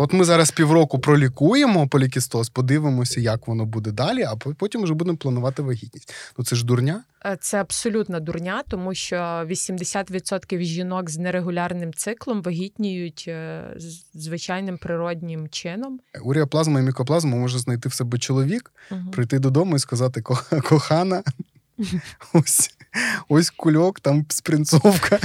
От 0.00 0.12
ми 0.12 0.24
зараз 0.24 0.50
півроку 0.50 0.98
пролікуємо 0.98 1.88
полікістоз, 1.88 2.48
подивимося, 2.48 3.20
як 3.20 3.48
воно 3.48 3.66
буде 3.66 3.90
далі, 3.90 4.22
а 4.22 4.36
потім 4.36 4.82
вже 4.82 4.94
будемо 4.94 5.16
планувати 5.16 5.62
вагітність. 5.62 6.14
Ну 6.38 6.44
це 6.44 6.56
ж 6.56 6.66
дурня. 6.66 7.04
Е, 7.24 7.38
це 7.40 7.60
абсолютна 7.60 8.20
дурня, 8.20 8.62
тому 8.68 8.94
що 8.94 9.16
80% 9.16 10.60
жінок 10.60 11.10
з 11.10 11.18
нерегулярним 11.18 11.94
циклом 11.94 12.42
вагітніють 12.42 13.24
е, 13.28 13.64
звичайним 14.14 14.78
природнім 14.78 15.48
чином. 15.48 16.00
Уріоплазма 16.22 16.80
і 16.80 16.82
мікоплазма 16.82 17.36
може 17.36 17.58
знайти 17.58 17.88
в 17.88 17.94
себе 17.94 18.18
чоловік, 18.18 18.72
угу. 18.90 19.10
прийти 19.12 19.38
додому 19.38 19.76
і 19.76 19.78
сказати: 19.78 20.22
кохана, 20.68 21.22
ось 22.32 22.70
ось 23.28 23.50
кульок, 23.50 24.00
там 24.00 24.26
спринцовка, 24.28 25.18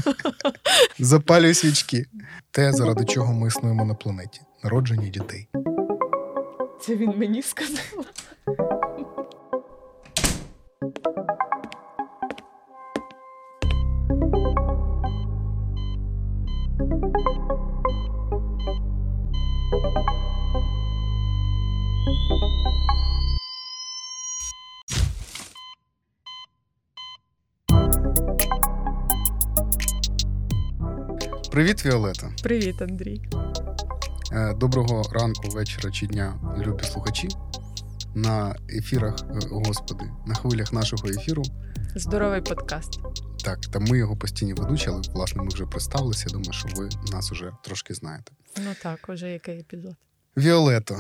запалюй 1.00 1.54
свічки. 1.54 2.06
Те, 2.52 2.74
заради 2.74 3.06
чого 3.06 3.34
ми 3.34 3.48
існуємо 3.48 3.86
на 3.86 3.94
планеті 3.94 4.42
народження 4.64 5.10
дітей. 5.10 5.48
Це 6.82 6.96
він 6.96 7.14
мені 7.18 7.42
сказав. 7.42 8.06
Привіт, 31.52 31.86
Віолета. 31.86 32.32
Привіт, 32.44 32.82
Андрій. 32.82 33.22
Е, 34.36 34.54
доброго 34.54 35.04
ранку, 35.12 35.50
вечора 35.50 35.92
чи 35.92 36.08
дня, 36.08 36.56
любі 36.58 36.84
слухачі. 36.84 37.30
На 38.16 38.56
ефірах, 38.70 39.16
е, 39.22 39.48
господи, 39.52 40.06
на 40.28 40.36
хвилях 40.36 40.74
нашого 40.74 41.08
ефіру. 41.08 41.44
Здоровий 41.96 42.42
подкаст. 42.42 43.00
Так, 43.44 43.60
та 43.60 43.80
ми 43.80 43.98
його 43.98 44.18
постійні 44.18 44.54
ведучі, 44.54 44.90
але 44.90 45.02
власне 45.14 45.44
ми 45.44 45.48
вже 45.48 45.66
представилися. 45.66 46.26
Я 46.28 46.34
думаю, 46.34 46.54
що 46.54 46.70
ви 46.76 46.90
нас 47.12 47.32
уже 47.32 47.52
трошки 47.64 47.94
знаєте. 47.94 48.32
Ну 48.58 48.72
так, 48.84 49.10
уже 49.10 49.30
який 49.30 49.60
епізод. 49.60 49.96
Віолето. 50.38 50.98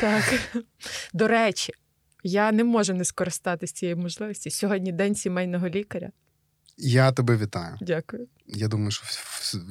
Так. 0.00 0.24
До 1.12 1.28
речі, 1.28 1.72
я 2.22 2.52
не 2.52 2.64
можу 2.64 2.94
не 2.94 3.04
скористатися 3.04 3.74
цією 3.74 3.96
можливості. 3.96 4.50
Сьогодні 4.50 4.92
день 4.92 5.14
сімейного 5.14 5.68
лікаря. 5.68 6.10
Я 6.78 7.12
тебе 7.12 7.36
вітаю. 7.36 7.76
Дякую. 7.80 8.26
Я 8.46 8.68
думаю, 8.68 8.90
що 8.90 9.04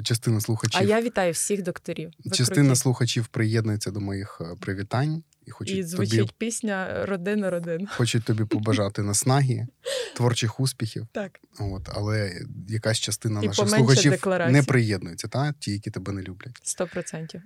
частина 0.04 0.42
слухачів. 0.42 0.82
А 0.82 0.84
я 0.84 1.02
вітаю 1.02 1.34
всіх 1.34 1.64
докторів. 1.64 2.12
Ви 2.26 2.32
частина 2.32 2.66
круті. 2.68 2.82
слухачів 2.82 3.28
приєднується 3.28 3.92
до 3.92 4.00
моїх 4.00 4.42
е, 4.42 4.56
привітань 4.60 5.24
і 5.46 5.52
хочуть 5.52 5.78
і 5.78 5.84
звучить 5.84 6.20
тобі... 6.20 6.32
пісня 6.38 7.06
Родина, 7.06 7.50
родина. 7.50 7.90
Хочуть 7.98 8.24
тобі 8.24 8.46
побажати 8.46 9.04
наснаги, 9.04 9.68
творчих 10.16 10.60
успіхів. 10.60 11.08
Так. 11.12 11.40
От, 11.60 11.90
Але 11.96 12.42
якась 12.68 13.00
частина 13.00 13.42
і 13.42 13.48
наших 13.48 13.70
слухачів 13.70 14.12
декларацій. 14.12 14.54
не 14.54 14.64
приєднується, 14.64 15.28
та? 15.28 15.54
ті, 15.60 15.72
які 15.72 15.92
тебе 15.92 16.12
не 16.12 16.22
люблять. 16.22 16.60
Сто 16.64 16.88
процентів. 16.88 17.42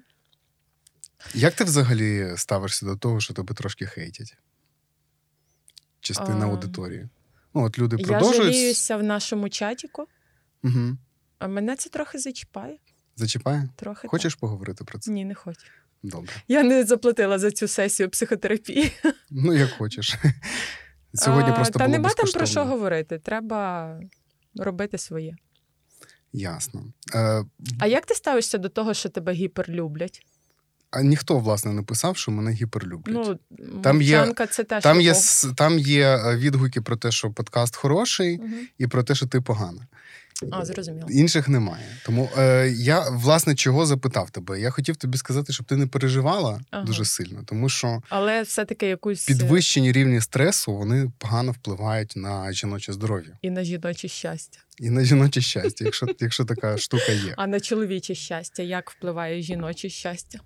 Як 1.34 1.54
ти 1.54 1.64
взагалі 1.64 2.34
ставишся 2.38 2.86
до 2.86 2.96
того, 2.96 3.20
що 3.20 3.34
тебе 3.34 3.56
трошки 3.56 3.86
хейтять? 3.86 4.38
Частина 6.00 6.46
а... 6.46 6.50
аудиторії. 6.50 7.10
Ну, 7.54 7.64
от 7.64 7.80
люди 7.80 7.98
продовжують... 7.98 8.38
Я 8.38 8.44
жаліюся 8.44 8.98
в 8.98 9.04
нашому 9.04 9.50
чатіку. 9.50 10.08
Угу. 10.64 10.98
А 11.40 11.48
мене 11.48 11.76
це 11.76 11.90
трохи 11.90 12.20
зачіпає. 12.20 12.78
Зачіпає? 13.16 13.70
Трохи 13.76 14.08
Хочеш 14.08 14.34
так. 14.34 14.40
поговорити 14.40 14.84
про 14.84 15.00
це? 15.00 15.12
Ні, 15.12 15.26
не 15.26 15.36
хочу. 15.36 15.68
Добре. 16.04 16.34
Я 16.48 16.64
не 16.64 16.84
заплатила 16.84 17.40
за 17.40 17.52
цю 17.52 17.68
сесію 17.68 18.10
психотерапії. 18.10 18.92
Ну, 19.30 19.54
як 19.54 19.70
хочеш. 19.72 20.16
Сьогодні 21.14 21.54
просто 21.54 21.80
Та 21.80 21.86
було 21.86 21.98
нема 21.98 22.10
там 22.10 22.32
про 22.32 22.46
що 22.46 22.66
говорити. 22.66 23.20
Треба 23.20 24.00
робити 24.56 24.98
своє. 24.98 25.36
Ясно. 26.34 26.86
Е... 27.16 27.46
А 27.80 27.88
як 27.88 28.06
ти 28.06 28.16
ставишся 28.16 28.58
до 28.58 28.70
того, 28.70 28.94
що 28.94 29.10
тебе 29.10 29.34
гіперлюблять? 29.34 30.26
А 30.92 31.02
ніхто, 31.02 31.40
власне, 31.40 31.74
не 31.74 31.82
писав, 31.82 32.18
що 32.18 32.32
мене 32.32 32.52
гіперлюблять. 32.52 33.40
Ну, 33.50 33.82
там 33.82 34.02
є, 34.02 34.34
це 34.52 34.64
теж 34.64 34.84
там 34.84 35.02
є, 35.02 35.14
там 35.56 35.80
є 35.80 36.08
е, 36.08 36.38
відгуки 36.38 36.82
про 36.82 36.96
те, 36.96 37.12
що 37.12 37.32
подкаст 37.32 37.76
хороший, 37.76 38.38
угу. 38.38 38.50
і 38.78 38.88
про 38.88 39.04
те, 39.04 39.16
що 39.16 39.28
ти 39.28 39.42
погана. 39.42 39.88
А, 40.52 40.66
зрозуміло. 40.66 41.08
Інших 41.10 41.50
немає. 41.50 41.86
Тому 42.06 42.30
е, 42.38 42.70
я 42.70 43.10
власне 43.10 43.56
чого 43.56 43.86
запитав 43.86 44.30
тебе. 44.30 44.60
Я 44.60 44.70
хотів 44.70 44.96
тобі 44.96 45.18
сказати, 45.18 45.54
щоб 45.54 45.66
ти 45.66 45.76
не 45.76 45.88
переживала 45.88 46.62
ага. 46.72 46.84
дуже 46.84 47.06
сильно, 47.06 47.44
тому 47.46 47.70
що 47.70 48.02
але 48.10 48.42
все-таки 48.42 48.88
якусь 48.88 49.30
е, 49.30 49.34
підвищені 49.34 49.92
рівні 49.92 50.22
стресу 50.22 50.74
вони 50.74 51.12
погано 51.18 51.52
впливають 51.52 52.14
на 52.16 52.54
жіноче 52.54 52.94
здоров'я 52.94 53.38
і 53.42 53.50
на 53.50 53.64
жіноче 53.64 54.08
щастя. 54.08 54.60
І 54.80 54.90
на 54.90 55.04
жіноче 55.04 55.42
щастя, 55.42 55.86
якщо 55.86 56.08
якщо 56.20 56.46
така 56.46 56.78
штука 56.78 57.12
є. 57.12 57.34
А 57.38 57.48
на 57.48 57.60
чоловіче 57.60 58.16
щастя, 58.16 58.64
як 58.64 58.92
впливає 58.92 59.42
жіноче 59.42 59.90
щастя? 59.90 60.40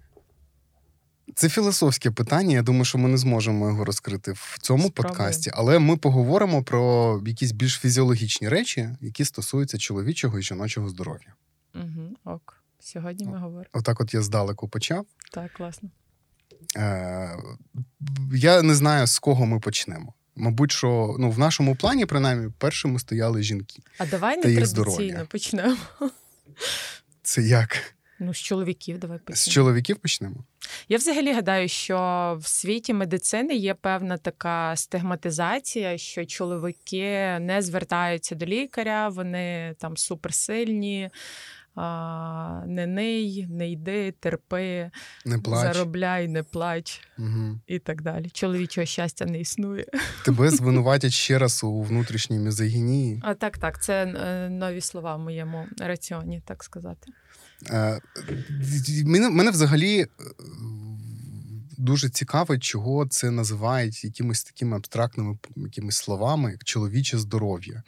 Це 1.36 1.50
філософське 1.50 2.12
питання. 2.12 2.53
Я 2.56 2.62
думаю, 2.62 2.86
що 2.86 2.97
ми 2.97 3.09
не 3.09 3.18
зможемо 3.18 3.68
його 3.68 3.86
розкрити 3.86 4.31
в 4.31 4.58
цьому 4.62 4.84
Спробуємо. 4.88 5.18
подкасті, 5.18 5.52
але 5.53 5.80
ми 5.80 5.97
поговоримо 5.97 6.63
про 6.63 7.22
якісь 7.25 7.52
більш 7.52 7.80
фізіологічні 7.80 8.50
речі, 8.50 8.90
які 9.02 9.25
стосуються 9.25 9.78
чоловічого 9.78 10.40
і 10.40 10.41
жіночого 10.41 10.90
здоров'я. 10.90 11.34
Угу, 11.75 12.16
Ок, 12.36 12.63
сьогодні 12.80 13.25
ми 13.25 13.38
говоримо. 13.38 13.69
Отак, 13.74 14.02
от 14.02 14.13
я 14.13 14.22
здалеку 14.22 14.68
почав. 14.68 15.06
Так, 15.31 15.53
класно. 15.53 15.90
Е, 16.78 17.38
Я 18.34 18.62
не 18.62 18.75
знаю, 18.75 19.07
з 19.07 19.19
кого 19.19 19.46
ми 19.46 19.59
почнемо. 19.59 20.13
Мабуть, 20.36 20.72
що 20.72 21.16
ну, 21.19 21.31
в 21.31 21.40
нашому 21.40 21.75
плані, 21.75 22.06
принаймні, 22.06 22.52
першими 22.57 23.00
стояли 23.00 23.44
жінки. 23.44 23.80
А 23.97 24.06
давай 24.06 24.38
не 24.38 24.56
традиційно 24.56 25.25
почнемо. 25.25 25.78
Це 27.24 27.42
як? 27.42 27.94
Ну, 28.19 28.33
з 28.33 28.37
чоловіків 28.37 28.99
давай 28.99 29.17
почнемо. 29.17 29.35
З 29.35 29.49
чоловіків 29.49 29.97
почнемо. 29.97 30.35
Я 30.89 30.97
взагалі 30.97 31.33
гадаю, 31.33 31.67
що 31.67 32.37
в 32.41 32.47
світі 32.47 32.93
медицини 32.93 33.55
є 33.55 33.73
певна 33.73 34.17
така 34.17 34.75
стигматизація, 34.75 35.97
що 35.97 36.25
чоловіки 36.25 37.37
не 37.39 37.61
звертаються 37.61 38.35
до 38.35 38.45
лікаря, 38.45 39.09
вони 39.09 39.75
там 39.79 39.97
суперсильні. 39.97 41.09
А, 41.75 42.63
Не 42.67 42.87
ний, 42.87 43.47
не 43.49 43.71
йди, 43.71 44.11
терпи, 44.11 44.91
не 45.25 45.39
плач. 45.39 45.73
заробляй, 45.73 46.27
не 46.27 46.43
плач 46.43 47.01
угу. 47.19 47.59
і 47.67 47.79
так 47.79 48.01
далі. 48.01 48.29
Чоловічого 48.29 48.85
щастя 48.85 49.25
не 49.25 49.39
існує. 49.39 49.85
Тебе 50.25 50.49
звинуватять 50.51 51.11
ще 51.11 51.39
раз 51.39 51.63
у 51.63 51.81
внутрішній 51.81 52.39
мізогінії. 52.39 53.21
А 53.23 53.33
так, 53.33 53.57
так. 53.57 53.83
Це 53.83 54.03
е, 54.03 54.49
нові 54.49 54.81
слова 54.81 55.15
в 55.15 55.19
моєму 55.19 55.67
раціоні, 55.79 56.41
так 56.45 56.63
сказати. 56.63 57.11
Е, 57.69 58.01
мене, 59.05 59.29
мене 59.29 59.51
взагалі 59.51 59.99
е, 59.99 60.07
дуже 61.77 62.09
цікаво, 62.09 62.57
чого 62.57 63.07
це 63.07 63.31
називають 63.31 64.03
якимись 64.03 64.43
такими 64.43 64.77
абстрактними 64.77 65.38
якимись 65.55 65.97
словами, 65.97 66.51
як 66.51 66.63
чоловіче 66.63 67.17
здоров'я. 67.17 67.83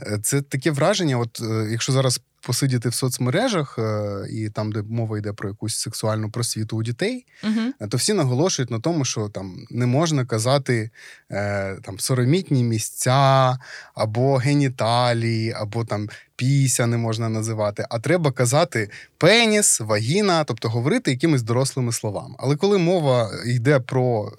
Е, 0.00 0.18
це 0.22 0.42
таке 0.42 0.70
враження, 0.70 1.18
от 1.18 1.40
якщо 1.70 1.92
зараз 1.92 2.20
посидіти 2.46 2.88
в 2.88 2.94
соцмережах, 2.94 3.78
е, 3.78 4.26
і 4.30 4.50
там, 4.50 4.72
де 4.72 4.82
мова 4.82 5.18
йде 5.18 5.32
про 5.32 5.48
якусь 5.48 5.76
сексуальну 5.76 6.30
просвіту 6.30 6.76
у 6.76 6.82
дітей, 6.82 7.26
uh 7.42 7.88
то 7.88 7.96
всі 7.96 8.12
наголошують 8.12 8.70
на 8.70 8.80
тому, 8.80 9.04
що 9.04 9.28
там 9.28 9.66
не 9.70 9.86
можна 9.86 10.24
казати 10.24 10.90
е, 11.30 11.76
там 11.82 11.98
соромітні 11.98 12.64
місця, 12.64 13.58
або 13.94 14.36
геніталії, 14.36 15.52
або 15.52 15.84
там 15.84 16.08
піся 16.36 16.86
не 16.86 16.96
можна 16.96 17.28
називати, 17.28 17.86
а 17.90 17.98
треба 17.98 18.32
казати 18.32 18.90
пеніс, 19.18 19.80
вагіна, 19.80 20.44
тобто 20.44 20.68
говорити 20.68 21.10
якимись 21.10 21.42
дорослими 21.42 21.92
словами. 21.92 22.34
Але 22.38 22.56
коли 22.56 22.78
мова 22.78 23.30
йде 23.46 23.80
про 23.80 24.32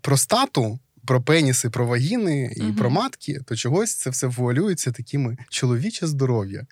простату, 0.00 0.78
про 1.06 1.22
пеніси, 1.22 1.70
про 1.70 1.86
вагіни 1.86 2.52
і 2.56 2.62
uh 2.62 2.76
про 2.76 2.90
матки, 2.90 3.40
то 3.46 3.56
чогось 3.56 3.94
це 3.94 4.10
все 4.10 4.26
вуалюється 4.26 4.92
такими 4.92 5.36
чоловіче 5.48 6.06
здоров'я. 6.06 6.66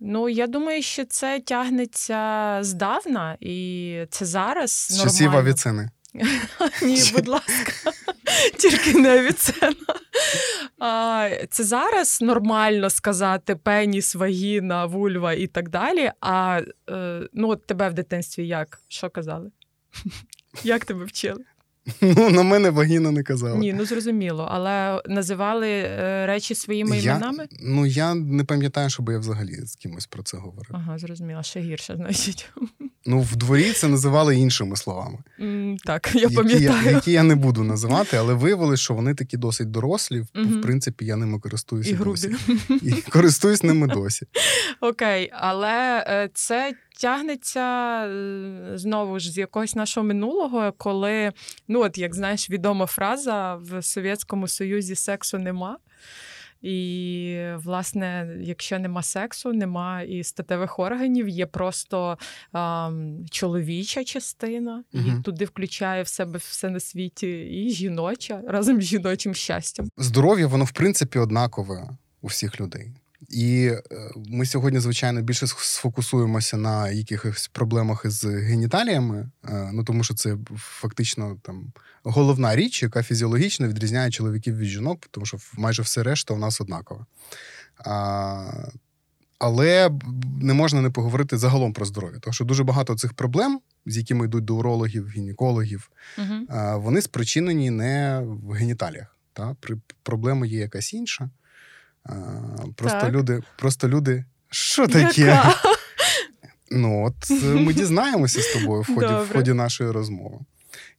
Ну, 0.00 0.28
я 0.28 0.46
думаю, 0.46 0.82
що 0.82 1.04
це 1.04 1.40
тягнеться 1.40 2.58
здавна, 2.60 3.36
і 3.40 3.98
це 4.10 4.24
зараз. 4.24 4.88
Нормально. 4.90 5.10
часів 5.10 5.36
авіцини. 5.36 5.90
Ні, 6.82 7.02
будь 7.14 7.28
ласка, 7.28 7.72
тільки 8.58 8.94
не 8.94 9.18
авіцена. 9.18 9.74
Це 11.50 11.64
зараз 11.64 12.20
нормально 12.22 12.90
сказати 12.90 13.56
пеніс, 13.56 14.14
вагіна, 14.14 14.86
вульва 14.86 15.32
і 15.32 15.46
так 15.46 15.68
далі. 15.68 16.12
А 16.20 16.60
е, 16.90 17.28
ну, 17.32 17.48
от 17.48 17.66
тебе 17.66 17.88
в 17.88 17.94
дитинстві 17.94 18.46
як? 18.46 18.80
Що 18.88 19.10
казали? 19.10 19.50
Як 20.64 20.84
тебе 20.84 21.04
вчили? 21.04 21.44
Ну, 22.00 22.30
на 22.30 22.42
мене 22.42 22.70
вагіна 22.70 23.10
не 23.10 23.22
казали. 23.22 23.58
Ні, 23.58 23.72
ну 23.72 23.84
зрозуміло, 23.84 24.48
але 24.50 25.02
називали 25.06 25.68
е, 25.68 26.26
речі 26.26 26.54
своїми 26.54 26.98
я, 26.98 27.10
іменами? 27.10 27.46
Ну, 27.60 27.86
я 27.86 28.14
не 28.14 28.44
пам'ятаю, 28.44 28.90
щоб 28.90 29.08
я 29.08 29.18
взагалі 29.18 29.54
з 29.54 29.76
кимось 29.76 30.06
про 30.06 30.22
це 30.22 30.36
говорив. 30.36 30.70
Ага, 30.74 30.98
зрозуміло, 30.98 31.42
ще 31.42 31.60
гірше, 31.60 31.96
значить. 31.96 32.50
Ну, 33.06 33.20
в 33.20 33.36
дворі 33.36 33.72
це 33.72 33.88
називали 33.88 34.36
іншими 34.36 34.76
словами. 34.76 35.18
Mm, 35.40 35.76
так, 35.84 36.10
я 36.14 36.20
які 36.20 36.34
пам'ятаю. 36.34 36.84
Я, 36.84 36.90
які 36.90 37.12
я 37.12 37.22
не 37.22 37.34
буду 37.34 37.62
називати, 37.62 38.16
але 38.16 38.34
виявилось, 38.34 38.80
що 38.80 38.94
вони 38.94 39.14
такі 39.14 39.36
досить 39.36 39.70
дорослі. 39.70 40.20
В, 40.20 40.26
в 40.34 40.62
принципі, 40.62 41.04
я 41.04 41.16
ними 41.16 41.38
користуюся. 41.38 41.90
І 41.90 41.92
грубі. 41.92 42.20
досі. 42.20 42.34
І 42.82 43.10
користуюсь 43.10 43.62
ними 43.62 43.86
досі. 43.86 44.26
Окей, 44.80 45.30
але 45.32 46.04
е, 46.08 46.30
це 46.34 46.74
тягнеться 47.00 47.60
е, 48.06 48.72
знову 48.74 49.18
ж 49.18 49.30
з 49.32 49.38
якогось 49.38 49.74
нашого 49.74 50.06
минулого, 50.06 50.72
коли, 50.76 51.32
ну 51.68 51.80
от 51.80 51.98
як 51.98 52.14
знаєш, 52.14 52.50
відома 52.50 52.86
фраза 52.86 53.54
в 53.54 53.82
Совєтському 53.82 54.48
Союзі 54.48 54.94
сексу 54.94 55.38
нема. 55.38 55.78
І, 56.62 57.38
власне, 57.56 58.36
якщо 58.40 58.78
нема 58.78 59.02
сексу, 59.02 59.52
нема 59.52 60.02
і 60.02 60.24
статевих 60.24 60.78
органів, 60.78 61.28
є 61.28 61.46
просто 61.46 62.18
а, 62.52 62.90
чоловіча 63.30 64.04
частина, 64.04 64.84
і 64.92 64.98
Мгм. 64.98 65.22
туди 65.22 65.44
включає 65.44 66.02
в 66.02 66.08
себе 66.08 66.38
все 66.38 66.70
на 66.70 66.80
світі, 66.80 67.28
і 67.28 67.70
жіноча 67.70 68.42
разом 68.48 68.82
з 68.82 68.84
жіночим 68.84 69.34
щастям. 69.34 69.88
Здоров'я, 69.96 70.46
воно 70.46 70.64
в 70.64 70.72
принципі 70.72 71.18
однакове 71.18 71.88
у 72.22 72.26
всіх 72.26 72.60
людей. 72.60 72.92
І 73.28 73.66
е, 73.66 73.82
ми 74.16 74.46
сьогодні, 74.46 74.80
звичайно, 74.80 75.22
більше 75.22 75.46
сфокусуємося 75.46 76.56
на 76.56 76.90
якихось 76.90 77.48
проблемах 77.48 78.02
із 78.04 78.24
геніталіями, 78.24 79.30
е, 79.44 79.70
ну 79.72 79.84
тому 79.84 80.04
що 80.04 80.14
це 80.14 80.36
фактично 80.56 81.36
там 81.42 81.72
головна 82.02 82.56
річ, 82.56 82.82
яка 82.82 83.02
фізіологічно 83.02 83.68
відрізняє 83.68 84.10
чоловіків 84.10 84.56
від 84.56 84.68
жінок, 84.68 85.08
тому 85.10 85.26
що 85.26 85.38
майже 85.52 85.82
все 85.82 86.02
решта 86.02 86.34
у 86.34 86.38
нас 86.38 86.60
однакове. 86.60 87.04
А, 87.78 88.68
але 89.38 89.90
не 90.40 90.54
можна 90.54 90.80
не 90.80 90.90
поговорити 90.90 91.38
загалом 91.38 91.72
про 91.72 91.84
здоров'я, 91.84 92.18
тому 92.18 92.34
що 92.34 92.44
дуже 92.44 92.64
багато 92.64 92.94
цих 92.94 93.12
проблем, 93.12 93.60
з 93.86 93.96
якими 93.96 94.24
йдуть 94.24 94.44
до 94.44 94.56
урологів, 94.56 95.08
гінекологів, 95.08 95.90
Угу. 96.18 96.60
вони 96.80 97.02
спричинені 97.02 97.70
не 97.70 98.22
в 98.24 98.52
геніталіях. 98.52 99.16
Та? 99.32 99.56
При, 99.60 99.76
проблема 100.02 100.46
є 100.46 100.58
якась 100.58 100.94
інша. 100.94 101.30
А, 102.04 102.12
просто, 102.76 103.00
Так. 103.00 103.12
люди, 103.12 103.42
просто 103.56 103.88
люди. 103.88 104.24
Що 104.50 104.88
таке? 104.88 105.42
Ну, 106.70 107.04
от 107.06 107.30
е, 107.30 107.44
ми 107.44 107.74
дізнаємося 107.74 108.40
з 108.42 108.52
тобою 108.52 108.82
в 108.82 108.94
ході, 108.94 109.14
в 109.30 109.32
ході 109.32 109.52
нашої 109.52 109.90
розмови. 109.90 110.38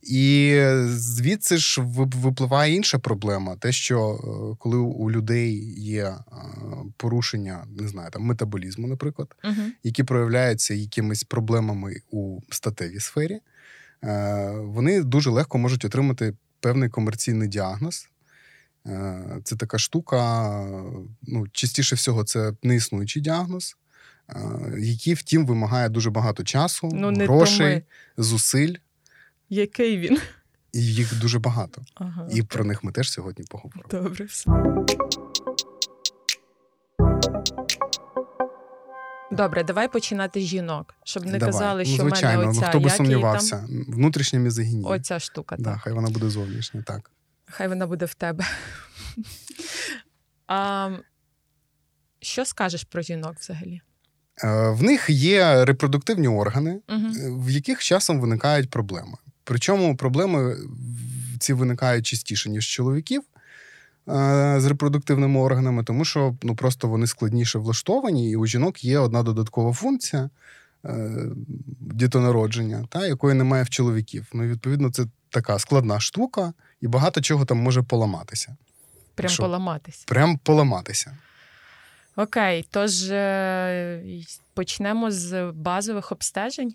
І 0.02 0.62
звідси 0.86 1.58
ж 1.58 1.82
випливає 1.82 2.74
інша 2.74 3.00
проблема: 3.00 3.56
те, 3.56 3.72
що 3.72 4.12
е, 4.14 4.56
коли 4.60 4.78
у 4.78 5.12
людей 5.12 5.74
є 5.82 6.04
е, 6.06 6.16
порушення, 6.98 7.66
не 7.80 7.88
знаю, 7.88 8.12
там 8.12 8.22
метаболізму, 8.22 8.88
наприклад, 8.88 9.36
Угу. 9.44 9.54
які 9.84 10.04
проявляються 10.04 10.74
якимись 10.74 11.24
проблемами 11.24 11.96
у 12.12 12.40
статевій 12.50 13.00
сфері, 13.00 13.40
е, 14.04 14.52
вони 14.52 15.04
дуже 15.04 15.30
легко 15.30 15.58
можуть 15.58 15.86
отримати 15.86 16.34
певний 16.60 16.90
комерційний 16.90 17.48
діагноз. 17.48 18.10
Е, 18.88 19.40
Це 19.44 19.56
така 19.56 19.78
штука, 19.78 20.52
ну, 21.22 21.48
частіше 21.52 21.96
всього, 21.96 22.24
це 22.24 22.54
неіснуючий 22.64 23.22
діагноз, 23.22 23.78
е, 24.30 24.36
який, 24.80 25.14
втім, 25.14 25.46
вимагає 25.46 25.90
дуже 25.90 26.10
багато 26.10 26.44
часу, 26.44 26.90
Ну, 26.94 27.12
не 27.12 27.24
грошей, 27.26 27.58
томи. 27.58 27.84
зусиль, 28.18 28.76
Який 29.50 29.98
він? 29.98 30.18
і 30.74 30.82
їх 30.94 31.20
дуже 31.20 31.40
багато. 31.40 31.82
Ага, 31.96 32.28
І 32.32 32.42
про 32.44 32.66
них 32.66 32.84
ми 32.84 32.92
теж 32.92 33.12
сьогодні 33.12 33.46
поговоримо. 33.50 33.90
Добре, 33.92 34.26
все. 34.26 34.52
Добре, 39.32 39.64
давай 39.64 39.92
починати 39.92 40.40
з 40.42 40.44
жінок, 40.44 40.94
щоб 41.04 41.26
не 41.26 41.32
Давай. 41.38 41.54
казали, 41.54 41.84
ну, 41.88 41.94
що 41.94 42.04
в 42.06 42.10
звичайно, 42.10 42.40
мене 42.42 42.54
ну, 42.62 42.68
хто 42.70 42.80
би 42.80 42.90
сумнівався. 42.90 43.56
там, 43.58 43.86
Внутрішня 43.88 44.40
мізогінія. 44.40 44.88
оця 44.96 45.20
штука. 45.20 45.56
Да, 45.60 45.72
так. 45.74 45.82
хай 45.82 45.94
вона 45.94 46.10
буде 46.10 46.30
зовнішня, 46.30 46.82
так. 46.88 47.12
Хай 47.46 47.68
вона 47.68 47.88
буде 47.88 48.06
в 48.06 48.14
тебе. 48.14 48.46
а, 50.48 50.90
що 52.22 52.46
скажеш 52.46 52.84
про 52.84 53.02
жінок 53.02 53.36
взагалі? 53.40 53.82
Е, 54.44 54.70
В 54.70 54.84
них 54.84 55.10
є 55.10 55.66
репродуктивні 55.66 56.28
органи, 56.28 56.80
Угу. 56.90 57.42
в 57.42 57.50
яких 57.50 57.84
часом 57.84 58.20
виникають 58.20 58.70
проблеми. 58.70 59.14
Причому 59.44 59.98
проблеми 59.98 60.56
ці 61.40 61.54
виникають 61.54 62.06
частіше, 62.06 62.50
ніж 62.50 62.68
чоловіків 62.68 63.22
е, 64.10 64.56
з 64.60 64.66
репродуктивними 64.66 65.40
органами, 65.40 65.84
тому 65.84 66.06
що 66.06 66.36
ну, 66.44 66.56
просто 66.56 66.88
вони 66.88 67.08
складніше 67.08 67.60
влаштовані, 67.60 68.32
і 68.32 68.36
у 68.36 68.46
жінок 68.46 68.84
є 68.84 69.00
одна 69.00 69.24
додаткова 69.24 69.74
функція 69.74 70.30
е, 70.86 71.10
дітонародження, 71.80 72.86
та, 72.90 73.08
якої 73.08 73.36
немає 73.36 73.64
в 73.64 73.70
чоловіків. 73.70 74.28
Ну, 74.34 74.44
відповідно, 74.44 74.92
це 74.92 75.06
така 75.30 75.60
складна 75.60 76.00
штука, 76.00 76.54
і 76.86 76.88
багато 76.88 77.22
чого 77.22 77.46
там 77.46 77.58
може 77.58 77.84
поламатися. 77.84 78.56
Прям 79.16 79.30
Що? 79.30 79.44
поламатись. 79.44 80.04
Прям 80.04 80.38
поламатися. 80.38 81.18
Окей, 82.16 82.68
тож 82.72 83.10
е, 83.12 84.04
почнемо 84.54 85.12
з 85.12 85.52
базових 85.52 86.12
обстежень, 86.12 86.74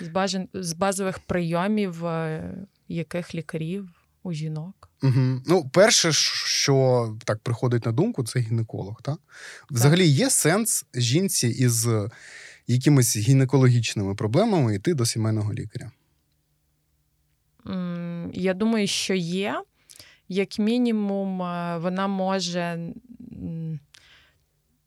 з, 0.00 0.08
бажан- 0.08 0.48
з 0.54 0.72
базових 0.72 1.18
прийомів, 1.18 2.06
е, 2.06 2.54
яких 2.88 3.34
лікарів 3.34 3.88
у 4.22 4.32
жінок. 4.32 4.88
Угу. 5.02 5.42
Ну, 5.46 5.68
перше, 5.72 6.12
що 6.12 7.16
так 7.24 7.38
приходить 7.38 7.86
на 7.86 7.92
думку, 7.92 8.24
це 8.24 8.40
гінеколог. 8.40 9.02
Так? 9.02 9.18
Взагалі 9.70 10.06
є 10.06 10.30
сенс 10.30 10.84
жінці 10.94 11.48
із 11.48 11.88
якимись 12.66 13.16
гінекологічними 13.16 14.14
проблемами 14.14 14.74
йти 14.74 14.94
до 14.94 15.06
сімейного 15.06 15.54
лікаря. 15.54 15.90
Я 18.32 18.54
думаю, 18.54 18.86
що 18.86 19.14
є. 19.14 19.62
Як 20.28 20.58
мінімум, 20.58 21.42
е, 21.42 21.78
вона 21.78 22.06
може 22.06 22.92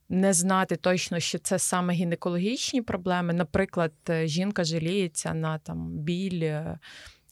не 0.10 0.34
знати 0.34 0.76
точно, 0.76 1.20
що 1.20 1.40
це 1.40 1.60
саме 1.60 1.94
гінекологічні 1.94 2.82
проблеми. 2.82 3.34
Наприклад, 3.34 3.94
е, 4.10 4.28
жінка 4.28 4.64
жаліється 4.64 5.34
на 5.34 5.58
там 5.58 5.90
біль 5.90 6.44
е, 6.44 6.80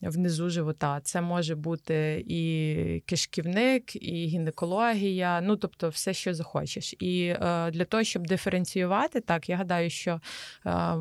внизу 0.01 0.49
живота. 0.49 1.01
Це 1.03 1.21
може 1.21 1.55
бути 1.55 2.23
і 2.27 3.03
кишківник, 3.05 3.95
і 3.95 4.25
гінекологія, 4.25 5.41
ну 5.41 5.55
тобто 5.55 5.89
все, 5.89 6.13
що 6.13 6.33
захочеш. 6.33 6.95
І 6.99 7.25
е, 7.25 7.71
для 7.71 7.85
того, 7.85 8.03
щоб 8.03 8.27
диференціювати, 8.27 9.21
так 9.21 9.49
я 9.49 9.55
гадаю, 9.57 9.89
що. 9.89 10.21
е, 10.65 10.95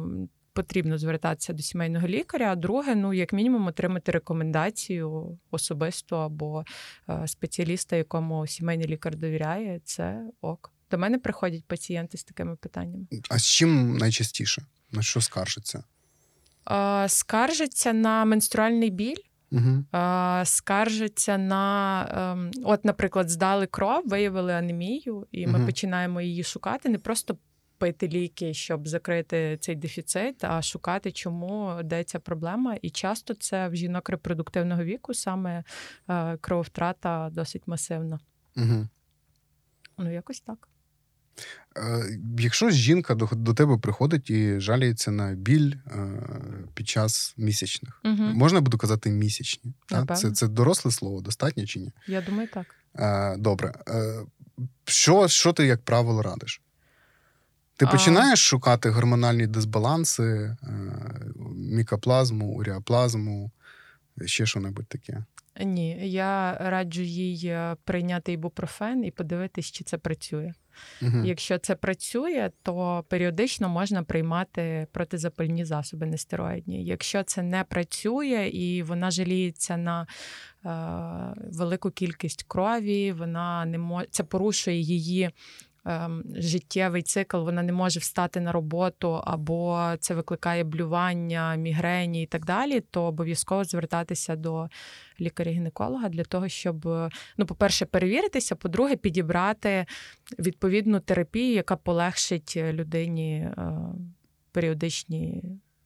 Потрібно 0.60 0.98
звертатися 0.98 1.52
до 1.52 1.62
сімейного 1.62 2.08
лікаря. 2.08 2.52
А 2.52 2.56
друге, 2.56 2.94
ну 2.94 3.12
як 3.12 3.32
мінімум, 3.32 3.66
отримати 3.66 4.12
рекомендацію 4.12 5.38
особисто 5.50 6.16
або 6.16 6.64
е, 7.08 7.28
спеціаліста, 7.28 7.96
якому 7.96 8.46
сімейний 8.46 8.86
лікар 8.86 9.16
довіряє. 9.16 9.80
Це 9.84 10.22
ок. 10.40 10.72
До 10.90 10.98
мене 10.98 11.18
приходять 11.18 11.64
пацієнти 11.64 12.18
з 12.18 12.24
такими 12.24 12.56
питаннями. 12.56 13.06
А 13.30 13.38
з 13.38 13.44
чим 13.46 13.96
найчастіше? 13.96 14.62
На 14.92 15.02
що 15.02 15.20
скаржиться? 15.20 15.84
Е, 16.70 17.08
Скаржаться 17.08 17.92
на 17.92 18.24
менструальний 18.24 18.90
біль. 18.90 19.16
Угу. 19.52 19.98
е, 19.98 20.42
Скаржиться 20.46 21.38
на, 21.38 22.06
ем, 22.32 22.50
от, 22.64 22.84
наприклад, 22.84 23.30
здали 23.30 23.66
кров, 23.66 24.02
виявили 24.08 24.52
анемію, 24.52 25.26
і 25.32 25.46
ми 25.46 25.52
Мгм. 25.58 25.66
починаємо 25.66 26.20
її 26.20 26.44
шукати, 26.44 26.88
не 26.88 26.98
просто 26.98 27.36
пити 27.80 28.08
ліки, 28.08 28.54
щоб 28.54 28.88
закрити 28.88 29.58
цей 29.60 29.76
дефіцит, 29.76 30.44
а 30.44 30.62
шукати, 30.62 31.12
чому 31.12 31.80
де 31.84 32.04
ця 32.04 32.18
проблема. 32.18 32.76
І 32.82 32.90
часто 32.90 33.34
це 33.34 33.68
в 33.68 33.74
жінок 33.76 34.08
репродуктивного 34.08 34.84
віку 34.84 35.14
саме 35.14 35.64
е, 36.08 36.36
крововтрата 36.36 37.30
досить 37.32 37.62
масивна. 37.66 38.20
Угу. 38.56 38.88
Ну, 39.98 40.12
якось 40.12 40.40
так. 40.40 40.68
Е, 41.76 42.18
якщо 42.38 42.70
жінка 42.70 43.14
до, 43.14 43.28
до 43.32 43.54
тебе 43.54 43.78
приходить 43.78 44.30
і 44.30 44.60
жаліється 44.60 45.10
на 45.10 45.34
біль 45.34 45.74
е, 45.86 46.22
під 46.74 46.88
час 46.88 47.34
місячних, 47.36 48.00
Угу. 48.04 48.22
можна 48.22 48.60
буду 48.60 48.78
казати 48.78 49.10
місячні? 49.10 49.72
Та? 49.86 50.06
Це, 50.06 50.30
це 50.30 50.48
доросле 50.48 50.90
слово, 50.90 51.20
достатньо 51.20 51.66
чи 51.66 51.80
ні? 51.80 51.92
Я 52.06 52.20
думаю, 52.20 52.48
так. 52.54 52.74
Е, 52.94 53.36
добре. 53.36 53.74
Е, 53.88 54.14
що, 54.84 55.28
що 55.28 55.52
ти, 55.52 55.66
як 55.66 55.82
правило, 55.82 56.22
радиш? 56.22 56.62
Ти 57.80 57.86
А. 57.86 57.90
починаєш 57.90 58.38
шукати 58.38 58.90
гормональні 58.90 59.46
дисбаланси, 59.46 60.22
е, 60.22 60.56
мікоплазму, 61.56 62.46
уріаплазму, 62.46 63.50
ще 64.24 64.46
що-небудь 64.46 64.86
таке. 64.88 65.24
Ні, 65.60 66.08
я 66.08 66.54
раджу 66.60 67.02
їй 67.02 67.46
е, 67.46 67.76
прийняти 67.84 68.32
ібупрофен 68.32 69.04
і 69.04 69.10
подивитись, 69.10 69.70
чи 69.70 69.84
це 69.84 69.98
працює. 69.98 70.52
Угу. 71.02 71.24
Якщо 71.24 71.58
це 71.58 71.74
працює, 71.74 72.50
то 72.62 73.04
періодично 73.08 73.68
можна 73.68 74.02
приймати 74.02 74.86
протизапальні 74.92 75.64
засоби 75.64 76.06
нестероїдні. 76.06 76.84
Якщо 76.84 77.22
це 77.22 77.42
не 77.42 77.64
працює 77.64 78.50
і 78.52 78.82
вона 78.82 79.10
жаліється 79.10 79.76
на 79.76 80.02
е, 80.02 81.42
велику 81.52 81.90
кількість 81.90 82.44
крові, 82.48 83.12
вона 83.12 83.64
не 83.64 83.78
може 83.78 84.06
це 84.10 84.24
порушує 84.24 84.80
її 84.80 85.30
життєвий 86.34 87.02
цикл, 87.02 87.36
вона 87.36 87.62
не 87.62 87.72
може 87.72 88.00
встати 88.00 88.40
на 88.40 88.52
роботу, 88.52 89.20
або 89.24 89.92
це 90.00 90.14
викликає 90.14 90.64
блювання, 90.64 91.54
мігрені 91.54 92.22
і 92.22 92.26
так 92.26 92.44
далі, 92.44 92.80
то 92.80 93.02
обов'язково 93.02 93.64
звертатися 93.64 94.36
до 94.36 94.68
лікаря-гінеколога 95.20 96.08
для 96.08 96.24
того, 96.24 96.48
щоб, 96.48 96.84
ну, 97.36 97.46
по-перше, 97.46 97.86
перевіритися, 97.86 98.56
по-друге, 98.56 98.96
підібрати 98.96 99.86
відповідну 100.38 101.00
терапію, 101.00 101.54
яка 101.54 101.76
полегшить 101.76 102.56
людині 102.56 103.36
е, 103.36 103.72
періодичні 104.52 105.42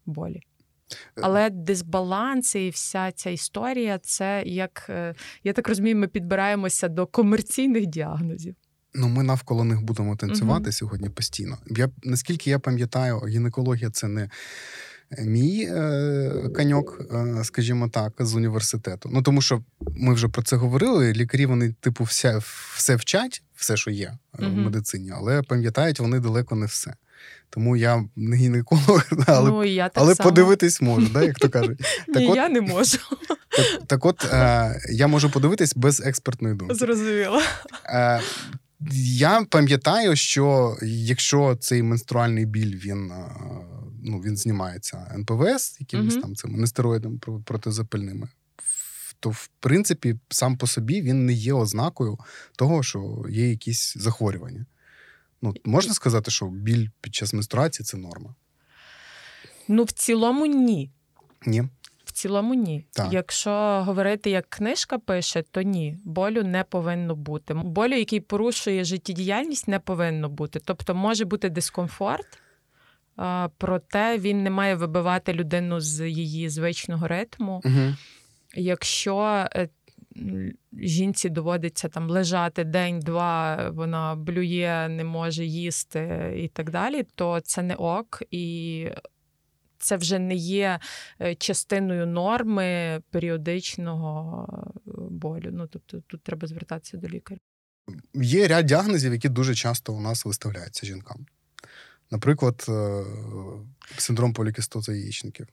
болі. 0.07 0.37
Е, 0.37 1.21
Але 1.23 1.51
дисбаланс 1.51 2.55
і 2.55 2.71
вся 2.71 3.13
ця 3.13 3.31
історія, 3.31 3.99
це 3.99 4.43
як 4.47 4.87
е, 4.89 5.15
я 5.45 5.53
так 5.53 5.69
розумію, 5.69 5.97
ми 5.97 6.09
підбираємося 6.09 6.89
до 6.89 7.07
комерційних 7.07 7.87
діагнозів. 7.87 8.57
Ну, 8.95 9.09
ми 9.09 9.23
навколо 9.23 9.65
них 9.65 9.83
будемо 9.83 10.17
танцювати 10.17 10.71
uh-huh. 10.71 10.73
сьогодні 10.73 11.09
постійно. 11.09 11.59
Я 11.67 11.91
наскільки 12.03 12.51
я 12.51 12.59
пам'ятаю, 12.59 13.19
гінекологія 13.19 13.91
це 13.91 14.09
не 14.09 14.31
мій 15.19 15.69
е, 15.71 16.33
каньок, 16.55 17.01
е, 17.15 17.45
скажімо 17.45 17.89
так, 17.89 18.13
з 18.19 18.35
університету. 18.35 19.11
Ну 19.13 19.23
тому 19.23 19.43
що 19.43 19.63
ми 19.81 20.15
вже 20.15 20.29
про 20.29 20.43
це 20.43 20.57
говорили. 20.57 21.13
Лікарі 21.13 21.47
вони, 21.47 21.75
типу, 21.81 22.05
все 22.05 22.41
все 22.75 22.97
вчать, 22.97 23.43
все, 23.55 23.77
що 23.77 23.91
є 23.91 24.19
uh-huh. 24.39 24.55
в 24.55 24.57
медицині, 24.57 25.13
але 25.17 25.43
пам'ятають 25.43 26.01
вони 26.01 26.21
далеко 26.21 26.55
не 26.55 26.67
все. 26.67 26.95
Тому 27.51 27.77
я 27.77 28.05
не 28.17 28.37
гінеколог, 28.37 29.05
але 29.27 29.51
ну, 29.51 29.65
я 29.65 29.89
так 29.89 30.03
але 30.03 30.15
само. 30.15 30.31
подивитись 30.31 30.81
можу, 30.81 31.07
да, 31.09 31.23
як 31.23 31.39
то 31.39 31.49
кажуть. 31.49 31.81
Так 32.07 32.17
Ні, 32.17 32.29
от, 32.29 32.37
я 32.37 32.49
не 32.49 32.61
можу. 32.61 32.99
Так, 33.29 33.87
так 33.87 34.05
от 34.05 34.25
е, 34.25 34.81
я 34.91 35.07
можу 35.07 35.31
подивитись 35.31 35.77
без 35.77 36.01
експертної 36.01 36.55
думки. 36.55 36.75
Зрозуміло. 36.75 37.41
Е, 37.87 38.21
я 38.93 39.47
пам'ятаю, 39.51 40.17
що 40.17 40.77
якщо 40.83 41.57
цей 41.57 41.83
менструальний 41.83 42.47
біль 42.47 42.77
він 42.77 43.13
ну, 44.03 44.21
він 44.21 44.37
знімається 44.37 45.13
НПВС, 45.15 45.77
якимись 45.81 46.15
mm-hmm. 46.15 46.21
там 46.21 46.35
цими 46.37 46.59
нестероїдами 46.59 47.19
протизапальними, 47.45 48.29
то 49.21 49.31
в 49.31 49.51
принципі 49.61 50.17
сам 50.29 50.57
по 50.57 50.67
собі 50.67 51.03
він 51.03 51.27
не 51.27 51.33
є 51.33 51.53
ознакою 51.53 52.19
того, 52.57 52.83
що 52.83 53.25
є 53.31 53.51
якісь 53.51 53.95
захворювання. 53.97 54.67
Ну, 55.43 55.55
Можна 55.65 55.95
сказати, 55.95 56.31
що 56.31 56.47
біль 56.47 56.89
під 57.01 57.15
час 57.15 57.33
менструації 57.33 57.85
це 57.85 57.97
норма? 57.97 58.35
Ну, 59.69 59.85
в 59.85 59.91
цілому, 59.91 60.47
ні. 60.47 60.91
Ні 61.47 61.65
цілому 62.15 62.55
ні. 62.55 62.87
Так. 62.93 63.13
Якщо 63.13 63.51
говорити, 63.87 64.31
як 64.31 64.47
книжка 64.51 64.99
пише, 64.99 65.43
то 65.43 65.63
ні, 65.63 65.99
болю 66.05 66.43
не 66.43 66.65
повинно 66.65 67.17
бути. 67.17 67.55
Болю, 67.55 67.95
який 67.95 68.21
порушує 68.21 68.85
життєдіяльність, 68.85 69.69
не 69.69 69.79
повинно 69.79 70.29
бути. 70.29 70.61
Тобто 70.65 70.95
може 70.95 71.25
бути 71.25 71.51
дискомфорт, 71.51 72.27
проте 73.59 74.19
він 74.19 74.43
не 74.43 74.51
має 74.51 74.75
вибивати 74.75 75.33
людину 75.33 75.81
з 75.81 76.09
її 76.11 76.49
звичного 76.49 77.09
ритму. 77.09 77.63
Угу. 77.65 77.95
Якщо 78.57 79.47
е, 79.55 79.69
жінці 80.73 81.29
доводиться 81.29 81.89
там 81.89 82.11
лежати 82.11 82.65
день-два, 82.65 83.71
вона 83.71 84.15
блює, 84.15 84.89
не 84.91 85.05
може 85.05 85.45
їсти 85.45 86.35
і 86.37 86.49
так 86.49 86.71
далі, 86.71 87.05
то 87.15 87.41
це 87.41 87.63
не 87.63 87.75
ок. 87.75 88.23
І 88.31 88.89
це 89.85 89.97
вже 89.97 90.19
не 90.19 90.35
є 90.35 90.81
е, 91.21 91.35
частиною 91.35 92.07
норми 92.07 93.01
періодичного 93.11 94.49
е, 94.75 94.91
болю. 95.11 95.51
Ну 95.53 95.67
тобто 95.67 96.01
тут 96.07 96.23
треба 96.23 96.49
звертатися 96.49 96.97
до 96.97 97.09
лікаря. 97.09 97.41
Є 98.15 98.49
ряд 98.49 98.67
діагнозів, 98.67 99.13
які 99.13 99.29
дуже 99.29 99.55
часто 99.55 99.93
у 99.93 100.01
нас 100.01 100.25
виставляються 100.25 100.87
жінкам. 100.87 101.27
Наприклад, 102.11 102.67
е, 102.69 103.05
синдром 103.99 104.33
полікістоза 104.33 104.93
яєчників. 104.93 105.47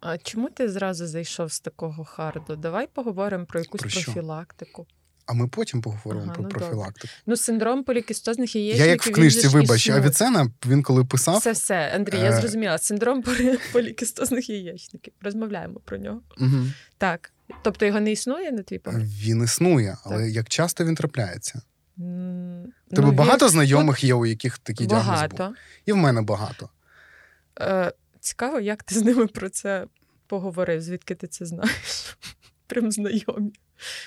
А 0.00 0.18
чому 0.18 0.50
ти 0.50 0.68
зразу 0.68 1.06
зайшов 1.06 1.52
з 1.52 1.60
такого 1.60 2.04
харду? 2.04 2.56
Давай 2.56 2.86
поговоримо 2.86 3.46
про 3.46 3.60
якусь 3.60 3.80
про 3.80 3.90
профілактику. 3.90 4.86
А 5.26 5.32
ми 5.32 5.48
потім 5.48 5.82
поговоримо 5.82 6.24
ага, 6.24 6.34
про 6.34 6.42
ну, 6.42 6.48
профілактику. 6.48 7.08
Ну, 7.26 7.36
синдром 7.36 7.84
полікістозних 7.84 8.56
яєчників... 8.56 8.86
Я 8.86 8.92
як 8.92 9.06
в 9.06 9.12
книжці, 9.12 9.48
вибач, 9.48 9.88
Авіцена, 9.88 10.50
він 10.66 10.82
коли 10.82 11.04
писав. 11.04 11.38
Все, 11.38 11.52
все, 11.52 11.92
Андрій, 11.94 12.18
я 12.18 12.30
е, 12.30 12.40
зрозуміла. 12.40 12.78
Синдром 12.78 13.24
полікістозних 13.72 14.50
яєчників. 14.50 15.12
Розмовляємо 15.20 15.80
про 15.84 15.98
нього. 15.98 16.20
Угу. 16.40 16.66
Так. 16.98 17.32
Тобто 17.62 17.86
його 17.86 18.00
не 18.00 18.12
існує 18.12 18.52
на 18.52 18.62
твій 18.62 18.78
погляд? 18.78 19.02
Він 19.04 19.44
існує, 19.44 19.96
але 20.04 20.24
так. 20.24 20.34
як 20.34 20.48
часто 20.48 20.84
він 20.84 20.94
трапляється? 20.94 21.62
Mm, 21.98 22.64
Тебе 22.90 23.08
ну, 23.08 23.12
багато 23.12 23.44
він... 23.44 23.52
знайомих 23.52 24.04
є, 24.04 24.14
у 24.14 24.26
яких 24.26 24.58
такі 24.58 24.86
діагнози 24.86 25.26
були? 25.26 25.52
І 25.86 25.92
в 25.92 25.96
мене 25.96 26.22
багато. 26.22 26.68
Е, 27.60 27.92
Цікаво, 28.20 28.60
як 28.60 28.82
ти 28.82 28.94
з 28.94 29.02
ними 29.02 29.26
про 29.26 29.48
це 29.48 29.86
поговорив? 30.26 30.80
Звідки 30.80 31.14
ти 31.14 31.26
це 31.26 31.46
знаєш? 31.46 32.16
Прям 32.66 32.92
знайомі. 32.92 33.52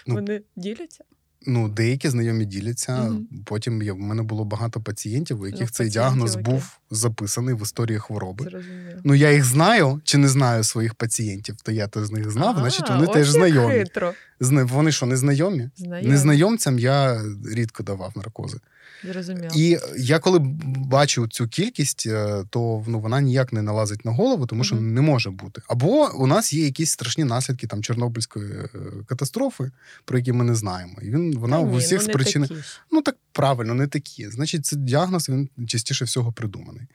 Ну, 0.08 0.16
Вони 0.16 0.42
діляться? 0.56 1.04
Ну, 1.46 1.70
деякі 1.70 2.10
знайомі 2.10 2.46
діляться. 2.46 3.02
Угу. 3.02 3.22
Потім 3.46 3.82
я, 3.82 3.94
в 3.94 4.00
мене 4.00 4.24
було 4.24 4.46
багато 4.46 4.82
пацієнтів, 4.82 5.42
у 5.42 5.46
яких 5.46 5.62
ну, 5.62 5.68
цей 5.68 5.90
діагноз 5.90 6.32
окей. 6.32 6.44
був 6.44 6.80
записаний 6.92 7.56
в 7.56 7.62
історії 7.62 8.00
хвороби. 8.00 8.46
Зрозуміло. 8.46 9.02
Ну, 9.04 9.16
я 9.16 9.32
їх 9.32 9.44
знаю 9.44 10.02
чи 10.04 10.18
не 10.18 10.28
знаю 10.28 10.64
своїх 10.64 10.96
пацієнтів, 10.96 11.56
то 11.64 11.72
я 11.72 11.88
то 11.88 12.06
з 12.06 12.12
них 12.12 12.32
знав, 12.32 12.56
а, 12.58 12.60
значить 12.60 12.90
вони 12.90 13.08
теж 13.08 13.30
знайомі. 13.30 13.74
Хитро. 13.74 14.14
Вони 14.40 14.92
що, 14.92 15.06
не 15.06 15.18
знайомі? 15.18 15.70
знайомі? 15.76 16.10
Незнайомцям 16.10 16.80
я 16.80 17.22
рідко 17.54 17.84
давав 17.84 18.14
наркози. 18.16 18.58
Зрозуміло. 19.04 19.50
І 19.56 19.77
я 19.98 20.20
коли 20.20 20.39
бачу 20.66 21.27
цю 21.27 21.48
кількість, 21.48 22.08
е, 22.08 22.44
то 22.50 22.84
ну, 22.88 23.00
вона 23.00 23.22
ніяк 23.22 23.54
не 23.54 23.62
налазить 23.62 24.06
на 24.06 24.12
голову, 24.12 24.46
тому 24.46 24.63
що 24.63 24.75
mm-hmm. 24.75 24.82
не 24.82 25.01
може 25.01 25.30
бути. 25.30 25.62
Або 25.68 26.12
у 26.16 26.27
нас 26.27 26.54
є 26.54 26.66
якісь 26.66 26.92
страшні 26.92 27.24
наслідки 27.24 27.68
там 27.68 27.84
Чорнобильської 27.84 28.51
е, 28.54 28.70
катастрофи, 29.08 29.72
про 30.06 30.18
які 30.18 30.34
ми 30.34 30.44
не 30.44 30.56
знаємо. 30.56 30.94
І 31.01 31.10
він 31.10 31.38
вона 31.38 31.60
в 31.60 31.74
усіх 31.74 32.01
ну, 32.01 32.10
спричинах. 32.10 32.50
Ну 32.92 33.01
так 33.01 33.16
правильно, 33.32 33.74
не 33.74 33.88
такі. 33.88 34.30
Значить, 34.30 34.66
цей 34.66 34.80
діагноз 34.80 35.30
він 35.30 35.50
частіше 35.68 36.06
всього 36.06 36.32
придуманий. 36.32 36.88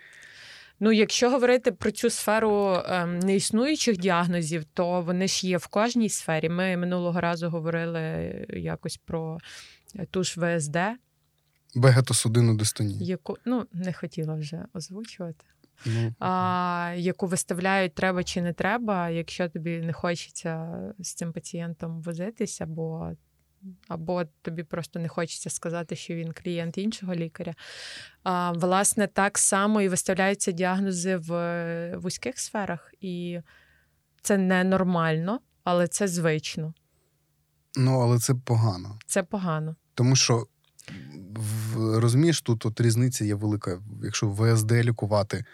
Ну, 0.84 0.92
якщо 0.92 1.30
говорити 1.30 1.72
про 1.72 1.90
цю 1.90 2.10
сферу 2.10 2.82
ем, 2.86 3.18
неіснуючих 3.18 3.96
діагнозів, 3.96 4.64
то 4.74 5.00
вони 5.00 5.28
ж 5.28 5.46
є 5.46 5.56
в 5.56 5.66
кожній 5.66 6.08
сфері. 6.08 6.48
Ми 6.48 6.76
минулого 6.76 7.20
разу 7.20 7.48
говорили 7.48 8.00
якось 8.48 8.96
про 8.96 9.38
ту 10.10 10.24
ж 10.24 10.40
ВСД. 10.40 10.76
Вегетосудинну 11.74 12.56
дистонію. 12.56 12.98
Яку 13.00 13.36
ну 13.44 13.66
не 13.72 13.92
хотіла 13.92 14.34
вже 14.34 14.64
озвучувати. 14.74 15.44
Ну, 15.86 16.14
а, 16.18 16.94
Яку 16.96 17.26
виставляють 17.26 17.94
треба 17.94 18.24
чи 18.24 18.42
не 18.42 18.52
треба, 18.52 19.08
якщо 19.08 19.48
тобі 19.48 19.78
не 19.78 19.92
хочеться 19.92 20.74
з 20.98 21.14
цим 21.14 21.32
пацієнтом 21.32 22.02
возитися, 22.02 22.64
або 22.64 23.12
або 23.88 24.24
тобі 24.42 24.62
просто 24.62 24.98
не 24.98 25.08
хочеться 25.08 25.50
сказати, 25.50 25.96
що 25.96 26.14
він 26.14 26.32
клієнт 26.32 26.78
іншого 26.78 27.14
лікаря. 27.14 27.54
А, 28.22 28.52
Власне, 28.52 29.06
так 29.06 29.38
само 29.38 29.82
і 29.82 29.88
виставляються 29.88 30.52
діагнози 30.52 31.16
в 31.16 31.96
вузьких 31.96 32.38
сферах, 32.38 32.94
і 33.00 33.40
це 34.22 34.38
ненормально, 34.38 35.40
але 35.64 35.88
це 35.88 36.08
звично. 36.08 36.74
Ну, 37.76 38.00
але 38.00 38.18
це 38.18 38.34
погано. 38.34 38.98
Це 39.06 39.22
погано. 39.22 39.76
Тому 39.94 40.16
що 40.16 40.46
розумієш, 41.76 42.40
тут 42.40 42.66
от 42.66 42.80
різниця 42.80 43.24
є 43.24 43.34
велика. 43.34 43.78
Якщо 44.02 44.28
ВСД 44.28 44.72
лікувати, 44.72 45.44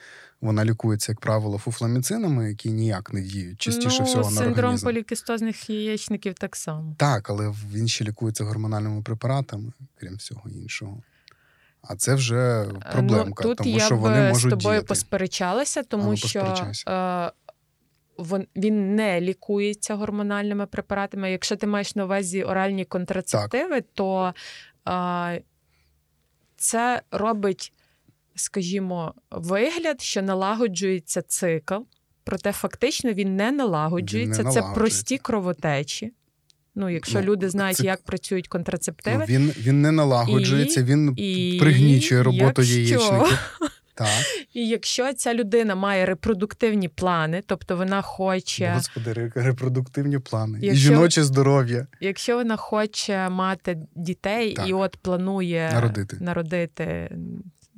вона 0.40 0.64
лікується, 0.64 1.12
як 1.12 1.20
правило, 1.20 1.58
фуфламіцинами, 1.58 2.48
які 2.48 2.70
ніяк 2.70 3.12
не 3.12 3.20
діють 3.20 3.60
частіше 3.60 3.96
ну, 4.00 4.04
всього 4.04 4.22
на 4.22 4.28
організм. 4.28 4.44
Синдром 4.44 4.78
полікістозних 4.78 5.70
яєчників 5.70 6.34
так 6.34 6.56
само. 6.56 6.94
Так, 6.98 7.30
але 7.30 7.54
він 7.72 7.88
ще 7.88 8.04
лікується 8.04 8.44
гормональними 8.44 9.02
препаратами, 9.02 9.72
крім 10.00 10.16
всього 10.16 10.50
іншого. 10.50 11.02
А 11.82 11.96
це 11.96 12.14
вже 12.14 12.62
е, 12.62 12.92
проблемка, 12.92 13.44
ну, 13.44 13.50
тут 13.50 13.58
тому 13.58 13.70
я 13.70 13.84
що 13.84 13.96
вони 13.96 14.28
можуть 14.28 14.52
з 14.52 14.56
тобою 14.56 14.74
діяти. 14.74 14.86
посперечалася, 14.86 15.82
тому 15.82 16.12
а, 16.12 16.16
що 16.16 16.72
е, 16.88 17.32
він 18.56 18.94
не 18.94 19.20
лікується 19.20 19.94
гормональними 19.94 20.66
препаратами. 20.66 21.32
Якщо 21.32 21.56
ти 21.56 21.66
маєш 21.66 21.94
на 21.94 22.04
увазі 22.04 22.42
оральні 22.42 22.84
контрацептиви, 22.84 23.80
так. 23.80 23.84
то 23.94 24.34
це 26.58 27.02
робить, 27.10 27.72
скажімо, 28.34 29.14
вигляд, 29.30 30.00
що 30.00 30.22
налагоджується 30.22 31.22
цикл, 31.22 31.74
проте 32.24 32.52
фактично 32.52 33.12
він 33.12 33.36
не 33.36 33.52
налагоджується. 33.52 34.40
Він 34.42 34.48
не 34.48 34.54
Це 34.54 34.62
прості 34.74 35.18
кровотечі. 35.18 36.12
Ну, 36.74 36.88
якщо 36.90 37.20
Ну, 37.20 37.24
люди 37.26 37.48
знають, 37.50 37.76
це- 37.76 37.84
як 37.84 38.02
працюють 38.02 38.48
контрацептиви, 38.48 39.16
Ну, 39.18 39.24
він, 39.24 39.52
він 39.58 39.82
не 39.82 39.92
налагоджується, 39.92 40.80
І- 40.80 40.84
він 40.84 41.14
і 41.16 41.56
пригнічує 41.60 42.22
роботу 42.22 42.62
якщо- 42.62 42.78
яєчників. 42.78 43.38
Так. 43.98 44.24
і 44.54 44.68
якщо 44.68 45.12
ця 45.12 45.34
людина 45.34 45.74
має 45.74 46.06
репродуктивні 46.06 46.88
плани, 46.88 47.42
тобто 47.46 47.76
вона 47.76 48.02
хоче, 48.02 48.72
Господи, 48.74 49.32
репродуктивні 49.34 50.18
плани. 50.18 50.58
І 50.62 50.74
жіноче 50.74 51.24
здоров'я. 51.24 51.86
якщо 52.00 52.36
вона 52.36 52.56
хоче 52.56 53.28
мати 53.28 53.78
дітей 53.94 54.54
Так. 54.54 54.68
і 54.68 54.72
от 54.72 54.96
планує 54.96 55.70
Народити. 55.72 56.16
народити, 56.20 57.16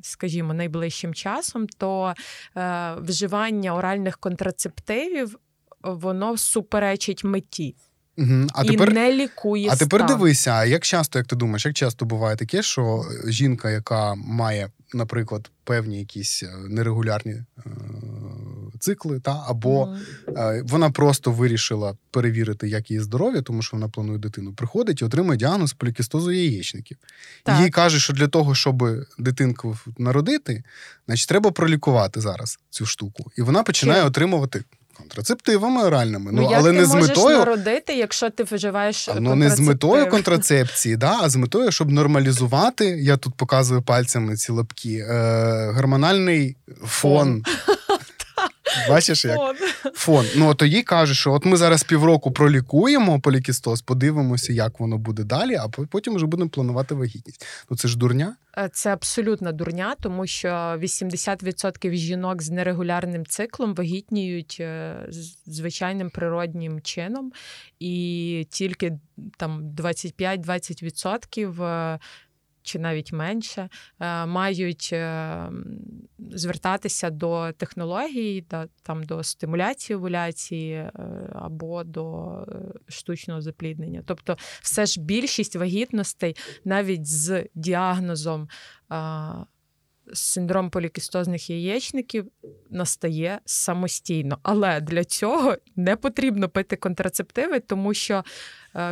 скажімо, 0.03 0.55
найближчим 0.55 1.15
часом, 1.15 1.67
то 1.67 2.15
е, 2.57 2.95
вживання 2.99 3.75
оральних 3.75 4.19
контрацептивів 4.19 5.39
воно 5.83 6.37
суперечить 6.37 7.25
меті 7.25 7.77
Угу. 8.19 8.47
А 8.55 8.65
і 8.65 8.69
тепер, 8.69 8.93
не 8.93 9.13
лікує 9.13 9.69
а 9.71 9.77
тепер 9.77 10.01
стан. 10.01 10.19
дивися, 10.19 10.51
а 10.51 10.65
як 10.65 10.85
часто, 10.85 11.19
як 11.19 11.27
ти 11.27 11.37
думаєш, 11.37 11.67
як 11.67 11.75
часто 11.75 12.05
буває 12.05 12.37
таке, 12.37 12.63
що 12.63 13.05
жінка, 13.27 13.71
яка 13.71 14.15
має, 14.15 14.71
наприклад, 14.95 15.51
певні 15.65 15.99
якісь 15.99 16.43
е, 16.43 16.51
нерегулярні 16.69 17.33
е, 17.33 17.45
цикли, 18.81 19.21
та, 19.21 19.45
або 19.49 19.87
Мгм. 19.87 20.01
Е, 20.37 20.63
Вона 20.67 20.91
просто 20.91 21.31
вирішила 21.31 21.97
перевірити, 22.11 22.69
як 22.69 22.91
її 22.91 23.01
здоров'я, 23.01 23.43
тому 23.43 23.63
що 23.63 23.77
вона 23.77 23.89
планує 23.89 24.19
дитину. 24.19 24.53
Приходить 24.53 25.01
і 25.03 25.05
отримує 25.05 25.39
діагноз 25.39 25.73
полікістозу 25.73 26.33
яєчників. 26.33 26.97
Так. 27.43 27.61
Їй 27.61 27.71
каже, 27.71 28.01
що 28.01 28.13
для 28.13 28.29
того, 28.29 28.55
щоб 28.55 28.85
дитинку 29.19 29.79
народити, 29.99 30.63
значить, 31.07 31.29
треба 31.29 31.51
пролікувати 31.51 32.21
зараз 32.21 32.59
цю 32.71 32.87
штуку. 32.87 33.31
І 33.39 33.43
вона 33.43 33.63
починає 33.63 34.01
Чим? 34.01 34.09
отримувати 34.09 34.65
контрацептивами 35.01 35.83
оральними. 35.83 36.33
Ну, 36.33 36.43
ну 36.43 36.53
але 36.57 36.73
не 36.73 36.85
з 36.85 36.95
можеш 36.95 37.09
метою. 37.09 37.39
народити, 37.39 37.95
якщо 37.95 38.31
ти 38.31 38.45
вживаєш 38.45 39.09
Ну, 39.21 39.35
не 39.35 39.51
з 39.51 39.61
метою 39.61 40.07
контрацепції, 40.07 40.97
да, 40.97 41.19
а 41.23 41.29
з 41.29 41.37
метою, 41.37 41.73
щоб 41.73 41.91
нормалізувати, 41.91 42.85
я 42.85 43.17
тут 43.17 43.35
показую 43.35 43.83
пальцями 43.83 44.37
ці 44.37 44.53
лапки, 44.53 45.07
е, 45.11 45.73
гормональний 45.75 46.57
фон. 46.85 47.45
Бачиш, 48.89 49.25
як? 49.25 49.39
Фон. 49.95 50.27
Ну 50.37 50.55
то 50.55 50.67
їй 50.67 50.83
каже, 50.83 51.15
що 51.15 51.33
от 51.33 51.45
ми 51.45 51.57
зараз 51.57 51.83
півроку 51.83 52.33
пролікуємо 52.33 53.21
полікістоз, 53.21 53.83
подивимося, 53.83 54.53
як 54.53 54.81
воно 54.81 54.99
буде 54.99 55.25
далі, 55.25 55.55
а 55.55 55.69
потім 55.69 56.15
вже 56.15 56.27
будемо 56.27 56.51
планувати 56.51 56.95
вагітність. 56.95 57.47
Ну 57.71 57.77
це 57.77 57.89
ж 57.89 57.99
дурня. 57.99 58.37
Е, 58.59 58.71
Це 58.73 58.93
абсолютна 58.93 59.53
дурня, 59.53 59.95
тому 60.01 60.27
що 60.27 60.49
80% 60.49 61.95
жінок 61.95 62.43
з 62.43 62.51
нерегулярним 62.51 63.27
циклом 63.27 63.75
вагітніють 63.75 64.57
е, 64.61 64.97
звичайним 65.47 66.11
природнім 66.11 66.81
чином, 66.81 67.33
і 67.81 68.47
тільки 68.51 68.99
там 69.37 69.75
25-20% 69.77 71.65
е, 71.65 71.99
чи 72.71 72.79
навіть 72.79 73.13
менше 73.13 73.69
е, 74.01 74.27
мають 74.27 74.91
е, 74.93 75.51
звертатися 76.31 77.11
до 77.11 77.53
технологій, 77.53 78.45
да, 78.51 78.69
там 78.83 79.05
до 79.05 79.23
стимуляції 79.23 79.97
овуляції 79.97 80.73
е, 80.75 80.93
або 81.35 81.85
до 81.85 82.35
штучного 82.89 83.41
запліднення. 83.41 84.03
Тобто, 84.07 84.37
все 84.63 84.87
ж 84.87 85.01
більшість 85.01 85.57
вагітностей 85.57 86.37
навіть 86.65 87.07
з 87.07 87.49
діагнозом 87.55 88.49
синдром 90.13 90.71
полікістозних 90.71 91.51
яєчників 91.51 92.27
настає 92.71 93.41
самостійно. 93.45 94.39
Але 94.43 94.81
для 94.81 95.05
цього 95.05 95.57
не 95.77 95.97
потрібно 95.97 96.49
пити 96.49 96.77
контрацептиви, 96.77 97.61
тому 97.61 97.95
що 97.95 98.25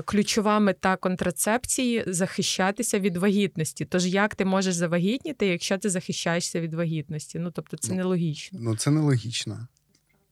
ключова 0.05 0.59
мета 0.59 0.97
контрацепції 0.97 2.05
захищатися 2.07 2.99
від 2.99 3.17
вагітності. 3.17 3.85
Тож 3.85 4.07
як 4.07 4.35
ти 4.35 4.45
можеш 4.45 4.75
завагітніти, 4.75 5.47
якщо 5.47 5.79
ти 5.79 5.91
захищаєшся 5.91 6.61
від 6.61 6.75
вагітності? 6.75 7.39
Ну 7.39 7.51
тобто 7.51 7.77
це 7.77 7.91
Ну, 7.91 7.97
нелогічно. 7.97 8.59
Ну 8.63 8.77
це 8.77 8.91
нелогічно. 8.91 9.69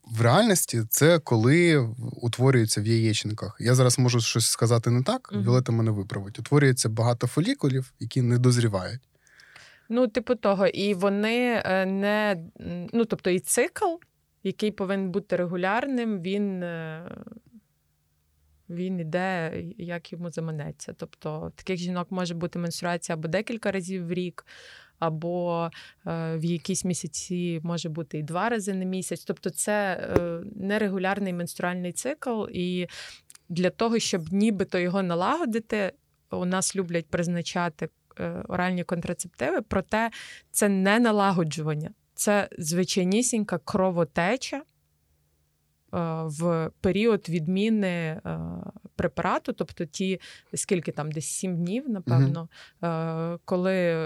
В 0.06 0.20
реальності 0.20 0.82
це 0.90 1.18
коли 1.18 1.76
утворюється 2.22 2.80
в 2.80 2.86
яєчниках. 2.86 3.56
Я 3.60 3.74
зараз 3.74 3.98
можу 3.98 4.20
щось 4.20 4.46
сказати 4.46 4.90
не 4.90 5.02
так. 5.02 5.32
Віолета 5.32 5.72
мене 5.72 5.90
виправить. 5.90 6.38
Утворюється 6.38 6.88
багато 6.88 7.26
фолікулів, 7.26 7.92
які 8.00 8.22
не 8.22 8.38
дозрівають. 8.38 9.00
Ну, 9.88 10.08
типу 10.08 10.34
того, 10.34 10.66
і 10.66 10.94
вони 10.94 11.62
е, 11.64 11.86
не 11.86 12.36
ну, 12.92 13.04
тобто, 13.04 13.30
і 13.30 13.40
цикл, 13.40 13.94
який 14.44 14.70
повинен 14.70 15.10
бути 15.10 15.36
регулярним, 15.36 16.20
він, 16.20 16.62
е, 16.62 17.10
він 18.68 19.00
іде, 19.00 19.62
як 19.78 20.12
йому 20.12 20.30
заманеться. 20.30 20.93
Тобто, 20.93 21.52
таких 21.54 21.76
жінок 21.76 22.06
може 22.10 22.34
бути 22.34 22.58
менструація 22.58 23.17
або 23.17 23.28
декілька 23.28 23.73
разів 23.73 24.06
в 24.06 24.12
рік, 24.12 24.47
або 24.99 25.71
е, 26.06 26.36
в 26.36 26.45
якісь 26.45 26.84
місяці 26.84 27.60
може 27.62 27.88
бути 27.88 28.19
і 28.19 28.23
два 28.23 28.49
рази 28.49 28.75
на 28.75 28.84
місяць. 28.84 29.25
Тобто, 29.25 29.50
це 29.50 29.95
е, 29.95 30.40
нерегулярний 30.56 31.32
менструальний 31.32 31.93
цикл, 31.93 32.45
і 32.52 32.86
для 33.49 33.71
того, 33.71 33.99
щоб 33.99 34.32
нібито 34.32 34.78
його 34.78 35.02
налагодити, 35.02 35.93
у 36.30 36.45
нас 36.45 36.76
люблять 36.76 37.06
призначати 37.06 37.88
е, 38.21 38.45
оральні 38.49 38.84
контрацептиви, 38.84 39.62
проте 39.62 40.10
це 40.50 40.69
не 40.69 40.99
налагоджування, 40.99 41.90
це 42.14 42.49
звичайнісінька 42.58 43.58
кровотеча. 43.58 44.62
Е, 45.94 45.99
В 46.25 46.70
період 46.80 47.28
відміни 47.28 47.88
е, 47.88 48.20
препарату, 48.96 49.52
тобто 49.52 49.84
ті, 49.84 50.20
скільки 50.54 50.92
там, 50.92 51.12
десь 51.12 51.26
7 51.26 51.56
днів, 51.56 51.88
напевно, 51.88 52.49
е, 52.84 53.38
коли 53.44 53.96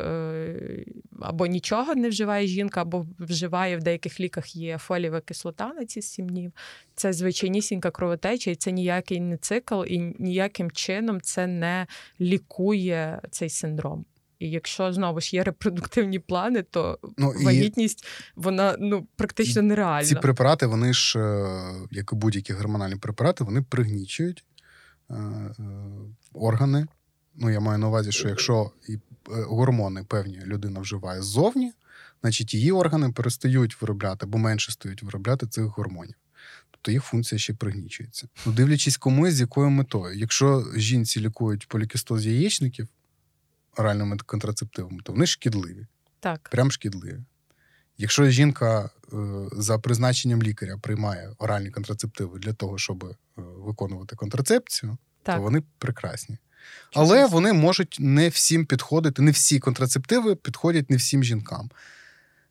або 1.20 1.46
нічого 1.46 1.94
не 1.94 2.08
вживає 2.08 2.46
жінка, 2.46 2.82
або 2.82 3.06
вживає 3.18 3.76
в 3.76 3.82
деяких 3.82 4.20
ліках 4.20 4.56
є 4.56 4.78
фолієва 4.78 5.20
кислота 5.20 5.72
на 5.72 5.86
ці 5.86 6.02
7 6.02 6.28
днів. 6.28 6.52
Це 6.94 7.12
звичайнісінька 7.12 7.90
кровотеча, 7.90 8.50
і 8.50 8.54
це 8.54 8.72
ніякий 8.72 9.20
не 9.20 9.36
цикл, 9.36 9.84
і 9.86 9.98
ніяким 10.18 10.70
чином 10.70 11.20
це 11.20 11.46
не 11.46 11.86
лікує 12.20 13.20
цей 13.30 13.48
синдром. 13.48 14.04
І 14.40 14.50
якщо 14.50 14.92
знову 14.92 15.20
ж 15.20 15.36
є 15.36 15.44
репродуктивні 15.44 16.18
плани, 16.18 16.62
то 16.62 16.98
Ну, 17.16 17.32
і 17.40 17.44
вагітність 17.44 18.06
вона 18.36 18.76
ну 18.78 19.06
практично 19.16 19.62
нереальна. 19.62 20.04
ці 20.04 20.14
препарати, 20.14 20.66
вони 20.66 20.92
ж, 20.92 21.18
е, 21.18 21.72
як 21.90 22.12
і 22.12 22.16
будь-які 22.16 22.52
гормональні 22.52 22.96
препарати, 22.96 23.44
вони 23.44 23.62
пригнічують 23.62 24.44
е, 25.10 25.14
е, 25.14 25.54
органи. 26.32 26.86
Ну, 27.34 27.50
я 27.50 27.60
маю 27.60 27.78
на 27.78 27.88
увазі, 27.88 28.12
що 28.12 28.28
якщо 28.28 28.70
і 28.88 28.92
е, 28.92 28.98
гормони 29.28 30.04
певні 30.04 30.40
людина 30.46 30.80
вживає 30.80 31.22
ззовні, 31.22 31.72
значить 32.20 32.54
її 32.54 32.72
органи 32.72 33.12
перестають 33.12 33.82
виробляти 33.82 34.26
або 34.26 34.38
менше 34.38 34.72
стають 34.72 35.02
виробляти 35.02 35.46
цих 35.46 35.64
гормонів. 35.64 36.14
Тобто 36.70 36.92
їх 36.92 37.04
функція 37.04 37.38
ще 37.38 37.54
пригнічується. 37.54 38.28
Ну, 38.46 38.52
дивлячись 38.52 38.96
кому 38.96 39.26
і 39.26 39.30
з 39.30 39.40
якою 39.40 39.70
метою. 39.70 40.18
Якщо 40.18 40.64
жінці 40.76 41.20
лікують 41.20 41.68
полікістоз 41.68 42.26
яєчників 42.26 42.88
оральними 43.76 44.16
контрацептивами, 44.16 44.98
то 45.04 45.12
вони 45.12 45.26
шкідливі, 45.26 45.86
Так, 46.20 46.48
прям 46.52 46.70
шкідливі. 46.70 47.18
Якщо 47.98 48.28
жінка 48.28 48.90
е, 49.12 49.16
за 49.52 49.78
призначенням 49.78 50.42
лікаря 50.42 50.78
приймає 50.82 51.32
оральні 51.38 51.70
контрацептиви 51.70 52.38
для 52.38 52.52
того, 52.52 52.78
щоб 52.78 53.04
е, 53.04 53.14
виконувати 53.36 54.16
контрацепцію, 54.16 54.96
так. 55.22 55.36
то 55.36 55.42
вони 55.42 55.62
прекрасні. 55.78 56.38
Але 56.94 57.26
вони 57.26 57.52
можуть 57.52 57.96
не 58.00 58.28
всім 58.28 58.66
підходити, 58.66 59.22
не 59.22 59.30
всі 59.30 59.58
контрацептиви 59.58 60.36
підходять 60.36 60.90
не 60.90 60.96
всім 60.96 61.24
жінкам. 61.24 61.70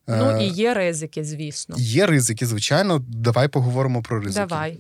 Ну 0.08 0.29
Е, 0.29 0.43
і 0.43 0.47
є 0.47 0.73
ризики, 0.73 1.23
звісно. 1.23 1.75
Є 1.77 2.05
ризики, 2.05 2.45
звичайно. 2.45 2.99
Давай 3.08 3.47
поговоримо 3.47 4.01
про 4.01 4.19
ризики. 4.19 4.45
Давай. 4.45 4.79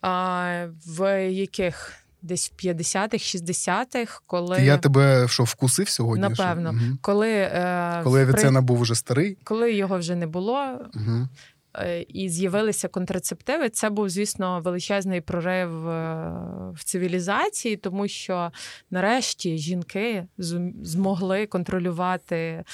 А, 0.00 0.66
в 0.86 1.28
яких? 1.30 1.92
Десь 2.22 2.52
в 2.52 2.66
50-х, 2.66 3.16
60-х, 3.16 4.20
коли, 4.26 4.62
Я 4.62 4.78
тебе 4.78 5.28
що, 5.28 5.44
вкусив 5.44 5.88
сьогодні? 5.88 6.22
Напевно. 6.28 6.70
Що? 6.70 6.78
Мгм. 6.78 6.98
коли, 7.02 7.30
е, 7.30 8.00
Коли 8.04 8.22
при- 8.24 8.32
Авіцена 8.32 8.60
був 8.60 8.80
уже 8.80 8.94
старий. 8.94 9.38
коли 9.44 9.72
його 9.74 9.98
вже 9.98 10.14
не 10.16 10.26
було, 10.26 10.78
Угу. 10.94 11.28
і 12.08 12.28
з'явилися 12.28 12.88
контрацептиви, 12.88 13.68
це 13.68 13.90
був, 13.90 14.08
звісно, 14.08 14.60
величезний 14.60 15.20
прорив 15.20 15.88
е, 15.88 16.32
в 16.74 16.84
цивілізації, 16.84 17.76
тому 17.76 18.08
що 18.08 18.50
нарешті 18.90 19.58
жінки 19.58 20.26
змогли 20.82 21.46
контролювати 21.46 22.64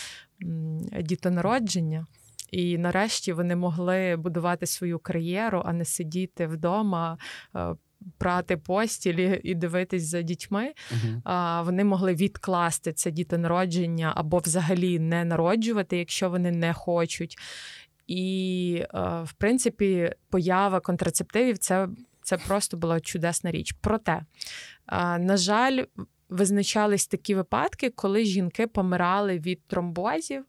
дітонародження. 1.03 2.07
І 2.51 2.79
нарешті 2.79 3.33
вони 3.33 3.57
могли 3.57 4.17
будувати 4.17 4.67
свою 4.67 4.99
кар'єру, 4.99 5.63
а 5.65 5.73
не 5.73 5.85
сидіти 5.85 6.47
вдома, 6.47 7.19
е, 7.57 7.67
прати 8.19 8.57
постілі 8.57 9.41
і 9.45 9.55
дивитись 9.55 10.03
за 10.03 10.23
дітьми. 10.23 10.73
Угу. 10.91 11.23
А, 11.25 11.63
Вони 11.63 11.85
могли 11.85 12.15
відкласти 12.15 12.93
це 12.93 13.11
дітонародження 13.11 14.13
або 14.17 14.39
взагалі 14.39 14.99
не 14.99 15.25
народжувати, 15.25 15.99
якщо 15.99 16.31
вони 16.31 16.51
не 16.51 16.73
хочуть. 16.73 17.37
І, 18.07 18.83
е, 18.95 18.99
в 19.23 19.33
принципі, 19.33 20.13
поява 20.31 20.81
контрацептивів 20.81 21.59
це 21.59 21.89
це 22.23 22.39
просто 22.39 22.77
була 22.77 23.01
чудесна 23.01 23.51
річ. 23.51 23.75
Проте, 23.81 24.23
на 25.19 25.37
жаль, 25.37 25.85
визначались 26.29 27.07
такі 27.07 27.35
випадки, 27.35 27.91
коли 27.91 28.25
жінки 28.25 28.67
помирали 28.67 29.39
від 29.39 29.67
тромбозів 29.67 30.45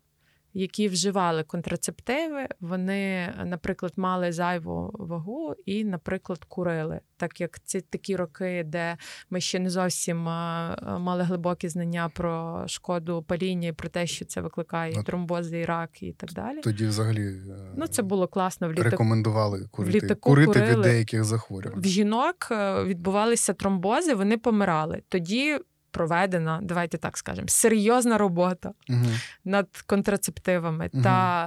які 0.58 0.88
вживали 0.88 1.44
контрацептиви, 1.44 2.48
вони, 2.60 3.34
наприклад, 3.46 3.94
мали 3.96 4.32
зайву 4.32 4.92
вагу 4.94 5.56
і, 5.66 5.84
наприклад, 5.84 6.46
курили. 6.48 7.00
Так 7.18 7.42
як 7.42 7.60
це 7.64 7.82
такі 7.82 8.16
роки, 8.16 8.64
де 8.66 8.98
ми 9.30 9.42
ще 9.42 9.60
не 9.60 9.70
зовсім 9.70 10.18
мали 10.18 11.24
глибокі 11.24 11.70
знання 11.70 12.10
про 12.10 12.64
шкоду 12.68 13.24
паління 13.28 13.68
і 13.68 13.72
про 13.72 13.90
те, 13.90 14.08
що 14.08 14.26
це 14.26 14.42
викликає 14.42 15.04
тромбози 15.04 15.60
і 15.60 15.66
рак, 15.66 16.04
і 16.04 16.12
так 16.12 16.34
далі. 16.34 16.62
Тоді, 16.62 16.88
взагалі, 16.88 17.26
е, 17.28 17.74
ну 17.78 17.88
це 17.88 18.02
було 18.02 18.28
класно 18.28 18.68
в 18.68 18.72
літаку. 18.72 18.90
Рекомендували 18.90 19.68
курити, 19.72 20.00
в 20.00 20.04
літаку 20.04 20.30
курити 20.30 20.48
курили. 20.48 20.76
від 20.76 20.82
деяких 20.82 21.24
захворювань. 21.24 21.82
В 21.82 21.86
жінок 21.86 22.48
е, 22.52 22.84
відбувалися 22.84 23.54
тромбози, 23.54 24.14
вони 24.14 24.38
помирали. 24.38 25.02
Тоді 25.10 25.60
проведена, 25.96 26.60
давайте 26.64 26.98
так 26.98 27.18
скажемо, 27.18 27.48
серйозна 27.48 28.18
робота 28.18 28.72
угу. 28.90 29.06
над 29.46 29.68
контрацептивами 29.86 30.90
угу. 30.94 31.04
та 31.04 31.46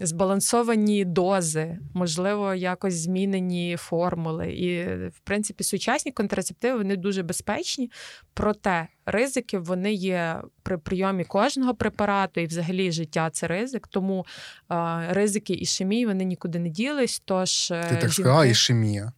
е, 0.00 0.06
збалансовані 0.06 1.04
дози, 1.04 1.78
можливо, 1.94 2.54
якось 2.54 2.94
змінені 2.94 3.76
формули. 3.78 4.52
І, 4.52 4.84
в 5.08 5.20
принципі, 5.24 5.64
сучасні 5.64 6.12
контрацептиви 6.12 6.78
вони 6.78 6.96
дуже 6.96 7.22
безпечні, 7.22 7.90
проте 8.34 8.88
ризики 9.06 9.58
вони 9.58 9.92
є 9.92 10.42
при 10.62 10.78
прийомі 10.78 11.24
кожного 11.24 11.74
препарату, 11.74 12.40
і 12.40 12.46
взагалі 12.46 12.92
життя 12.92 13.30
це 13.30 13.46
ризик. 13.46 13.88
Тому 13.88 14.26
е, 14.70 15.06
ризики 15.10 15.52
ішемії 15.52 16.06
вони 16.06 16.24
нікуди 16.24 16.58
не 16.58 16.68
ділись. 16.68 17.22
Тож 17.24 17.70
е, 17.70 17.82
ти 17.82 17.94
так 17.94 18.00
жінки... 18.00 18.12
сказала, 18.12 18.46
ішемія. 18.46 19.12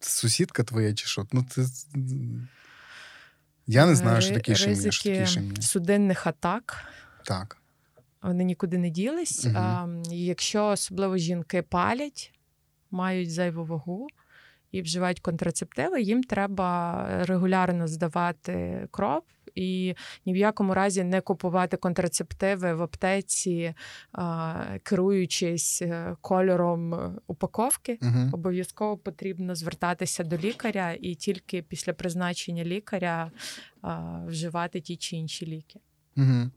Сусідка 0.00 0.62
твоя 0.62 0.94
чи 0.94 1.06
що? 1.06 1.26
Ну, 1.32 1.46
це 1.50 1.62
я 3.66 3.86
не 3.86 3.94
знаю, 3.94 4.22
що 4.22 4.34
таке 4.34 4.52
ішемія. 4.52 4.90
Що 4.90 5.10
таке 5.10 5.22
ішемія. 5.22 5.62
судинних 5.62 6.26
атак. 6.26 6.84
Так. 7.24 7.56
Вони 8.22 8.44
нікуди 8.44 8.78
не 8.78 8.90
ділись. 8.90 9.44
Угу. 9.46 9.54
А, 9.58 9.88
Якщо 10.10 10.66
особливо 10.66 11.16
жінки 11.16 11.62
палять, 11.62 12.32
мають 12.90 13.32
зайву 13.32 13.64
вагу 13.64 14.06
і 14.76 14.82
вживають 14.82 15.20
контрацептиви, 15.20 16.02
їм 16.02 16.22
треба 16.22 17.06
регулярно 17.24 17.88
здавати 17.88 18.86
кров 18.90 19.22
і 19.54 19.94
ні 20.26 20.32
в 20.32 20.36
якому 20.36 20.74
разі 20.74 21.04
не 21.04 21.20
купувати 21.20 21.76
контрацептиви 21.76 22.74
в 22.74 22.82
аптеці, 22.82 23.74
керуючись 24.82 25.82
е, 25.82 26.16
кольором 26.20 27.16
упаковки. 27.26 27.98
Угу. 28.02 28.30
Обов'язково 28.32 28.96
потрібно 28.96 29.54
звертатися 29.54 30.24
до 30.24 30.36
лікаря 30.36 30.96
і 31.00 31.14
тільки 31.14 31.62
після 31.62 31.92
призначення 31.92 32.64
лікаря 32.64 33.30
вживати 34.26 34.80
ті 34.80 34.96
чи 34.96 35.16
інші 35.16 35.46
ліки. 35.46 35.80
Угу. 36.16 36.50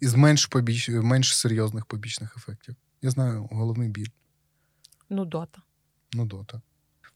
Із 0.00 0.14
менш 0.14 0.46
побіч... 0.46 0.88
менш 0.88 1.36
серйозних 1.36 1.86
побічних 1.86 2.36
ефектів. 2.36 2.76
Я 3.02 3.10
знаю 3.10 3.48
головний 3.50 3.88
біль. 3.88 4.10
Нудота. 5.08 5.62
Нудота. 6.12 6.60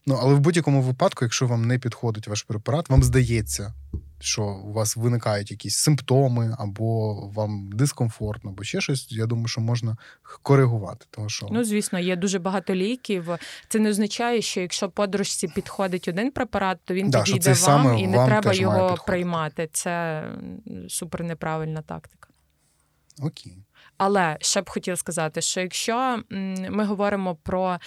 Ну, 0.05 0.17
але 0.21 0.33
в 0.33 0.39
будь-якому 0.39 0.81
випадку, 0.81 1.25
якщо 1.25 1.47
вам 1.47 1.67
не 1.67 1.79
підходить 1.79 2.27
ваш 2.27 2.41
препарат, 2.43 2.89
вам 2.89 3.03
здається, 3.03 3.73
що 4.19 4.43
у 4.43 4.73
вас 4.73 4.97
виникають 4.97 5.51
якісь 5.51 5.77
симптоми, 5.77 6.55
або 6.59 7.15
вам 7.35 7.69
дискомфортно, 7.71 8.49
або 8.49 8.63
ще 8.63 8.81
щось. 8.81 9.11
Я 9.11 9.25
думаю, 9.25 9.47
що 9.47 9.61
можна 9.61 9.97
коригувати. 10.43 11.05
Тому 11.09 11.29
що 11.29 11.47
ну 11.51 11.63
звісно, 11.63 11.99
є 11.99 12.15
дуже 12.15 12.39
багато 12.39 12.75
ліків. 12.75 13.29
Це 13.69 13.79
не 13.79 13.89
означає, 13.89 14.41
що 14.41 14.61
якщо 14.61 14.89
подружці 14.89 15.47
підходить 15.47 16.07
один 16.07 16.31
препарат, 16.31 16.77
то 16.85 16.93
він 16.93 17.09
да, 17.09 17.23
підійде 17.23 17.53
вам 17.53 17.97
і 17.97 18.07
не 18.07 18.17
вам 18.17 18.29
треба 18.29 18.53
його 18.53 18.97
приймати. 19.07 19.69
Це 19.71 20.23
супер 20.89 21.23
неправильна 21.23 21.81
тактика. 21.81 22.29
Окей. 23.21 23.57
Але 23.97 24.37
ще 24.41 24.61
б 24.61 24.69
хотіла 24.69 24.97
сказати, 24.97 25.41
що 25.41 25.61
якщо 25.61 26.23
ми 26.69 26.85
говоримо 26.85 27.35
про 27.35 27.79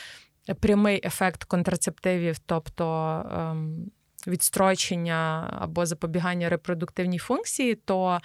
прямий 0.60 1.00
ефект 1.04 1.44
контрацептивів, 1.44 2.38
тобто 2.38 2.86
ем, 3.32 3.90
відстрочення 4.26 5.50
або 5.60 5.86
запобігання 5.86 6.48
репродуктивній 6.48 7.18
функції, 7.18 7.74
то 7.74 8.20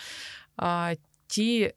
ті 1.28 1.74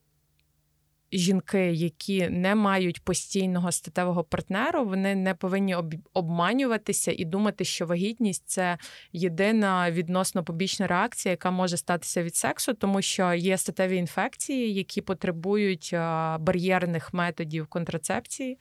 жінки, 1.12 1.72
які 1.72 2.28
не 2.28 2.54
мають 2.54 3.04
постійного 3.04 3.72
статевого 3.72 4.24
партнеру, 4.24 4.84
вони 4.84 5.14
не 5.14 5.34
повинні 5.34 5.76
обманюватися 6.12 7.12
і 7.16 7.24
думати, 7.24 7.64
що 7.64 7.86
вагітність 7.86 8.42
це 8.46 8.78
єдина 9.12 9.90
відносно 9.90 10.44
побічна 10.44 10.86
реакція, 10.86 11.30
яка 11.30 11.50
може 11.50 11.76
статися 11.76 12.22
від 12.22 12.36
сексу, 12.36 12.74
тому 12.74 13.02
що 13.02 13.34
є 13.34 13.58
статеві 13.58 13.96
інфекції, 13.96 14.74
які 14.74 15.00
потребують 15.00 15.90
бар'єрних 16.38 17.14
методів 17.14 17.66
контрацепції 17.66 18.58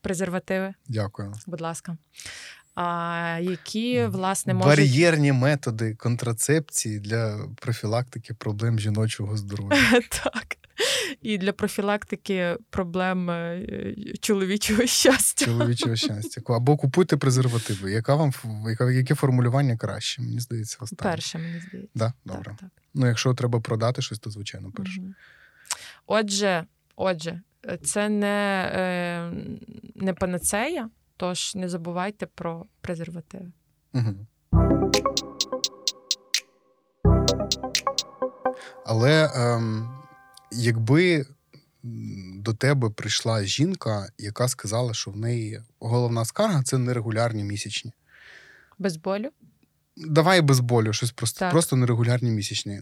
презервативи. 0.00 0.74
Дякую. 0.88 1.34
Будь 1.46 1.60
ласка. 1.60 1.96
А, 2.74 3.38
Які 3.42 4.06
власне 4.06 4.54
можуть... 4.54 4.68
бар'єрні 4.68 5.32
методи 5.32 5.94
контрацепції 5.94 7.00
для 7.00 7.38
профілактики 7.56 8.34
проблем 8.34 8.78
жіночого 8.78 9.36
здоров'я. 9.36 9.78
Так. 10.22 10.56
І 11.22 11.38
для 11.38 11.52
профілактики 11.52 12.56
проблем 12.70 13.30
е, 13.30 13.94
чоловічого 14.20 14.86
щастя. 14.86 15.44
Чоловічого 15.44 15.96
щастя. 15.96 16.40
Або 16.46 16.76
купуйте 16.76 17.16
презервативи. 17.16 17.92
Яка 17.92 18.14
вам 18.14 18.32
яка, 18.68 18.90
яке 18.90 19.14
формулювання 19.14 19.76
краще? 19.76 20.22
Мені 20.22 20.40
здається, 20.40 20.78
останнє. 20.80 21.12
Перше, 21.12 21.38
мені 21.38 21.60
здається. 21.68 21.92
Да? 21.94 22.12
Добре. 22.24 22.44
Так, 22.44 22.56
так. 22.60 22.70
Ну, 22.94 23.06
якщо 23.06 23.34
треба 23.34 23.60
продати 23.60 24.02
щось, 24.02 24.18
то 24.18 24.30
звичайно 24.30 24.70
перше. 24.70 25.00
Угу. 25.00 25.10
Отже, 26.06 26.64
отже, 26.96 27.40
це 27.76 28.08
не, 28.08 28.70
е, 28.74 29.32
не 29.94 30.14
панацея, 30.14 30.90
тож 31.16 31.54
не 31.54 31.68
забувайте 31.68 32.26
про 32.26 32.66
презервативи. 32.80 33.52
Угу. 33.94 34.14
Але 38.86 39.30
ем, 39.34 39.88
якби 40.52 41.26
до 42.34 42.54
тебе 42.54 42.90
прийшла 42.90 43.44
жінка, 43.44 44.08
яка 44.18 44.48
сказала, 44.48 44.94
що 44.94 45.10
в 45.10 45.16
неї 45.16 45.62
головна 45.78 46.24
скарга 46.24 46.62
це 46.62 46.78
нерегулярні 46.78 47.44
місячні. 47.44 47.92
Без 48.78 48.96
болю? 48.96 49.30
Давай 50.06 50.40
без 50.40 50.60
болю, 50.60 50.92
щось 50.92 51.12
просто 51.12 51.48
просто 51.50 51.76
нерегулярні 51.76 52.30
місячні. 52.30 52.80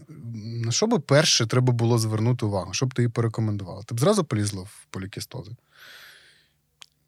На 0.65 0.71
що 0.71 0.87
би 0.87 0.99
перше 0.99 1.45
треба 1.45 1.73
було 1.73 1.97
звернути 1.97 2.45
увагу? 2.45 2.73
Що 2.73 2.85
б 2.85 2.93
ти 2.93 3.01
їй 3.01 3.09
порекомендувала? 3.09 3.83
Ти 3.83 3.95
б 3.95 3.99
зразу 3.99 4.23
полізла 4.23 4.61
в 4.61 4.85
полікістози? 4.89 5.51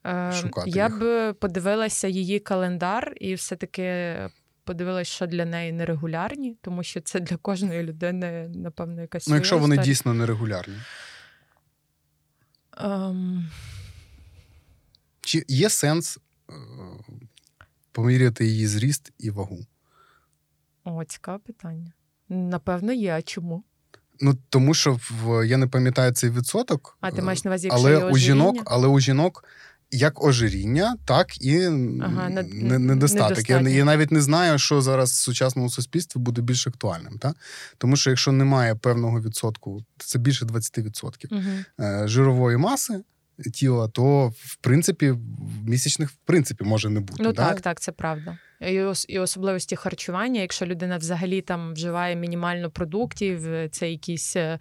Е, 0.06 0.32
Шукати 0.42 0.70
Я 0.70 0.86
їх? 0.88 1.00
б 1.00 1.34
подивилася 1.34 2.08
її 2.08 2.40
календар 2.40 3.14
і 3.20 3.34
все-таки 3.34 4.16
подивилася, 4.64 5.12
що 5.12 5.28
для 5.28 5.46
неї 5.46 5.72
нерегулярні, 5.72 6.58
тому 6.62 6.84
що 6.84 7.02
це 7.02 7.20
для 7.20 7.38
кожної 7.38 7.84
людини, 7.84 8.50
напевно, 8.56 9.02
якась. 9.02 9.28
Ну, 9.28 9.36
якщо 9.36 9.58
вони 9.58 9.76
історія. 9.76 9.92
дійсно 9.94 10.14
нерегулярні. 10.14 10.76
Um... 12.84 13.44
Чи 15.22 15.46
є 15.48 15.70
сенс 15.70 16.18
е, 16.50 16.54
поміряти 17.92 18.46
її 18.46 18.68
зріст 18.68 19.12
і 19.18 19.30
вагу? 19.30 19.66
О, 20.84 21.04
цікаве 21.04 21.40
питання. 21.40 21.94
Напевно, 22.30 22.94
є. 22.94 23.14
А 23.14 23.22
чому? 23.22 23.64
Ну 24.22 24.38
тому 24.50 24.74
що 24.74 25.00
в 25.10 25.48
я 25.48 25.58
не 25.58 25.68
пам'ятаю 25.68 26.12
цей 26.12 26.30
відсоток, 26.30 26.98
а 27.02 27.12
ти 27.12 27.22
маєш 27.22 27.44
на 27.44 27.52
увазі, 27.52 27.68
якщо 27.68 27.88
але 27.88 28.00
є 28.00 28.06
у 28.06 28.18
жінок, 28.18 28.64
але 28.66 28.88
у 28.88 29.00
жінок 29.00 29.44
як 29.92 30.24
ожиріння, 30.24 30.98
так 31.06 31.42
і 31.42 31.64
ага, 32.02 32.30
недостаток. 32.30 33.50
Я, 33.50 33.60
я 33.60 33.86
навіть 33.86 34.12
не 34.12 34.22
знаю, 34.22 34.60
що 34.60 34.82
зараз 34.82 35.12
в 35.12 35.16
сучасному 35.16 35.70
суспільстві 35.70 36.20
буде 36.20 36.42
більш 36.42 36.68
актуальним. 36.68 37.18
Так? 37.20 37.36
Тому 37.78 37.96
що 37.96 38.10
якщо 38.10 38.32
немає 38.32 38.76
певного 38.76 39.22
відсотку, 39.22 39.86
це 39.98 40.20
більше 40.20 40.46
20% 40.46 41.28
угу. 41.32 42.08
жирової 42.08 42.58
маси 42.58 43.04
тіла, 43.54 43.88
то 43.88 44.28
в 44.28 44.56
принципі 44.56 45.16
місячних 45.64 46.10
в 46.10 46.16
принципі 46.26 46.64
може 46.64 46.90
не 46.90 47.00
бути. 47.00 47.24
Ну 47.24 47.34
так, 47.34 47.62
так, 47.62 47.80
це 47.80 47.92
правда. 47.92 48.38
І 49.08 49.20
особливості 49.20 49.76
харчування. 49.76 50.42
Якщо 50.42 50.66
людина 50.66 50.98
взагалі 50.98 51.42
там 51.42 51.74
вживає 51.74 52.16
мінімально 52.16 52.70
продуктів, 52.70 53.42
це 53.72 53.92
якісь 53.92 54.36
е, 54.36 54.60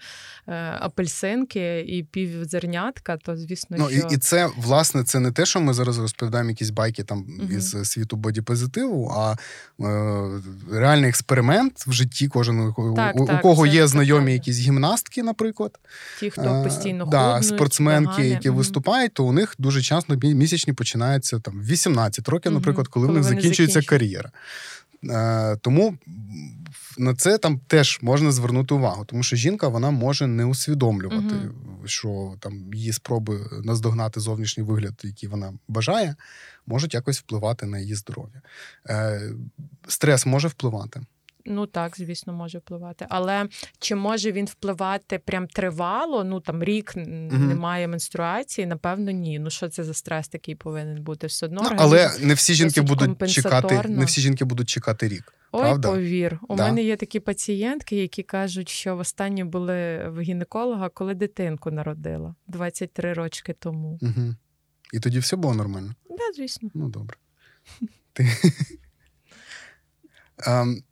апельсинки 0.80 1.80
і 1.80 2.02
півзернятка, 2.02 3.16
то 3.16 3.36
звісно, 3.36 3.76
ну, 3.80 3.90
що... 3.90 4.08
і, 4.10 4.14
і 4.14 4.18
це 4.18 4.48
власне 4.56 5.04
це 5.04 5.20
не 5.20 5.32
те, 5.32 5.46
що 5.46 5.60
ми 5.60 5.74
зараз 5.74 5.98
розповідаємо 5.98 6.50
якісь 6.50 6.70
байки 6.70 7.04
там 7.04 7.26
uh 7.40 7.56
із 7.56 7.90
світу 7.90 8.16
бодіпозитиву, 8.16 9.12
а 9.16 9.32
е, 9.32 10.40
реальний 10.72 11.08
експеримент 11.08 11.86
в 11.86 11.92
житті 11.92 12.28
кожен 12.28 12.74
так, 12.96 13.16
у, 13.16 13.26
так, 13.26 13.38
у 13.38 13.42
кого 13.42 13.66
є 13.66 13.86
знайомі 13.86 14.24
так. 14.24 14.32
якісь 14.32 14.58
гімнастки, 14.58 15.22
наприклад, 15.22 15.78
ті, 16.20 16.30
хто 16.30 16.62
постійно 16.64 17.04
е, 17.04 17.10
да, 17.10 17.42
спортсменки, 17.42 18.08
вагани. 18.08 18.28
які 18.28 18.50
uh 18.50 18.54
виступають, 18.54 19.12
то 19.12 19.24
у 19.24 19.32
них 19.32 19.54
дуже 19.58 19.82
часто 19.82 20.16
місячні 20.22 20.72
починаються 20.72 21.38
там 21.38 21.62
18 21.62 22.28
років, 22.28 22.52
наприклад, 22.52 22.88
коли, 22.88 23.06
коли 23.06 23.20
в 23.20 23.22
них 23.22 23.34
закінчується 23.34 23.82
кар'єра. 23.88 24.30
Е, 25.04 25.56
тому 25.56 25.98
на 26.98 27.14
це 27.14 27.38
там 27.38 27.60
теж 27.66 27.98
можна 28.02 28.32
звернути 28.32 28.74
увагу, 28.74 29.04
тому 29.04 29.22
що 29.22 29.36
жінка 29.36 29.68
вона 29.68 29.90
може 29.90 30.26
не 30.26 30.44
усвідомлювати, 30.44 31.34
uh-huh. 31.34 31.86
що 31.86 32.34
там 32.40 32.74
її 32.74 32.92
спроби 32.92 33.40
наздогнати 33.64 34.20
зовнішній 34.20 34.62
вигляд, 34.62 35.00
який 35.02 35.28
вона 35.28 35.52
бажає, 35.68 36.16
можуть 36.66 36.94
якось 36.94 37.18
впливати 37.18 37.66
на 37.66 37.78
її 37.78 37.94
здоров'я. 37.94 38.42
Е, 38.88 39.32
Стрес 39.88 40.26
може 40.26 40.48
впливати. 40.48 41.00
Ну 41.48 41.66
так, 41.66 41.96
звісно, 41.96 42.32
може 42.32 42.58
впливати. 42.58 43.06
Але 43.08 43.48
чи 43.78 43.94
може 43.94 44.32
він 44.32 44.46
впливати 44.46 45.18
прям 45.18 45.46
тривало? 45.46 46.24
Ну 46.24 46.40
там 46.40 46.62
рік 46.64 46.92
угу. 46.96 47.06
немає 47.38 47.88
менструації? 47.88 48.66
Напевно, 48.66 49.10
ні. 49.10 49.38
Ну 49.38 49.50
що 49.50 49.68
це 49.68 49.84
за 49.84 49.94
стрес 49.94 50.28
такий 50.28 50.54
повинен 50.54 51.02
бути? 51.02 51.26
Все 51.26 51.46
одно 51.46 51.60
ну, 51.64 51.76
але 51.78 52.10
не 52.20 52.34
всі 52.34 52.54
жінки 52.54 52.80
будуть 52.80 53.30
чекати, 53.30 53.82
не 53.88 54.04
всі 54.04 54.20
жінки 54.20 54.44
будуть 54.44 54.68
чекати 54.68 55.08
рік. 55.08 55.32
Ой, 55.52 55.60
правда? 55.62 55.88
повір. 55.90 56.40
У 56.48 56.56
да. 56.56 56.66
мене 56.66 56.82
є 56.82 56.96
такі 56.96 57.20
пацієнтки, 57.20 57.96
які 57.96 58.22
кажуть, 58.22 58.68
що 58.68 58.96
востаннє 58.96 59.44
були 59.44 60.08
в 60.08 60.20
гінеколога, 60.20 60.88
коли 60.88 61.14
дитинку 61.14 61.70
народила 61.70 62.34
23 62.46 63.12
рочки 63.12 63.52
тому. 63.52 63.98
Угу. 64.02 64.34
І 64.92 65.00
тоді 65.00 65.18
все 65.18 65.36
було 65.36 65.54
нормально? 65.54 65.94
Так, 66.08 66.18
да, 66.18 66.24
звісно. 66.36 66.70
Ну 66.74 66.88
добре. 66.88 67.16
Ти... 68.12 68.28
Um, 70.46 70.82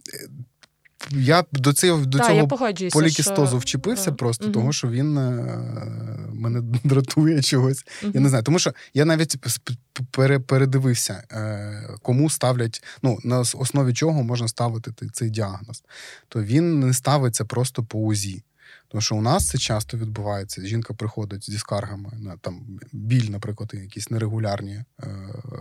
я 1.10 1.44
до 1.52 1.72
цього 1.72 2.06
до 2.06 2.18
да, 2.18 2.26
цього 2.26 2.48
полікістозу 2.92 3.48
що... 3.48 3.58
вчепився 3.58 4.12
просто, 4.12 4.44
угу. 4.44 4.54
тому 4.54 4.72
що 4.72 4.88
він 4.88 5.18
е, 5.18 5.32
мене 6.32 6.60
дратує 6.84 7.42
чогось. 7.42 7.84
Угу. 8.02 8.12
Я 8.14 8.20
не 8.20 8.28
знаю, 8.28 8.44
тому 8.44 8.58
що 8.58 8.72
я 8.94 9.04
навіть 9.04 9.36
передивився, 10.46 11.22
е, 11.32 11.88
кому 12.02 12.30
ставлять, 12.30 12.84
ну 13.02 13.18
на 13.24 13.38
основі 13.40 13.94
чого 13.94 14.22
можна 14.22 14.48
ставити 14.48 15.10
цей 15.12 15.30
діагноз. 15.30 15.82
То 16.28 16.42
він 16.42 16.80
не 16.80 16.94
ставиться 16.94 17.44
просто 17.44 17.82
по 17.84 17.98
УЗІ. 17.98 18.42
Тому 18.88 19.02
що 19.02 19.16
у 19.16 19.20
нас 19.20 19.46
це 19.46 19.58
часто 19.58 19.96
відбувається. 19.96 20.62
Жінка 20.62 20.94
приходить 20.94 21.50
зі 21.50 21.58
скаргами 21.58 22.10
на 22.18 22.36
там 22.36 22.78
біль, 22.92 23.30
наприклад, 23.30 23.70
якісь 23.74 24.10
нерегулярні 24.10 24.72
е, 24.72 24.84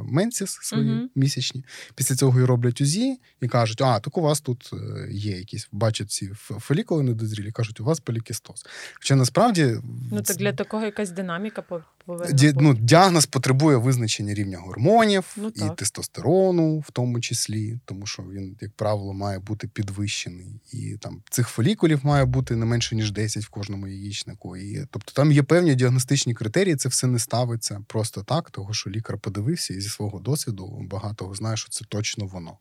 менсіс 0.03 0.59
свої 0.61 0.89
uh-huh. 0.89 1.07
місячні. 1.15 1.65
Після 1.95 2.15
цього 2.15 2.39
і 2.39 2.43
роблять 2.43 2.81
УЗІ 2.81 3.19
і 3.41 3.47
кажуть, 3.47 3.81
а 3.81 3.99
так 3.99 4.17
у 4.17 4.21
вас 4.21 4.41
тут 4.41 4.69
е, 4.73 5.07
є 5.11 5.37
якісь, 5.37 5.69
бачать 5.71 6.11
ці 6.11 6.31
фолікули 6.35 7.03
недозрілі, 7.03 7.51
кажуть, 7.51 7.79
у 7.79 7.83
вас 7.83 7.99
полікістоз. 7.99 8.65
Хоча 8.93 9.15
насправді 9.15 9.77
ну 10.11 10.21
так 10.21 10.37
для 10.37 10.53
такого 10.53 10.85
якась 10.85 11.11
динаміка 11.11 11.61
Ді, 12.07 12.53
ну, 12.55 12.73
Діагноз 12.73 13.25
потребує 13.25 13.77
визначення 13.77 14.33
рівня 14.33 14.57
гормонів 14.57 15.35
ну, 15.37 15.51
і 15.55 15.75
тестостерону, 15.75 16.79
в 16.79 16.91
тому 16.91 17.21
числі, 17.21 17.79
тому 17.85 18.05
що 18.05 18.23
він, 18.23 18.57
як 18.61 18.71
правило, 18.71 19.13
має 19.13 19.39
бути 19.39 19.67
підвищений. 19.67 20.61
І 20.71 20.97
там 20.97 21.21
цих 21.29 21.47
фолікулів 21.47 22.05
має 22.05 22.25
бути 22.25 22.55
не 22.55 22.65
менше, 22.65 22.95
ніж 22.95 23.11
10 23.11 23.43
в 23.43 23.49
кожному 23.49 23.87
яєчнику. 23.87 24.57
І, 24.57 24.85
Тобто 24.91 25.11
там 25.13 25.31
є 25.31 25.43
певні 25.43 25.75
діагностичні 25.75 26.33
критерії, 26.33 26.75
це 26.75 26.89
все 26.89 27.07
не 27.07 27.19
ставиться 27.19 27.83
просто 27.87 28.23
так, 28.23 28.51
того 28.51 28.73
що 28.73 28.89
лікар 28.89 29.17
подивився 29.17 29.73
і 29.73 29.81
зі 29.81 29.89
свого 29.89 30.19
досвіду 30.19 30.87
багато 30.89 31.33
знає, 31.33 31.57
що 31.57 31.69
це 31.69 31.85
точно 31.89 32.25
воно. 32.25 32.57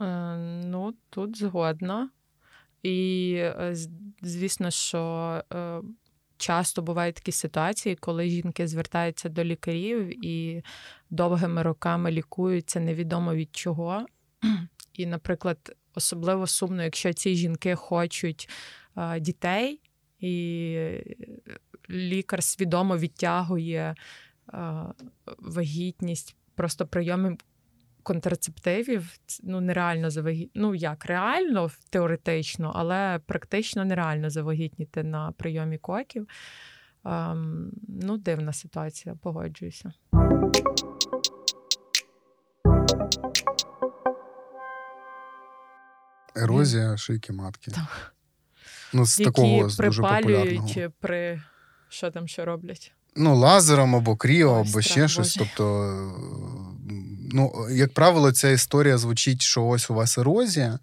Е, 0.00 0.36
ну, 0.64 0.94
тут 1.10 1.38
згодна. 1.38 2.10
І, 2.82 3.32
е, 3.36 3.76
звісно, 4.22 4.70
що. 4.70 5.42
Е, 5.52 5.80
часто 6.36 6.82
бувають 6.82 7.14
такі 7.14 7.32
ситуації, 7.32 7.96
коли 7.96 8.28
жінки 8.28 8.66
звертаються 8.66 9.28
до 9.28 9.44
лікарів 9.44 10.26
і 10.26 10.62
довгими 11.10 11.62
роками 11.62 12.10
лікуються 12.10 12.80
невідомо 12.80 13.34
від 13.34 13.56
чого. 13.56 14.06
І, 14.92 15.06
наприклад, 15.06 15.76
особливо 15.94 16.46
сумно, 16.46 16.82
якщо 16.82 17.12
ці 17.12 17.34
жінки 17.34 17.74
хочуть 17.74 18.48
дітей, 19.20 19.80
і 20.20 20.76
лікар 21.90 22.42
свідомо 22.42 22.98
відтягує 22.98 23.94
вагітність 25.38 26.36
просто 26.54 26.86
прийомом 26.86 27.38
контрацептивів 28.06 29.18
ну 29.42 29.60
нереально 29.60 30.10
завагітніти. 30.10 30.52
Ну 30.54 30.74
як 30.74 31.06
реально 31.06 31.70
теоретично, 31.90 32.72
але 32.74 33.20
практично 33.26 33.84
нереально 33.84 34.30
завагітніти 34.30 35.02
на 35.02 35.32
прийомі 35.32 35.78
коків. 35.78 36.28
Ем, 37.04 37.72
ну, 37.88 38.16
дивна 38.16 38.52
ситуація, 38.52 39.14
погоджуюся. 39.22 39.92
Ерозія 46.36 46.96
шийки 46.96 47.32
матки. 47.32 47.70
Так. 47.70 48.14
Ну, 48.92 49.06
з 49.06 49.20
Які 49.20 49.30
такого 49.30 49.68
з 49.68 49.76
дуже 49.76 50.02
популярного. 50.02 50.92
при 51.00 51.42
що 51.88 52.10
там 52.10 52.28
що 52.28 52.44
роблять? 52.44 52.92
Ну, 53.16 53.36
лазером 53.36 53.96
або 53.96 54.16
кріо, 54.16 54.64
або 54.68 54.80
ще 54.80 55.08
щось. 55.08 55.34
Тобто 55.34 55.84
ну, 57.32 57.66
як 57.70 57.94
правило, 57.94 58.32
ця 58.32 58.48
історія 58.48 58.98
звучить, 58.98 59.42
що 59.42 59.66
ось 59.66 59.90
у 59.90 59.94
вас 59.94 60.18
ерозія, 60.18 60.78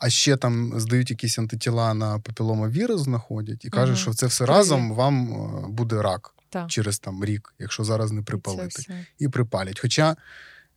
а 0.00 0.10
ще 0.10 0.36
там 0.36 0.80
здають 0.80 1.10
якісь 1.10 1.38
антитіла 1.38 1.94
на 1.94 2.18
папіломавірус, 2.18 3.00
знаходять, 3.00 3.64
і 3.64 3.70
кажуть, 3.70 3.96
угу. 3.96 4.02
що 4.02 4.12
це 4.12 4.26
все 4.26 4.46
разом 4.46 4.92
вам 4.92 5.32
е, 5.32 5.68
буде 5.68 6.02
рак 6.02 6.34
так. 6.50 6.70
через 6.70 6.98
там 6.98 7.24
рік, 7.24 7.54
якщо 7.58 7.84
зараз 7.84 8.12
не 8.12 8.22
припалити, 8.22 9.06
і 9.18 9.28
припалять. 9.28 9.80
Хоча 9.80 10.16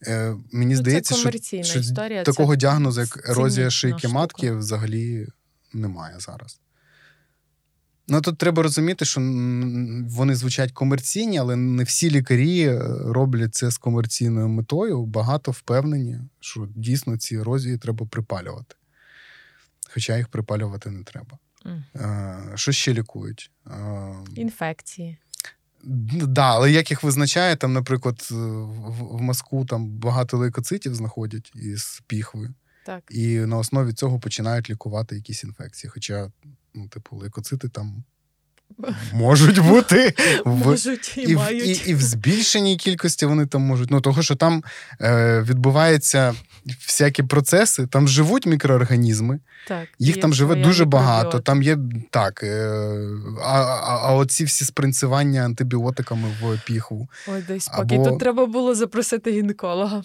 е, 0.07 0.35
мені 0.51 0.73
ну, 0.73 0.79
здається, 0.79 1.15
що, 1.15 1.31
що 1.63 1.79
історія, 1.79 2.23
такого 2.23 2.55
діагнозу, 2.55 3.01
як 3.01 3.29
ерозія 3.29 3.69
шийки 3.69 4.07
матки, 4.07 4.51
взагалі 4.51 5.27
немає 5.73 6.15
зараз. 6.19 6.59
Ну 8.11 8.21
тут 8.21 8.37
треба 8.37 8.63
розуміти, 8.63 9.05
що 9.05 9.21
вони 10.09 10.35
звучать 10.35 10.71
комерційні, 10.71 11.37
але 11.37 11.55
не 11.55 11.83
всі 11.83 12.11
лікарі 12.11 12.67
е, 12.67 12.79
роблять 13.05 13.55
це 13.55 13.71
з 13.71 13.77
комерційною 13.77 14.47
метою. 14.47 15.05
Багато 15.05 15.51
впевнені, 15.51 16.19
що 16.39 16.67
дійсно 16.75 17.17
ці 17.17 17.35
ерозії 17.35 17.77
треба 17.77 18.05
припалювати. 18.05 18.75
Хоча 19.93 20.17
їх 20.17 20.27
припалювати 20.27 20.89
не 20.89 21.03
треба. 21.03 21.37
Mm. 21.65 22.57
Що 22.57 22.71
ще 22.71 22.93
лікують? 22.93 23.51
Інфекції. 24.35 25.17
Так, 25.83 26.27
да, 26.27 26.51
але 26.51 26.71
як 26.71 26.91
їх 26.91 27.03
визначає, 27.03 27.55
там, 27.55 27.73
наприклад, 27.73 28.27
в 28.31 29.21
мозку 29.21 29.65
там 29.65 29.89
багато 29.89 30.37
лейкоцитів 30.37 30.95
знаходять 30.95 31.51
із 31.55 32.03
піхви. 32.07 32.53
Так. 32.85 33.03
І 33.09 33.39
на 33.39 33.57
основі 33.57 33.93
цього 33.93 34.19
починають 34.19 34.69
лікувати 34.69 35.15
якісь 35.15 35.43
інфекції. 35.43 35.91
Хоча 35.93 36.31
ну, 36.73 36.87
типу, 36.87 37.15
лейкоцити 37.15 37.69
там. 37.69 38.03
Можуть 39.13 39.59
бути 39.59 40.13
можуть 40.45 41.17
і, 41.17 41.21
і, 41.21 41.35
мають. 41.35 41.87
І, 41.87 41.89
і 41.89 41.93
в 41.93 42.01
збільшеній 42.01 42.77
кількості 42.77 43.25
вони 43.25 43.45
там 43.45 43.61
можуть. 43.61 43.91
Ну, 43.91 44.01
того, 44.01 44.21
що 44.21 44.35
там 44.35 44.63
е, 45.01 45.41
відбуваються 45.41 46.35
всякі 46.87 47.23
процеси, 47.23 47.87
там 47.87 48.07
живуть 48.07 48.45
мікроорганізми, 48.45 49.39
так, 49.67 49.87
їх 49.99 50.19
там 50.19 50.33
живе 50.33 50.55
дуже 50.55 50.85
багато. 50.85 51.39
Там 51.39 51.63
є 51.63 51.77
так. 52.09 52.43
Е, 52.43 52.89
а 53.43 53.61
а, 53.61 53.99
а 54.03 54.15
оці 54.15 54.43
всі 54.43 54.65
спринцювання 54.65 55.41
антибіотиками 55.41 56.27
в 56.41 56.61
піхву. 56.65 57.09
Ой, 57.27 57.43
дай 57.47 57.59
спокій. 57.59 57.95
Або... 57.95 58.09
Тут 58.09 58.19
треба 58.19 58.45
було 58.45 58.75
запросити 58.75 59.31
гінеколога. 59.31 60.03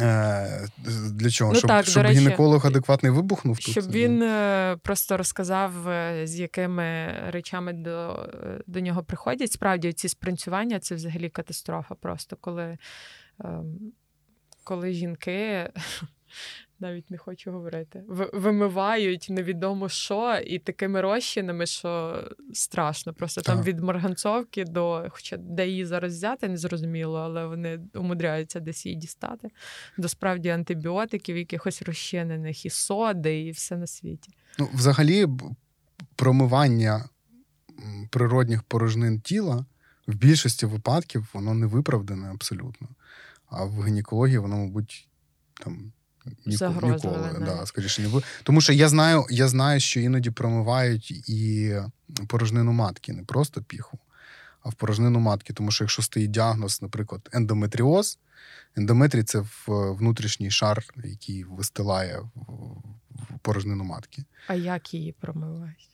Е, 0.00 0.68
для 1.10 1.30
чого? 1.30 1.52
Ну, 1.52 1.58
щоб 1.58 1.68
так, 1.68 1.86
щоб 1.86 2.02
речі, 2.02 2.20
гінеколог 2.20 2.66
адекватний 2.66 3.12
вибухнув? 3.12 3.58
Щоб 3.60 3.84
тут? 3.84 3.94
він 3.94 4.22
е, 4.22 4.76
просто 4.82 5.16
розказав, 5.16 5.88
е, 5.88 6.26
з 6.26 6.40
якими 6.40 7.14
речами 7.28 7.72
до 7.72 8.28
до 8.66 8.80
нього 8.80 9.02
приходять. 9.02 9.52
Справді, 9.52 9.92
ці 9.92 10.08
спринцювання 10.08 10.78
це 10.78 10.94
взагалі 10.94 11.28
катастрофа. 11.28 11.94
Просто 11.94 12.36
коли, 12.40 12.78
ем, 13.44 13.92
коли 14.64 14.92
жінки 14.92 15.70
навіть 16.80 17.10
не 17.10 17.18
хочу 17.18 17.50
говорити. 17.52 18.04
В- 18.08 18.30
вимивають 18.32 19.26
невідомо 19.30 19.88
що, 19.88 20.40
і 20.46 20.58
такими 20.58 21.00
розчинами, 21.00 21.66
що 21.66 22.22
страшно. 22.52 23.14
Просто 23.14 23.40
там 23.42 23.62
від 23.62 23.80
марганцовки 23.80 24.64
до, 24.64 25.06
хоча 25.10 25.36
де 25.36 25.68
її 25.68 25.86
зараз 25.86 26.14
взяти, 26.14 26.48
не 26.48 26.56
зрозуміло, 26.56 27.18
але 27.18 27.46
вони 27.46 27.80
умудряються 27.94 28.60
десь 28.60 28.86
її 28.86 28.98
дістати. 28.98 29.48
До 29.98 30.08
справді 30.08 30.48
антибіотиків, 30.48 31.36
якихось 31.36 31.82
розчинених, 31.82 32.66
і 32.66 32.70
соди, 32.70 33.40
і 33.40 33.50
все 33.50 33.76
на 33.76 33.86
світі. 33.86 34.30
Ну, 34.58 34.68
взагалі, 34.74 35.26
промивання 36.16 37.08
природних 38.10 38.62
порожнин 38.62 39.20
тіла 39.20 39.66
в 40.06 40.14
більшості 40.14 40.66
випадків 40.66 41.30
воно 41.32 41.54
не 41.54 41.66
виправдане 41.66 42.30
абсолютно. 42.30 42.88
А 43.46 43.64
в 43.64 43.86
гінекології 43.86 44.38
воно, 44.38 44.56
мабуть, 44.56 45.08
там. 45.60 45.92
Ніко, 46.46 46.56
ніколи, 46.96 47.28
да, 47.46 47.66
скоріше 47.66 48.02
не 48.02 48.08
буде. 48.08 48.26
Тому 48.42 48.60
що 48.60 48.72
я 48.72 48.88
знаю, 48.88 49.26
я 49.30 49.48
знаю, 49.48 49.80
що 49.80 50.00
іноді 50.00 50.30
промивають 50.30 51.10
і 51.28 51.74
порожнину 52.28 52.72
матки, 52.72 53.12
не 53.12 53.22
просто 53.24 53.62
піху, 53.62 53.98
а 54.62 54.68
в 54.68 54.74
порожнину 54.74 55.18
матки. 55.20 55.52
Тому 55.52 55.70
що 55.70 55.84
якщо 55.84 56.02
стоїть 56.02 56.30
діагноз, 56.30 56.82
наприклад, 56.82 57.28
ендометріоз, 57.32 58.18
ендометрій 58.76 59.22
це 59.22 59.44
внутрішній 59.66 60.50
шар, 60.50 60.84
який 61.04 61.44
вистилає 61.44 62.18
в- 62.34 63.38
порожнину 63.42 63.84
матки. 63.84 64.24
А 64.46 64.54
як 64.54 64.94
її 64.94 65.12
промивають? 65.12 65.88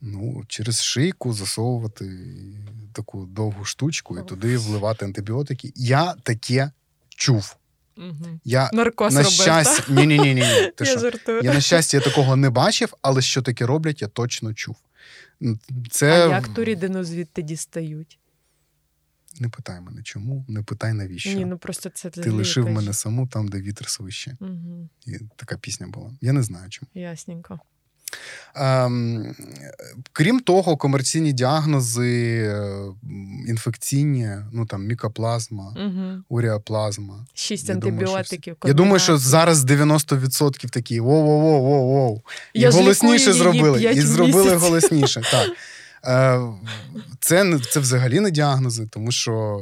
Ну, 0.00 0.44
через 0.48 0.82
шийку 0.82 1.32
засовувати 1.32 2.10
таку 2.92 3.26
довгу 3.26 3.64
штучку 3.64 4.18
і 4.18 4.24
туди 4.24 4.56
вливати 4.56 5.04
антибіотики. 5.04 5.72
Я 5.76 6.14
таке 6.14 6.70
чув. 7.08 7.56
Угу. 8.00 8.40
Я 8.44 8.70
Наркоз 8.72 9.14
на 9.14 9.22
робив, 9.22 9.32
щастя, 9.32 9.82
та? 9.82 10.04
ні, 10.04 10.18
ні. 10.18 10.34
Ти 10.76 10.84
Я 10.84 10.90
що? 10.90 10.98
жартую. 10.98 11.40
Я 11.44 11.54
на 11.54 11.60
щастя 11.60 11.96
я 11.96 12.02
такого 12.02 12.36
не 12.36 12.50
бачив, 12.50 12.94
але 13.02 13.22
що 13.22 13.42
таке 13.42 13.66
роблять, 13.66 14.02
я 14.02 14.08
точно 14.08 14.54
чув. 14.54 14.76
Це 15.90 16.28
А 16.28 16.30
як 16.30 16.48
ту 16.48 16.64
рідину 16.64 17.04
звідти 17.04 17.42
дістають? 17.42 18.18
не 19.40 19.48
питай 19.48 19.80
мене, 19.80 20.02
чому, 20.02 20.44
не 20.48 20.62
питай 20.62 20.92
навіщо. 20.92 21.32
Ні, 21.32 21.44
ну 21.44 21.58
просто 21.58 21.88
це 21.88 22.10
Ти 22.10 22.30
лишив 22.30 22.70
мене 22.70 22.92
саму 22.92 23.26
там, 23.26 23.48
де 23.48 23.60
вітер 23.60 23.88
свище. 23.88 24.36
Угу. 24.40 24.88
І 25.06 25.18
така 25.36 25.56
пісня 25.56 25.86
була. 25.86 26.12
Я 26.20 26.32
не 26.32 26.42
знаю 26.42 26.70
чому. 26.70 26.90
Ясненько. 26.94 27.60
Ем, 28.54 29.34
крім 30.12 30.40
того, 30.40 30.76
комерційні 30.76 31.32
діагнози, 31.32 32.38
е, 32.42 32.82
інфекційні, 33.48 34.28
ну 34.52 34.66
там 34.66 34.86
мікоплазма, 34.86 35.74
Угу. 35.86 36.22
уріаплазма. 36.28 37.26
Шість 37.34 37.68
Я 37.68 37.74
думаю, 37.74 37.92
антибіотиків. 37.98 38.56
Я 38.64 38.72
думаю, 38.72 38.98
що 38.98 39.18
зараз 39.18 39.64
90% 39.64 40.70
такі 40.70 41.00
воу-воу-воу-воу-воу. 41.00 42.20
І 42.54 42.66
голосніше 42.66 43.32
зробили. 43.32 43.82
І 43.82 44.00
зробили 44.00 44.44
місяців. 44.44 44.60
голосніше. 44.60 45.22
Так. 45.30 45.50
Е, 46.04 46.40
Це, 47.20 47.58
це 47.70 47.80
взагалі 47.80 48.20
не 48.20 48.30
діагнози, 48.30 48.86
тому 48.90 49.12
що 49.12 49.60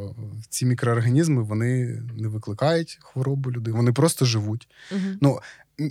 ці 0.48 0.66
мікроорганізми 0.66 1.42
вони 1.42 2.02
не 2.18 2.28
викликають 2.28 2.98
хворобу 3.02 3.52
людей, 3.52 3.74
вони 3.74 3.92
просто 3.92 4.24
живуть. 4.24 4.68
Мгм. 4.92 5.18
Ну, 5.20 5.38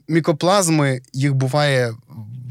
мікоплазми 0.07 1.01
їх 1.13 1.33
буває 1.33 1.93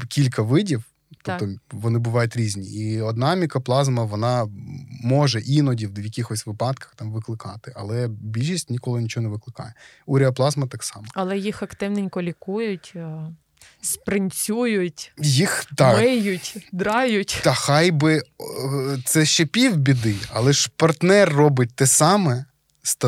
кілька 0.09 0.41
видів, 0.41 0.83
тобто 1.23 1.45
Так. 1.45 1.49
вони 1.71 1.99
бувають 1.99 2.37
різні. 2.37 2.67
І 2.69 3.01
одна 3.01 3.35
мікоплазма 3.35 4.03
вона 4.03 4.47
може 5.03 5.39
іноді 5.41 5.87
в 5.87 5.99
якихось 6.05 6.45
випадках 6.45 6.93
там 6.95 7.11
викликати, 7.11 7.73
але 7.75 8.07
більшість 8.07 8.69
ніколи 8.69 9.01
нічого 9.01 9.23
не 9.23 9.29
викликає. 9.29 9.73
Уріаплазма 10.05 10.67
так 10.67 10.83
само. 10.83 11.05
Але 11.13 11.37
їх 11.37 11.63
активненько 11.63 12.21
лікують, 12.21 12.93
е, 12.95 13.17
спринцюють, 13.81 15.11
Їх 15.17 15.65
так. 15.75 15.97
миють, 15.97 16.69
драють. 16.71 17.41
Та 17.43 17.53
хай 17.53 17.91
би 17.91 18.17
е, 18.17 18.21
це 19.05 19.25
ще 19.25 19.45
пів 19.45 19.77
біди, 19.77 20.15
але 20.33 20.53
ж 20.53 20.69
партнер 20.75 21.29
робить 21.33 21.75
те 21.75 21.87
саме 21.87 22.45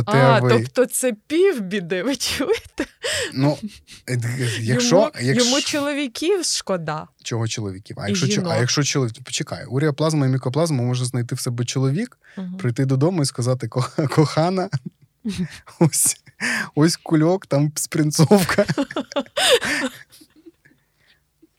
А, 0.05 0.41
тобто 0.49 0.85
це 0.85 1.13
півбіди, 1.27 2.03
ви 2.03 2.15
чуєте? 2.15 2.85
Ну, 3.33 3.57
е, 4.09 4.19
якщо, 4.59 4.95
йому, 4.95 5.11
якщо 5.21 5.45
йому 5.45 5.61
чоловіків 5.61 6.45
шкода. 6.45 7.07
чого 7.23 7.47
чоловіків, 7.47 7.97
а 7.99 8.07
І 8.07 8.09
якщо, 8.09 8.43
а 8.49 8.57
якщо 8.57 8.83
чоловік, 8.83 9.23
почекай, 9.23 9.65
уріаплазма 9.65 10.25
і 10.25 10.29
мікоплазма 10.29 10.83
може 10.83 11.05
знайти 11.05 11.35
в 11.35 11.39
себе 11.39 11.65
чоловік, 11.65 12.17
Мгм. 12.37 12.57
прийти 12.57 12.85
додому 12.85 13.21
і 13.21 13.25
сказати: 13.25 13.67
кохана, 14.09 14.69
ось, 15.79 16.17
ось 16.75 16.95
кульок, 16.95 17.45
там 17.45 17.71
спринцовка. 17.75 18.65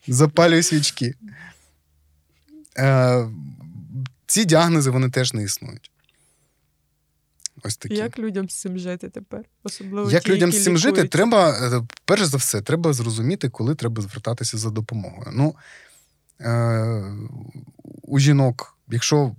Запалюй 0.07 0.63
свічки. 0.63 1.15
Е, 2.77 3.25
ці 4.25 4.45
діагнози 4.45 4.89
вони 4.89 5.09
теж 5.09 5.33
не 5.33 5.43
існують. 5.43 5.91
Ось 7.63 7.77
такі. 7.77 7.95
Як 7.95 8.19
людям 8.19 8.49
з 8.49 8.59
цим 8.61 8.77
жити 8.77 9.09
тепер? 9.09 9.45
Особливо 9.63 10.11
Як 10.11 10.23
ті, 10.23 10.31
людям 10.31 10.51
з 10.51 10.63
цим 10.63 10.77
жити, 10.77 11.03
треба, 11.03 11.49
е, 11.49 11.81
перш 12.05 12.23
за 12.23 12.37
все, 12.37 12.61
треба 12.61 12.93
зрозуміти, 12.93 13.49
коли 13.49 13.75
треба 13.75 14.01
звертатися 14.01 14.57
за 14.57 14.69
допомогою. 14.69 15.31
Ну, 15.33 15.55
е, 16.41 17.03
у 18.01 18.19
жінок, 18.19 18.77
якщо 18.87 19.35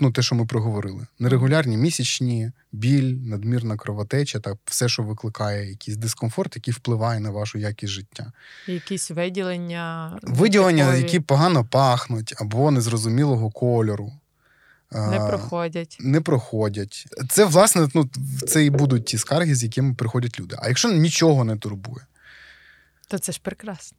ну, 0.00 0.10
те, 0.12 0.22
що 0.22 0.34
ми 0.34 0.46
проговорили, 0.46 1.06
нерегулярні 1.18 1.76
місячні, 1.76 2.52
біль, 2.72 3.14
надмірна 3.14 3.76
кровотеча 3.76 4.40
та 4.40 4.56
все, 4.64 4.88
що 4.88 5.02
викликає 5.02 5.70
якийсь 5.70 5.96
дискомфорт, 5.96 6.56
який 6.56 6.74
впливає 6.74 7.20
на 7.20 7.30
вашу 7.30 7.58
якість 7.58 7.92
життя. 7.92 8.32
Якісь 8.66 9.10
виділення. 9.10 10.18
Виділення, 10.22 10.84
типові, 10.84 11.02
які 11.02 11.20
погано 11.20 11.64
пахнуть 11.64 12.34
або 12.38 12.70
незрозумілого 12.70 13.50
кольору. 13.50 14.12
Не 14.94 15.26
проходять. 15.28 15.96
не 16.00 16.20
проходять. 16.20 17.06
Це, 17.30 17.44
власне, 17.44 17.88
ну, 17.94 18.10
це 18.48 18.64
і 18.64 18.70
будуть 18.70 19.04
ті 19.04 19.18
скарги, 19.18 19.54
з 19.54 19.62
якими 19.62 19.94
приходять 19.94 20.40
люди. 20.40 20.56
А 20.58 20.68
якщо 20.68 20.92
нічого 20.92 21.44
не 21.44 21.56
турбує, 21.56 22.06
То 23.08 23.18
це 23.18 23.32
ж 23.32 23.40
прекрасно. 23.42 23.98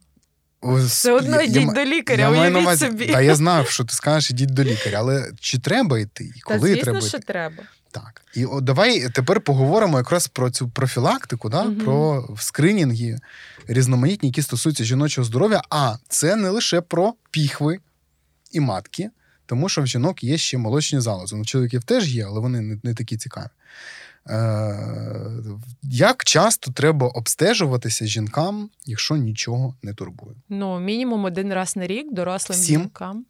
Все 0.62 1.12
одно 1.12 1.42
йдіть 1.42 1.66
я, 1.66 1.72
до 1.72 1.84
лікаря, 1.84 2.22
я 2.22 2.30
маю 2.30 2.40
уявіть 2.40 2.62
увазі, 2.62 2.86
собі. 2.86 3.06
Та 3.06 3.20
я 3.20 3.34
знав, 3.34 3.68
що 3.68 3.84
ти 3.84 3.94
скажеш, 3.94 4.30
ідіть 4.30 4.54
до 4.54 4.64
лікаря, 4.64 4.98
але 4.98 5.32
чи 5.40 5.58
треба 5.58 5.98
йти? 5.98 6.24
І 6.24 6.40
Та 6.48 6.58
звісно, 6.58 6.82
треба 6.82 7.00
що 7.00 7.18
треба. 7.18 7.62
Так. 7.90 8.22
І 8.34 8.44
от 8.44 8.64
давай 8.64 9.08
тепер 9.08 9.40
поговоримо 9.40 9.98
якраз 9.98 10.28
про 10.28 10.50
цю 10.50 10.68
профілактику, 10.68 11.48
да? 11.48 11.64
Мгм. 11.64 11.76
про 11.76 12.28
скринінги 12.38 13.18
різноманітні, 13.68 14.28
які 14.28 14.42
стосуються 14.42 14.84
жіночого 14.84 15.24
здоров'я. 15.24 15.62
А 15.70 15.96
це 16.08 16.36
не 16.36 16.48
лише 16.48 16.80
про 16.80 17.14
піхви 17.30 17.78
і 18.52 18.60
матки, 18.60 19.10
тому 19.46 19.68
що 19.68 19.82
в 19.82 19.86
жінок 19.86 20.24
є 20.24 20.38
ще 20.38 20.58
молочні 20.58 21.00
залози. 21.00 21.36
Ну, 21.36 21.44
чоловіків 21.44 21.84
теж 21.84 22.14
є, 22.14 22.26
але 22.26 22.40
вони 22.40 22.60
не, 22.60 22.78
не 22.82 22.94
такі 22.94 23.16
цікаві. 23.16 23.48
Е, 24.28 25.42
як 25.82 26.24
часто 26.24 26.72
треба 26.72 27.08
обстежуватися 27.08 28.06
жінкам, 28.06 28.70
якщо 28.86 29.16
нічого 29.16 29.74
не 29.82 29.94
турбує? 29.94 30.36
Ну, 30.48 30.80
мінімум 30.80 31.24
один 31.24 31.52
раз 31.52 31.76
на 31.76 31.86
рік 31.86 32.12
дорослим 32.14 32.58
Всім? 32.58 32.80
жінкам. 32.80 33.26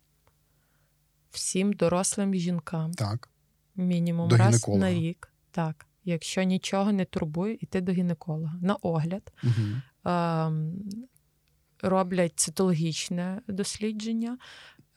Всім 1.31 1.73
дорослим 1.73 2.35
жінкам. 2.35 2.93
Так. 2.93 3.29
Мінімум 3.77 4.29
До 4.29 4.37
раз 4.37 4.49
гінеколога. 4.49 4.81
на 4.81 4.95
рік. 4.95 5.29
Так. 5.51 5.87
Якщо 6.05 6.43
нічого 6.43 6.93
не 6.93 7.05
турбує, 7.05 7.59
іти 7.61 7.81
до 7.81 7.93
гінеколога 7.93 8.55
на 8.63 8.75
огляд. 8.75 9.33
Угу. 9.45 10.13
Ем, 10.13 10.73
роблять 11.83 12.33
цитологічне 12.37 13.41
дослідження. 13.49 14.39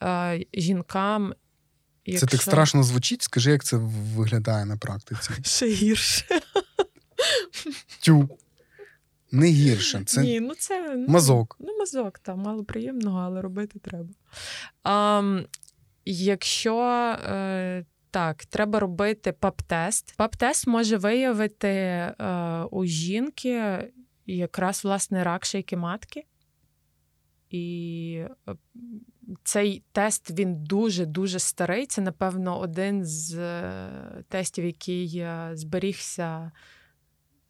Е, 0.02 0.46
жінкам. 0.54 1.34
Це 2.18 2.26
так 2.26 2.42
страшно 2.42 2.82
звучить. 2.82 3.22
Скажи, 3.22 3.50
як 3.50 3.64
це 3.64 3.76
виглядає 4.16 4.64
на 4.64 4.76
практиці? 4.76 5.30
Ще 5.42 5.66
гірше. 5.66 6.40
Тю. 8.00 8.28
Не 9.32 9.46
гірше. 9.46 10.02
Це 10.06 10.22
Ні, 10.22 10.40
ну 10.40 10.54
це 10.54 10.94
ну, 10.96 11.08
мазок. 11.08 11.56
Ну, 11.60 11.78
мазок, 11.78 12.18
там 12.18 12.38
мало 12.38 12.64
приємного, 12.64 13.18
але 13.18 13.42
робити 13.42 13.78
треба. 13.78 14.08
А, 14.82 15.22
якщо 16.04 16.78
е, 17.24 17.84
так, 18.10 18.44
треба 18.44 18.80
робити 18.80 19.32
ПАП-тест. 19.32 20.14
ПАП-тест 20.16 20.68
може 20.68 20.96
виявити 20.96 21.68
е, 21.68 22.14
у 22.70 22.84
жінки 22.84 23.84
якраз 24.26 24.84
власне 24.84 25.24
рак 25.24 25.44
шийки 25.44 25.76
матки. 25.76 26.24
І 27.50 28.24
е, 28.48 28.54
цей 29.44 29.82
тест 29.92 30.38
він 30.38 30.64
дуже-дуже 30.64 31.38
старий. 31.38 31.86
Це, 31.86 32.00
напевно, 32.00 32.58
один 32.60 33.04
з 33.04 33.34
е, 33.38 33.90
тестів, 34.28 34.64
який 34.64 35.26
зберігся. 35.52 36.52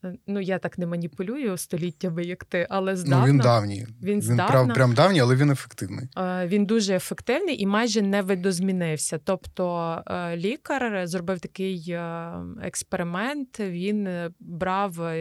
Е, 0.04 0.14
Ну, 0.26 0.40
я 0.40 0.58
так 0.58 0.78
не 0.78 0.86
маніпулюю 0.86 1.56
століттями, 1.56 2.24
як 2.24 2.44
ти, 2.44 2.66
але 2.70 2.96
здавна. 2.96 3.26
Ну, 3.26 3.32
він 3.32 3.38
давній. 3.38 3.86
Він 4.02 4.14
Він 4.14 4.22
здавна. 4.22 4.74
прям, 4.74 4.94
давній, 4.94 5.20
але 5.20 5.36
він 5.36 5.50
ефективний. 5.50 6.08
Е, 6.16 6.46
Він 6.46 6.66
дуже 6.66 6.94
ефективний 6.94 7.62
і 7.62 7.66
майже 7.66 8.02
не 8.02 8.22
видозмінився. 8.22 9.18
Тобто 9.24 10.02
лікар 10.36 11.06
зробив 11.06 11.40
такий 11.40 11.96
експеримент. 12.62 13.60
Він 13.60 14.08
брав 14.40 15.12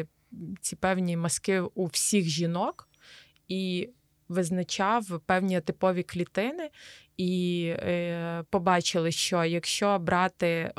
ці 0.62 0.76
певні 0.76 1.18
мазки 1.18 1.60
у 1.60 1.86
всіх 1.86 2.26
жінок 2.26 2.90
і 3.48 3.90
визначав 4.30 5.20
певні 5.26 5.62
типові 5.62 6.04
клітини. 6.04 6.70
І 7.18 7.66
е, 7.78 8.44
побачили, 8.50 9.12
що 9.12 9.44
якщо 9.44 10.00
брати 10.00 10.72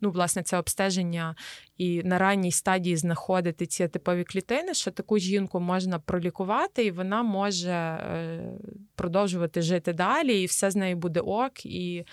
ну, 0.00 0.10
власне, 0.10 0.42
це 0.42 0.58
обстеження 0.58 1.34
і 1.78 2.02
на 2.02 2.18
ранній 2.18 2.52
стадії 2.52 2.96
знаходити 2.96 3.66
ці 3.66 3.88
типові 3.88 4.24
клітини, 4.24 4.74
що 4.74 4.90
таку 4.90 5.18
жінку 5.18 5.60
можна 5.60 5.98
пролікувати, 5.98 6.84
і 6.84 6.90
вона 6.90 7.22
може 7.22 7.70
е, 7.70 8.40
продовжувати 8.94 9.62
жити 9.62 9.92
далі, 9.92 10.42
і 10.42 10.46
все 10.46 10.70
з 10.70 10.76
нею 10.76 10.96
буде 10.96 11.20
ок. 11.20 11.66
І 11.66 12.04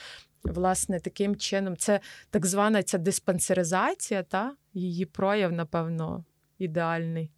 власне 0.43 0.99
таким 0.99 1.35
чином 1.35 1.77
це 1.77 1.99
так 2.29 2.45
звана 2.45 2.83
ця 2.83 2.97
диспансеризація, 2.97 4.23
та 4.23 4.55
її 4.73 5.05
прояв, 5.05 5.51
напевно, 5.51 6.25
ідеальний. 6.57 7.31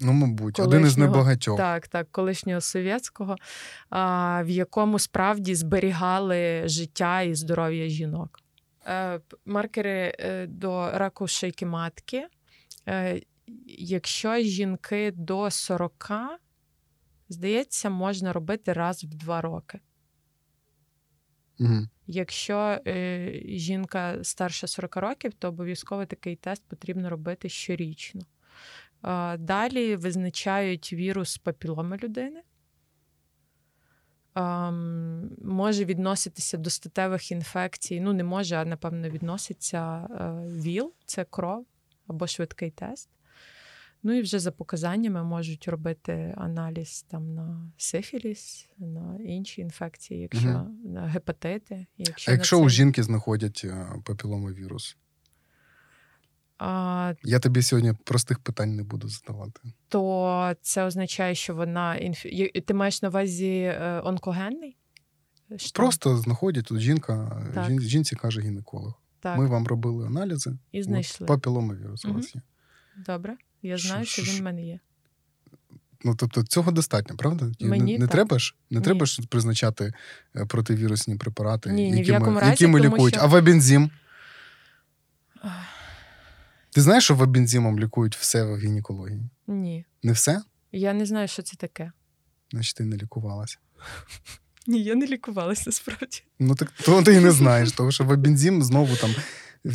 Ну, 0.00 0.12
мабуть, 0.12 0.60
один 0.60 0.82
із 0.86 0.98
небагатьох. 0.98 1.56
Так, 1.56 1.88
так, 1.88 2.12
колишнього 2.12 2.60
совєтського, 2.60 3.36
а, 3.90 4.42
в 4.42 4.50
якому 4.50 4.98
справді 4.98 5.54
зберігали 5.54 6.62
життя 6.68 7.22
і 7.22 7.34
здоров'я 7.34 7.88
жінок. 7.88 8.40
Е, 8.86 9.20
маркери 9.44 10.14
е, 10.18 10.46
до 10.46 10.90
раку 10.90 11.26
шийки 11.26 11.66
матки. 11.66 12.26
Е, 12.88 13.20
якщо 13.78 14.36
жінки 14.36 15.12
до 15.16 15.50
40, 15.50 16.10
здається, 17.28 17.90
можна 17.90 18.32
робити 18.32 18.72
раз 18.72 19.04
в 19.04 19.14
два 19.14 19.40
роки. 19.40 19.80
Угу. 21.60 21.88
Якщо 22.06 22.78
е, 22.86 23.32
жінка 23.44 24.24
старше 24.24 24.66
40 24.66 24.96
років, 24.96 25.34
то 25.34 25.48
обов'язково 25.48 26.06
такий 26.06 26.36
тест 26.36 26.62
потрібно 26.68 27.10
робити 27.10 27.48
щорічно. 27.48 28.22
Далі 29.38 29.96
визначають 29.96 30.92
вірус 30.92 31.38
папіломи 31.38 31.96
людини 31.96 32.42
може 35.44 35.84
відноситися 35.84 36.56
до 36.56 36.70
статевих 36.70 37.32
інфекцій. 37.32 38.00
Ну, 38.00 38.12
не 38.12 38.24
може, 38.24 38.56
а 38.56 38.64
напевно, 38.64 39.08
відноситься 39.08 40.08
е, 40.10 40.32
ВІЛ, 40.62 40.92
це 41.06 41.24
кров 41.24 41.66
або 42.06 42.26
швидкий 42.26 42.70
тест. 42.70 43.08
Ну 44.02 44.12
і 44.12 44.22
вже 44.22 44.38
за 44.38 44.52
показаннями 44.52 45.24
можуть 45.24 45.68
робити 45.68 46.34
аналіз 46.36 47.02
там 47.02 47.34
на 47.34 47.72
сифіліс, 47.76 48.68
на 48.78 49.18
інші 49.24 49.60
інфекції, 49.60 50.20
якщо 50.20 50.48
угу. 50.48 50.88
на 50.92 51.06
гепатити. 51.06 51.86
Якщо 51.98 52.30
а 52.30 52.34
якщо 52.34 52.56
це... 52.56 52.62
у 52.62 52.68
жінки 52.68 53.02
знаходять 53.02 53.62
е, 53.64 53.86
папіломовірус? 54.04 54.96
А, 56.58 57.14
Я 57.24 57.38
тобі 57.38 57.62
сьогодні 57.62 57.92
простих 58.04 58.38
питань 58.38 58.76
не 58.76 58.82
буду 58.82 59.08
задавати. 59.08 59.60
То 59.88 60.54
це 60.62 60.84
означає, 60.84 61.34
що 61.34 61.54
вона 61.54 61.96
інф... 61.96 62.26
Ти 62.66 62.74
маєш 62.74 63.02
на 63.02 63.08
увазі 63.08 63.52
е, 63.58 64.00
онкогенний? 64.04 64.76
Штам? 65.56 65.82
Просто 65.84 66.16
знаходять 66.16 66.64
тут 66.64 66.80
жінка, 66.80 67.42
жін... 67.66 67.80
жінці 67.80 68.16
каже 68.16 68.40
гінеколог. 68.40 68.94
Так. 69.20 69.38
Ми 69.38 69.46
вам 69.46 69.66
робили 69.66 70.06
аналізи. 70.06 70.58
І 70.72 70.82
знайшли. 70.82 71.26
Папіломовірус 71.26 72.04
у 72.04 72.12
вас 72.12 72.34
є. 72.34 72.40
Добре, 73.06 73.36
я 73.62 73.78
знаю, 73.78 74.04
що, 74.04 74.22
що 74.22 74.32
він 74.32 74.40
в 74.40 74.44
мене 74.44 74.66
є. 74.66 74.80
Ну, 76.04 76.14
тобто, 76.14 76.42
цього 76.42 76.72
достатньо, 76.72 77.16
правда? 77.16 77.52
Мені 77.60 77.92
Не, 77.92 77.98
не 77.98 78.06
треба 78.06 78.38
ж 78.38 78.54
не 78.70 78.78
ні. 78.78 78.84
треба 78.84 79.06
ж 79.06 79.22
призначати 79.22 79.92
е, 80.36 80.46
противірусні 80.46 81.16
препарати, 81.16 81.70
ні, 81.70 81.90
ні 81.90 82.02
якими, 82.02 82.40
разі, 82.40 82.50
якими 82.50 82.80
лікують. 82.80 83.14
Що... 83.14 83.24
А 83.24 83.26
вабензім? 83.26 83.90
Ти 86.76 86.82
знаєш, 86.82 87.04
що 87.04 87.14
вабензимом 87.14 87.78
лікують 87.80 88.16
все 88.16 88.42
в 88.44 88.58
гінекології? 88.58 89.30
Ні. 89.46 89.84
Не 90.02 90.12
все? 90.12 90.42
Я 90.72 90.92
не 90.92 91.06
знаю, 91.06 91.28
що 91.28 91.42
це 91.42 91.56
таке. 91.56 91.92
Значить, 92.52 92.76
ти 92.76 92.84
не 92.84 92.96
лікувалася. 92.96 93.58
Ні, 94.66 94.82
я 94.82 94.94
не 94.94 95.06
лікувалася 95.06 95.72
справді. 95.72 96.22
Ну 96.38 96.54
так 96.54 96.72
то 96.84 97.02
ти 97.02 97.14
і 97.14 97.20
не 97.20 97.30
знаєш, 97.30 97.72
тому 97.72 97.92
що 97.92 98.04
вабензим 98.04 98.62
знову 98.62 98.96
там 98.96 99.10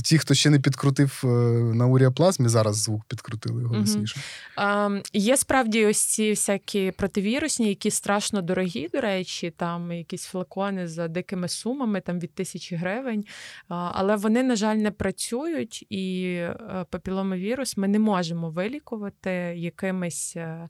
ті, 0.04 0.18
хто 0.18 0.34
ще 0.34 0.50
не 0.50 0.60
підкрутив 0.60 1.22
е, 1.24 1.28
на 1.74 1.86
уріаплазмі, 1.86 2.48
зараз 2.48 2.76
звук 2.76 3.06
підкрутили 3.06 3.64
голосніше. 3.64 4.20
А, 4.56 4.90
Є 5.14 5.38
справді 5.38 5.86
ось 5.86 6.06
ці 6.06 6.30
всякі 6.30 6.92
противірусні, 6.92 7.70
які 7.70 7.92
страшно 7.92 8.42
дорогі, 8.42 8.90
до 8.94 9.02
речі, 9.02 9.54
там 9.58 9.92
якісь 9.92 10.26
флакони 10.26 10.88
за 10.88 11.08
дикими 11.08 11.48
сумами, 11.48 12.02
там 12.02 12.20
від 12.20 12.34
тисячі 12.34 12.76
гривень. 12.76 13.26
Але 13.68 14.16
вони, 14.16 14.44
на 14.44 14.56
жаль, 14.56 14.76
не 14.76 14.92
працюють, 14.92 15.86
і 15.90 16.24
е, 16.34 16.86
папіломовірус 16.90 17.78
ми 17.78 17.88
не 17.88 18.00
можемо 18.00 18.50
вилікувати 18.50 19.32
якимись 19.58 20.34
е, 20.36 20.70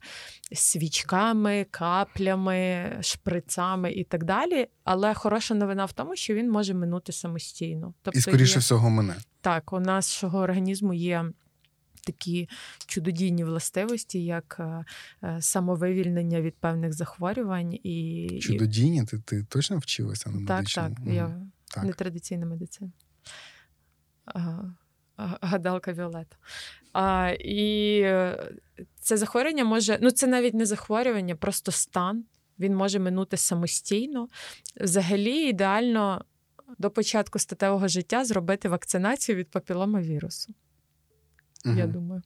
свічками, 0.52 1.66
каплями, 1.70 2.92
шприцами 3.00 3.92
і 3.92 4.04
так 4.04 4.24
далі. 4.24 4.66
Але 4.84 5.14
хороша 5.14 5.54
новина 5.54 5.84
в 5.84 5.92
тому, 5.92 6.16
що 6.16 6.34
він 6.34 6.50
може 6.50 6.74
минути 6.74 7.12
самостійно. 7.12 7.94
Тобто, 8.02 8.18
І 8.18 8.22
скоріше 8.22 8.54
є... 8.54 8.60
всього 8.60 8.90
мене. 8.90 9.11
Так, 9.40 9.72
у 9.72 9.80
нашого 9.80 10.38
організму 10.38 10.94
є. 10.94 11.24
Такі 12.04 12.48
чудодійні 12.86 13.44
властивості, 13.44 14.24
як 14.24 14.56
е, 14.60 14.84
е, 15.24 15.42
самовивільнення 15.42 16.40
від 16.40 16.56
певних 16.56 16.92
захворювань 16.92 17.72
і 17.72 18.28
чудодійні? 18.42 19.04
Ти 19.04 19.18
ти 19.18 19.44
точно 19.44 19.78
вчилася 19.78 20.30
на 20.30 20.40
медичному? 20.40 20.88
Так, 20.88 21.04
так. 21.04 21.14
Я 21.14 21.40
так. 21.74 21.84
нетрадиційна 21.84 22.46
медицина. 22.46 22.90
Гадалка 25.16 25.92
Віолета. 25.92 26.36
А, 26.92 27.30
І 27.40 28.00
е, 28.00 28.52
це 29.00 29.16
захворювання 29.16 29.64
може, 29.64 29.98
ну 30.02 30.10
це 30.10 30.26
навіть 30.26 30.54
не 30.54 30.66
захворювання, 30.66 31.36
просто 31.36 31.72
стан. 31.72 32.24
Він 32.58 32.76
може 32.76 32.98
минути 32.98 33.36
самостійно. 33.36 34.28
Взагалі, 34.80 35.48
ідеально 35.48 36.24
до 36.78 36.90
початку 36.90 37.38
статевого 37.38 37.88
життя 37.88 38.24
зробити 38.24 38.68
вакцинацію 38.68 39.36
від 39.36 39.50
папіломавірусу. 39.50 40.54
Угу. 41.64 41.74
Я 41.74 41.86
думаю. 41.86 42.22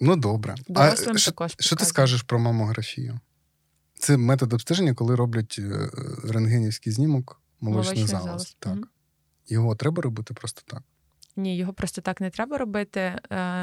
Ну, 0.00 0.16
добре. 0.16 0.54
Дорослим 0.68 1.16
а 1.16 1.24
також 1.24 1.56
Що 1.58 1.76
ти 1.76 1.84
скажеш 1.84 2.22
про 2.22 2.38
мамографію? 2.38 3.20
Це 3.94 4.16
метод 4.16 4.52
обстеження, 4.52 4.94
коли 4.94 5.14
роблять 5.14 5.56
е, 5.58 5.90
рентгенівський 6.24 6.92
знімок 6.92 7.42
молочний 7.60 8.06
залоз. 8.06 8.24
залоз. 8.24 8.56
Так. 8.58 8.72
Угу. 8.72 8.84
Його 9.48 9.74
треба 9.74 10.02
робити 10.02 10.34
просто 10.34 10.62
так. 10.66 10.82
Ні, 11.36 11.56
його 11.56 11.72
просто 11.72 12.00
так 12.00 12.20
не 12.20 12.30
треба 12.30 12.58
робити. 12.58 13.00
Е, 13.00 13.18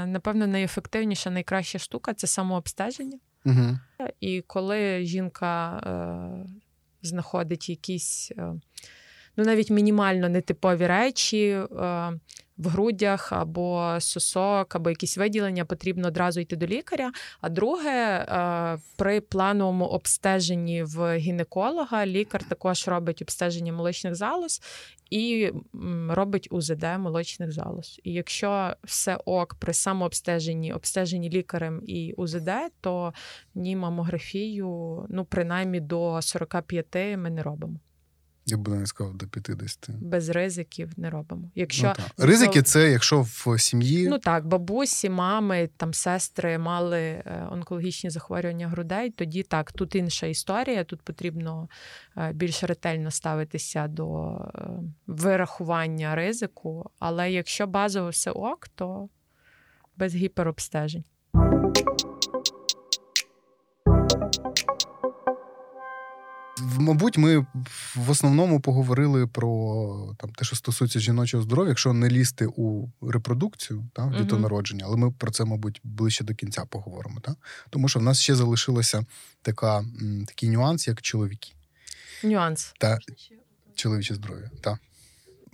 напевно, 0.05 0.47
найефективніша, 0.47 1.29
найкраща 1.29 1.79
штука 1.79 2.13
це 2.13 2.27
самообстеження. 2.27 3.19
Угу. 3.45 3.79
І 4.19 4.41
коли 4.41 5.05
жінка 5.05 5.77
е, 5.77 6.49
знаходить 7.05 7.69
якісь 7.69 8.31
е, 8.37 8.53
ну 9.37 9.43
навіть 9.43 9.69
мінімально 9.69 10.29
нетипові 10.29 10.87
речі 10.87 11.47
е, 11.47 11.65
в 12.57 12.67
грудях 12.67 13.33
або 13.33 13.97
сосок, 13.99 14.75
або 14.75 14.89
якісь 14.89 15.17
виділення, 15.17 15.65
потрібно 15.65 16.07
одразу 16.07 16.39
йти 16.39 16.55
до 16.55 16.67
лікаря. 16.67 17.11
А 17.41 17.49
друге, 17.49 17.91
е, 17.91 18.79
при 18.95 19.21
плановому 19.21 19.85
обстеженні 19.85 20.83
в 20.83 21.17
гінеколога 21.17 22.05
лікар 22.05 22.43
також 22.43 22.87
робить 22.87 23.21
обстеження 23.21 23.73
молочних 23.73 24.15
залоз 24.15 24.61
і 25.09 25.51
робить 26.09 26.47
УЗД 26.51 26.83
молочних 26.99 27.51
залоз. 27.51 27.99
І 28.03 28.13
якщо 28.13 28.73
все 28.83 29.17
ок 29.25 29.55
при 29.55 29.73
самообстеженні, 29.73 30.73
обстеженні 30.73 31.29
лікарем 31.29 31.81
і 31.87 32.13
УЗД, 32.17 32.49
то 32.81 33.13
ні 33.55 33.75
мамографію, 33.75 35.05
ну 35.09 35.25
принаймні 35.25 35.79
до 35.79 36.21
45 36.21 36.95
ми 36.95 37.29
не 37.29 37.43
робимо. 37.43 37.79
Я 38.47 38.57
б 38.57 38.67
не 38.67 38.85
сказав 38.85 39.13
до 39.17 39.27
50. 39.27 39.89
Без 39.89 40.29
ризиків 40.29 40.91
не 40.97 41.09
робимо. 41.09 41.51
Якщо 41.55 41.93
ну, 41.99 42.25
Ризики 42.25 42.61
це 42.61 42.91
якщо 42.91 43.21
в 43.21 43.59
сім'ї. 43.59 44.07
Ну 44.09 44.19
так, 44.19 44.47
бабусі, 44.47 45.09
мами, 45.09 45.69
там 45.77 45.93
сестри 45.93 46.57
мали 46.57 46.99
е, 46.99 47.47
онкологічні 47.51 48.09
захворювання 48.09 48.67
грудей, 48.67 49.09
тоді 49.09 49.43
так, 49.43 49.71
тут 49.71 49.95
інша 49.95 50.27
історія, 50.27 50.83
тут 50.83 51.01
потрібно 51.01 51.69
е, 52.17 52.33
більш 52.33 52.63
ретельно 52.63 53.11
ставитися 53.11 53.87
до 53.87 54.37
е, 54.55 54.67
вирахування 55.07 56.15
ризику. 56.15 56.89
Але 56.99 57.31
якщо 57.31 57.67
базово 57.67 58.09
все 58.09 58.31
ок, 58.31 58.67
то 58.75 59.09
без 59.97 60.15
гіперобстежень. 60.15 61.03
Мабуть, 66.61 67.17
ми 67.17 67.45
в 67.95 68.09
основному 68.09 68.59
поговорили 68.59 69.27
про 69.27 70.15
там 70.19 70.29
те, 70.29 70.45
що 70.45 70.55
стосується 70.55 70.99
жіночого 70.99 71.43
здоров'я, 71.43 71.69
якщо 71.69 71.93
не 71.93 72.09
лізти 72.09 72.45
у 72.45 72.89
репродукцію 73.01 73.85
та, 73.93 74.05
в 74.05 74.17
дітонародження, 74.17 74.85
але 74.87 74.97
ми 74.97 75.11
про 75.11 75.31
це, 75.31 75.45
мабуть, 75.45 75.81
ближче 75.83 76.23
до 76.23 76.33
кінця 76.35 76.65
поговоримо. 76.65 77.19
Та? 77.19 77.35
Тому 77.69 77.89
що 77.89 77.99
в 77.99 78.03
нас 78.03 78.19
ще 78.19 78.35
залишилося 78.35 79.05
така, 79.41 79.85
такий 80.27 80.49
нюанс, 80.49 80.87
як 80.87 81.01
чоловіки. 81.01 81.53
Нюанс. 82.23 82.73
Та 82.79 82.99
чоловіче 83.75 84.15
здоров'я. 84.15 84.51
Та. 84.61 84.77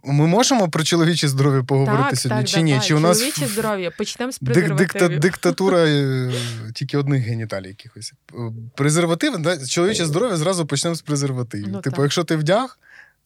Ми 0.04 0.28
можемо 0.28 0.70
про 0.70 0.84
чоловіче 0.84 1.28
здоров'я 1.28 1.64
поговорити 1.64 2.10
так, 2.10 2.20
сьогодні? 2.20 2.43
так, 2.43 2.49
чи 2.52 2.62
ні? 2.62 2.80
Чи 2.84 2.95
у 2.95 2.99
нас 2.99 3.18
Чоловіче 3.18 3.47
здоров'я. 3.47 3.91
Почнемо 3.91 4.32
з 4.32 4.39
дик- 4.41 4.45
презервативів. 4.54 5.12
дикта- 5.12 5.20
диктатура 5.20 5.78
е, 5.88 6.32
тільки 6.74 6.97
одних 6.97 7.24
геніталій 7.24 7.68
якихось. 7.68 8.14
Е, 8.34 8.52
Презерватив, 8.76 9.38
да? 9.41 9.66
чоловіче 9.66 10.06
здоров'я 10.06 10.38
зразу 10.38 10.66
почнемо 10.66 10.95
з 10.95 11.02
презервативів. 11.02 11.68
Ну, 11.68 11.82
типу, 11.82 11.95
так. 11.95 12.04
якщо 12.04 12.24
ти 12.24 12.36
вдяг, 12.36 12.80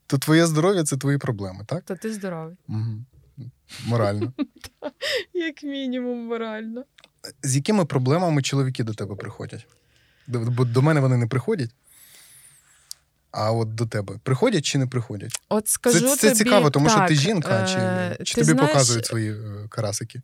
то 0.07 0.17
твоє 0.17 0.45
здоров'я 0.47 0.83
це 0.83 0.97
твої 0.97 1.17
проблеми, 1.17 1.59
так? 1.67 1.83
То 1.83 1.95
ти 1.95 2.13
здоровий. 2.13 2.55
Угу. 2.69 3.47
Морально. 3.85 4.33
Як 5.33 5.63
мінімум, 5.63 6.17
морально. 6.27 6.83
З 7.43 7.55
якими 7.55 7.85
проблемами 7.85 8.41
чоловіки 8.41 8.83
до 8.83 8.93
тебе 8.93 9.15
приходять? 9.15 9.67
Бо 10.27 10.65
до 10.65 10.81
мене 10.81 10.99
вони 10.99 11.17
не 11.17 11.27
приходять. 11.27 11.69
А 13.37 13.51
от 13.51 13.75
до 13.75 13.85
тебе 13.85 14.17
приходять 14.23 14.65
чи 14.65 14.77
не 14.77 14.87
приходять? 14.87 15.39
От 15.49 15.67
скажу 15.67 15.99
це 15.99 16.15
це 16.15 16.27
тобі, 16.29 16.35
цікаво, 16.43 16.69
тому 16.69 16.89
що 16.89 17.05
ти 17.07 17.15
жінка, 17.15 17.67
чи, 17.67 17.77
е, 17.77 18.17
чи 18.23 18.35
ти 18.35 18.41
тобі 18.41 18.51
знаєш, 18.53 18.71
показують 18.71 19.05
свої 19.05 19.31
е, 19.31 19.67
карасики? 19.69 20.21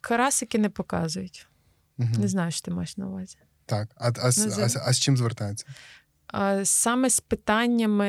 Карасики 0.00 0.58
не 0.58 0.68
показують. 0.68 1.46
Угу. 1.98 2.08
Не 2.18 2.28
знаю, 2.28 2.50
що 2.50 2.60
ти 2.60 2.70
маєш 2.70 2.96
на 2.96 3.06
увазі. 3.06 3.36
Так. 3.66 3.88
А, 3.96 4.08
а, 4.08 4.10
Ну, 4.12 4.44
а, 4.62 4.68
за- 4.68 4.82
а 4.86 4.92
з 4.92 4.98
чим 5.00 5.16
звертаються? 5.16 5.66
А 6.26 6.64
Саме 6.64 7.10
з 7.10 7.20
питаннями 7.20 8.08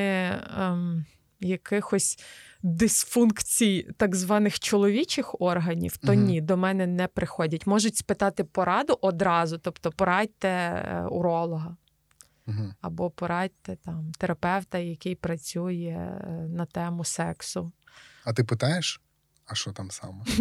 ем, 0.58 1.06
якихось 1.40 2.20
дисфункцій 2.64 3.88
так 3.98 4.16
званих 4.16 4.60
чоловічих 4.60 5.42
органів, 5.42 5.98
то 5.98 6.14
Мгм. 6.14 6.24
ні, 6.26 6.42
до 6.42 6.58
мене 6.58 6.88
не 6.88 7.08
приходять. 7.08 7.68
Можуть 7.68 7.96
спитати 7.96 8.44
пораду 8.44 8.98
одразу, 9.02 9.58
тобто 9.58 9.92
порадьте 9.92 10.48
е, 10.48 11.06
уролога. 11.10 11.78
Угу. 12.48 12.74
Або 12.82 13.10
порадьте 13.10 13.76
там 13.76 14.12
терапевта, 14.18 14.78
який 14.78 15.16
працює 15.16 15.98
е, 15.98 16.28
на 16.50 16.66
тему 16.66 17.04
сексу. 17.04 17.72
А 18.26 18.34
ти 18.34 18.44
питаєш? 18.44 19.02
А 19.46 19.56
що 19.56 19.72
там 19.72 19.92
саме? 19.92 20.26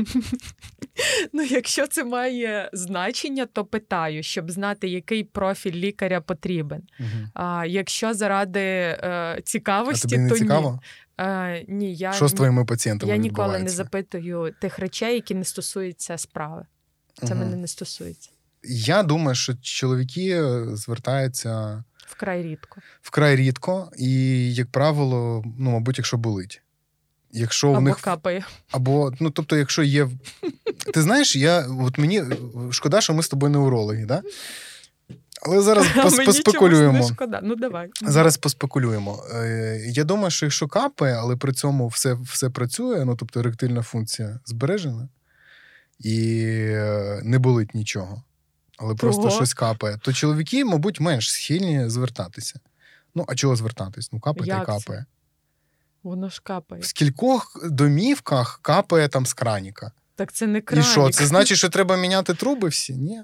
Ну, 1.33 1.43
якщо 1.43 1.87
це 1.87 2.05
має 2.05 2.71
значення, 2.73 3.47
то 3.47 3.65
питаю, 3.65 4.23
щоб 4.23 4.51
знати, 4.51 4.89
який 4.89 5.25
профіль 5.25 5.73
лікаря 5.73 6.21
потрібен. 6.21 6.83
Угу. 7.01 7.09
А 7.35 7.67
якщо 7.67 8.15
заради 8.15 8.61
е, 8.61 8.99
А 9.39 9.41
цікавості, 9.41 10.09
тобі 10.09 10.19
не 10.23 10.29
то 10.29 10.39
цікаво? 10.39 10.81
ні. 11.19 11.25
Е, 11.25 11.65
ні, 11.69 11.95
я, 11.95 12.13
Що 12.13 12.29
з 12.29 12.33
твоїми 12.33 12.65
пацієнтами 12.65 13.13
я 13.13 13.19
ніколи 13.19 13.59
не 13.59 13.69
запитую 13.69 14.55
тих 14.61 14.79
речей, 14.79 15.15
які 15.15 15.35
не 15.35 15.45
стосуються 15.45 16.19
справи. 16.19 16.67
Це 17.15 17.35
Мгм. 17.35 17.39
мене 17.39 17.57
не 17.57 17.67
стосується. 17.67 18.31
Я 18.63 19.03
думаю, 19.03 19.35
що 19.35 19.55
чоловіки 19.55 20.29
е, 20.31 20.77
звертаються 20.77 21.85
Вкрай 22.07 22.43
рідко. 22.43 22.81
вкрай 23.03 23.37
рідко, 23.37 23.91
і, 23.99 24.11
як 24.55 24.69
правило, 24.71 25.45
ну, 25.59 25.71
мабуть, 25.71 25.99
якщо 25.99 26.17
болить. 26.17 26.63
Якщо 27.33 27.69
в 27.69 27.75
Або 27.75 27.81
них 27.81 28.01
капає. 28.01 28.45
Або, 28.71 29.13
ну, 29.21 29.31
тобто, 29.31 29.57
якщо 29.57 29.83
є. 29.83 30.09
Ти 30.95 31.03
знаєш, 31.03 31.37
я 31.37 31.67
от 31.81 31.99
мені 31.99 32.23
шкода, 32.71 33.01
що 33.01 33.15
ми 33.15 33.23
з 33.23 33.29
тобою 33.29 33.53
не 33.53 33.59
урологи, 33.59 34.05
да? 34.07 34.23
Але 35.43 35.61
зараз 35.63 35.87
А 35.97 35.99
пос- 36.05 36.11
мені 36.13 36.27
поспекулюємо. 36.27 36.99
не 36.99 37.09
шкода. 37.09 37.41
Ну, 37.43 37.57
давай. 37.57 37.91
Зараз 38.03 38.37
поспекулюємо. 38.37 39.25
Е, 39.35 39.81
Я 39.89 40.05
думаю, 40.05 40.31
що 40.31 40.47
якщо 40.47 40.69
капає, 40.69 41.15
але 41.15 41.37
при 41.37 41.53
цьому 41.53 41.89
все, 41.89 42.15
все 42.15 42.51
працює, 42.51 43.05
ну 43.05 43.17
тобто 43.17 43.41
еректильна 43.41 43.83
функція 43.83 44.41
збережена 44.45 45.09
і 45.99 46.43
е, 46.59 47.21
не 47.25 47.39
болить 47.39 47.75
нічого, 47.75 48.23
але 48.77 48.95
просто 48.95 49.23
Ого. 49.23 49.31
щось 49.31 49.55
капає, 49.55 49.99
то 50.03 50.13
чоловіки, 50.13 50.65
мабуть, 50.65 51.01
менш 51.01 51.33
схильні 51.33 51.89
звертатися. 51.89 52.61
Ну, 53.15 53.25
а 53.29 53.35
чого 53.35 53.57
звертатись? 53.57 54.13
Ну, 54.13 54.21
капає 54.21 54.51
та 54.51 54.63
й 54.63 54.67
капає. 54.67 55.05
Воно 56.03 56.29
ж 56.29 56.41
капає. 56.45 56.83
В 56.83 56.85
скількох 56.85 57.71
домівках 57.71 58.59
капає 58.63 59.09
там 59.09 59.27
з 59.27 59.33
краніка. 59.33 59.93
Так 60.15 60.33
це 60.33 60.47
не 60.47 60.63
І 60.73 60.83
що? 60.83 61.11
Це 61.11 61.27
значить, 61.27 61.59
що 61.59 61.69
треба 61.69 61.97
міняти 61.97 62.35
труби 62.35 62.69
всі? 62.69 62.97
Ні. 62.97 63.23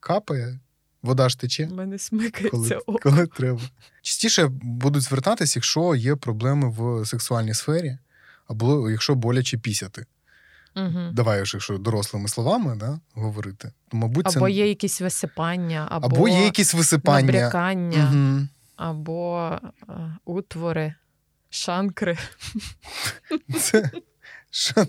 Капає. 0.00 0.60
Вода 1.02 1.28
ж 1.28 1.38
тече, 1.38 1.66
У 1.66 1.74
мене 1.74 1.98
смикається 1.98 2.50
коли, 2.50 2.70
око. 2.70 2.98
коли 3.02 3.26
треба. 3.26 3.60
Частіше 4.02 4.48
будуть 4.62 5.02
звертатись, 5.02 5.56
якщо 5.56 5.94
є 5.94 6.16
проблеми 6.16 6.74
в 6.78 7.06
сексуальній 7.06 7.54
сфері, 7.54 7.98
або 8.46 8.90
якщо 8.90 9.14
боляче 9.14 9.58
пісяти. 9.58 10.06
Угу. 10.76 11.10
Давай, 11.12 11.42
вже, 11.42 11.56
якщо 11.56 11.78
дорослими 11.78 12.28
словами 12.28 12.76
да, 12.76 13.00
говорити, 13.14 13.72
то, 13.88 13.96
мабуть, 13.96 14.28
це 14.30 14.38
Або 14.38 14.48
є 14.48 14.68
якісь 14.68 15.00
висипання, 15.00 15.86
або, 15.90 16.06
або 16.06 16.28
є 16.28 16.44
якісь 16.44 16.74
висипання. 16.74 17.26
набрякання, 17.26 18.10
Угу. 18.12 18.48
або 18.76 19.50
е, 19.88 19.92
утвори, 20.24 20.94
шанкри. 21.50 22.18
Це 23.60 23.90
шан... 24.50 24.86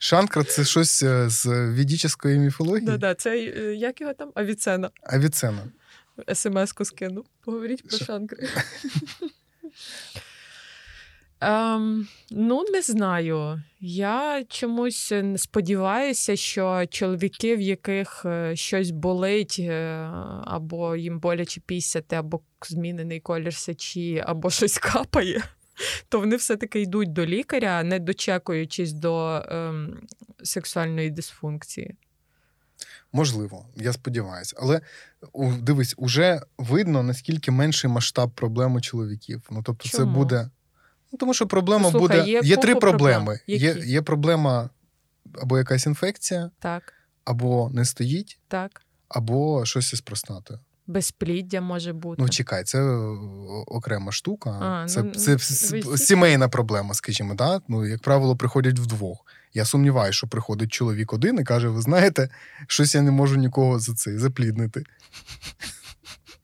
Шанкра 0.00 0.44
це 0.44 0.64
щось 0.64 1.02
е, 1.02 1.28
з 1.28 1.46
ведічної 1.70 2.38
міфології. 2.38 2.86
Да-да, 2.86 3.14
це 3.14 3.38
е, 3.38 3.74
як 3.74 4.00
його 4.00 4.12
там? 4.12 4.32
Авіцена. 4.34 4.90
Авіцена. 5.02 5.62
СМС-ку 6.34 6.84
скину. 6.84 7.24
Поговоріть 7.44 7.88
про 7.88 7.96
Що? 7.96 8.04
шанкри. 8.04 8.48
Ем, 11.40 12.08
ну, 12.30 12.64
не 12.72 12.82
знаю. 12.82 13.62
Я 13.80 14.44
чомусь 14.48 15.10
не 15.10 15.38
сподіваюся, 15.38 16.36
що 16.36 16.86
чоловіки, 16.90 17.56
в 17.56 17.60
яких 17.60 18.22
е, 18.24 18.56
щось 18.56 18.90
болить, 18.90 19.56
е, 19.58 20.10
або 20.44 20.96
їм 20.96 21.20
боляче 21.20 21.60
пісяти, 21.60 22.16
або 22.16 22.40
змінений 22.62 23.20
колір 23.20 23.54
сечі, 23.54 24.24
або 24.26 24.50
щось 24.60 24.78
капає, 24.78 25.42
то 26.08 26.20
вони 26.20 26.36
все-таки 26.36 26.80
йдуть 26.80 27.12
до 27.12 27.26
лікаря, 27.26 27.82
не 27.82 27.98
дочекуючись 27.98 28.92
до 28.92 29.42
ем, 29.48 30.00
сексуальної 30.42 31.10
дисфункції. 31.10 31.96
Можливо, 33.12 33.66
я 33.76 33.92
сподіваюся. 33.92 34.56
Але 34.58 34.80
дивись, 35.58 35.94
уже 35.98 36.40
видно, 36.58 37.02
наскільки 37.02 37.50
менший 37.50 37.90
масштаб 37.90 38.30
проблем 38.30 38.74
у 38.74 38.80
чоловіків. 38.80 39.42
Ну, 39.50 39.62
тобто, 39.62 39.88
це 39.88 40.04
буде. 40.04 40.50
Ну, 41.12 41.18
тому 41.18 41.34
що 41.34 41.46
проблема 41.46 41.84
Ну, 41.84 41.98
слухай, 41.98 42.18
буде. 42.18 42.30
є 42.30 42.40
Є, 42.44 42.56
три 42.56 42.74
проблеми. 42.74 43.24
проблем. 43.24 43.38
Є, 43.46 43.76
є 43.86 44.02
проблема 44.02 44.70
або 45.42 45.58
якась 45.58 45.86
інфекція, 45.86 46.50
Так, 46.58 46.92
або 47.24 47.70
не 47.74 47.84
стоїть, 47.84 48.38
так. 48.48 48.82
або 49.08 49.64
щось 49.64 49.92
із 49.92 50.00
простатою. 50.00 50.60
Безпліддя 50.86 51.60
може 51.60 51.92
бути. 51.92 52.22
Ну, 52.22 52.28
чекай, 52.28 52.64
це 52.64 52.82
окрема 53.66 54.12
штука. 54.12 54.50
А, 54.50 54.88
це 54.88 55.02
ну, 55.02 55.10
це 55.10 55.36
ви 55.84 55.98
сімейна 55.98 56.48
проблема, 56.48 56.94
скажімо, 56.94 57.34
да? 57.34 57.60
Ну, 57.68 57.86
як 57.86 58.02
правило, 58.02 58.36
приходять 58.36 58.78
вдвох. 58.78 59.18
Я 59.54 59.64
сумніваюся, 59.64 60.16
що 60.16 60.26
приходить 60.26 60.72
чоловік 60.72 61.12
один 61.12 61.38
і 61.40 61.44
каже: 61.44 61.68
ви 61.68 61.82
знаєте, 61.82 62.28
щось 62.66 62.94
я 62.94 63.02
не 63.02 63.10
можу 63.10 63.36
нікого 63.36 63.78
за 63.78 63.94
це 63.94 64.18
запліднити. 64.18 64.84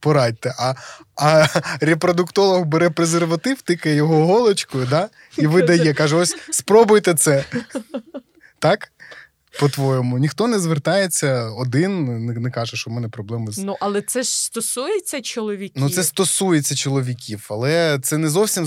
Порадьте. 0.05 0.53
А, 0.59 0.73
а 1.15 1.47
репродуктолог 1.79 2.65
бере 2.65 2.89
презерватив, 2.89 3.61
тикає 3.61 3.95
його 3.95 4.25
голочкою, 4.25 4.87
да? 4.89 5.09
і 5.37 5.47
видає, 5.47 5.93
каже: 5.93 6.15
ось 6.15 6.35
спробуйте 6.51 7.13
це. 7.13 7.45
Так? 8.59 8.91
По-твоєму, 9.59 10.17
ніхто 10.17 10.47
не 10.47 10.59
звертається 10.59 11.49
один, 11.49 12.25
не, 12.25 12.33
не 12.33 12.51
каже, 12.51 12.77
що 12.77 12.89
в 12.89 12.93
мене 12.93 13.09
проблеми 13.09 13.51
з 13.51 13.57
Ну, 13.57 13.75
але 13.79 14.01
це 14.01 14.23
ж 14.23 14.43
стосується 14.43 15.21
чоловіків. 15.21 15.83
Ну, 15.83 15.89
це 15.89 16.03
стосується 16.03 16.75
чоловіків, 16.75 17.47
але 17.49 17.99
це 18.03 18.17
не 18.17 18.29
зовсім 18.29 18.65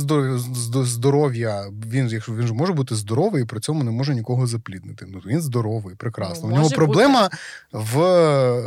здоров'я. 0.84 1.66
Він, 1.86 2.08
якщо 2.08 2.34
він 2.34 2.46
ж 2.46 2.54
може 2.54 2.72
бути 2.72 2.94
здоровий 2.94 3.42
і 3.42 3.46
при 3.46 3.60
цьому 3.60 3.84
не 3.84 3.90
може 3.90 4.14
нікого 4.14 4.46
запліднити. 4.46 5.06
Ну, 5.08 5.22
він 5.26 5.40
здоровий, 5.40 5.94
прекрасно. 5.94 6.48
Ну, 6.48 6.54
У 6.54 6.58
нього 6.58 6.70
проблема 6.70 7.30
в, 7.72 8.00
е, 8.00 8.60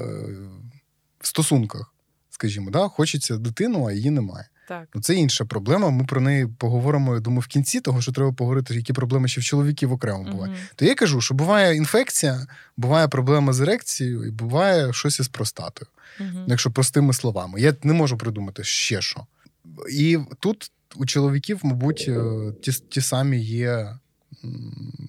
в 1.20 1.28
стосунках, 1.28 1.91
скажімо, 2.42 2.72
да? 2.72 2.88
хочеться 2.88 3.38
дитину, 3.38 3.86
а 3.86 3.92
її 3.92 4.10
немає. 4.10 4.48
Так. 4.68 4.88
Ну, 4.96 5.02
це 5.02 5.16
інша 5.16 5.46
проблема. 5.46 5.90
Ми 5.90 6.06
про 6.06 6.22
неї 6.22 6.48
поговоримо, 6.48 7.14
я 7.14 7.20
думаю, 7.20 7.42
в 7.42 7.48
кінці, 7.48 7.82
того 7.82 8.02
що 8.02 8.12
треба 8.12 8.32
поговорити, 8.32 8.76
які 8.76 8.94
проблеми 8.94 9.28
ще 9.28 9.42
в 9.42 9.44
чоловіків 9.44 9.92
окремо 9.92 10.24
бувають. 10.24 10.56
Мгм. 10.56 10.64
То 10.76 10.86
я 10.86 10.96
кажу, 10.96 11.22
що 11.22 11.34
буває 11.34 11.76
інфекція, 11.76 12.48
буває 12.78 13.08
проблема 13.08 13.54
з 13.54 13.62
ерекцією, 13.62 14.24
і 14.24 14.32
буває 14.32 14.94
щось 14.94 15.20
із 15.20 15.28
простатою 15.28 15.88
Мгм. 16.20 16.46
якщо 16.48 16.72
простими 16.72 17.14
словами. 17.14 17.62
Я 17.62 17.76
не 17.84 17.94
можу 17.94 18.18
придумати 18.18 18.64
ще 18.64 19.02
що. 19.02 19.26
І 19.92 20.20
тут 20.40 20.72
у 20.96 21.06
чоловіків, 21.06 21.60
мабуть, 21.64 22.06
е, 22.08 22.22
ті, 22.62 22.72
ті 22.72 23.02
самі 23.02 23.40
є. 23.40 23.98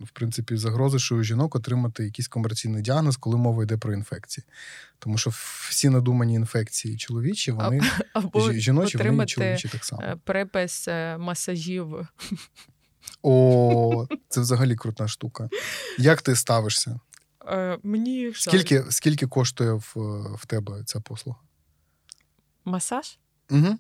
В 0.05 0.11
принципі, 0.13 0.57
загрози, 0.57 0.99
що 0.99 1.17
у 1.17 1.23
жінок 1.23 1.55
отримати 1.55 2.05
якийсь 2.05 2.29
комерційний 2.29 2.83
діагноз, 2.83 3.17
коли 3.17 3.37
мова 3.37 3.63
йде 3.63 3.77
про 3.77 3.93
інфекції. 3.93 4.45
Тому 4.99 5.19
що 5.19 5.31
всі 5.69 5.89
надумані 5.89 6.35
інфекції 6.35 6.97
чоловічі, 6.97 7.53
вони 7.53 7.81
Або 8.13 8.53
жіночі, 8.53 8.99
вони 8.99 9.27
чоловічі 9.27 9.69
так 9.69 9.85
само. 9.85 10.03
е, 10.03 10.17
припис 10.25 10.89
е, 10.89 11.19
масажів. 11.19 12.09
О, 13.23 14.07
це 14.29 14.41
взагалі 14.41 14.77
крута 14.77 15.09
штука. 15.09 15.49
Як 15.99 16.23
ти 16.23 16.37
ставишся? 16.37 17.01
Е, 17.49 17.79
Мені. 17.83 18.33
Скільки, 18.35 18.85
скільки 18.91 19.27
коштує 19.27 19.73
в, 19.73 19.93
в 20.37 20.47
тебе 20.47 20.83
ця 20.85 21.01
послуга? 21.01 21.39
масаж? 22.65 23.19
Угу. 23.51 23.79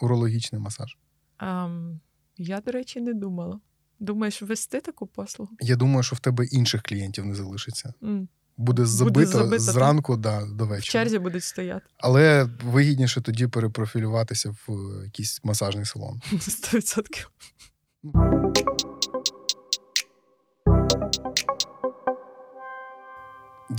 Урологічний 0.00 0.60
масаж. 0.60 0.96
Ем, 1.38 2.00
Я, 2.36 2.60
до 2.60 2.70
речі, 2.70 3.00
не 3.00 3.14
думала. 3.14 3.60
Думаєш, 4.02 4.42
ввести 4.42 4.80
таку 4.80 5.06
послугу? 5.06 5.50
Я 5.60 5.76
думаю, 5.76 6.02
що 6.02 6.16
в 6.16 6.18
тебе 6.18 6.44
інших 6.44 6.82
клієнтів 6.82 7.26
не 7.26 7.34
залишиться. 7.34 7.94
Mm. 8.02 8.26
Буде 8.56 8.86
забито, 8.86 9.20
Буде 9.20 9.26
забито 9.26 9.58
зранку 9.58 10.16
да, 10.16 10.46
до 10.46 10.66
вечора. 10.66 10.80
В 10.80 10.82
черзі 10.82 11.18
будуть 11.18 11.44
стояти. 11.44 11.86
Але 11.98 12.48
вигідніше 12.64 13.20
тоді 13.20 13.46
перепрофілюватися 13.46 14.50
в 14.50 14.68
якийсь 15.04 15.40
масажний 15.44 15.84
салон. 15.84 16.20
100%. 16.32 17.26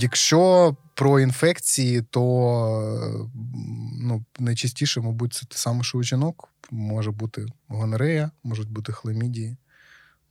Якщо 0.00 0.76
про 0.94 1.20
інфекції, 1.20 2.02
то 2.02 2.20
ну, 4.00 4.24
найчастіше, 4.38 5.00
мабуть, 5.00 5.32
це 5.32 5.46
те 5.46 5.56
саме, 5.56 5.82
що 5.82 5.98
у 5.98 6.02
жінок. 6.02 6.48
Може 6.70 7.10
бути 7.10 7.46
гонорея, 7.68 8.30
можуть 8.42 8.70
бути 8.70 8.92
хламідії, 8.92 9.56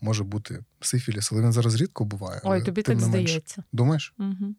може 0.04 0.24
бути 0.24 0.64
сифіліс, 0.80 1.32
але 1.32 1.42
він 1.42 1.52
зараз 1.52 1.82
рідко 1.82 2.06
буває. 2.06 2.42
Ой, 2.44 2.64
тобі 2.64 2.82
так 2.82 3.00
здається. 3.00 3.64
Думаєш? 3.72 4.14
Угу. 4.20 4.56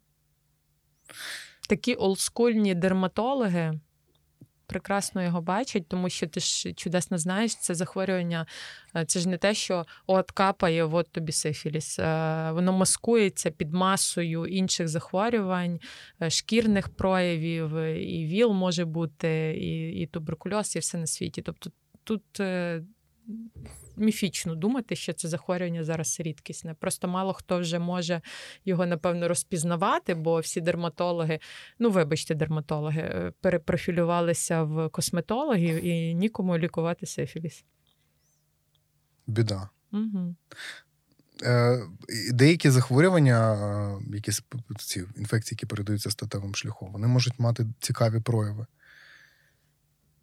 Такі 1.68 1.94
олдскульні 1.94 2.74
дерматологи 2.74 3.80
прекрасно 4.66 5.22
його 5.22 5.42
бачать, 5.42 5.88
тому 5.88 6.10
що 6.10 6.26
ти 6.26 6.40
ж 6.40 6.72
чудесно 6.72 7.18
знаєш, 7.18 7.56
це 7.56 7.74
захворювання, 7.74 8.46
е, 8.96 9.04
це 9.04 9.20
ж 9.20 9.28
не 9.28 9.38
те, 9.38 9.54
що 9.54 9.86
от 10.06 10.30
капає, 10.30 10.84
от 10.84 11.12
тобі 11.12 11.32
сифіліс. 11.32 11.98
Е, 11.98 12.50
воно 12.52 12.72
маскується 12.72 13.50
під 13.50 13.72
масою 13.72 14.46
інших 14.46 14.88
захворювань, 14.88 15.80
е, 16.22 16.30
шкірних 16.30 16.88
проявів, 16.88 17.76
і 17.96 18.26
ВІЛ 18.26 18.52
може 18.52 18.84
бути, 18.84 19.56
і 19.60 19.92
і 20.02 20.06
туберкульоз, 20.06 20.76
і 20.76 20.78
все 20.78 20.98
на 20.98 21.06
світі. 21.06 21.42
Тобто 21.42 21.70
тут 22.04 22.22
міфічно 23.96 24.54
думати, 24.54 24.96
що 24.96 25.12
це 25.12 25.28
захворювання 25.28 25.84
зараз 25.84 26.20
рідкісне. 26.20 26.74
Просто 26.74 27.08
мало 27.08 27.32
хто 27.32 27.60
вже 27.60 27.78
може 27.78 28.20
його, 28.64 28.86
напевно, 28.86 29.28
розпізнавати, 29.28 30.14
бо 30.14 30.40
всі 30.40 30.60
дерматологи, 30.60 31.38
ну 31.78 31.90
вибачте, 31.90 32.34
дерматологи, 32.34 33.00
е, 33.00 33.32
перепрофілювалися 33.40 34.62
в 34.62 34.88
косметологів 34.88 35.84
і 35.84 36.14
нікому 36.14 36.58
лікувати 36.58 37.06
сифіліс. 37.06 37.64
Біда. 39.26 39.68
Угу. 39.92 40.34
Деякі 42.32 42.70
захворювання, 42.70 43.54
е, 43.54 44.14
які 44.14 44.32
ці 44.78 45.04
інфекції, 45.16 45.56
які 45.56 45.66
передаються 45.66 46.10
статевим 46.10 46.54
шляхом, 46.54 46.92
вони 46.92 47.06
можуть 47.06 47.38
мати 47.38 47.66
цікаві 47.80 48.20
прояви. 48.20 48.66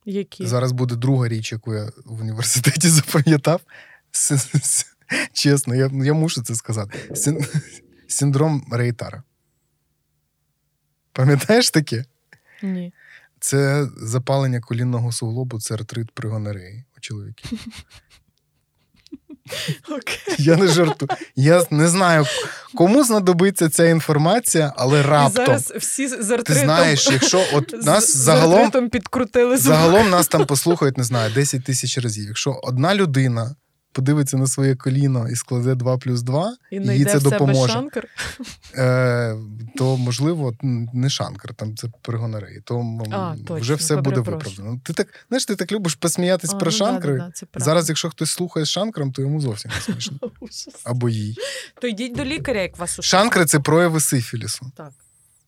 Які? 0.06 0.45
Зараз 0.45 0.72
буде 0.72 0.95
друга 0.95 1.28
річ, 1.28 1.52
яку 1.52 1.74
я 1.74 1.91
в 2.06 2.22
університеті 2.22 2.89
запам'ятав. 2.89 3.62
Чесно, 5.34 5.76
я 5.76 5.91
я 5.93 6.14
мушу 6.14 6.43
це 6.43 6.56
сказати. 6.56 7.16
Синдром 8.08 8.66
Рейтара. 8.72 9.24
Пам'ятаєш 11.14 11.70
таке? 11.70 12.06
Ні. 12.64 12.93
Це 13.39 13.89
запалення 13.97 14.60
колінного 14.60 15.12
суглобу, 15.12 15.60
це 15.60 15.74
артрит 15.74 16.12
при 16.12 16.30
гонореї 16.30 16.84
у 16.97 16.99
чоловіків. 16.99 17.52
Okay. 19.89 20.35
Я 20.37 20.55
не 20.55 20.67
жартую. 20.67 21.09
Я 21.35 21.63
не 21.71 21.87
знаю, 21.87 22.25
кому 22.75 23.03
знадобиться 23.03 23.69
ця 23.69 23.85
інформація, 23.85 24.73
але 24.77 25.03
раптом. 25.03 25.43
І 25.43 25.47
зараз 25.47 25.73
всі 25.77 26.07
з 26.07 26.13
артритом, 26.13 26.43
Ти 26.43 26.53
знаєш, 26.53 27.09
якщо 27.11 27.43
от 27.53 27.85
нас 27.85 28.11
з, 28.11 28.17
загалом 28.17 28.89
підкрутили 28.89 29.57
загалом 29.57 30.09
нас 30.09 30.27
там 30.27 30.45
послухають, 30.45 30.97
не 30.97 31.03
знаю, 31.03 31.33
10 31.33 31.63
тисяч 31.63 31.97
разів. 31.97 32.27
Якщо 32.27 32.59
одна 32.63 32.95
людина 32.95 33.55
подивиться 33.91 34.37
на 34.37 34.47
своє 34.47 34.75
коліно 34.75 35.29
і 35.29 35.35
складе 35.35 35.75
2 35.75 35.97
плюс 35.97 36.21
2, 36.21 36.55
і 36.71 36.75
їй 36.75 37.05
це 37.05 37.19
допоможе. 37.19 37.73
Шанкар? 37.73 38.07
Е, 38.75 39.35
То, 39.75 39.97
можливо, 39.97 40.53
не 40.93 41.09
шанкар, 41.09 41.53
там 41.53 41.75
це 41.75 41.87
перегонореї. 42.01 42.61
То 42.61 42.99
а, 43.11 43.35
точно, 43.37 43.55
вже 43.55 43.75
все 43.75 43.95
буде 43.95 44.19
виправдано. 44.19 44.79
Ти 44.83 44.93
так 44.93 45.07
знаєш, 45.29 45.45
ти 45.45 45.55
так 45.55 45.71
любиш 45.71 45.95
посміятись 45.95 46.53
а, 46.53 46.57
про 46.57 46.71
ну, 46.71 46.77
шанкри. 46.77 47.17
Да, 47.17 47.31
да, 47.41 47.47
да, 47.53 47.65
Зараз, 47.65 47.89
якщо 47.89 48.09
хтось 48.09 48.31
слухає 48.31 48.65
з 48.65 48.69
шанкром, 48.69 49.11
то 49.11 49.21
йому 49.21 49.41
зовсім 49.41 49.71
не 49.75 49.81
смішно. 49.81 50.19
Або 50.83 51.09
їй. 51.09 51.37
То 51.81 51.87
йдіть 51.87 52.15
до 52.15 52.25
лікаря, 52.25 52.61
як 52.61 52.77
вас 52.77 52.99
ушли. 52.99 53.03
Шанкри 53.03 53.45
це 53.45 53.59
прояви 53.59 53.99
сифілісу. 53.99 54.71
Так. 54.75 54.91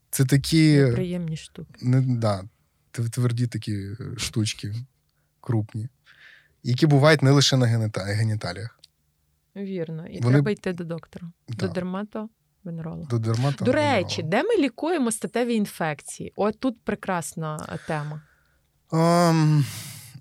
Це 0.09 0.25
такі. 0.25 0.87
Приємні 0.91 1.37
штуки. 1.37 1.69
Не, 1.81 2.01
да, 2.01 2.43
Тверді 2.91 3.47
такі 3.47 3.87
штучки 4.17 4.75
крупні 5.41 5.89
які 6.63 6.87
бувають 6.87 7.21
не 7.21 7.31
лише 7.31 7.57
на 7.57 7.65
геніталіях. 7.95 8.79
Вірно. 9.55 10.07
І 10.07 10.19
Вони... 10.19 10.33
треба 10.33 10.51
йти 10.51 10.73
до 10.73 10.83
доктора, 10.83 11.31
да. 11.49 11.67
до 11.67 11.73
дермато. 11.73 12.29
Венеролога. 12.63 13.07
До 13.09 13.19
дермато 13.19 13.65
До 13.65 13.71
речі, 13.71 14.23
де 14.23 14.43
ми 14.43 14.57
лікуємо 14.57 15.11
статеві 15.11 15.55
інфекції? 15.55 16.33
От 16.35 16.59
тут 16.59 16.81
прекрасна 16.83 17.79
тема. 17.87 18.21
Um, 18.91 19.63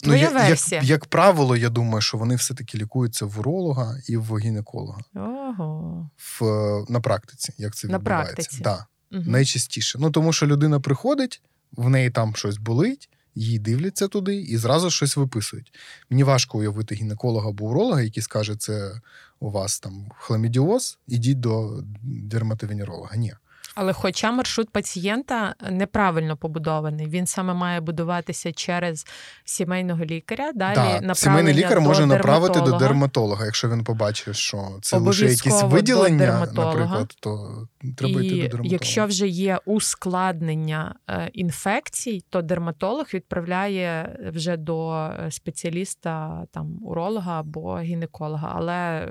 ну, 0.05 0.14
я, 0.14 0.28
версія. 0.28 0.80
Як, 0.80 0.90
як 0.90 1.07
правило, 1.07 1.57
я 1.57 1.68
думаю, 1.68 2.01
що 2.01 2.18
вони 2.18 2.34
все-таки 2.34 2.78
лікуються 2.78 3.26
в 3.26 3.38
уролога 3.38 3.97
і 4.09 4.16
в 4.16 4.38
гінеколога. 4.38 5.01
Ого. 5.14 6.11
В, 6.16 6.43
На 6.88 7.01
практиці. 7.01 7.55
Як 7.59 7.74
це 7.74 7.88
на 7.88 7.99
відбувається? 7.99 8.34
Практиці. 8.34 8.62
Да. 8.62 8.86
Угу. 9.12 9.22
Найчастіше. 9.26 9.99
Ну, 9.99 10.11
Тому 10.11 10.32
що 10.32 10.47
людина 10.47 10.80
приходить, 10.80 11.43
в 11.72 11.88
неї 11.88 12.11
там 12.11 12.36
щось 12.36 12.57
болить, 12.57 13.11
її 13.35 13.59
дивляться 13.59 14.09
туди 14.09 14.37
і 14.37 14.57
зразу 14.57 14.91
щось 14.91 15.16
виписують. 15.16 15.72
Мені 16.11 16.24
важко 16.24 16.59
уявити 16.59 16.95
гінеколога 16.95 17.49
або 17.49 17.64
уролога, 17.64 18.03
який 18.03 18.22
скаже, 18.22 18.57
це 18.57 19.01
у 19.41 19.51
вас 19.51 19.80
там 19.80 20.07
хламідіоз, 20.18 20.99
ідіть 21.09 21.41
до 21.41 21.83
дерматовенеролога. 22.03 23.16
Ні. 23.16 23.35
Але, 23.74 23.92
хоча 23.92 24.32
маршрут 24.32 24.70
пацієнта 24.70 25.54
неправильно 25.70 26.36
побудований, 26.36 27.08
він 27.08 27.26
саме 27.26 27.54
має 27.54 27.80
будуватися 27.80 28.52
через 28.52 29.06
сімейного 29.44 30.04
лікаря. 30.04 30.52
Далі 30.54 31.06
да, 31.06 31.14
сімейний 31.14 31.54
лікар 31.54 31.74
до 31.74 31.80
може 31.80 32.06
направити 32.06 32.60
до 32.60 32.72
дерматолога, 32.72 33.44
якщо 33.44 33.68
він 33.68 33.84
побачить, 33.84 34.36
що 34.36 34.78
це 34.82 34.96
лише 34.96 35.26
якісь 35.26 35.62
виділення, 35.62 36.46
наприклад, 36.54 37.14
то 37.20 37.66
треба 37.96 38.20
І 38.20 38.26
йти 38.26 38.34
до 38.34 38.42
дерматолога. 38.42 38.68
Якщо 38.72 39.06
вже 39.06 39.28
є 39.28 39.58
ускладнення 39.64 40.94
е, 41.10 41.30
інфекцій, 41.32 42.24
то 42.30 42.42
дерматолог 42.42 43.06
відправляє 43.14 44.18
вже 44.34 44.56
до 44.56 44.94
е, 44.94 45.30
спеціаліста, 45.30 46.44
там 46.52 46.78
уролога 46.82 47.40
або 47.40 47.78
гінеколога. 47.78 48.52
Але 48.56 49.08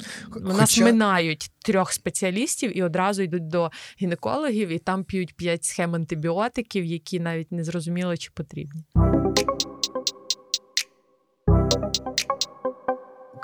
е, 0.00 0.38
у 0.38 0.52
нас 0.52 0.78
минають 0.78 1.50
трьох 1.64 1.92
спеціалістів 1.92 2.78
і 2.78 2.82
одразу 2.82 3.22
йдуть 3.22 3.48
до 3.48 3.70
гінекологів, 4.02 4.68
і 4.68 4.78
там 4.78 5.04
п'ють 5.04 5.36
п'ять 5.36 5.64
схем 5.64 5.94
антибіотиків, 5.94 6.84
які 6.84 7.20
навіть 7.20 7.52
не 7.52 7.64
зрозуміли, 7.64 8.16
чи 8.16 8.30
потрібні. 8.34 8.84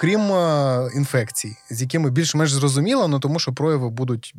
Крім 0.02 0.32
е, 0.32 0.90
інфекцій, 0.94 1.56
з 1.70 1.82
якими 1.82 2.10
більш-менш 2.10 2.52
зрозуміло, 2.52 3.08
ну 3.08 3.20
тому 3.20 3.38
що 3.38 3.52
прояви 3.52 3.90
будуть 3.90 4.34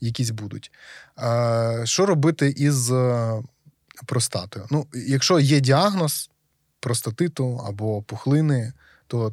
якісь 0.00 0.30
будуть. 0.30 0.72
Е, 1.18 1.80
що 1.84 2.06
робити 2.06 2.54
із 2.56 2.90
е, 2.90 3.42
простатою? 4.06 4.66
Ну, 4.70 4.86
Якщо 4.94 5.40
є 5.40 5.60
діагноз 5.60 6.30
простатиту 6.80 7.64
або 7.68 8.02
пухлини, 8.02 8.72
то 9.06 9.32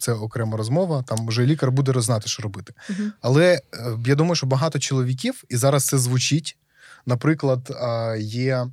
це 0.00 0.12
окрема 0.12 0.56
розмова. 0.56 1.02
Там 1.02 1.26
вже 1.26 1.46
лікар 1.46 1.72
буде 1.72 1.92
рознати, 1.92 2.28
що 2.28 2.42
робити. 2.42 2.74
uh 2.90 3.10
Але 3.20 3.60
я 4.06 4.14
думаю, 4.14 4.34
що 4.34 4.46
багато 4.46 4.78
чоловіків, 4.78 5.44
і 5.48 5.56
зараз 5.56 5.84
це 5.84 5.98
звучить. 5.98 6.58
Наприклад, 7.06 7.76
є. 8.18 8.66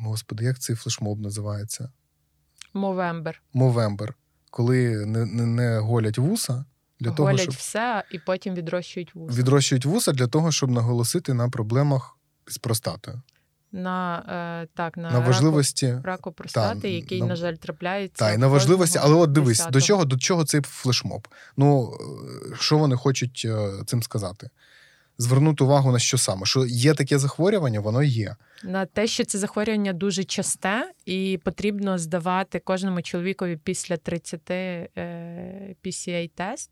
Господи, 0.00 0.44
як 0.44 0.58
цей 0.58 0.76
флешмоб 0.76 1.20
називається? 1.20 1.90
Мовембер. 2.74 3.42
Мовембер 3.52 4.14
коли 4.52 5.06
не 5.06 5.26
не, 5.26 5.46
не 5.46 5.78
голять 5.78 6.18
вуса. 6.18 6.64
Для 7.00 7.10
голять 7.10 7.16
того, 7.16 7.38
щоб... 7.38 7.54
все 7.54 8.04
і 8.10 8.18
потім 8.18 8.54
відрощують 8.54 9.14
вуса. 9.14 9.38
Відрощують 9.38 9.84
вуса 9.84 10.12
для 10.12 10.26
того, 10.26 10.52
щоб 10.52 10.70
наголосити 10.70 11.34
на 11.34 11.48
проблемах 11.48 12.16
з 12.46 12.58
простатою. 12.58 13.22
На 13.72 14.18
е, 14.62 14.68
так, 14.74 14.96
на, 14.96 15.10
на 15.10 15.18
важливості 15.18 15.86
раку, 15.92 16.02
раку 16.04 16.32
простати, 16.32 16.80
та, 16.80 16.88
який, 16.88 17.20
на, 17.20 17.26
на 17.26 17.36
жаль, 17.36 17.54
трапляється. 17.54 18.24
Так, 18.24 18.34
і 18.34 18.38
на 18.38 18.46
важливості, 18.46 18.98
але 19.02 19.14
от 19.14 19.32
дивись, 19.32 19.66
до 19.66 19.80
чого 19.80 20.04
до 20.04 20.16
чого 20.16 20.44
цей 20.44 20.60
флешмоб? 20.60 21.28
Ну, 21.56 21.92
е, 22.52 22.56
що 22.60 22.78
вони 22.78 22.96
хочуть 22.96 23.42
е, 23.44 23.70
цим 23.86 24.02
сказати? 24.02 24.50
звернути 25.18 25.64
увагу 25.64 25.92
на 25.92 25.98
що 25.98 26.18
саме? 26.18 26.46
Що 26.46 26.66
є 26.66 26.94
таке 26.94 27.18
захворювання, 27.18 27.80
воно 27.80 28.02
є. 28.02 28.36
На 28.64 28.86
те, 28.86 29.06
що 29.06 29.24
це 29.24 29.38
захворювання 29.38 29.92
дуже 29.92 30.24
часте, 30.24 30.92
і 31.06 31.40
потрібно 31.44 31.98
здавати 31.98 32.58
кожному 32.58 33.02
чоловікові 33.02 33.56
після 33.56 33.96
30 33.96 34.50
е, 34.50 34.88
PCA-тест, 35.84 36.70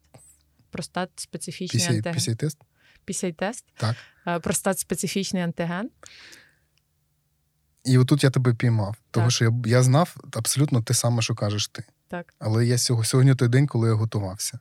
простат 0.71 1.11
специфічний 1.17 1.83
PCA, 1.83 1.97
антиген. 1.97 2.19
PCA-тест? 2.19 2.59
PCA-тест. 3.09 3.65
Так. 3.77 3.97
Простат 4.43 4.79
специфічний 4.79 5.43
антиген. 5.43 5.91
І 7.85 7.99
отут 7.99 8.25
я 8.25 8.31
тебе 8.31 8.55
піймав, 8.55 8.97
тому 9.11 9.31
що 9.31 9.45
я 9.45 9.53
я 9.65 9.83
знав 9.83 10.17
абсолютно 10.33 10.83
те 10.83 10.95
саме, 10.95 11.23
що 11.23 11.35
кажеш 11.35 11.69
ти. 11.69 11.85
Так. 12.09 12.35
Але 12.39 12.67
я 12.67 12.79
сьогодні, 12.79 13.07
сьогодні 13.07 13.35
той 13.35 13.49
день, 13.49 13.67
коли 13.67 13.89
я 13.89 13.95
готувався. 13.95 14.59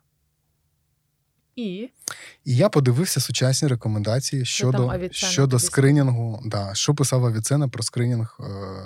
І 1.55 1.89
І 2.45 2.55
я 2.55 2.70
подивився 2.70 3.20
сучасні 3.20 3.67
рекомендації 3.67 4.45
щодо 4.45 5.09
щодо 5.11 5.59
скринінгу, 5.59 6.41
да, 6.45 6.74
що 6.74 6.95
писав 6.95 7.26
Авіцена 7.26 7.67
про 7.67 7.84
скринінг 7.84 8.38
е, 8.39 8.43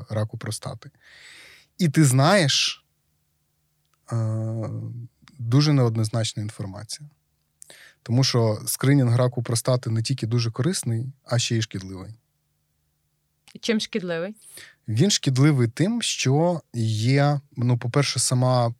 раку 0.09 0.37
простати. 0.37 0.91
І 1.77 1.89
ти 1.89 2.05
знаєш 2.05 2.85
е, 4.11 4.15
дуже 5.39 5.73
неоднозначна 5.73 6.43
інформація. 6.43 7.09
Тому 8.03 8.23
що 8.23 8.61
скринінг 8.65 9.15
раку 9.15 9.43
простати 9.43 9.89
не 9.89 10.01
тільки 10.01 10.27
дуже 10.27 10.51
корисний, 10.51 11.13
а 11.23 11.39
ще 11.39 11.57
й 11.57 11.61
шкідливий. 11.61 12.13
Чим 13.61 13.79
шкідливий? 13.79 14.35
Він 14.87 15.11
шкідливий 15.11 15.67
тим, 15.67 16.01
що 16.01 16.61
є, 16.73 17.39
ну, 17.57 17.77
по-перше, 17.77 18.19
сама, 18.19 18.73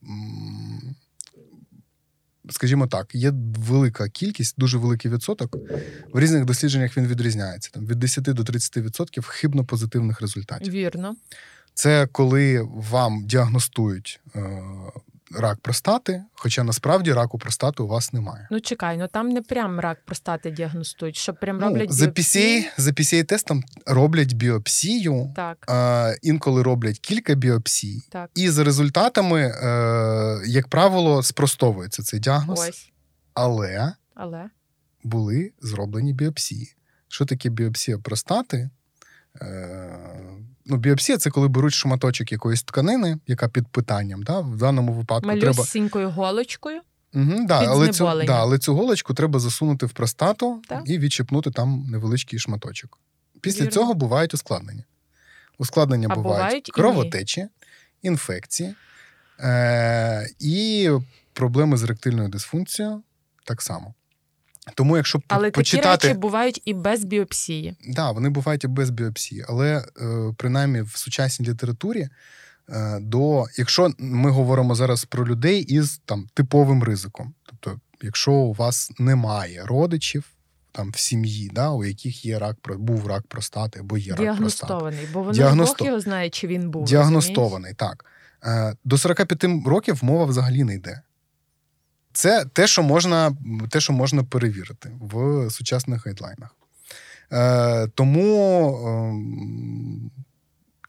скажімо 2.49 2.87
так, 2.87 3.15
є 3.15 3.33
велика 3.57 4.09
кількість, 4.09 4.55
дуже 4.57 4.77
великий 4.77 5.11
відсоток. 5.11 5.55
В 6.13 6.19
різних 6.19 6.45
дослідженнях 6.45 6.97
він 6.97 7.07
відрізняється. 7.07 7.69
Там 7.73 7.87
від 7.87 7.99
10 7.99 8.23
до 8.23 8.43
30% 8.43 9.21
хибно 9.21 9.65
позитивних 9.65 10.21
результатів. 10.21 10.73
Вірно. 10.73 11.15
Це 11.73 12.07
коли 12.11 12.61
вам 12.73 13.25
діагностують 13.25 14.19
е, 14.35 14.63
рак 15.37 15.59
простати, 15.59 16.23
хоча 16.33 16.63
насправді 16.63 17.13
раку 17.13 17.37
простати 17.37 17.83
у 17.83 17.87
вас 17.87 18.13
немає. 18.13 18.47
Ну 18.51 18.59
чекай, 18.59 18.97
ну 18.97 19.07
там 19.07 19.29
не 19.29 19.41
прям 19.41 19.79
рак 19.79 20.05
простати 20.05 20.51
діагностують, 20.51 21.15
що 21.15 21.33
прям 21.33 21.57
Ну, 21.57 21.65
роблять 21.67 21.91
за 21.91 22.05
біопсії. 22.05 22.61
PCA, 22.61 22.81
за 22.81 22.91
PCA-тестом 22.91 23.63
роблять 23.85 24.33
біопсію, 24.33 25.33
Так, 25.35 25.65
е, 25.69 26.17
інколи 26.21 26.63
роблять 26.63 26.99
кілька 26.99 27.33
біопсій. 27.35 28.01
так. 28.09 28.29
І 28.35 28.49
за 28.49 28.63
результатами, 28.63 29.41
е, 29.41 30.41
як 30.47 30.67
правило, 30.67 31.23
спростовується 31.23 32.03
цей 32.03 32.19
діагноз, 32.19 32.59
Ось. 32.69 32.91
але 33.33 33.93
Але 34.15 34.49
були 35.03 35.51
зроблені 35.61 36.13
біопсії. 36.13 36.75
Що 37.07 37.25
таке 37.25 37.49
біопсія 37.49 37.97
простати? 37.97 38.69
Е, 39.41 39.99
ну, 40.65 40.77
біопсія 40.77 41.17
це 41.17 41.29
коли 41.29 41.47
беруть 41.47 41.73
шматочок 41.73 42.31
якоїсь 42.31 42.63
тканини, 42.63 43.17
яка 43.27 43.47
під 43.47 43.67
питанням. 43.67 44.23
Да? 44.23 44.39
В 44.39 44.57
даному 44.57 44.93
випадку 44.93 45.29
треба. 45.29 45.45
малюсінькою 45.57 46.09
голочкою. 46.09 46.81
Угу, 47.13 47.45
да, 47.47 47.65
але, 47.67 47.87
цю, 47.89 48.03
да, 48.03 48.39
але 48.39 48.57
цю 48.57 48.75
голочку 48.75 49.13
треба 49.13 49.39
засунути 49.39 49.85
в 49.85 49.91
простату 49.91 50.61
Так. 50.69 50.81
і 50.85 50.99
відчепнути 50.99 51.51
там 51.51 51.85
невеличкий 51.89 52.39
шматочок. 52.39 52.99
Після 53.41 53.61
Вірно. 53.61 53.71
цього 53.71 53.93
бувають 53.93 54.33
ускладнення. 54.33 54.83
Ускладнення 55.57 56.07
А 56.11 56.15
бувають, 56.15 56.37
бувають 56.39 56.69
і 56.69 56.71
кровотечі, 56.71 57.47
інфекції 58.01 58.75
е- 59.39 60.29
і 60.39 60.89
проблеми 61.33 61.77
з 61.77 61.83
ректильною 61.83 62.29
дисфункцією 62.29 63.03
так 63.43 63.61
само. 63.61 63.93
Тому, 64.75 64.97
якщо 64.97 65.21
Але 65.27 65.51
почитати, 65.51 65.87
такі 65.97 66.07
речі 66.07 66.19
бувають 66.19 66.61
і 66.65 66.73
без 66.73 67.03
біопсії. 67.03 67.75
да, 67.89 68.11
вони 68.11 68.29
бувають 68.29 68.63
і 68.63 68.67
без 68.67 68.89
біопсії, 68.89 69.45
але 69.49 69.77
е, 70.01 70.33
принаймні 70.37 70.81
в 70.81 70.91
сучасній 70.95 71.47
літературі, 71.47 72.07
е, 72.69 72.99
до, 72.99 73.45
якщо 73.57 73.91
ми 73.99 74.29
говоримо 74.31 74.75
зараз 74.75 75.05
про 75.05 75.27
людей 75.27 75.61
із 75.61 76.01
там 76.05 76.27
типовим 76.33 76.83
ризиком, 76.83 77.33
тобто, 77.45 77.79
якщо 78.01 78.31
у 78.31 78.53
вас 78.53 78.91
немає 78.99 79.63
родичів 79.65 80.23
там 80.71 80.91
в 80.91 80.97
сім'ї, 80.97 81.51
да, 81.53 81.69
у 81.69 81.85
яких 81.85 82.25
є 82.25 82.39
рак, 82.39 82.57
був 82.77 83.07
рак 83.07 83.27
простати 83.27 83.79
або 83.79 83.97
є 83.97 84.11
рак 84.11 84.17
простати. 84.17 84.23
Діагностований, 84.37 85.07
бо 85.13 85.19
воно 85.19 85.31
Діагносто- 85.33 85.79
Бог 85.79 85.87
його 85.87 85.99
знає, 85.99 86.29
чи 86.29 86.47
він 86.47 86.69
був. 86.69 86.81
розумієш? 86.81 86.89
Діагностований, 86.89 87.73
так. 87.73 88.05
Е, 88.45 88.75
До 88.83 88.97
45 88.97 89.67
років 89.67 89.99
мова 90.01 90.25
взагалі 90.25 90.63
не 90.63 90.73
йде. 90.75 91.01
Це 92.13 92.45
те, 92.53 92.67
що 92.67 92.83
можна, 92.83 93.37
те, 93.69 93.79
що 93.79 93.93
можна 93.93 94.23
перевірити 94.23 94.91
в 95.01 95.49
сучасних 95.49 96.05
гайдлайнах. 96.05 96.55
Е, 97.31 97.87
тому 97.87 98.67
ем, 98.87 100.11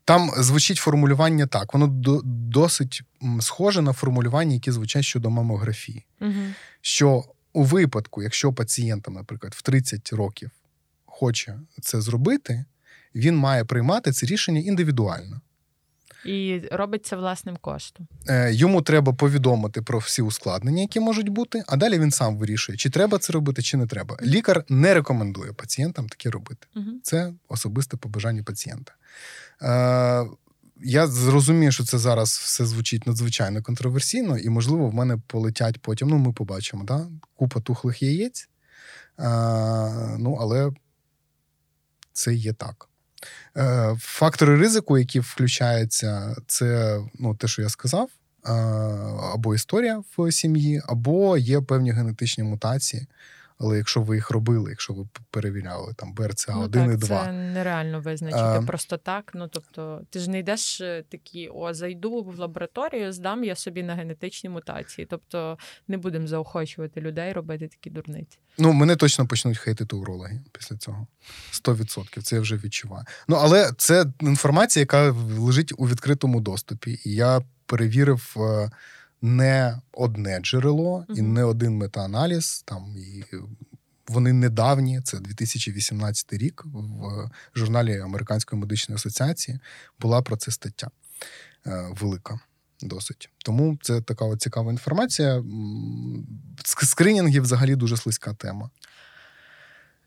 там 0.05 0.31
звучить 0.37 0.77
формулювання 0.77 1.47
так. 1.47 1.75
Воно 1.75 1.87
до, 1.87 2.21
досить 2.25 3.03
схоже 3.41 3.83
на 3.83 3.93
формулювання, 3.93 4.55
які 4.55 4.73
звучать 4.73 5.05
щодо 5.05 5.31
мамографії. 5.31 6.07
Мгм. 6.21 6.55
Що 6.81 7.25
у 7.53 7.65
випадку, 7.65 8.23
якщо 8.23 8.53
пацієнтам, 8.53 9.15
наприклад, 9.15 9.55
в 9.55 9.63
30 9.63 10.13
років 10.13 10.51
хоче 11.07 11.59
це 11.83 12.01
зробити, 12.01 12.65
він 13.15 13.37
має 13.37 13.65
приймати 13.65 14.13
це 14.13 14.27
рішення 14.27 14.61
індивідуально. 14.61 15.41
І 16.25 16.63
робить 16.73 17.07
це 17.07 17.17
власним 17.17 17.57
коштом. 17.61 18.09
Е, 18.29 18.53
Йому 18.53 18.83
треба 18.83 19.13
повідомити 19.13 19.83
про 19.83 19.99
всі 19.99 20.23
ускладнення, 20.23 20.83
які 20.83 21.01
можуть 21.01 21.29
бути, 21.29 21.65
а 21.67 21.77
далі 21.77 21.99
він 21.99 22.11
сам 22.11 22.37
вирішує, 22.37 22.79
чи 22.79 22.91
треба 22.91 23.19
це 23.19 23.33
робити, 23.33 23.63
чи 23.63 23.77
не 23.77 23.87
треба. 23.87 24.17
Лікар 24.23 24.65
не 24.69 24.95
рекомендує 24.95 25.53
пацієнтам 25.53 26.09
таке 26.09 26.31
робити. 26.31 26.67
Мгм. 26.75 27.01
Це 27.03 27.33
особисте 27.49 27.97
побажання 27.97 28.43
пацієнта. 28.43 28.93
Е, 29.63 30.27
я 30.83 31.07
зрозумію, 31.07 31.73
що 31.73 31.85
це 31.85 31.99
зараз 31.99 32.29
все 32.29 32.67
звучить 32.67 33.07
надзвичайно 33.07 33.63
контроверсійно, 33.63 34.39
і, 34.39 34.49
можливо, 34.49 34.89
в 34.89 34.95
мене 34.95 35.19
полетять 35.27 35.83
потім. 35.83 36.09
Ну, 36.09 36.19
ми 36.19 36.33
побачимо, 36.33 36.85
да? 36.85 37.07
купа 37.37 37.61
тухлих 37.61 38.03
яєць. 38.03 38.49
Е, 39.19 39.25
ну, 40.19 40.39
але 40.41 40.73
це 42.13 42.35
є 42.35 42.53
так. 42.53 42.89
Е, 43.57 43.97
Фактори 44.01 44.57
ризику, 44.57 44.99
які 44.99 45.21
включаються, 45.21 46.37
це 46.47 46.99
ну, 47.19 47.35
те, 47.35 47.49
що 47.49 47.63
я 47.63 47.69
сказав, 47.69 48.09
е, 48.47 48.51
або 49.35 49.55
історія 49.55 50.03
в 50.17 50.33
сім'ї, 50.33 50.83
або 50.87 51.37
є 51.37 51.61
певні 51.61 51.93
генетичні 51.93 52.45
мутації. 52.45 53.07
Але 53.59 53.77
якщо 53.77 54.01
ви 54.01 54.15
їх 54.15 54.31
робили, 54.31 54.71
якщо 54.71 54.93
ви 54.93 55.07
перевіряли 55.31 55.95
там 55.97 56.15
БРЦА 56.15 56.55
ну, 56.55 56.63
1 56.63 56.85
так, 56.85 56.95
і 56.95 56.97
2, 56.97 57.25
Це 57.25 57.33
нереально 57.33 58.01
визначити 58.01 58.43
А, 58.43 58.63
просто 58.63 58.97
так. 58.97 59.31
Ну 59.35 59.49
тобто, 59.49 60.01
ти 60.11 60.19
ж 60.19 60.31
не 60.31 60.39
йдеш 60.39 60.81
е, 60.81 61.05
такі, 61.09 61.49
о, 61.49 61.75
зайду 61.75 62.23
в 62.23 62.39
лабораторію, 62.39 63.13
здам 63.13 63.45
я 63.45 63.57
собі 63.57 63.83
на 63.83 63.95
генетичні 63.95 64.51
мутації. 64.51 65.07
Тобто 65.11 65.59
не 65.89 65.97
будемо 65.97 66.27
заохочувати 66.27 67.01
людей 67.01 67.33
робити 67.33 67.69
такі 67.69 67.91
дурниці. 67.91 68.39
Ну, 68.59 68.73
мене 68.73 68.97
точно 68.97 69.27
почнуть 69.27 69.59
хейтити 69.59 69.97
урологи 69.97 70.41
після 70.53 70.77
цього. 70.77 71.07
100%. 71.53 72.23
Це 72.23 72.37
я 72.37 72.43
вже 72.43 72.57
відчуваю. 72.57 73.05
Ну, 73.29 73.37
але 73.37 73.73
це 73.79 74.07
інформація, 74.21 74.81
яка 74.81 75.11
лежить 75.39 75.73
у 75.77 75.89
відкритому 75.89 76.41
доступі. 76.41 77.01
І 77.05 77.15
я 77.15 77.41
перевірив 77.67 78.35
е, 78.37 78.71
не 79.25 79.81
одне 79.93 80.41
джерело 80.41 81.07
і 81.09 81.23
не 81.23 81.45
один 81.45 81.77
метааналіз. 81.77 82.63
Там 82.67 82.95
і 82.97 83.25
вони 84.09 84.33
недавні, 84.33 85.01
це 85.01 85.19
2018 85.19 86.33
рік. 86.33 86.65
В 87.55 87.59
журналі 87.59 87.99
Американської 87.99 88.61
медичної 88.61 88.97
асоціації 88.97 89.59
була 90.01 90.23
про 90.23 90.37
це 90.37 90.51
стаття 90.51 90.91
е, 91.67 91.89
велика. 92.01 92.41
Досить. 92.83 93.31
Тому 93.45 93.79
це 93.83 94.01
така 94.01 94.25
от 94.25 94.43
цікава 94.43 94.73
інформація. 94.73 95.45
Скринінги 96.65 97.41
взагалі 97.41 97.77
дуже 97.77 97.97
слизька 97.97 98.35
тема, 98.35 98.71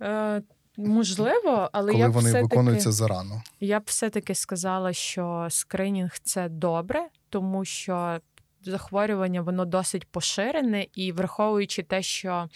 Е, 0.01 0.41
можливо, 0.77 1.69
але 1.71 1.91
коли 1.91 2.03
я 2.03 2.09
вони 2.09 2.29
все-таки... 2.29 2.43
виконуються 2.43 2.91
зарано. 2.91 3.43
Я 3.59 3.79
б 3.79 3.83
все-таки 3.85 4.35
сказала, 4.35 4.93
що 4.93 5.47
скринінг 5.49 6.19
це 6.23 6.49
добре, 6.49 7.07
тому 7.29 7.65
що 7.65 8.19
захворювання 8.67 9.41
воно 9.41 9.65
досить 9.65 10.07
поширене, 10.11 10.85
і 10.95 11.11
враховуючи 11.11 11.83
те, 11.83 12.01
що 12.01 12.49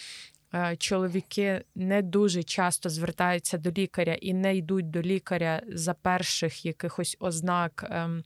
е, 0.53 0.75
чоловіки 0.77 1.63
не 1.75 2.01
дуже 2.01 2.43
часто 2.43 2.89
звертаються 2.89 3.57
до 3.57 3.71
лікаря 3.71 4.13
і 4.13 4.33
не 4.33 4.55
йдуть 4.55 4.89
до 4.89 5.01
лікаря 5.01 5.61
за 5.67 5.93
перших 5.93 6.65
якихось 6.65 7.17
ознак. 7.19 7.85
ем, 7.89 8.23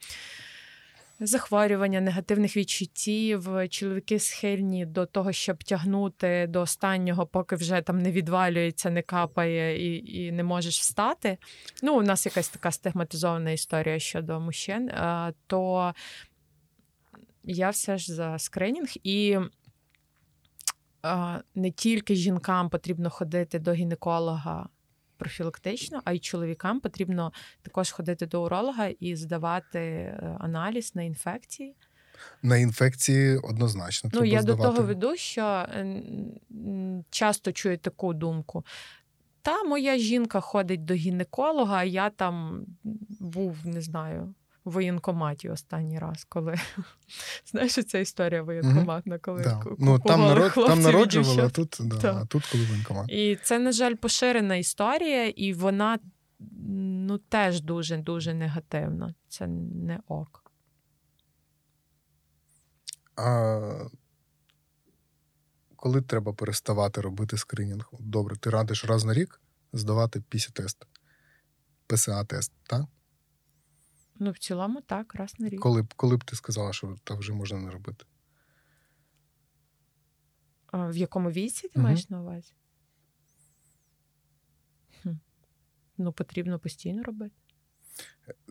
Захворювання, 1.20 2.02
негативних 2.02 2.58
відчуттів, 2.58 3.50
чоловіки 3.70 4.20
схильні 4.20 4.86
до 4.86 5.06
того, 5.06 5.32
щоб 5.32 5.64
тягнути 5.64 6.48
до 6.50 6.62
останнього, 6.62 7.26
поки 7.26 7.56
вже 7.56 7.82
там 7.82 8.00
не 8.00 8.12
відвалюється, 8.12 8.90
не 8.90 9.02
капає 9.02 9.96
і, 9.96 10.24
і 10.24 10.32
не 10.32 10.44
можеш 10.44 10.80
встати. 10.80 11.38
Ну, 11.84 11.98
у 11.98 12.02
нас 12.02 12.26
якась 12.26 12.50
така 12.50 12.72
стигматизована 12.72 13.52
історія 13.52 14.00
щодо 14.00 14.40
мужчин, 14.40 14.90
е, 14.90 15.34
то 15.48 15.94
я 17.48 17.70
все 17.70 17.98
ж 17.98 18.14
за 18.14 18.40
скринінг 18.40 18.88
і. 19.04 19.38
Не 21.56 21.72
тільки 21.72 22.16
жінкам 22.16 22.70
потрібно 22.70 23.10
ходити 23.10 23.60
до 23.60 23.74
гінеколога 23.74 24.70
профілактично, 25.18 26.02
а 26.06 26.14
й 26.14 26.20
чоловікам 26.20 26.80
потрібно 26.80 27.34
також 27.62 27.92
ходити 27.92 28.26
до 28.26 28.44
уролога 28.44 28.88
і 28.88 29.16
здавати 29.16 29.80
е, 29.80 30.38
аналіз 30.40 30.96
на 30.96 31.04
інфекції. 31.04 31.76
На 32.42 32.58
інфекції 32.58 33.38
однозначно. 33.38 34.10
Ну, 34.14 34.20
треба 34.20 34.34
я 34.34 34.42
здавати. 34.42 34.64
до 34.64 34.70
того 34.70 34.88
веду, 34.88 35.16
що 35.16 35.42
е, 35.44 36.04
часто 37.10 37.52
чую 37.52 37.78
таку 37.78 38.14
думку. 38.14 38.66
Та 39.42 39.64
моя 39.64 39.98
жінка 39.98 40.40
ходить 40.40 40.86
до 40.86 40.94
гінеколога, 40.94 41.78
а 41.78 41.84
я 41.84 42.10
там 42.10 42.66
був, 43.20 43.58
не 43.66 43.82
знаю, 43.82 44.34
в 44.66 44.72
воєнкоматі 44.72 45.50
останній 45.50 46.00
раз, 46.00 46.26
коли 46.30 46.56
знаєш, 47.46 47.74
ця 47.74 48.00
історія 48.00 48.44
воєнкоматна, 48.44 49.20
коли 49.20 49.44
Да. 49.44 49.64
Ну, 49.80 50.00
там, 50.00 50.22
народ, 50.22 50.52
там 50.54 50.82
народжували, 50.82 51.42
а 51.42 51.50
тут, 51.50 51.78
да, 51.80 51.98
Так. 51.98 52.16
а 52.22 52.26
тут 52.26 52.46
коли 52.52 52.66
воєнкомат. 52.66 53.12
І 53.12 53.36
це, 53.44 53.60
на 53.60 53.72
жаль, 53.72 53.96
поширена 53.96 54.56
історія, 54.56 55.28
і 55.28 55.54
вона 55.54 56.00
ну, 56.70 57.18
теж 57.18 57.62
дуже 57.62 57.98
дуже 57.98 58.34
негативна. 58.34 59.16
Це 59.28 59.48
не 59.48 60.00
ок. 60.08 60.52
А 63.16 63.88
коли 65.76 66.02
треба 66.02 66.34
переставати 66.34 67.02
робити 67.02 67.38
скринінг? 67.38 67.90
Добре, 68.00 68.36
ти 68.36 68.50
радиш 68.50 68.86
раз 68.86 69.06
на 69.06 69.14
рік 69.14 69.42
здавати 69.74 70.24
після-тест, 70.30 70.86
ПСА-тест, 71.88 72.52
так? 72.64 72.86
Ну, 74.20 74.32
в 74.32 74.38
цілому, 74.38 74.82
так, 74.82 75.16
раз 75.16 75.36
на 75.40 75.50
рік. 75.50 75.60
Коли, 75.62 75.82
б- 75.82 75.94
коли 75.94 76.18
б 76.18 76.24
ти 76.24 76.36
сказала, 76.36 76.74
що 76.74 76.96
так 77.04 77.18
вже 77.20 77.34
можна 77.34 77.60
не 77.60 77.72
робити? 77.72 78.06
А 80.68 80.90
в 80.90 80.98
якому 80.98 81.32
віці 81.32 81.62
ти 81.68 81.80
Мгм. 81.80 81.84
маєш 81.84 82.10
на 82.10 82.22
увазі? 82.22 82.54
Хм. 85.02 85.10
Ну, 85.98 86.12
потрібно 86.12 86.60
постійно 86.60 87.04
робити. 87.04 87.36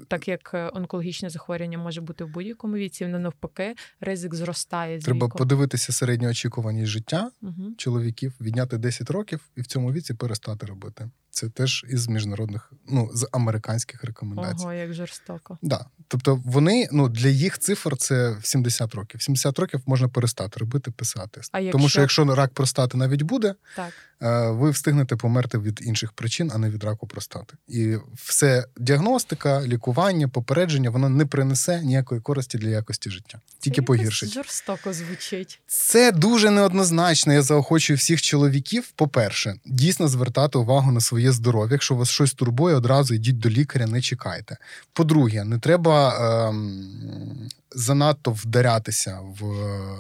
Так 0.08 0.28
як 0.28 0.50
е, 0.54 0.70
онкологічне 0.74 1.30
захворювання 1.30 1.78
може 1.78 2.00
бути 2.00 2.24
в 2.24 2.28
будь-якому 2.28 2.74
віці, 2.76 3.04
воно 3.04 3.18
навпаки, 3.18 3.74
ризик 4.00 4.34
зростає 4.34 5.00
з 5.00 5.04
Треба 5.04 5.26
віком. 5.26 5.38
подивитися 5.38 5.92
середню 5.92 6.28
очікуваність 6.28 6.88
життя 6.90 7.30
Угу. 7.42 7.74
чоловіків, 7.78 8.34
відняти 8.40 8.78
10 8.78 9.10
років 9.10 9.50
і 9.56 9.60
в 9.60 9.66
цьому 9.66 9.92
віці 9.92 10.14
перестати 10.14 10.66
робити. 10.66 11.10
Це 11.34 11.48
теж 11.48 11.84
із 11.88 12.08
міжнародних, 12.08 12.72
ну, 12.88 13.10
з 13.14 13.28
американських 13.32 14.04
рекомендацій. 14.04 14.64
Ого, 14.64 14.72
як 14.72 14.94
жорстоко. 14.94 15.58
Да. 15.62 15.86
Тобто 16.08 16.42
вони 16.44 16.88
ну 16.92 17.08
для 17.08 17.28
їх 17.28 17.58
цифр 17.58 17.96
це 17.96 18.30
в 18.30 18.46
70 18.46 18.94
років. 18.94 19.20
В 19.20 19.22
70 19.22 19.58
років 19.58 19.80
можна 19.86 20.08
перестати 20.08 20.60
робити 20.60 20.90
ПСА-тест. 20.90 21.50
А 21.52 21.70
Тому 21.70 21.88
що 21.88 22.00
якщо- 22.00 22.34
рак 22.34 22.54
простати 22.54 22.96
навіть 22.98 23.22
буде, 23.22 23.54
Так. 23.76 23.92
е, 24.22 24.50
ви 24.50 24.70
встигнете 24.70 25.16
померти 25.16 25.58
від 25.58 25.80
інших 25.84 26.12
причин, 26.12 26.50
а 26.54 26.58
не 26.58 26.70
від 26.70 26.84
раку 26.84 27.06
простати. 27.06 27.54
І 27.68 27.96
все 28.14 28.66
діагностика, 28.76 29.62
лікування, 29.66 30.28
попередження 30.28 30.90
воно 30.90 31.08
не 31.08 31.26
принесе 31.26 31.82
ніякої 31.82 32.20
користі 32.20 32.58
для 32.58 32.68
якості 32.68 33.10
життя, 33.10 33.40
тільки 33.60 33.80
Це 33.80 33.86
погіршить. 33.86 34.32
Жорстоко 34.32 34.92
звучить. 34.92 35.60
Це 35.66 36.12
дуже 36.12 36.50
неоднозначно. 36.50 37.32
Я 37.32 37.42
заохочую 37.42 37.96
всіх 37.96 38.22
чоловіків. 38.22 38.92
По-перше, 38.96 39.54
дійсно 39.66 40.08
звертати 40.08 40.58
увагу 40.58 40.92
на 40.92 41.00
своє 41.24 41.32
здоров'я. 41.32 41.72
Якщо 41.72 41.94
вас 41.94 42.08
щось 42.08 42.34
турбує, 42.34 42.74
одразу 42.74 43.14
йдіть 43.14 43.38
до 43.38 43.48
лікаря, 43.48 43.86
не 43.86 44.00
чекайте. 44.00 44.56
По-друге, 44.92 45.44
не 45.44 45.58
треба 45.58 46.48
ем, 46.48 47.48
занадто 47.70 48.30
вдарятися 48.30 49.20
в 49.40 49.44
е, 49.44 49.96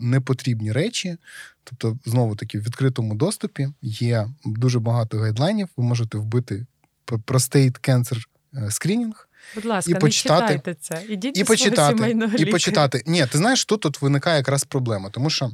непотрібні 0.00 0.72
речі. 0.72 1.16
Тобто, 1.64 1.98
знову 2.04 2.36
таки, 2.36 2.58
в 2.58 2.62
відкритому 2.62 3.14
доступі 3.14 3.68
є 3.82 4.28
дуже 4.44 4.78
багато 4.78 5.18
гайдлайнів. 5.18 5.68
Ви 5.76 5.84
можете 5.84 6.18
вбити 6.18 6.66
Cancer 7.88 8.18
е, 8.54 8.70
скринінг 8.70 9.26
Будь 9.54 9.64
ласка, 9.64 9.90
І 9.90 9.94
не 9.94 10.00
почитати- 10.00 10.54
читайте 10.54 10.74
це. 10.80 11.02
Ідіть 11.08 11.38
і 11.38 11.44
почитати, 11.44 12.16
і 12.38 12.44
почитати. 12.44 13.02
Ні, 13.06 13.26
ти 13.26 13.38
знаєш, 13.38 13.64
тут 13.64 13.86
от 13.86 14.02
виникає 14.02 14.36
якраз 14.36 14.64
проблема, 14.64 15.10
тому 15.10 15.30
що 15.30 15.50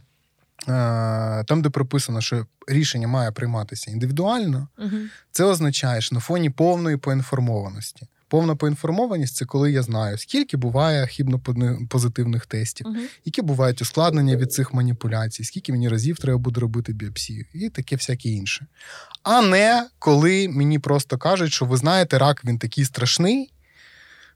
там, 1.47 1.63
де 1.63 1.71
прописано, 1.71 2.21
що 2.21 2.47
рішення 2.69 3.09
має 3.09 3.31
прийматися 3.33 3.91
індивідуально, 3.91 4.69
Мгм. 4.79 5.11
це 5.31 5.45
означає, 5.45 6.01
що 6.01 6.15
на 6.15 6.21
фоні 6.21 6.51
повної 6.51 6.97
поінформованості. 6.97 8.07
Повна 8.29 8.57
поінформованість 8.57 9.37
це 9.37 9.45
коли 9.45 9.73
я 9.73 9.83
знаю, 9.83 10.19
скільки 10.19 10.57
буває 10.57 11.05
хібно-позитивних 11.07 12.47
тестів, 12.47 12.87
Мгм. 12.87 13.01
які 13.25 13.43
бувають 13.43 13.83
ускладнення 13.83 14.37
від 14.37 14.53
цих 14.53 14.75
маніпуляцій, 14.75 15.45
скільки 15.45 15.73
мені 15.73 15.89
разів 15.89 16.17
треба 16.19 16.39
буде 16.39 16.61
робити 16.61 16.93
біопсію, 16.93 17.45
і 17.55 17.69
таке 17.71 17.97
всяке 17.97 18.29
інше. 18.29 18.67
А 19.23 19.43
не 19.43 19.87
коли 19.99 20.49
мені 20.49 20.79
просто 20.79 21.19
кажуть, 21.19 21.53
що 21.53 21.65
ви 21.65 21.77
знаєте, 21.77 22.19
рак 22.19 22.45
він 22.45 22.59
такий 22.59 22.85
страшний, 22.85 23.53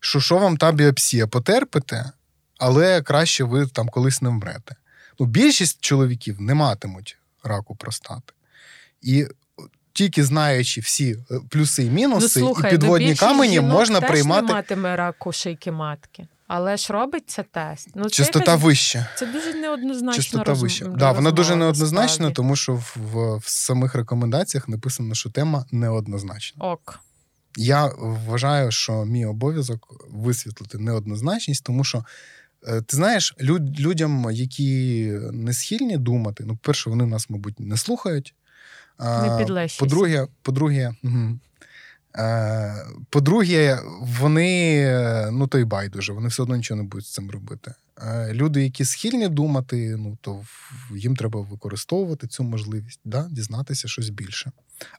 що 0.00 0.20
що 0.20 0.38
вам 0.38 0.56
та 0.56 0.72
біопсія 0.72 1.26
потерпите, 1.26 2.10
але 2.58 3.02
краще 3.02 3.44
ви 3.44 3.66
там 3.66 3.88
колись 3.88 4.22
не 4.22 4.28
вмрете. 4.28 4.74
Ну, 5.20 5.26
більшість 5.26 5.80
чоловіків 5.80 6.40
не 6.40 6.54
матимуть 6.54 7.16
раку 7.44 7.74
простати. 7.74 8.32
І 9.02 9.26
тільки 9.92 10.24
знаючи 10.24 10.80
всі 10.80 11.16
е, 11.30 11.40
плюси 11.50 11.84
і 11.84 11.90
мінуси, 11.90 12.40
ну, 12.40 12.46
слухай, 12.46 12.70
і 12.70 12.74
підводні 12.74 13.10
ну, 13.10 13.16
камені 13.16 13.60
можна 13.60 14.00
теж 14.00 14.10
приймати. 14.10 14.46
не 14.46 14.52
матиме 14.52 14.96
раку 14.96 15.32
шийки 15.32 15.72
матки. 15.72 16.26
Але 16.46 16.76
ж 16.76 16.92
робиться 16.92 17.44
тест. 17.52 17.88
Ну, 17.94 18.04
це 18.04 18.10
Частота 18.10 18.56
вища. 18.56 19.06
Це 19.16 19.26
дуже 19.26 19.54
неоднозначно. 19.54 20.22
Частота 20.22 20.52
розм- 20.52 20.60
вища. 20.60 20.84
Да, 20.84 21.12
вона 21.12 21.30
дуже 21.30 21.56
неоднозначна, 21.56 22.30
тому 22.30 22.56
що 22.56 22.74
в, 22.74 22.96
в, 22.96 23.36
в 23.36 23.44
самих 23.46 23.94
рекомендаціях 23.94 24.68
написано, 24.68 25.14
що 25.14 25.30
тема 25.30 25.64
неоднозначна. 25.72 26.64
Ок. 26.64 27.00
Я 27.56 27.86
вважаю, 27.98 28.70
що 28.70 29.04
мій 29.04 29.26
обов'язок 29.26 30.06
висвітлити 30.10 30.78
неоднозначність, 30.78 31.64
тому 31.64 31.84
що. 31.84 32.04
Е, 32.68 32.80
Ти 32.80 32.96
знаєш, 32.96 33.34
люд, 33.40 33.80
людям, 33.80 34.26
які 34.32 35.04
не 35.32 35.52
схильні 35.52 35.96
думати, 35.96 36.44
ну, 36.46 36.58
перше, 36.62 36.90
вони 36.90 37.06
нас, 37.06 37.30
мабуть, 37.30 37.60
не 37.60 37.76
слухають. 37.76 38.34
Не. 39.00 39.78
По-друге, 39.78 40.26
по-друге, 40.42 40.94
угу. 41.04 41.38
по-друге, 43.10 43.80
вони 44.00 44.84
ну 45.32 45.46
то 45.46 45.58
й 45.58 45.64
байдуже, 45.64 46.12
вони 46.12 46.28
все 46.28 46.42
одно 46.42 46.56
нічого 46.56 46.82
не 46.82 46.88
будуть 46.88 47.06
з 47.06 47.12
цим 47.12 47.30
робити. 47.30 47.74
Е, 48.02 48.32
люди, 48.32 48.64
які 48.64 48.84
схильні 48.84 49.28
думати, 49.28 49.96
ну 49.98 50.18
то 50.20 50.44
їм 50.96 51.16
треба 51.16 51.40
використовувати 51.40 52.26
цю 52.26 52.42
можливість, 52.42 53.00
да, 53.04 53.28
дізнатися 53.30 53.88
щось 53.88 54.08
більше, 54.08 54.52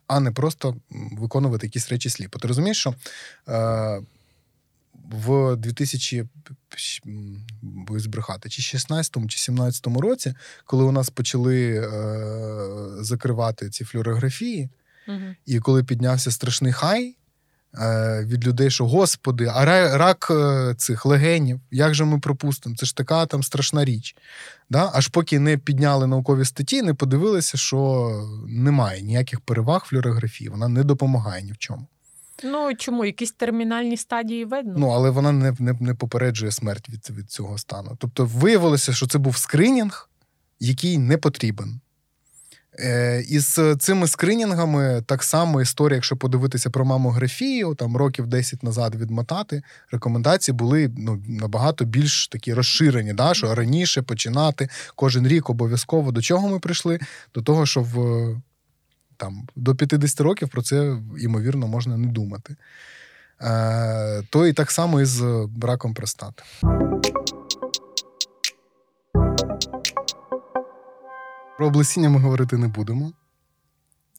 а 0.06 0.20
не 0.20 0.30
просто 0.30 0.76
виконувати 1.12 1.66
якісь 1.66 1.88
речі 1.88 2.10
сліпо. 2.10 2.38
Ти 2.38 2.48
розумієш, 2.48 2.78
що 2.78 2.94
в 5.12 5.56
2000, 5.56 6.24
м, 7.06 7.46
боюсь 7.62 8.02
збрехати, 8.02 8.48
чи 8.48 8.62
16 8.62 9.28
чи 9.28 9.38
17 9.38 10.00
році, 10.00 10.34
коли 10.64 10.84
у 10.84 10.92
нас 10.92 11.10
почали 11.10 11.70
е, 11.70 13.02
закривати 13.04 13.70
ці 13.70 13.84
флюорографії, 13.84 14.70
Угу. 15.08 15.18
і 15.46 15.58
коли 15.60 15.84
піднявся 15.84 16.30
страшний 16.30 16.72
хай 16.72 17.16
е, 17.74 18.24
від 18.24 18.46
людей, 18.46 18.70
що 18.70 18.86
господи, 18.86 19.50
а 19.54 19.64
рак 19.98 20.28
е, 20.30 20.74
цих 20.78 21.06
легенів, 21.06 21.60
як 21.70 21.94
же 21.94 22.04
ми 22.04 22.18
пропустимо? 22.18 22.76
Це 22.76 22.86
ж 22.86 22.96
така 22.96 23.26
там 23.26 23.42
страшна 23.42 23.84
річ. 23.84 24.16
Да? 24.70 24.90
Аж 24.94 25.08
поки 25.08 25.38
не 25.38 25.58
підняли 25.58 26.06
наукові 26.06 26.44
статті, 26.44 26.82
не 26.82 26.94
подивилися, 26.94 27.58
що 27.58 28.10
немає 28.48 29.02
ніяких 29.02 29.40
переваг 29.40 29.84
флюорографії, 29.86 30.50
вона 30.50 30.68
не 30.68 30.84
допомагає 30.84 31.42
ні 31.42 31.52
в 31.52 31.58
чому. 31.58 31.86
Ну 32.44 32.74
чому? 32.74 33.04
Якісь 33.04 33.32
термінальні 33.32 33.96
стадії 33.96 34.44
видно? 34.44 34.74
Ну, 34.76 34.88
але 34.88 35.10
вона 35.10 35.32
не, 35.32 35.54
не, 35.58 35.74
не 35.80 35.94
попереджує 35.94 36.52
смерть 36.52 36.88
від, 36.88 37.18
від 37.18 37.30
цього 37.30 37.58
стану. 37.58 37.96
Тобто 37.98 38.24
виявилося, 38.24 38.92
що 38.92 39.06
це 39.06 39.18
був 39.18 39.36
скринінг, 39.36 40.10
який 40.60 40.98
не 40.98 41.16
потрібен. 41.16 41.80
Е, 42.78 43.24
із 43.28 43.60
цими 43.78 44.08
скринінгами 44.08 45.02
так 45.06 45.22
само 45.22 45.60
історія, 45.60 45.94
якщо 45.94 46.16
подивитися 46.16 46.70
про 46.70 46.84
мамографію, 46.84 47.74
там 47.74 47.96
років 47.96 48.26
10 48.26 48.62
назад 48.62 48.94
відмотати, 48.94 49.62
рекомендації 49.90 50.54
були 50.54 50.90
ну, 50.96 51.22
набагато 51.28 51.84
більш 51.84 52.28
такі 52.28 52.54
розширені, 52.54 53.12
да, 53.12 53.34
що 53.34 53.54
раніше 53.54 54.02
починати 54.02 54.68
кожен 54.94 55.26
рік 55.26 55.50
обов'язково. 55.50 56.12
До 56.12 56.22
чого 56.22 56.48
ми 56.48 56.58
прийшли? 56.58 57.00
До 57.34 57.42
того, 57.42 57.66
що 57.66 57.80
в 57.80 57.96
там, 59.16 59.46
до 59.56 59.74
50 59.74 60.20
років 60.20 60.48
про 60.48 60.62
це, 60.62 60.96
ймовірно, 61.18 61.68
можна 61.68 61.96
не 61.96 62.06
думати. 62.06 62.56
Е, 63.40 64.22
то 64.30 64.46
і 64.46 64.52
так 64.52 64.70
само 64.70 65.00
і 65.00 65.04
з 65.04 65.48
раком 65.62 65.94
простати. 65.94 66.42
Про 71.56 71.66
облесіння 71.66 72.10
ми 72.10 72.20
говорити 72.20 72.56
не 72.56 72.68
будемо. 72.68 73.12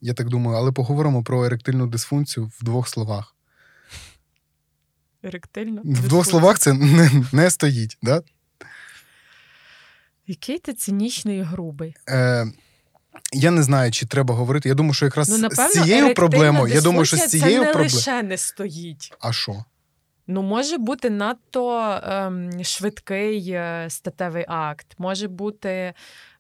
Я 0.02 0.14
так 0.14 0.30
думаю, 0.30 0.58
але 0.58 0.72
поговоримо 0.72 1.24
про 1.24 1.46
еректильну 1.46 1.88
дисфункцію 1.88 2.52
в 2.60 2.64
двох 2.64 2.88
словах. 2.88 3.36
Еректильно. 5.24 5.82
В 5.86 6.08
двох 6.08 6.26
словах 6.26 6.60
це 6.60 6.74
не, 6.74 7.12
не 7.32 7.50
стоїть. 7.50 7.98
Да? 8.02 8.22
Який 10.28 10.60
ти 10.60 10.74
цинічний 10.74 11.38
і 11.38 11.42
грубий. 11.42 11.96
Е, 12.10 12.48
я 13.34 13.52
не 13.52 13.64
знаю, 13.64 13.92
чи 13.92 14.06
треба 14.06 14.36
говорити. 14.36 14.70
Я 14.70 14.76
думаю, 14.76 14.94
що 14.94 15.06
якраз 15.06 15.30
Ну, 15.30 15.38
напевно, 15.38 15.70
з 15.70 15.74
цією 15.74 16.14
проблемою, 16.14 16.74
я 16.74 16.82
думаю, 16.82 17.06
що 17.06 17.18
з 17.18 17.28
цією 17.28 17.64
це 17.64 17.74
не 17.74 17.82
лише 17.82 18.24
не 18.24 18.38
стоїть. 18.38 19.14
А 19.20 19.34
що? 19.34 19.66
Ну, 20.28 20.42
може 20.42 20.78
бути 20.78 21.10
надто 21.10 21.82
ем, 22.04 22.64
швидкий 22.64 23.50
е, 23.50 23.86
статевий 23.90 24.46
акт, 24.48 24.88
може 24.98 25.28
бути. 25.28 25.94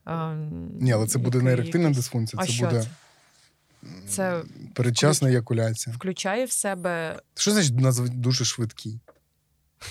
Ем, 0.05 0.69
Ні, 0.81 0.91
але 0.91 1.07
це 1.07 1.19
буде 1.19 1.41
не 1.41 1.53
еректильна 1.53 1.87
якийсь- 1.87 1.97
дисфункція, 1.97 2.41
А 2.43 2.45
це 2.45 2.51
що 2.51 2.65
буде 2.65 2.81
це? 2.81 2.87
Це 4.07 4.41
передчасна 4.73 5.29
еякуляція. 5.29 5.95
включає 5.95 6.45
в 6.45 6.51
себе. 6.51 7.19
Що 7.35 7.51
значить 7.51 7.75
дуже 8.21 8.45
швидкий? 8.45 8.99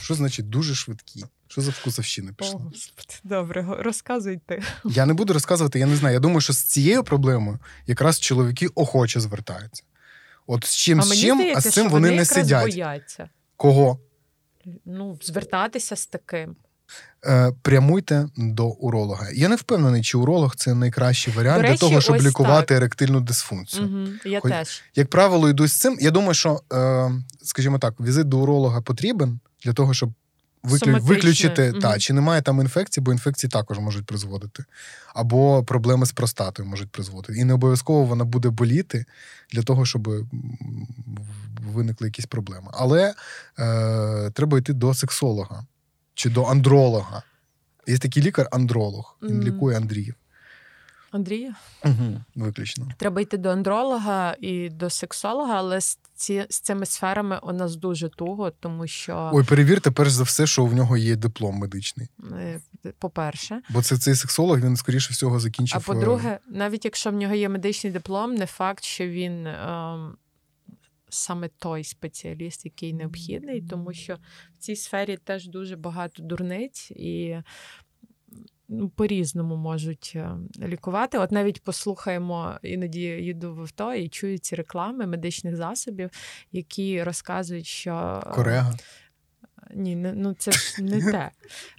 Що 0.01 0.15
значить 0.15 0.49
дуже 0.49 0.75
швидкі? 0.75 1.25
Що 1.53 1.61
за 1.61 1.71
вкусовщина 1.71 2.33
пішла? 2.33 2.55
О, 2.55 2.59
Господи, 2.59 3.15
добре, 3.25 3.67
розказуйте. 3.79 4.63
Я 4.85 5.07
не 5.07 5.15
буду 5.15 5.33
розказувати, 5.33 5.79
я 5.79 5.87
не 5.87 5.97
знаю. 5.97 6.15
Я 6.15 6.21
думаю, 6.21 6.41
що 6.41 6.53
з 6.53 6.63
цією 6.63 7.05
проблемою 7.05 7.59
якраз 7.87 8.21
чоловіки 8.21 8.67
охоче 8.75 9.21
звертаються. 9.21 9.83
От 10.47 10.65
з 10.65 10.77
чим 10.77 11.01
а 11.01 11.03
з 11.03 11.21
чим, 11.21 11.37
здається, 11.37 11.69
а 11.69 11.71
з 11.71 11.75
цим 11.75 11.89
вони, 11.89 12.09
вони 12.09 12.17
не 12.21 12.25
сидять. 12.25 12.75
бояться. 12.75 13.29
Кого? 13.57 13.99
Ну, 14.85 15.19
звертатися 15.23 15.97
з 15.97 16.07
таким. 16.07 16.57
Е, 17.27 17.53
прямуйте 17.63 18.29
до 18.37 18.67
уролога. 18.67 19.27
Я 19.35 19.49
не 19.49 19.57
впевнений, 19.57 20.03
чи 20.03 20.19
уролог 20.19 20.57
це 20.57 20.75
найкращий 20.75 21.35
варіант 21.35 21.63
До 21.63 21.69
для 21.69 21.77
того, 21.77 22.01
щоб 22.01 22.23
лікувати 22.23 22.67
так. 22.67 22.77
еректильну 22.77 23.21
дисфункцію. 23.21 23.87
Угу, 23.87 24.09
я 24.25 24.41
Хоч- 24.41 24.53
теж. 24.53 24.83
Як 24.95 25.11
правило, 25.11 25.49
йду 25.49 25.67
з 25.67 25.79
цим. 25.79 25.99
Я 26.01 26.11
думаю, 26.11 26.35
що, 26.35 26.61
е, 26.73 27.11
скажімо 27.43 27.79
так, 27.79 28.01
візит 28.01 28.29
до 28.29 28.39
уролога 28.39 28.81
потрібен 28.81 29.41
для 29.65 29.73
того, 29.73 29.95
щоб 29.95 30.13
виклю... 30.63 30.99
Виключити, 31.01 31.71
мгм. 31.71 31.81
та, 31.81 31.99
чи 31.99 32.13
немає 32.13 32.43
там 32.43 32.61
інфекції, 32.61 33.05
бо 33.05 33.13
інфекції 33.13 33.51
також 33.51 33.79
можуть 33.79 34.07
призводити. 34.07 34.65
Або 35.15 35.65
проблеми 35.65 36.07
з 36.07 36.13
простатою 36.13 36.69
можуть 36.69 36.91
призводити. 36.91 37.41
І 37.41 37.45
не 37.45 37.55
обов'язково 37.55 38.05
вона 38.05 38.25
буде 38.25 38.51
боліти 38.51 39.05
для 39.53 39.63
того, 39.63 39.87
щоб 39.87 40.09
виникли 41.73 42.07
якісь 42.07 42.27
проблеми. 42.27 42.71
Але 42.73 43.15
е, 43.59 44.31
треба 44.31 44.59
йти 44.59 44.73
до 44.73 44.95
сексолога 44.95 45.65
чи 46.15 46.31
до 46.31 46.45
андролога. 46.45 47.23
Є 47.87 47.99
такий 47.99 48.23
лікар-андролог, 48.23 49.17
він 49.23 49.37
Мгм. 49.37 49.43
лікує 49.43 49.77
Андріїв. 49.77 50.15
Андрію, 51.11 51.55
Угу. 51.85 52.21
Виключно. 52.35 52.89
треба 52.99 53.21
йти 53.21 53.37
до 53.37 53.49
андролога 53.49 54.37
і 54.41 54.69
до 54.69 54.91
сексолога, 54.91 55.55
але 55.55 55.81
з, 55.81 55.99
ці, 56.23 56.47
з 56.49 56.61
цими 56.61 56.87
сферами 56.87 57.39
у 57.43 57.53
нас 57.53 57.77
дуже 57.77 58.09
туго, 58.09 58.51
тому 58.51 58.87
що, 58.87 59.31
Ой, 59.33 59.45
перевірте 59.45 59.91
перш 59.91 60.11
за 60.11 60.23
все, 60.23 60.47
що 60.47 60.65
в 60.65 60.75
нього 60.75 60.97
є 60.97 61.17
диплом 61.17 61.55
медичний. 61.55 62.09
е, 62.33 62.61
по-перше, 62.99 63.63
Бо 63.71 63.83
це 63.83 63.99
цей 63.99 64.15
сексолог, 64.15 64.61
він 64.61 64.77
скоріше 64.77 65.13
всього 65.13 65.41
закінчив. 65.41 65.83
а 65.85 65.93
по-друге, 65.93 66.39
навіть 66.49 66.85
якщо 66.85 67.11
в 67.11 67.15
нього 67.15 67.35
є 67.35 67.49
медичний 67.49 67.93
диплом, 67.93 68.35
не 68.35 68.47
факт, 68.47 68.85
що 68.85 69.07
він 69.07 69.47
ем, 69.47 70.17
саме 71.09 71.49
той 71.49 71.85
спеціаліст, 71.85 72.65
який 72.65 72.93
необхідний, 72.93 73.63
тому 73.71 73.93
що 73.93 74.15
в 74.55 74.59
цій 74.59 74.77
сфері 74.77 75.17
теж 75.25 75.49
дуже 75.49 75.77
багато 75.77 76.23
дурниць 76.23 76.91
і. 76.91 77.37
Ну, 78.73 78.89
По-різному 78.89 79.57
можуть 79.57 80.13
е, 80.17 80.31
лікувати. 80.63 81.19
От 81.19 81.33
навіть 81.33 81.65
послухаємо, 81.65 82.55
іноді 82.63 83.01
їду 83.01 83.55
в 83.55 83.61
авто 83.61 83.95
і 83.95 84.09
чую 84.09 84.39
ці 84.39 84.55
реклами 84.55 85.07
медичних 85.07 85.57
засобів, 85.57 86.11
які 86.53 87.03
розказують, 87.03 87.67
що 87.67 88.23
е, 88.27 88.31
Корега. 88.31 88.75
Ні, 89.75 89.97
ну 89.97 90.35
це 90.39 90.53
ж 90.53 90.83
не 90.83 91.13
те. 91.13 91.31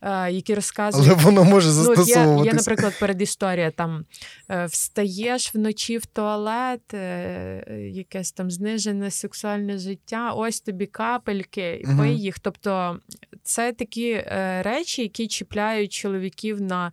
Які 0.31 0.55
розказують, 0.55 1.07
Але 1.07 1.23
воно 1.23 1.43
може 1.43 1.69
Ну, 1.69 1.81
от 1.81 1.89
є, 1.89 1.95
застосовуватися. 1.95 2.45
є, 2.45 2.53
наприклад, 2.53 2.93
передісторія 2.99 3.71
там 3.71 4.05
е, 4.51 4.65
встаєш 4.65 5.55
вночі 5.55 5.97
в 5.97 6.05
туалет, 6.05 6.93
е, 6.93 7.89
якесь 7.91 8.31
там 8.31 8.51
знижене 8.51 9.11
сексуальне 9.11 9.77
життя, 9.77 10.31
ось 10.31 10.61
тобі 10.61 10.85
капельки, 10.85 11.85
пий 11.97 12.19
їх. 12.19 12.39
Тобто 12.39 12.99
це 13.43 13.73
такі 13.73 14.11
е, 14.11 14.61
речі, 14.65 15.01
які 15.01 15.27
чіпляють 15.27 15.93
чоловіків 15.93 16.61
на 16.61 16.91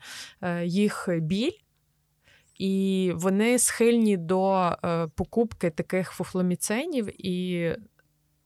їх 0.65 1.09
біль. 1.21 1.53
І 2.61 3.13
вони 3.15 3.59
схильні 3.59 4.17
до 4.17 4.77
е, 4.85 5.07
покупки 5.15 5.71
таких 5.71 6.11
фуфломіцинів, 6.11 7.27
і, 7.27 7.71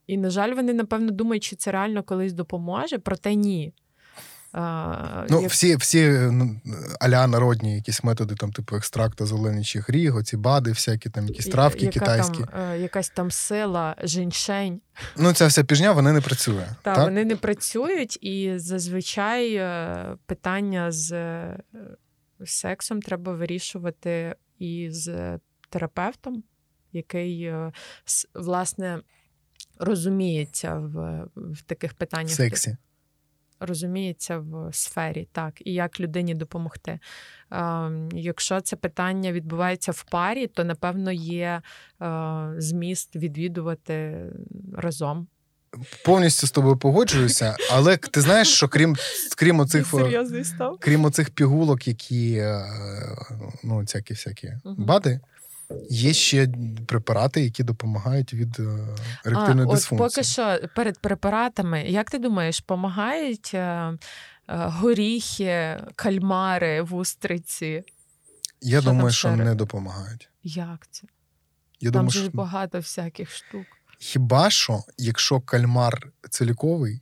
і, 0.07 0.17
на 0.17 0.31
жаль, 0.31 0.55
вони 0.55 0.73
напевно 0.73 1.11
думають, 1.11 1.45
що 1.45 1.57
це 1.57 1.73
реально 1.73 2.03
колись 2.03 2.33
допоможе, 2.33 2.99
проте 2.99 3.35
ні. 3.35 3.73
Е, 4.55 5.27
Ну, 5.31 5.41
як- 5.41 5.51
всі, 5.51 5.77
всі 5.77 6.31
аля 7.01 7.27
народні 7.27 7.75
якісь 7.75 8.05
методи, 8.05 8.35
там, 8.35 8.53
типу 8.53 8.77
екстракту 8.77 9.27
зеленічих 9.27 9.91
ріг, 9.91 10.17
оці 10.17 10.37
бади, 10.37 10.71
всякі 10.71 11.11
там 11.11 11.27
якісь 11.27 11.47
травки 11.47 11.85
яка 11.85 12.01
китайські. 12.01 12.39
Там, 12.39 12.61
е, 12.61 12.79
якась 12.79 13.11
там 13.11 13.31
сила, 13.31 13.97
женьшень. 14.03 14.81
Ну, 15.17 15.33
ця 15.33 15.47
вся 15.47 15.65
піжня, 15.65 15.93
вона 15.93 16.13
не 16.13 16.21
працює. 16.21 16.67
Та 16.83 16.95
так? 16.95 17.05
вони 17.05 17.25
не 17.25 17.37
працюють, 17.37 18.19
і 18.25 18.59
зазвичай 18.59 19.55
е, 19.55 20.17
питання 20.27 20.93
з 20.93 21.13
е, 21.13 21.61
сексом 22.45 23.03
треба 23.03 23.33
вирішувати 23.33 24.35
із 24.59 25.11
терапевтом, 25.71 26.43
який 26.93 27.53
власне 28.35 29.01
розуміється 29.85 30.75
в, 30.75 31.27
в 31.37 31.63
таких 31.63 31.95
питаннях. 31.95 32.31
Сексі. 32.35 32.77
розуміється 33.61 34.39
в 34.39 34.73
сфері, 34.73 35.29
так, 35.33 35.55
і 35.65 35.73
як 35.73 36.01
людині 36.01 36.35
допомогти. 36.35 36.99
Е, 37.53 37.91
якщо 38.13 38.61
це 38.61 38.77
питання 38.77 39.33
відбувається 39.33 39.93
в 39.93 40.05
парі, 40.11 40.47
то 40.47 40.65
напевно 40.65 41.13
є 41.13 41.63
е, 42.03 42.55
зміст 42.59 43.17
відвідувати 43.17 44.27
разом. 44.77 45.27
Повністю 46.05 46.47
з 46.47 46.51
тобою 46.51 46.77
погоджуюся, 46.77 47.57
але 47.73 47.97
ти 47.97 48.21
знаєш, 48.21 48.49
що 48.49 48.69
крім, 48.69 48.97
крім 49.37 49.61
оцих. 49.61 49.95
Крім 50.81 51.05
оцих 51.05 51.31
пігулок, 51.31 51.89
які 51.89 52.35
е, 52.35 52.65
ну, 53.65 53.79
всякі 53.79 54.15
всякі 54.15 54.53
Мгм. 54.65 54.85
бади, 54.85 55.21
є 55.91 56.13
ще 56.13 56.49
препарати, 56.87 57.41
які 57.45 57.63
допомагають 57.63 58.35
від 58.35 58.61
е, 58.61 58.97
еректильної 59.25 59.69
от 59.69 59.75
дисфункції. 59.75 59.99
поки 59.99 60.23
що 60.23 60.59
перед 60.75 60.99
препаратами, 60.99 61.83
як 61.83 62.11
ти 62.11 62.19
думаєш, 62.19 62.61
допомагають 62.61 63.51
е, 63.55 63.59
е, 63.59 63.97
горіхи, 64.47 65.81
кальмари, 65.97 66.83
вустриці? 66.83 67.85
Я 68.61 68.81
що 68.81 68.91
думаю, 68.91 69.11
що 69.11 69.37
не 69.37 69.55
допомагають. 69.55 70.29
Як 70.43 70.89
це? 70.91 71.07
Я 71.81 71.91
Там 71.91 72.11
же 72.11 72.21
що... 72.21 72.31
багато 72.31 72.79
всяких 72.79 73.31
штук. 73.31 73.67
Хіба 73.99 74.51
що, 74.51 74.83
якщо 74.99 75.41
кальмар 75.41 76.13
ціліковий 76.31 77.01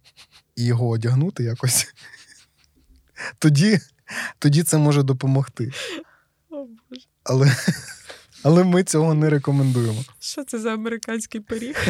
і 0.57 0.65
його 0.65 0.89
одягнути 0.89 1.45
якось, 1.45 1.95
тоді, 3.39 3.79
тоді 4.39 4.63
це 4.63 4.79
може 4.79 5.03
допомогти. 5.03 5.73
О, 6.51 6.67
Боже. 6.91 7.07
Але, 7.25 7.57
але 8.43 8.64
ми 8.64 8.82
цього 8.82 9.14
не 9.14 9.30
рекомендуємо. 9.30 10.05
Що 10.20 10.45
це 10.45 10.59
за 10.59 10.74
американський 10.74 11.40
пиріг? 11.40 11.88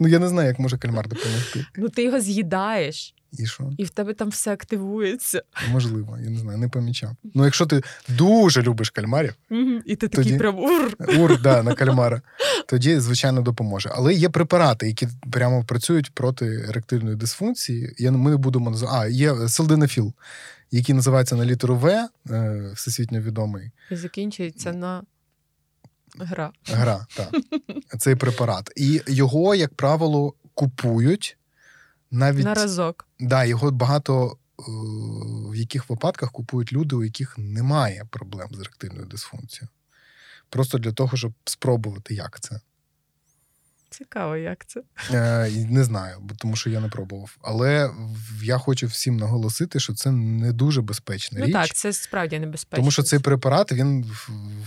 Ну 0.00 0.08
я 0.08 0.18
не 0.18 0.28
знаю, 0.28 0.48
як 0.48 0.58
може 0.58 0.78
кальмар 0.78 1.08
допомогти. 1.08 1.66
Ну 1.76 1.88
ти 1.88 2.02
його 2.02 2.20
з'їдаєш, 2.20 3.14
І 3.32 3.46
що? 3.46 3.70
і 3.78 3.84
в 3.84 3.90
тебе 3.90 4.14
там 4.14 4.28
все 4.28 4.52
активується. 4.52 5.42
Можливо, 5.72 6.18
я 6.24 6.30
не 6.30 6.38
знаю, 6.38 6.58
не 6.58 6.68
помічав. 6.68 7.10
Ну, 7.34 7.44
якщо 7.44 7.66
ти 7.66 7.82
дуже 8.08 8.62
любиш 8.62 8.90
кальмарів, 8.90 9.34
І 9.86 9.96
ти 9.96 10.08
такий 10.08 10.38
прям 10.38 10.58
ур. 10.58 10.96
ур, 11.18 11.42
да, 11.42 11.62
на 11.62 11.74
кальмара, 11.74 12.22
тоді, 12.66 13.00
звичайно, 13.00 13.42
допоможе. 13.42 13.90
Але 13.94 14.14
є 14.14 14.28
препарати, 14.28 14.86
які 14.86 15.08
прямо 15.32 15.64
працюють 15.64 16.10
проти 16.14 16.46
еректильної 16.46 17.16
дисфункції. 17.16 17.94
Я, 17.98 18.10
ми 18.10 18.30
не 18.30 18.36
будемо 18.36 18.70
називати. 18.70 18.98
А, 19.00 19.06
є 19.08 19.48
селденафіл, 19.48 20.12
який 20.70 20.94
називається 20.94 21.36
на 21.36 21.44
літеру 21.44 21.76
В, 21.76 22.08
е, 22.30 22.72
всесвітньо 22.74 23.20
відомий 23.20 23.70
І 23.90 23.96
закінчується 23.96 24.72
на 24.72 25.02
гра. 26.18 26.52
гра. 26.66 27.06
Так. 27.16 27.34
Цей 27.98 28.14
препарат. 28.14 28.70
І 28.76 29.02
його, 29.06 29.54
як 29.54 29.74
правило, 29.74 30.34
купують 30.54 31.36
навіть 32.10 32.44
На 32.44 32.54
разок. 32.54 33.06
да, 33.20 33.44
його 33.44 33.70
багато. 33.70 34.36
е, 34.58 34.62
В 35.50 35.54
яких 35.56 35.90
випадках 35.90 36.32
купують 36.32 36.72
люди, 36.72 36.96
у 36.96 37.04
яких 37.04 37.38
немає 37.38 38.04
проблем 38.10 38.48
з 38.52 38.60
еректильною 38.60 39.06
дисфункцією. 39.06 39.68
Просто 40.50 40.78
для 40.78 40.92
того, 40.92 41.16
щоб 41.16 41.32
спробувати, 41.44 42.14
як 42.14 42.40
це. 42.40 42.60
Цікаво, 43.90 44.36
як 44.36 44.66
це. 44.66 44.80
Е, 45.12 45.50
не 45.70 45.84
знаю, 45.84 46.16
тому 46.38 46.56
що 46.56 46.70
я 46.70 46.80
не 46.80 46.88
пробував. 46.88 47.36
Але 47.42 47.90
я 48.42 48.58
хочу 48.58 48.86
всім 48.86 49.16
наголосити, 49.16 49.80
що 49.80 49.94
це 49.94 50.10
не 50.12 50.52
дуже 50.52 50.82
безпечна 50.82 51.38
Ну 51.40 51.46
річ. 51.46 51.52
так, 51.52 51.74
це 51.74 51.92
справді 51.92 52.38
небезпечно. 52.38 52.76
Тому 52.82 52.90
що 52.90 53.02
цей 53.02 53.18
препарат 53.18 53.72
він 53.72 54.04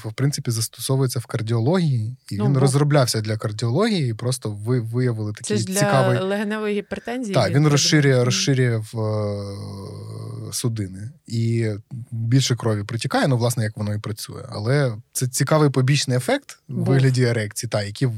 в, 0.03 0.13
принципі 0.13 0.51
застосовується 0.51 1.19
в 1.19 1.25
кардіології, 1.25 2.15
і 2.31 2.37
Ну, 2.37 2.45
він 2.45 2.53
бо- 2.53 2.59
розроблявся 2.59 3.21
для 3.21 3.37
кардіології, 3.37 4.09
і 4.09 4.13
просто 4.13 4.51
ви 4.51 4.79
виявили 4.79 5.31
це 5.33 5.41
такий 5.41 5.57
ж 5.57 5.65
для 5.65 5.73
цікавий. 5.75 6.19
легеневої 6.19 6.77
гіпертензії. 6.77 7.33
Так, 7.33 7.51
він 7.53 7.67
розширює, 7.67 8.23
розширює 8.23 8.77
в 8.93 8.99
е, 8.99 10.53
судини 10.53 11.11
і 11.27 11.69
більше 12.11 12.55
крові 12.55 12.83
протікає, 12.83 13.27
ну, 13.27 13.37
власне, 13.37 13.63
як 13.63 13.77
воно 13.77 13.93
і 13.93 13.99
працює. 13.99 14.43
Але 14.49 14.97
це 15.11 15.27
цікавий 15.27 15.69
побічний 15.69 16.17
ефект 16.17 16.59
в 16.69 16.83
вигляді 16.83 17.23
ерекції, 17.23 17.69
та, 17.69 17.83
які 17.83 18.05
в- 18.05 18.13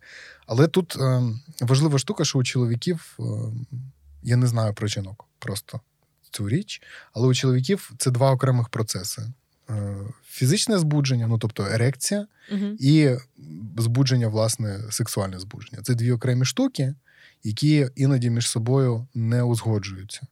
виявили. 0.00 0.38
Але 0.46 0.68
тут 0.68 0.96
е, 0.96 1.22
важлива 1.60 1.98
штука, 1.98 2.24
що 2.24 2.38
у 2.38 2.44
чоловіків 2.44 3.18
е, 3.20 3.22
я 4.22 4.36
не 4.36 4.46
знаю 4.46 4.74
про 4.74 4.88
жінок 4.88 5.24
просто 5.38 5.80
цю 6.30 6.48
річ, 6.48 6.82
але 7.12 7.26
у 7.28 7.34
чоловіків 7.34 7.92
це 7.98 8.10
два 8.10 8.32
окремих 8.32 8.68
процеси: 8.68 9.22
Е, 9.70 9.96
фізичне 10.28 10.78
збудження, 10.78 11.26
ну 11.26 11.38
тобто 11.38 11.66
ерекція, 11.66 12.26
Мгм. 12.52 12.76
і 12.80 13.10
збудження, 13.78 14.28
власне, 14.28 14.80
сексуальне 14.90 15.38
збудження. 15.40 15.82
Це 15.82 15.94
дві 15.94 16.12
окремі 16.12 16.44
штуки, 16.44 16.94
які 17.44 17.88
іноді 17.96 18.30
між 18.30 18.48
собою 18.48 19.06
не 19.14 19.42
узгоджуються. 19.42 20.26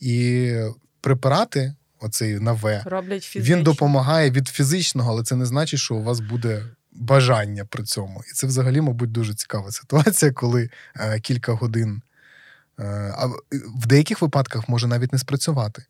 І 0.00 0.52
препарати, 1.00 1.74
оцей 2.00 2.38
роблять 2.86 3.22
фізично. 3.24 3.56
він 3.56 3.64
допомагає 3.64 4.30
від 4.30 4.48
фізичного, 4.48 5.10
але 5.12 5.22
це 5.22 5.36
не 5.36 5.46
значить, 5.46 5.80
що 5.80 5.94
у 5.94 6.02
вас 6.02 6.20
буде 6.20 6.64
бажання 6.98 7.64
при 7.64 7.84
цьому. 7.84 8.22
І 8.30 8.32
це 8.32 8.46
взагалі, 8.46 8.80
мабуть, 8.80 9.12
дуже 9.12 9.34
цікава 9.34 9.70
ситуація, 9.72 10.32
коли 10.32 10.70
е, 10.96 11.20
кілька 11.20 11.52
годин. 11.52 12.02
Е, 12.78 13.14
а 13.18 13.26
в 13.76 13.86
деяких 13.86 14.22
випадках 14.22 14.68
може 14.68 14.86
навіть 14.86 15.12
не 15.12 15.18
спрацювати. 15.18 15.84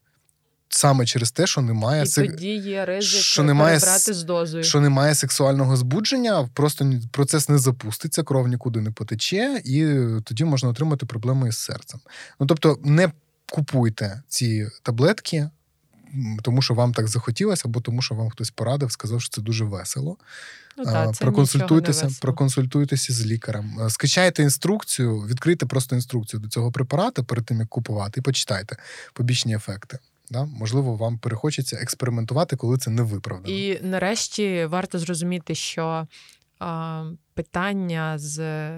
Саме 0.70 1.06
через 1.06 1.30
те, 1.30 1.46
що 1.46 1.60
немає 1.60 2.04
І 2.04 2.08
тоді 2.08 2.56
є 2.56 2.84
ризик 2.84 3.22
що 3.22 3.42
немає, 3.42 3.80
з 3.80 4.22
дозою. 4.22 4.64
Що 4.64 4.80
немає 4.80 5.14
сексуального 5.14 5.76
збудження, 5.76 6.48
просто 6.54 6.92
процес 7.10 7.48
не 7.48 7.58
запуститься, 7.58 8.22
кров 8.22 8.48
нікуди 8.48 8.80
не 8.80 8.90
потече, 8.90 9.62
і 9.64 9.96
тоді 10.24 10.44
можна 10.44 10.68
отримати 10.68 11.06
проблеми 11.06 11.48
із 11.48 11.58
серцем. 11.58 12.00
Ну 12.40 12.46
тобто, 12.46 12.78
не 12.84 13.10
купуйте 13.52 14.22
ці 14.28 14.68
таблетки, 14.82 15.50
тому 16.42 16.62
що 16.62 16.74
вам 16.74 16.94
так 16.94 17.08
захотілося, 17.08 17.62
або 17.64 17.80
тому, 17.80 18.02
що 18.02 18.14
вам 18.14 18.30
хтось 18.30 18.50
порадив, 18.50 18.92
сказав, 18.92 19.20
що 19.20 19.30
це 19.30 19.40
дуже 19.40 19.64
весело. 19.64 20.16
Ну, 20.76 20.84
та, 20.84 21.12
це 21.12 21.24
проконсультуйтеся, 21.24 22.06
не 22.06 22.12
проконсультуйтеся 22.20 23.12
з 23.12 23.26
лікарем. 23.26 23.78
Скачайте 23.88 24.42
інструкцію, 24.42 25.20
відкрийте 25.20 25.66
просто 25.66 25.96
інструкцію 25.96 26.40
до 26.40 26.48
цього 26.48 26.72
препарату 26.72 27.24
перед 27.24 27.44
тим, 27.44 27.60
як 27.60 27.68
купувати, 27.68 28.20
і 28.20 28.22
почитайте 28.22 28.76
побічні 29.12 29.54
ефекти. 29.54 29.98
Да? 30.30 30.44
Можливо, 30.44 30.96
вам 30.96 31.18
перехочеться 31.18 31.76
експериментувати, 31.76 32.56
коли 32.56 32.78
це 32.78 32.90
не 32.90 33.02
виправдано. 33.02 33.56
І 33.56 33.80
нарешті 33.82 34.66
варто 34.66 34.98
зрозуміти, 34.98 35.54
що 35.54 36.06
питання 37.34 38.18
з 38.18 38.70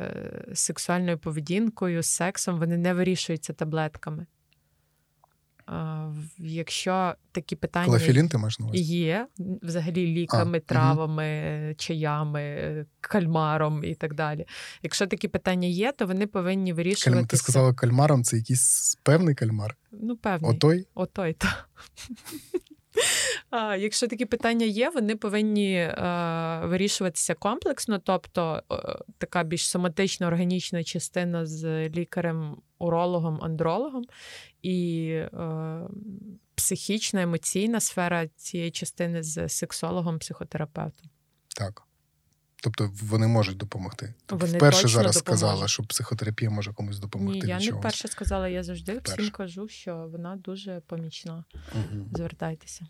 сексуальною 0.55 1.19
поведінкою, 1.19 2.03
з 2.03 2.07
сексом, 2.07 2.59
вони 2.59 2.77
не 2.77 2.95
вирішуються 2.95 3.53
таблетками. 3.53 4.27
Якщо 6.39 7.15
такі 7.33 7.57
питання 7.57 7.87
Клофелін 7.87 8.29
ти 8.29 8.39
маєш 8.39 8.59
на 8.59 8.67
увазі? 8.67 8.83
є, 8.83 9.27
взагалі 9.63 10.07
ліками, 10.07 10.59
а, 10.59 10.61
травами, 10.61 11.63
угу. 11.67 11.75
чаями, 11.75 12.87
кальмаром 13.01 13.85
і 13.85 13.95
так 13.95 14.15
далі. 14.15 14.47
Якщо 14.83 15.07
такі 15.07 15.29
питання 15.29 15.69
є, 15.69 15.93
то 15.93 16.07
вони 16.07 16.27
повинні 16.27 16.73
вирішувати. 16.73 17.27
Ти 17.27 17.37
сказала 17.37 17.75
кальмаром, 17.75 18.25
це 18.25 18.37
якийсь 18.37 18.99
певний 19.03 19.35
кальмар? 19.35 19.77
Ну, 19.93 20.17
певний. 20.17 20.51
Отой? 20.51 20.87
Отой, 20.95 21.33
так. 21.33 21.69
Якщо 23.79 24.07
такі 24.07 24.27
питання 24.27 24.67
є, 24.67 24.91
вони 24.91 25.17
повинні 25.17 25.75
е, 25.75 25.97
вирішуватися 26.65 27.35
комплексно, 27.35 27.99
тобто 27.99 28.63
е, 28.73 28.77
така 29.19 29.43
більш 29.43 29.69
соматична 29.69 30.27
органічна 30.27 30.85
частина 30.85 31.47
з 31.47 31.89
лікарем, 31.89 32.57
урологом, 32.79 33.39
андрологом, 33.43 34.05
і 34.63 35.09
е, 35.13 35.81
психічна, 36.55 37.23
емоційна 37.23 37.81
сфера 37.81 38.27
цієї 38.27 38.71
частини 38.71 39.23
з 39.23 39.49
сексологом, 39.49 40.19
психотерапевтом. 40.19 41.11
Так. 41.57 41.83
Тобто 42.63 42.91
вони 43.03 43.27
можуть 43.27 43.57
допомогти. 43.57 44.15
Тобто 44.27 44.47
вони 44.47 44.59
вперше 44.59 44.89
зараз 44.89 45.19
сказала, 45.19 45.69
що 45.69 45.83
психотерапія 45.83 46.51
може 46.51 46.73
комусь 46.73 46.99
допомогти. 46.99 47.41
Ні, 47.47 47.49
я 47.49 47.59
не 47.59 47.71
вперше 47.71 48.09
сказала, 48.09 48.49
я 48.49 48.63
завжди 48.63 48.93
Вперше. 48.93 49.23
всім 49.23 49.31
кажу, 49.31 49.69
що 49.69 50.09
вона 50.13 50.37
дуже 50.37 50.83
помічна. 50.87 51.45
Угу. 51.75 52.07
Звертайтеся. 52.15 52.87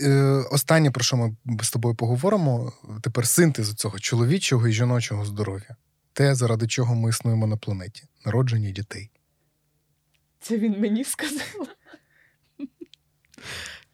Е, 0.00 0.22
Останнє, 0.50 0.90
про 0.90 1.04
що 1.04 1.16
ми 1.16 1.36
з 1.62 1.70
тобою 1.70 1.94
поговоримо, 1.94 2.72
тепер 3.02 3.26
синтез 3.26 3.74
цього 3.74 3.98
чоловічого 3.98 4.68
і 4.68 4.72
жіночого 4.72 5.24
здоров'я. 5.24 5.76
Те, 6.12 6.34
заради 6.34 6.66
чого 6.66 6.94
ми 6.94 7.10
існуємо 7.10 7.46
на 7.46 7.56
планеті 7.56 8.04
народження 8.24 8.70
дітей. 8.70 9.10
Це 10.40 10.58
він 10.58 10.80
мені 10.80 11.04
сказав. 11.04 11.68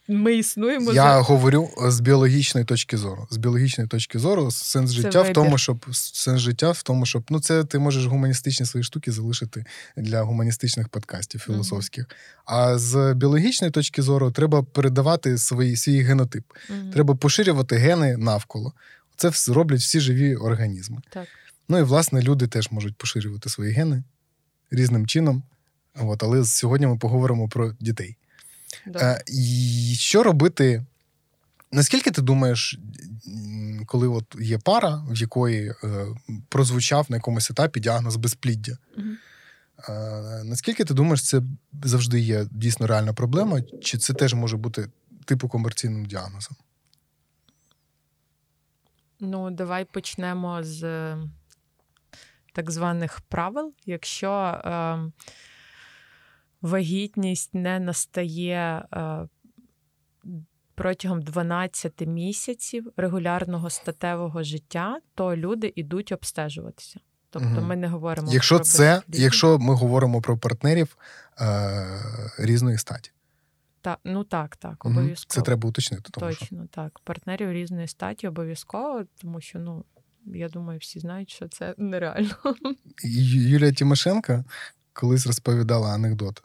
Ми 0.09 0.37
існуємо. 0.37 0.93
Я 0.93 1.03
за... 1.03 1.21
говорю 1.21 1.71
з 1.89 2.01
біологічної 2.01 2.65
точки 2.65 2.97
зору. 2.97 3.27
З 3.31 3.37
біологічної 3.37 3.89
точки 3.89 4.19
зору 4.19 4.51
сенс 4.51 4.91
життя 4.91 5.19
вибір. 5.19 5.33
в 5.33 5.35
тому, 5.35 5.59
щоб 5.59 5.87
сенс 5.93 6.41
життя 6.41 6.71
в 6.71 6.83
тому, 6.83 7.07
щоб 7.07 7.25
ну 7.31 7.41
це 7.41 7.65
ти 7.65 7.79
можеш 7.79 8.07
гуманістичні 8.07 8.67
свої 8.67 8.85
штуки 8.85 9.13
залишити 9.13 9.65
для 9.97 10.23
гуманістичних 10.23 10.89
подкастів 10.89 11.41
філософських. 11.41 12.05
Mm-hmm. 12.05 12.43
А 12.45 12.79
з 12.79 13.15
біологічної 13.15 13.71
точки 13.71 14.03
зору 14.03 14.31
треба 14.31 14.63
передавати 14.63 15.39
свої, 15.39 15.77
свій 15.77 16.03
генотип. 16.03 16.45
Mm-hmm. 16.71 16.93
Треба 16.93 17.15
поширювати 17.15 17.77
гени 17.77 18.17
навколо. 18.17 18.73
Це 19.17 19.53
роблять 19.53 19.81
всі 19.81 20.01
живі 20.01 20.37
організми. 20.37 20.99
Так. 21.11 21.27
Ну 21.69 21.79
і 21.79 21.83
власне 21.83 22.23
люди 22.23 22.47
теж 22.47 22.71
можуть 22.71 22.97
поширювати 22.97 23.49
свої 23.49 23.73
гени 23.73 24.03
різним 24.71 25.07
чином. 25.07 25.43
От, 26.01 26.23
але 26.23 26.45
сьогодні 26.45 26.87
ми 26.87 26.99
поговоримо 26.99 27.49
про 27.49 27.73
дітей. 27.81 28.17
Да. 28.87 29.23
І 29.27 29.95
Що 29.99 30.23
робити? 30.23 30.85
Наскільки 31.73 32.11
ти 32.11 32.23
думаєш, 32.23 32.79
коли 33.87 34.09
от 34.09 34.37
є 34.41 34.59
пара, 34.59 35.05
в 35.09 35.17
якої 35.17 35.75
е, 35.85 36.07
прозвучав 36.49 37.07
на 37.09 37.17
якомусь 37.17 37.51
етапі 37.51 37.81
діагноз 37.81 38.17
безпліддя? 38.17 38.79
Угу. 38.97 39.07
Е, 39.89 40.45
наскільки 40.45 40.85
ти 40.85 40.95
думаєш, 40.95 41.25
це 41.25 41.43
завжди 41.85 42.21
є 42.21 42.47
дійсно 42.51 42.87
реальна 42.87 43.13
проблема, 43.13 43.63
чи 43.83 43.99
це 43.99 44.15
теж 44.15 44.35
може 44.35 44.57
бути 44.57 44.89
типу 45.25 45.49
комерційним 45.49 46.07
діагнозом? 46.07 46.57
Ну, 49.21 49.51
давай 49.51 49.85
почнемо 49.85 50.63
з 50.63 51.15
так 52.53 52.71
званих 52.71 53.21
правил. 53.21 53.73
Якщо 53.87 54.31
е, 54.31 54.99
вагітність 56.63 57.55
не 57.55 57.81
настає 57.81 58.85
е, 58.93 59.29
протягом 60.75 61.23
12 61.23 62.07
місяців 62.07 62.93
регулярного 62.97 63.71
статевого 63.71 64.43
життя, 64.43 65.01
то 65.15 65.37
люди 65.37 65.73
йдуть 65.77 66.13
обстежуватися. 66.13 67.01
Тобто 67.31 67.49
угу. 67.49 67.61
ми 67.61 67.77
не 67.77 67.89
говоримо 67.89 68.33
якщо 68.33 68.57
про 68.57 68.65
це, 68.65 69.03
якщо 69.09 69.59
ми 69.59 69.75
говоримо 69.75 70.21
про 70.21 70.39
партнерів 70.39 70.97
е, 71.41 71.87
різної 72.39 72.79
статі. 72.79 73.11
Так, 73.81 73.99
ну 74.05 74.25
так, 74.25 74.57
так, 74.57 74.85
обов'язково. 74.85 75.35
Це 75.35 75.43
треба 75.43 75.69
уточнити. 75.69 76.11
Тому 76.11 76.27
Точно, 76.27 76.47
що... 76.47 76.67
так. 76.75 77.01
Партнерів 77.05 77.53
різної 77.53 77.89
статі 77.89 78.29
обов'язково, 78.29 79.05
тому 79.21 79.41
що, 79.41 79.59
ну, 79.59 79.85
я 80.27 80.49
думаю, 80.49 80.79
всі 80.79 81.01
знають, 81.01 81.31
що 81.31 81.49
це 81.49 81.75
нереально. 81.79 82.35
Юлія 83.05 83.73
Тимошенко 83.73 84.45
колись 84.93 85.27
розповідала 85.27 85.89
анекдот 85.89 86.43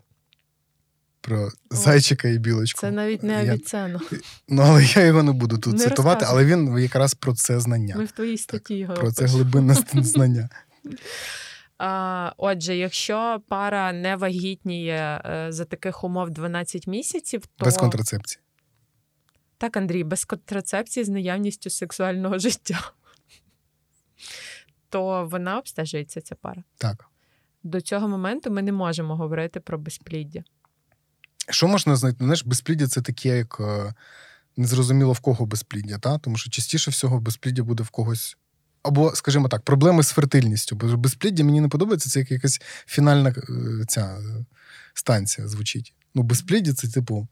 про 1.23 1.45
О, 1.45 1.49
зайчика 1.69 2.27
і 2.27 2.37
білочку. 2.37 2.81
Це 2.81 2.91
навіть 2.91 3.23
не 3.23 3.51
Авіцено. 3.51 4.01
Я... 4.11 4.17
Ну, 4.47 4.61
але 4.61 4.85
я 4.85 5.05
його 5.05 5.23
не 5.23 5.31
буду 5.31 5.57
тут 5.57 5.73
не 5.73 5.79
цитувати, 5.79 6.19
розказуй. 6.19 6.53
але 6.53 6.55
він 6.55 6.77
якраз 6.77 7.13
про 7.13 7.33
це 7.33 7.59
знання. 7.59 7.95
Ми 7.95 8.05
в 8.05 8.11
твоїй 8.11 8.37
статті 8.37 8.75
його 8.75 8.93
Про 8.93 9.11
це 9.11 9.25
глибинне 9.25 9.73
знання. 9.93 10.49
А, 11.77 12.33
Отже, 12.37 12.75
якщо 12.75 13.41
пара 13.47 13.93
не 13.93 14.15
вагітніє 14.15 15.21
за 15.49 15.65
таких 15.65 16.03
умов 16.03 16.29
12 16.29 16.87
місяців, 16.87 17.45
то 17.55 17.65
без 17.65 17.77
контрацепції. 17.77 18.41
Так, 19.57 19.77
Андрій, 19.77 20.03
без 20.03 20.25
контрацепції 20.25 21.03
з 21.03 21.09
наявністю 21.09 21.69
сексуального 21.69 22.39
життя, 22.39 22.91
то 24.89 25.25
вона 25.25 25.57
обстежується 25.57 26.21
ця 26.21 26.35
пара. 26.35 26.63
Так. 26.77 27.05
До 27.63 27.81
цього 27.81 28.07
моменту 28.07 28.51
ми 28.51 28.61
не 28.61 28.71
можемо 28.71 29.15
говорити 29.15 29.59
про 29.59 29.77
безпліддя. 29.77 30.43
Що 31.49 31.67
можна 31.67 31.95
знайти? 31.95 32.17
Знаєш, 32.19 32.45
безпліддя 32.45 32.87
це 32.87 33.01
таке, 33.01 33.37
як 33.37 33.61
незрозуміло 34.57 35.13
в 35.13 35.19
кого 35.19 35.45
безпліддя, 35.45 35.97
та? 35.97 36.17
тому 36.17 36.37
що 36.37 36.49
частіше 36.49 36.91
всього 36.91 37.19
безпліддя 37.19 37.63
буде 37.63 37.83
в 37.83 37.89
когось. 37.89 38.37
Або, 38.83 39.15
скажімо 39.15 39.47
так, 39.47 39.61
проблеми 39.61 40.03
з 40.03 40.09
фертильністю. 40.09 40.75
Бо 40.75 40.97
безпліддя 40.97 41.43
мені 41.43 41.61
не 41.61 41.67
подобається, 41.67 42.09
це 42.09 42.19
як 42.19 42.31
якась 42.31 42.61
фінальна 42.85 43.35
ця 43.87 44.17
станція 44.93 45.47
звучить. 45.47 45.93
Ну, 46.15 46.23
безпліддя 46.23 46.73
це, 46.73 46.87
типу, 46.87 47.27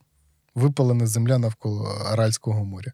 випалена 0.55 1.07
земля 1.07 1.37
навколо 1.37 1.83
Аральського 1.85 2.65
моря. 2.65 2.91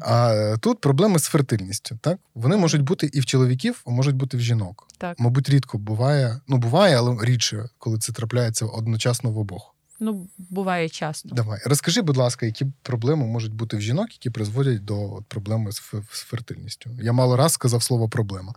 А 0.00 0.56
тут 0.60 0.80
проблеми 0.80 1.18
з 1.18 1.24
фертильністю. 1.24 1.98
Так? 2.02 2.18
Вони 2.34 2.56
можуть 2.56 2.82
бути 2.82 3.10
і 3.12 3.20
в 3.20 3.24
чоловіків, 3.24 3.82
а 3.86 3.90
можуть 3.90 4.16
бути 4.16 4.36
в 4.36 4.40
жінок. 4.40 4.88
Так. 4.98 5.20
Мабуть, 5.20 5.50
рідко 5.50 5.78
буває. 5.78 6.40
Ну, 6.48 6.56
буває, 6.56 6.96
але 6.96 7.24
рідше, 7.24 7.68
коли 7.78 7.98
це 7.98 8.12
трапляється 8.12 8.66
одночасно 8.66 9.30
в 9.30 9.38
обох. 9.38 9.74
Ну, 10.00 10.28
буває 10.38 10.88
часто. 10.88 11.28
Давай. 11.28 11.60
Розкажи, 11.64 12.02
будь 12.02 12.16
ласка, 12.16 12.46
які 12.46 12.66
проблеми 12.82 13.26
можуть 13.26 13.54
бути 13.54 13.76
в 13.76 13.80
жінок, 13.80 14.12
які 14.12 14.30
призводять 14.30 14.84
до 14.84 15.22
проблеми 15.28 15.72
з, 15.72 15.92
з 16.10 16.22
фертильністю. 16.22 16.90
Я 17.02 17.12
мало 17.12 17.36
раз 17.36 17.52
сказав 17.52 17.82
слово 17.82 18.08
проблема. 18.08 18.54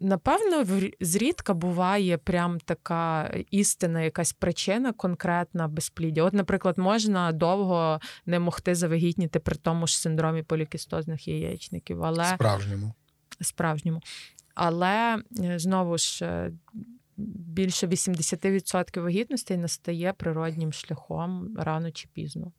Напевно, 0.00 0.64
зрідка 1.00 1.54
буває 1.54 2.18
прям 2.18 2.60
така 2.60 3.34
істина, 3.50 4.02
якась 4.02 4.32
причина 4.32 4.92
конкретна 4.92 5.68
безпліддя. 5.68 6.22
От, 6.22 6.32
наприклад, 6.32 6.78
можна 6.78 7.32
довго 7.32 8.00
не 8.26 8.38
могти 8.38 8.74
завагітніти 8.74 9.38
при 9.38 9.56
тому 9.56 9.86
ж 9.86 10.00
синдромі 10.00 10.42
полікістозних 10.42 11.28
яєчників, 11.28 12.04
але 12.04 12.24
справжньому. 12.24 12.94
Справжньому. 13.40 14.02
Але 14.54 15.22
е, 15.40 15.58
знову 15.58 15.98
ж 15.98 16.50
більше 17.18 17.86
80% 17.86 19.00
вагітностей 19.00 19.56
настає 19.56 20.12
природнім 20.12 20.72
шляхом 20.72 21.56
рано 21.58 21.90
чи 21.90 22.08
пізно. 22.12 22.52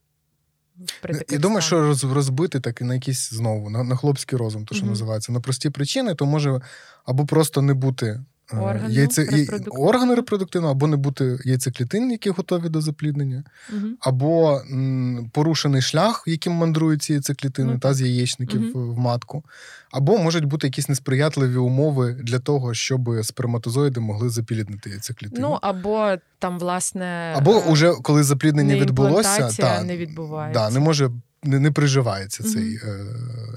Я 1.30 1.38
думаю, 1.38 1.62
що 1.62 1.96
розбити 2.04 2.60
так 2.60 2.82
на 2.82 2.94
якийсь 2.94 3.30
знову 3.30 3.70
на 3.70 3.84
на 3.84 3.96
хлопський 3.96 4.40
розум, 4.40 4.66
то 4.66 4.76
що 4.76 4.86
mm 4.86 4.90
називається. 4.90 5.32
На 5.32 5.40
прості 5.40 5.70
причини, 5.70 6.16
то 6.16 6.26
може 6.26 6.62
або 7.06 7.26
просто 7.26 7.62
не 7.62 7.74
бути 7.74 8.24
Органу 8.54 8.94
яйце, 8.94 9.24
репродуктивного. 9.24 9.90
органи 9.90 10.16
репродуктивного, 10.16 10.72
або 10.72 10.88
не 10.88 10.96
бути 10.98 11.40
яйцеклітин, 11.46 12.12
які 12.12 12.30
готові 12.30 12.70
до 12.70 12.82
запліднення, 12.82 13.44
угу. 13.74 13.88
або 14.00 14.62
м, 14.72 15.30
порушений 15.34 15.82
шлях, 15.82 16.24
яким 16.28 16.54
мандрують 16.54 17.02
ці 17.02 17.14
яйцеклітини 17.14 17.74
ну, 17.74 17.80
та 17.80 17.94
з 17.94 18.02
яєчників 18.02 18.72
угу. 18.76 18.94
в 18.94 19.00
матку, 19.00 19.44
або 19.92 20.18
можуть 20.18 20.46
бути 20.46 20.68
якісь 20.68 20.90
несприятливі 20.90 21.58
умови 21.58 22.14
для 22.24 22.40
того, 22.40 22.74
щоб 22.74 23.10
сперматозоїди 23.24 24.00
могли 24.00 24.30
запліднити 24.30 24.90
яйцеклітини. 24.90 25.42
Ну 25.42 25.60
або 25.62 26.16
там, 26.40 26.60
власне, 26.60 27.34
або 27.38 27.52
е, 27.52 27.64
уже 27.70 27.94
коли 28.02 28.24
запліднення 28.24 28.76
відбулося, 28.76 29.50
та, 29.58 29.84
не 29.84 29.98
відбувається. 29.98 30.60
Да, 30.60 30.74
не 30.74 30.80
може 30.80 31.12
не 31.44 31.60
не 31.60 31.72
приживається 31.72 32.44
цей 32.44 32.76
е, 32.76 33.06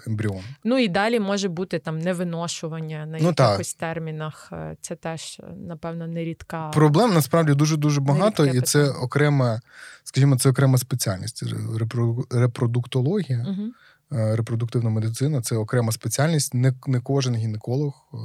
ембріон. 0.06 0.42
Ну 0.64 0.78
і 0.78 0.88
далі 0.88 1.20
може 1.20 1.48
бути 1.48 1.78
там 1.78 1.98
невиношування 1.98 3.06
на 3.06 3.18
ну, 3.18 3.26
якихось 3.26 3.74
так. 3.74 3.94
термінах. 3.94 4.48
Е, 4.52 4.76
це 4.80 4.96
теж, 4.96 5.40
напевно, 5.66 6.06
нерідка. 6.06 6.68
Проблем 6.68 7.14
насправді 7.14 7.54
дуже 7.54 7.76
дуже 7.76 8.00
багато, 8.00 8.46
і 8.46 8.60
це 8.60 8.90
окрема, 8.90 9.60
скажімо, 10.04 10.38
це 10.38 10.50
окрема 10.50 10.78
спеціальність. 10.78 11.44
Репродуктологія. 12.30 13.38
mm 13.38 13.68
Репродуктивна 14.14 14.90
медицина 14.90 15.40
це 15.40 15.56
окрема 15.56 15.92
спеціальність. 15.92 16.54
Не 16.54 16.74
не 16.86 17.00
кожен 17.00 17.34
гінеколог 17.34 17.92
е, 18.14 18.16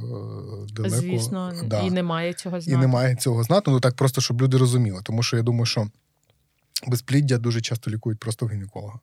далеко 0.72 0.96
Звісно, 0.96 1.52
да. 1.64 1.80
і 1.80 1.90
немає 1.90 2.32
цього 2.32 2.60
знати. 2.60 2.78
І 2.78 2.80
немає 2.80 3.16
цього 3.16 3.42
знати. 3.42 3.70
Ну 3.70 3.80
так 3.80 3.94
просто 3.94 4.20
щоб 4.20 4.42
люди 4.42 4.56
розуміли. 4.56 5.00
Тому 5.04 5.22
що 5.22 5.36
я 5.36 5.42
думаю, 5.42 5.66
що 5.66 5.88
безпліддя 6.86 7.38
дуже 7.38 7.60
часто 7.60 7.90
лікують 7.90 8.18
просто 8.18 8.46
в 8.46 8.50
гінеколога 8.50 8.98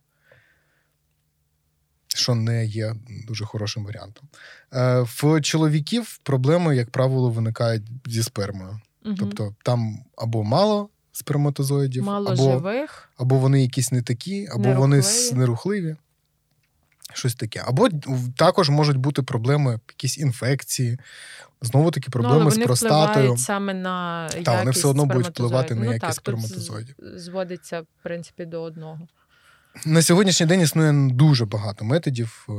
що 2.15 2.35
не 2.35 2.65
є 2.65 2.95
дуже 3.27 3.45
хорошим 3.45 3.85
варіантом. 3.85 4.27
Е, 4.73 5.01
в 5.01 5.41
чоловіків 5.41 6.19
проблеми, 6.23 6.75
як 6.75 6.89
правило, 6.89 7.29
виникають 7.29 7.83
зі 8.05 8.23
спермою. 8.23 8.79
Угу. 9.05 9.15
Тобто 9.19 9.55
там 9.63 9.97
або 10.17 10.43
мало 10.43 10.89
сперматозоїдів, 11.11 12.03
мало 12.03 12.31
або 12.31 12.51
живих, 12.51 13.09
або 13.17 13.35
вони 13.35 13.61
якісь 13.61 13.91
не 13.91 14.01
такі, 14.01 14.47
або 14.47 14.59
нерухливі. 14.59 14.79
вони 14.79 15.03
нерухливі. 15.39 15.95
Щось 17.13 17.35
таке. 17.35 17.63
Або 17.65 17.89
також 18.35 18.69
можуть 18.69 18.97
бути 18.97 19.23
проблеми, 19.23 19.79
якісь 19.89 20.17
інфекції, 20.17 20.99
знову 21.61 21.91
таки 21.91 22.09
проблеми 22.09 22.37
ну, 22.37 22.41
але 22.41 22.51
з 22.51 22.57
простатою. 22.57 23.37
саме 23.37 23.73
на 23.73 24.29
Так, 24.29 24.59
вони 24.59 24.71
все 24.71 24.87
одно 24.87 25.05
будуть 25.05 25.27
впливати 25.27 25.75
на 25.75 25.85
ну, 25.85 25.93
якість 25.93 26.15
сперматозоїдів. 26.15 26.95
Зводиться, 27.15 27.81
в 27.81 28.03
принципі, 28.03 28.45
до 28.45 28.61
одного. 28.61 28.99
На 29.85 30.01
сьогоднішній 30.01 30.45
день 30.45 30.61
існує 30.61 31.09
дуже 31.11 31.45
багато 31.45 31.85
методів 31.85 32.47
е, 32.49 32.53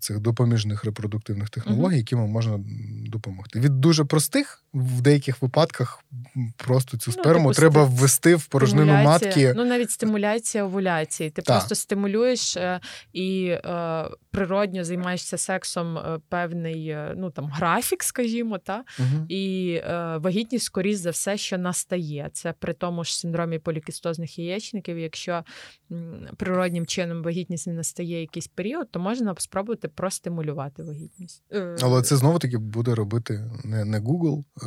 цих 0.00 0.18
допоміжних 0.18 0.84
репродуктивних 0.84 1.50
технологій, 1.50 1.96
якими 1.96 2.26
можна 2.26 2.60
допомогти. 3.06 3.60
Від 3.60 3.80
дуже 3.80 4.04
простих 4.04 4.64
в 4.74 5.00
деяких 5.00 5.42
випадках 5.42 6.04
просто 6.56 6.98
цю 6.98 7.12
ну, 7.16 7.22
сперму 7.22 7.48
ну, 7.48 7.54
типу, 7.54 7.60
треба 7.60 7.84
ввести 7.84 8.34
в 8.34 8.46
порожнину 8.46 8.92
матки. 8.92 9.54
Ну 9.56 9.64
навіть 9.64 9.90
стимуляція 9.90 10.64
овуляції. 10.64 11.30
Ти 11.30 11.42
так. 11.42 11.56
просто 11.56 11.74
стимулюєш 11.74 12.56
е, 12.56 12.80
і 13.12 13.44
е, 13.46 14.04
природньо 14.30 14.84
займаєшся 14.84 15.38
сексом 15.38 15.98
певний 16.28 16.96
ну 17.16 17.30
там 17.30 17.46
графік, 17.46 18.02
скажімо, 18.02 18.58
та 18.58 18.84
uh 18.98 19.26
і 19.28 19.82
вагітність, 20.20 20.64
скоріш 20.64 20.96
за 20.96 21.10
все, 21.10 21.36
що 21.36 21.58
настає. 21.58 22.30
Це 22.32 22.54
при 22.58 22.72
тому 22.72 23.04
ж 23.04 23.18
синдромі 23.18 23.58
полікістозних 23.58 24.38
яєчників. 24.38 24.98
Якщо 24.98 25.44
природньо 26.36 26.57
природнім 26.58 26.86
чином 26.86 27.22
вагітність 27.22 27.66
не 27.66 27.72
настає 27.72 28.20
якийсь 28.20 28.46
період, 28.46 28.90
то 28.90 29.00
можна 29.00 29.34
спробувати 29.38 29.88
простимулювати 29.88 30.82
вагітність. 30.82 31.42
Е, 31.52 31.76
Але 31.82 32.02
це 32.02 32.16
знову 32.16 32.38
таки 32.38 32.58
буде 32.58 32.94
робити 32.94 33.50
не 33.64 33.84
не 33.84 34.00
Google 34.00 34.44
е, 34.62 34.66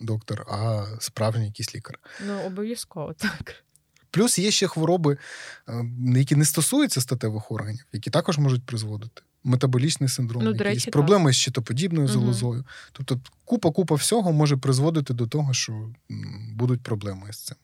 доктор, 0.00 0.46
а 0.48 0.86
справжній 0.98 1.46
якийсь 1.46 1.74
лікар. 1.74 1.98
Ну, 2.26 2.40
обов'язково 2.46 3.12
так. 3.12 3.54
Плюс 4.10 4.38
є 4.38 4.50
ще 4.50 4.66
хвороби, 4.66 5.16
е, 5.68 5.84
які 6.16 6.36
не 6.36 6.44
стосуються 6.44 7.00
статевих 7.00 7.50
органів, 7.52 7.86
які 7.92 8.10
також 8.10 8.38
можуть 8.38 8.66
призводити. 8.66 9.22
Метаболічний 9.44 10.08
синдром, 10.08 10.42
ну, 10.44 10.50
якісь 10.50 10.66
речі, 10.66 10.90
проблеми 10.90 11.24
так. 11.24 11.34
з 11.34 11.36
щитоподібною 11.36 12.06
угу. 12.06 12.12
залозою. 12.12 12.64
Тобто, 12.92 13.20
купа-купа 13.44 13.94
всього 13.94 14.32
може 14.32 14.56
призводити 14.56 15.14
до 15.14 15.26
того, 15.26 15.52
що 15.52 15.92
будуть 16.54 16.82
проблеми 16.82 17.32
з 17.32 17.44
цим 17.44 17.56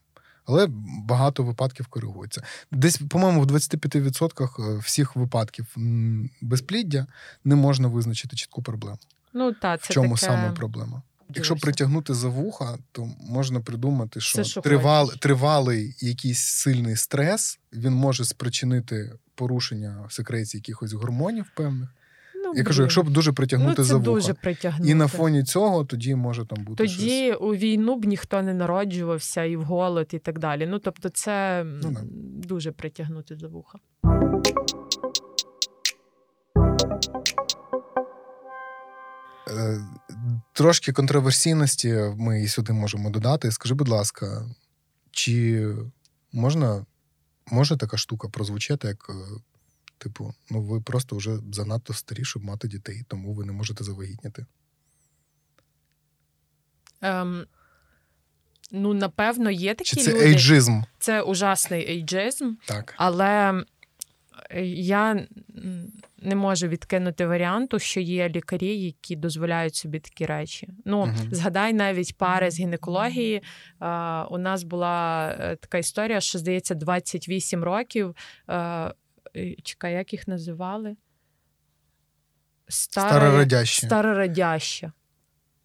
але 0.46 0.66
багато 1.04 1.42
випадків 1.42 1.86
коригується. 1.86 2.42
Десь, 2.72 3.00
по-моєму, 3.08 3.42
в 3.42 3.46
25% 3.46 4.74
е, 4.74 4.78
всіх 4.78 5.16
випадків 5.16 5.76
безпліддя 6.40 7.06
не 7.44 7.54
можна 7.54 7.88
визначити 7.88 8.36
чітку 8.36 8.62
проблему. 8.62 8.98
Ну, 9.32 9.52
та, 9.52 9.78
це 9.78 9.86
В 9.90 9.94
чому 9.94 10.14
таке... 10.14 10.26
саме 10.26 10.52
проблема? 10.52 11.02
Якщо 11.34 11.56
притягнути 11.56 12.14
за 12.14 12.28
вуха, 12.28 12.78
то 12.92 13.10
можна 13.20 13.60
придумати, 13.60 14.20
що, 14.20 14.44
що 14.44 14.60
тривал, 14.60 15.12
тривалий 15.12 15.96
якийсь 16.00 16.40
сильний 16.40 16.96
стрес 16.96 17.58
він 17.72 17.92
може 17.92 18.24
спричинити 18.24 19.12
порушення 19.34 20.06
секреції 20.10 20.58
якихось 20.58 20.92
гормонів 20.92 21.44
певних. 21.56 21.88
Ну, 22.46 22.52
Я 22.54 22.64
кажу, 22.64 22.82
якщо 22.82 23.02
б 23.02 23.10
дуже 23.10 23.32
притягнути 23.32 23.74
ну, 23.78 23.84
це 23.84 23.84
за 23.84 23.96
вуха. 23.96 24.04
дуже 24.10 24.34
притягнути. 24.34 24.90
І 24.90 24.94
на 24.94 25.08
фоні 25.08 25.44
цього 25.44 25.84
тоді 25.84 26.14
може 26.14 26.44
там 26.46 26.64
бути. 26.64 26.84
Тоді 26.84 27.26
щось. 27.26 27.36
у 27.40 27.54
війну 27.54 27.96
б 27.96 28.04
ніхто 28.04 28.42
не 28.42 28.54
народжувався 28.54 29.44
і 29.44 29.56
в 29.56 29.62
голод, 29.62 30.08
і 30.12 30.18
так 30.18 30.38
далі. 30.38 30.66
Ну 30.66 30.78
тобто, 30.78 31.08
це 31.08 31.64
ну, 31.64 31.90
не. 31.90 32.00
дуже 32.48 32.72
притягнути 32.72 33.36
за 33.36 33.48
вуха. 33.48 33.78
Е, 39.50 39.80
трошки 40.52 40.92
контроверсійності 40.92 41.94
ми 42.16 42.42
і 42.42 42.48
сюди 42.48 42.72
можемо 42.72 43.10
додати. 43.10 43.52
Скажи, 43.52 43.74
будь 43.74 43.88
ласка, 43.88 44.46
чи 45.10 45.68
можна 46.32 46.86
може 47.50 47.76
така 47.76 47.96
штука 47.96 48.28
прозвучати 48.28 48.88
як 48.88 49.06
е, 49.10 49.12
Типу, 49.98 50.34
ну 50.50 50.62
ви 50.62 50.80
просто 50.80 51.16
вже 51.16 51.38
занадто 51.52 51.94
старі, 51.94 52.24
щоб 52.24 52.44
мати 52.44 52.68
дітей, 52.68 53.04
тому 53.08 53.34
ви 53.34 53.44
не 53.44 53.52
можете 53.52 53.84
завагітніти. 53.84 54.46
Ем, 57.00 57.46
Ну, 58.72 58.94
напевно, 58.94 59.50
є 59.50 59.74
такі 59.74 59.96
Чи 59.96 60.02
це 60.02 60.12
люди. 60.12 60.24
ейджизм? 60.24 60.80
Це 60.98 61.22
ужасний 61.22 61.90
ейджизм. 61.90 62.52
Так. 62.66 62.94
Але 62.96 63.62
я 64.74 65.26
не 66.18 66.36
можу 66.36 66.68
відкинути 66.68 67.26
варіанту, 67.26 67.78
що 67.78 68.00
є 68.00 68.28
лікарі, 68.28 68.78
які 68.78 69.16
дозволяють 69.16 69.74
собі 69.74 70.00
такі 70.00 70.26
речі. 70.26 70.68
Ну, 70.84 70.98
угу. 70.98 71.12
згадай 71.30 71.72
навіть 71.72 72.16
пари 72.16 72.50
з 72.50 72.60
гінекології. 72.60 73.42
У 74.30 74.38
нас 74.38 74.62
була 74.62 75.28
е, 75.40 75.56
така 75.56 75.78
історія, 75.78 76.20
що 76.20 76.38
здається, 76.38 76.74
28 76.74 77.64
років. 77.64 78.16
Е, 79.36 79.54
чекай, 79.62 79.94
як 79.94 80.12
їх 80.12 80.28
називали? 80.28 80.96
Стара... 82.68 83.08
Старорадяща. 83.10 83.86
Старорадяща. 83.86 84.92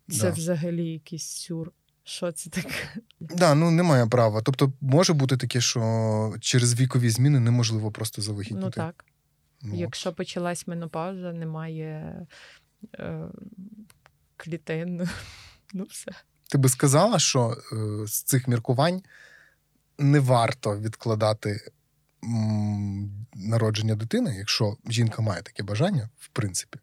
Це 0.09 0.21
да. 0.21 0.29
взагалі 0.29 0.85
якийсь 0.85 1.27
сюр. 1.27 1.71
Що 2.03 2.31
це 2.31 2.49
таке? 2.49 2.73
Да, 3.19 3.55
ну 3.55 3.71
немає 3.71 4.07
права. 4.07 4.41
Тобто, 4.41 4.73
може 4.81 5.13
бути 5.13 5.37
таке, 5.37 5.61
що 5.61 6.35
через 6.39 6.79
вікові 6.79 7.09
зміни 7.09 7.39
неможливо 7.39 7.91
просто 7.91 8.21
завагітнити. 8.21 8.65
Ну 8.65 8.71
так. 8.71 9.05
Ну, 9.61 9.75
Якщо 9.75 10.13
почалась 10.13 10.67
менопауза, 10.67 11.33
немає 11.33 12.15
е, 12.95 13.27
клітин. 14.37 15.09
Ну, 15.73 15.83
все. 15.83 16.11
Ти 16.49 16.57
би 16.57 16.69
сказала, 16.69 17.19
що 17.19 17.57
е, 17.73 18.07
з 18.07 18.23
цих 18.23 18.47
міркувань 18.47 19.01
не 19.97 20.19
варто 20.19 20.79
відкладати 20.79 21.71
народження 23.35 23.95
дитини, 23.95 24.35
якщо 24.37 24.77
жінка 24.85 25.21
має 25.21 25.41
таке 25.41 25.63
бажання, 25.63 26.09
в 26.19 26.27
принципі, 26.27 26.79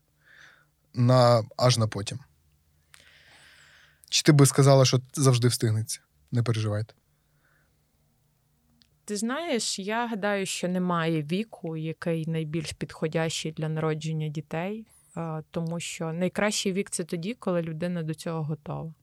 на 0.95 1.43
аж 1.57 1.79
на 1.79 1.87
потім. 1.87 2.19
Чи 4.11 4.23
ти 4.23 4.33
би 4.33 4.47
сказала, 4.47 4.85
що 4.85 5.01
завжди 5.15 5.49
встигнеться? 5.49 6.01
Не 6.33 6.43
переживайте. 6.43 6.95
Ти 9.05 9.17
знаєш, 9.17 9.79
я 9.79 10.07
гадаю, 10.07 10.47
що 10.47 10.69
немає 10.69 11.23
віку, 11.23 11.77
який 11.77 12.27
найбільш 12.27 12.73
підходящий 12.73 13.53
для 13.53 13.69
народження 13.69 14.29
дітей, 14.29 14.87
тому 15.51 15.81
що 15.81 16.13
найкращий 16.13 16.73
вік 16.73 16.91
це 16.91 17.05
тоді, 17.05 17.35
коли 17.35 17.63
людина 17.63 18.03
до 18.03 18.15
цього 18.15 18.43
готова. 18.43 18.95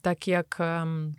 Так 0.00 0.28
як 0.28 0.56
ем, 0.60 1.16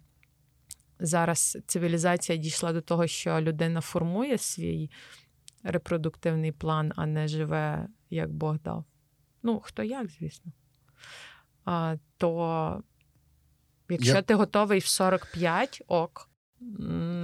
зараз 1.00 1.58
цивілізація 1.68 2.38
дійшла 2.38 2.74
до 2.74 2.82
того, 2.82 3.08
що 3.08 3.42
людина 3.42 3.82
формує 3.82 4.38
свій 4.38 4.92
репродуктивний 5.64 6.52
план, 6.52 6.92
а 6.96 7.06
не 7.06 7.28
живе, 7.28 7.88
як 8.10 8.34
Бог 8.34 8.58
дав. 8.66 8.86
Ну, 9.44 9.60
хто 9.60 9.84
як, 9.84 10.10
звісно. 10.10 10.52
то 12.18 12.84
якщо 13.90 14.14
Я... 14.14 14.22
ти 14.22 14.34
готовий 14.34 14.80
в 14.80 14.86
45, 14.86 15.84
ок. 15.88 16.30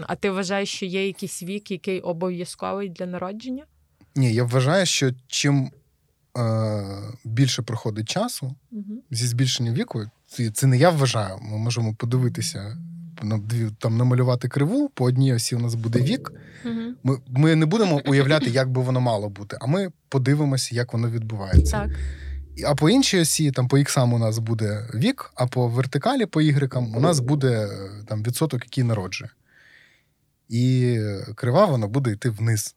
А 0.07 0.15
ти 0.15 0.31
вважаєш, 0.31 0.69
що 0.69 0.85
є 0.85 1.07
якийсь 1.07 1.43
вік, 1.43 1.71
який 1.71 2.01
обов'язковий 2.01 2.89
для 2.89 3.05
народження? 3.05 3.65
Ні, 4.15 4.33
я 4.33 4.43
вважаю, 4.43 4.85
що 4.85 5.11
чим 5.27 5.71
е, 6.37 7.13
більше 7.23 7.61
проходить 7.61 8.09
часу 8.09 8.55
угу. 8.71 9.03
зі 9.11 9.27
збільшенням 9.27 9.73
віку, 9.73 10.05
це, 10.27 10.51
це 10.51 10.67
не 10.67 10.77
я 10.77 10.89
вважаю. 10.89 11.37
Ми 11.41 11.57
можемо 11.57 11.95
подивитися 11.95 12.77
на 13.23 13.37
дві 13.37 13.69
там 13.79 13.97
намалювати 13.97 14.47
криву. 14.47 14.89
По 14.93 15.05
одній 15.05 15.33
осі 15.33 15.55
у 15.55 15.59
нас 15.59 15.75
буде 15.75 15.99
вік. 16.01 16.33
Ми 17.03 17.17
ми 17.27 17.55
не 17.55 17.65
будемо 17.65 18.01
уявляти, 18.05 18.49
як 18.49 18.69
би 18.69 18.81
воно 18.81 19.01
мало 19.01 19.29
бути, 19.29 19.57
а 19.61 19.67
ми 19.67 19.91
подивимося, 20.09 20.75
як 20.75 20.93
воно 20.93 21.09
відбувається. 21.09 21.81
Так. 21.81 21.89
А 22.67 22.75
по 22.75 22.89
іншій 22.89 23.19
осі, 23.19 23.51
там 23.51 23.67
по 23.67 23.77
іксам 23.77 24.13
у 24.13 24.19
нас 24.19 24.37
буде 24.37 24.89
вік, 24.95 25.31
а 25.35 25.47
по 25.47 25.67
вертикалі, 25.67 26.25
по 26.25 26.41
ігрекам, 26.41 26.95
у 26.95 26.99
нас 26.99 27.19
буде 27.19 27.69
там 28.07 28.23
відсоток, 28.23 28.63
який 28.63 28.83
народжує. 28.83 29.31
І 30.49 30.97
крива 31.35 31.65
вона 31.65 31.87
буде 31.87 32.11
йти 32.11 32.29
вниз. 32.29 32.75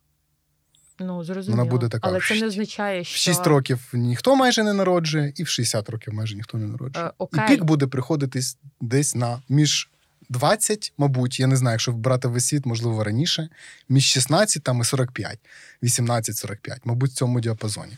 Ну, 1.00 1.24
зрозуміло. 1.24 1.62
Вона 1.62 1.70
буде 1.70 1.88
така. 1.88 2.08
Але 2.08 2.20
це 2.20 2.40
не 2.40 2.46
означає, 2.46 3.04
що. 3.04 3.14
В 3.14 3.34
6 3.34 3.46
років 3.46 3.90
ніхто 3.92 4.36
майже 4.36 4.62
не 4.62 4.72
народжує, 4.72 5.32
і 5.36 5.42
в 5.42 5.48
60 5.48 5.90
років 5.90 6.14
майже 6.14 6.36
ніхто 6.36 6.58
не 6.58 6.66
народжує. 6.66 7.06
Е, 7.06 7.12
окей. 7.18 7.44
І 7.44 7.48
пік 7.48 7.64
буде 7.64 7.86
приходитись 7.86 8.58
десь 8.80 9.14
на 9.14 9.42
між 9.48 9.90
20, 10.28 10.92
мабуть, 10.98 11.40
я 11.40 11.46
не 11.46 11.56
знаю, 11.56 11.74
якщо 11.74 11.92
брати 11.92 12.28
весь 12.28 12.46
світ, 12.46 12.66
можливо, 12.66 13.04
раніше, 13.04 13.48
між 13.88 14.04
16 14.04 14.62
там, 14.62 14.80
і 14.80 14.84
45, 14.84 15.38
18-45, 15.82 16.76
мабуть, 16.84 17.10
в 17.10 17.14
цьому 17.14 17.40
діапазоні. 17.40 17.92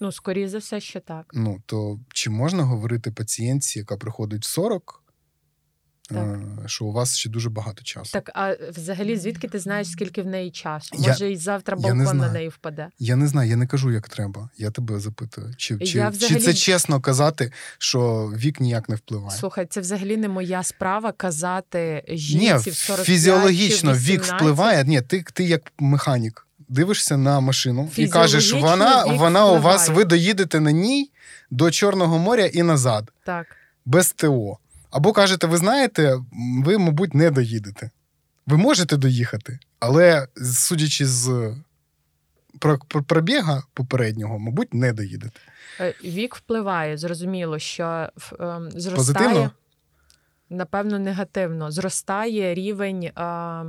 Ну, 0.00 0.12
скоріше 0.12 0.48
за 0.48 0.58
все, 0.58 0.80
що 0.80 1.00
так. 1.00 1.30
Ну, 1.34 1.62
то 1.66 1.98
чи 2.08 2.30
можна 2.30 2.62
говорити 2.62 3.10
пацієнтці, 3.10 3.78
яка 3.78 3.96
приходить 3.96 4.42
в 4.42 4.48
40, 4.48 4.99
так. 6.14 6.38
Е, 6.64 6.68
що 6.68 6.84
у 6.84 6.92
вас 6.92 7.16
ще 7.16 7.30
дуже 7.30 7.50
багато 7.50 7.82
часу. 7.82 8.10
Так, 8.12 8.30
а 8.34 8.54
взагалі, 8.76 9.16
звідки 9.16 9.48
ти 9.48 9.58
знаєш, 9.58 9.90
скільки 9.90 10.22
в 10.22 10.26
неї 10.26 10.50
часу? 10.50 10.96
Може, 10.98 11.24
я, 11.24 11.30
і 11.30 11.36
завтра 11.36 11.76
балкон 11.76 12.18
на 12.18 12.32
неї 12.32 12.48
впаде? 12.48 12.88
Я 12.98 13.16
не 13.16 13.26
знаю, 13.26 13.50
я 13.50 13.56
не 13.56 13.66
кажу, 13.66 13.90
як 13.90 14.08
треба. 14.08 14.50
Я 14.56 14.70
тебе 14.70 15.00
запитую. 15.00 15.54
Чи 15.56 15.78
чи, 15.78 16.08
взагалі... 16.08 16.18
чи 16.18 16.36
це 16.36 16.54
чесно 16.54 17.00
казати, 17.00 17.52
що 17.78 18.32
вік 18.36 18.60
ніяк 18.60 18.88
не 18.88 18.96
впливає? 18.96 19.38
Слухай, 19.38 19.66
це 19.66 19.80
взагалі 19.80 20.16
не 20.16 20.28
моя 20.28 20.62
справа 20.62 21.12
казати 21.12 22.04
жінці 22.08 22.46
Ні, 22.46 22.54
в 22.54 22.74
45 22.74 23.06
фізіологічно 23.06 23.94
вік 23.94 24.22
впливає. 24.22 24.84
Ні, 24.84 25.02
ти, 25.02 25.24
ти 25.32 25.44
як 25.44 25.72
механік. 25.78 26.46
Дивишся 26.68 27.16
на 27.16 27.40
машину 27.40 27.90
і 27.96 28.08
кажеш, 28.08 28.52
вона 28.52 29.04
вона 29.04 29.46
у 29.46 29.60
вас, 29.60 29.88
ви 29.88 30.04
доїдете 30.04 30.60
на 30.60 30.72
ній 30.72 31.10
до 31.50 31.70
Чорного 31.70 32.18
моря 32.18 32.46
і 32.46 32.62
назад. 32.62 33.12
Так. 33.24 33.46
Без 33.84 34.12
ТО. 34.12 34.58
Або 34.90 35.12
кажете, 35.12 35.46
ви 35.46 35.56
знаєте, 35.56 36.18
ви, 36.64 36.78
мабуть, 36.78 37.14
не 37.14 37.30
доїдете. 37.30 37.90
Ви 38.46 38.56
можете 38.56 38.96
доїхати, 38.96 39.58
але 39.78 40.28
судячи 40.54 41.06
з 41.06 41.54
пробіга 43.06 43.62
попереднього, 43.74 44.38
мабуть, 44.38 44.74
не 44.74 44.92
доїдете. 44.92 45.40
Е, 45.80 45.94
вік 46.04 46.36
впливає, 46.36 46.96
зрозуміло, 46.96 47.58
що 47.58 47.84
е, 47.84 48.10
зростає. 48.70 48.96
Позитивно? 48.96 49.50
Напевно, 50.50 50.98
негативно. 50.98 51.70
Зростає 51.70 52.54
рівень. 52.54 53.04
Е, 53.04 53.64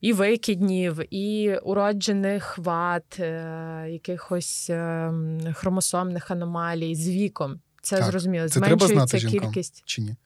і 0.00 0.12
викиднів, 0.12 1.14
і 1.14 1.56
уроджених 1.56 2.58
вад, 2.58 3.04
е, 3.18 3.86
якихось 3.90 4.70
е, 4.70 5.12
хромосомних 5.54 6.30
аномалій 6.30 6.94
з 6.94 7.08
віком. 7.08 7.60
Це 7.82 7.96
так. 7.96 8.06
зрозуміло. 8.06 8.48
Це 8.48 8.60
треба 8.60 8.86
знати 8.86 9.18
жінкам 9.18 9.40
кількість. 9.40 9.82
Чи 9.84 10.02
ні? 10.02 10.16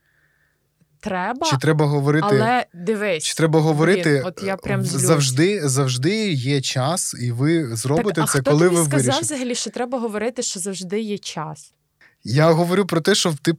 Треба. 1.01 1.47
Чи 1.51 1.57
треба 1.57 1.87
говорити, 1.87 2.27
але 2.31 2.67
дивись. 2.75 3.25
Чи 3.25 3.35
треба 3.35 3.61
говорити 3.61 4.11
блін, 4.11 4.23
от 4.25 4.43
я 4.43 4.57
прям 4.57 4.85
завжди 4.85 5.69
завжди 5.69 6.33
є 6.33 6.61
час, 6.61 7.17
і 7.21 7.33
ви 7.33 7.77
зробите 7.77 8.21
так, 8.21 8.31
це, 8.31 8.39
а 8.39 8.43
коли 8.43 8.67
хто 8.67 8.77
ви 8.77 8.85
сказав 8.85 9.01
вирішите? 9.01 9.25
взагалі, 9.35 9.55
що 9.55 9.71
треба 9.71 9.99
говорити, 9.99 10.43
що 10.43 10.61
завжди 10.61 11.01
є 11.01 11.19
час. 11.19 11.73
Я 12.25 12.51
говорю 12.51 12.87
про 12.87 13.01
те, 13.01 13.15
що 13.15 13.35
ти 13.43 13.55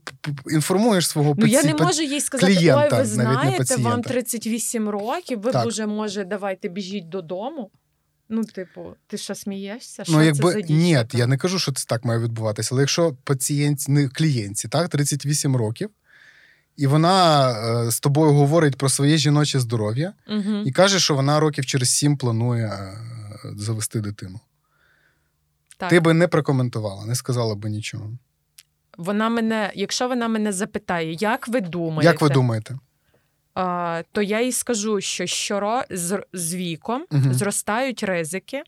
інформуєш 0.49 1.07
свого 1.07 1.35
ну, 1.37 1.45
я 1.45 1.63
не 1.63 1.73
можу 1.73 2.03
їй 2.03 2.21
сказати, 2.21 2.53
клієнта, 2.55 2.89
ой, 2.91 2.99
ви 2.99 3.05
знаєте, 3.05 3.75
вам 3.75 4.01
38 4.01 4.89
років, 4.89 5.41
ви 5.41 5.51
так. 5.51 5.67
вже 5.67 5.85
може, 5.85 6.23
давайте 6.25 6.69
біжіть 6.69 7.09
додому. 7.09 7.71
Ну, 8.29 8.43
типу, 8.43 8.95
ти 9.07 9.17
що 9.17 9.35
смієшся? 9.35 10.03
Що 10.03 10.13
ну, 10.13 10.21
якби 10.21 10.53
це 10.53 10.67
за 10.67 10.73
ні, 10.73 11.05
я 11.13 11.27
не 11.27 11.37
кажу, 11.37 11.59
що 11.59 11.71
це 11.71 11.85
так 11.85 12.05
має 12.05 12.19
відбуватися. 12.19 12.69
Але 12.71 12.81
якщо 12.81 13.13
пацієнт, 13.23 13.89
не 13.89 14.09
клієнтці, 14.09 14.67
так, 14.67 14.89
38 14.89 15.55
років, 15.55 15.89
і 16.77 16.87
вона 16.87 17.49
е, 17.51 17.91
з 17.91 17.99
тобою 17.99 18.33
говорить 18.33 18.77
про 18.77 18.89
своє 18.89 19.17
жіноче 19.17 19.59
здоров'я 19.59 20.13
угу. 20.27 20.63
і 20.65 20.71
каже, 20.71 20.99
що 20.99 21.15
вона 21.15 21.39
років 21.39 21.65
через 21.65 21.89
7 21.89 22.17
планує 22.17 22.65
е, 22.65 22.93
завести 23.57 23.99
дитину. 23.99 24.39
Так. 25.77 25.89
Ти 25.89 25.99
би 25.99 26.13
не 26.13 26.27
прокоментувала, 26.27 27.05
не 27.05 27.15
сказала 27.15 27.55
би 27.55 27.69
нічого. 27.69 28.11
Вона 28.97 29.29
мене, 29.29 29.71
якщо 29.75 30.07
вона 30.07 30.27
мене 30.27 30.51
запитає, 30.51 31.13
як 31.13 31.47
ви 31.47 31.61
думаєте? 31.61 32.11
Як 32.11 32.21
ви 32.21 32.29
думаєте? 32.29 32.77
То 34.11 34.21
я 34.21 34.41
їй 34.41 34.51
скажу, 34.51 35.01
що 35.01 35.25
щоро 35.25 35.81
з 36.33 36.55
віком 36.55 37.05
угу. 37.11 37.33
зростають 37.33 38.03
ризики 38.03 38.63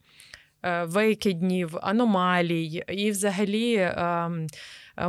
е, 0.64 0.84
викиднів, 0.84 1.78
аномалій, 1.82 2.84
і 2.88 3.12
взагалі. 3.12 3.76
Ем, 3.76 4.48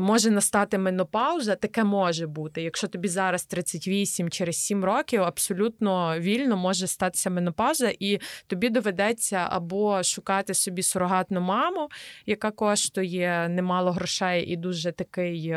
може 0.01 0.31
настати 0.31 0.79
менопауза, 0.79 1.55
таке 1.55 1.85
може 1.85 2.27
бути. 2.27 2.63
Якщо 2.63 2.89
тобі 2.89 3.09
зараз 3.09 3.45
38 3.45 4.31
через 4.31 4.57
7 4.57 4.85
років, 4.85 5.23
абсолютно 5.23 6.19
вільно 6.19 6.57
може 6.57 6.87
статися 6.87 7.31
менопауза, 7.31 7.93
і 7.99 8.19
тобі 8.47 8.69
доведеться 8.69 9.47
або 9.51 10.03
шукати 10.03 10.55
собі 10.55 10.83
сурогатну 10.83 11.41
маму, 11.41 11.89
яка 12.27 12.51
коштує 12.51 13.49
немало 13.49 13.93
грошей 13.93 14.47
і 14.47 14.57
дуже 14.57 14.93
такий. 14.93 15.57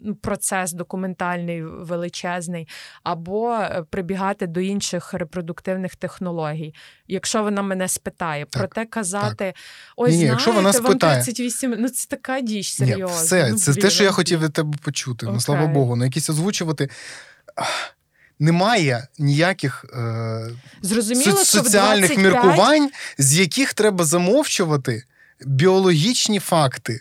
Ну, 0.00 0.14
процес 0.14 0.72
документальний 0.72 1.62
величезний, 1.62 2.68
або 3.02 3.54
е, 3.54 3.84
прибігати 3.90 4.46
до 4.46 4.60
інших 4.60 5.14
репродуктивних 5.14 5.96
технологій. 5.96 6.74
Якщо 7.08 7.42
вона 7.42 7.62
мене 7.62 7.88
спитає, 7.88 8.46
так, 8.50 8.62
проте 8.62 8.86
казати, 8.86 9.44
так. 9.44 9.54
ой, 9.96 10.10
Ні, 10.10 10.16
знаєте, 10.16 10.32
якщо 10.32 10.52
вона 10.52 10.72
спитає, 10.72 11.16
вам 11.16 11.24
38, 11.24 11.76
ну 11.78 11.88
це 11.88 12.06
така 12.08 12.40
діч 12.40 12.72
серйозна. 12.72 13.06
Ні, 13.06 13.12
все, 13.12 13.48
ну, 13.50 13.58
це 13.58 13.72
блін, 13.72 13.82
те, 13.82 13.90
що 13.90 14.04
я 14.04 14.10
хотів 14.10 14.40
від 14.40 14.52
тебе 14.52 14.78
почути. 14.82 15.26
Okay. 15.26 15.32
Ну 15.32 15.40
слава 15.40 15.66
Богу, 15.66 15.96
ну 15.96 16.04
якісь 16.04 16.30
озвучувати. 16.30 16.88
Немає 18.38 19.08
ніяких 19.18 19.84
е, 19.94 20.50
Зрозуміло, 20.82 21.36
со- 21.36 21.44
соціальних 21.44 22.10
25... 22.10 22.18
міркувань, 22.18 22.90
з 23.18 23.38
яких 23.38 23.74
треба 23.74 24.04
замовчувати 24.04 25.02
біологічні 25.46 26.38
факти. 26.38 27.00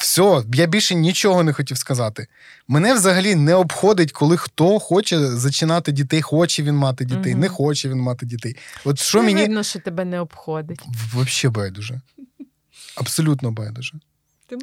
Все, 0.00 0.44
я 0.54 0.66
більше 0.66 0.94
нічого 0.94 1.42
не 1.42 1.52
хотів 1.52 1.78
сказати. 1.78 2.26
Мене 2.68 2.94
взагалі 2.94 3.34
не 3.34 3.54
обходить, 3.54 4.12
коли 4.12 4.36
хто 4.36 4.78
хоче 4.78 5.26
зачинати 5.26 5.92
дітей, 5.92 6.22
хоче 6.22 6.62
він 6.62 6.74
мати 6.74 7.04
дітей, 7.04 7.32
угу. 7.32 7.40
не 7.40 7.48
хоче 7.48 7.88
він 7.88 8.00
мати 8.00 8.26
дітей. 8.26 8.56
От 8.84 8.98
що 8.98 9.18
не 9.18 9.24
мені... 9.24 9.40
видно, 9.40 9.62
що 9.62 9.78
тебе 9.80 10.04
не 10.04 10.20
обходить. 10.20 10.80
Взагалі 11.14 11.54
байдуже. 11.54 12.00
Абсолютно 12.96 13.50
байдуже. 13.50 13.94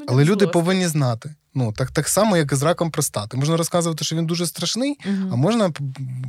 Але 0.07 0.25
люди 0.25 0.47
повинні 0.47 0.87
знати. 0.87 1.35
Ну, 1.53 1.73
так 1.73 1.91
так 1.91 2.07
само, 2.07 2.37
як 2.37 2.51
і 2.51 2.55
з 2.55 2.63
раком 2.63 2.91
простати. 2.91 3.37
Можна 3.37 3.57
розказувати, 3.57 4.05
що 4.05 4.15
він 4.15 4.25
дуже 4.25 4.47
страшний, 4.47 4.99
угу. 5.05 5.29
а 5.31 5.35
можна 5.35 5.71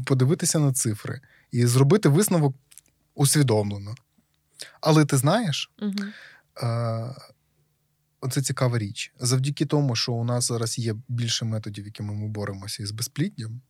подивитися 0.07 0.59
на 0.59 0.73
цифри 0.73 1.21
і 1.53 1.67
зробити 1.67 2.09
висновок 2.09 2.55
усвідомлено. 3.15 3.95
Але 4.81 5.05
ти 5.05 5.17
знаєш, 5.17 5.71
угу. 5.83 5.93
Оце 8.21 8.43
цікава 8.43 8.79
річ. 8.79 9.13
Завдяки 9.21 9.67
тому, 9.67 9.97
що 9.97 10.13
у 10.13 10.25
нас 10.25 10.49
зараз 10.49 10.79
є 10.79 10.95
більше 11.09 11.45
методів, 11.45 11.85
якими 11.85 12.15
ми 12.15 12.29
боремося 12.29 12.83
із 12.83 12.91
безпліддям, 12.91 13.61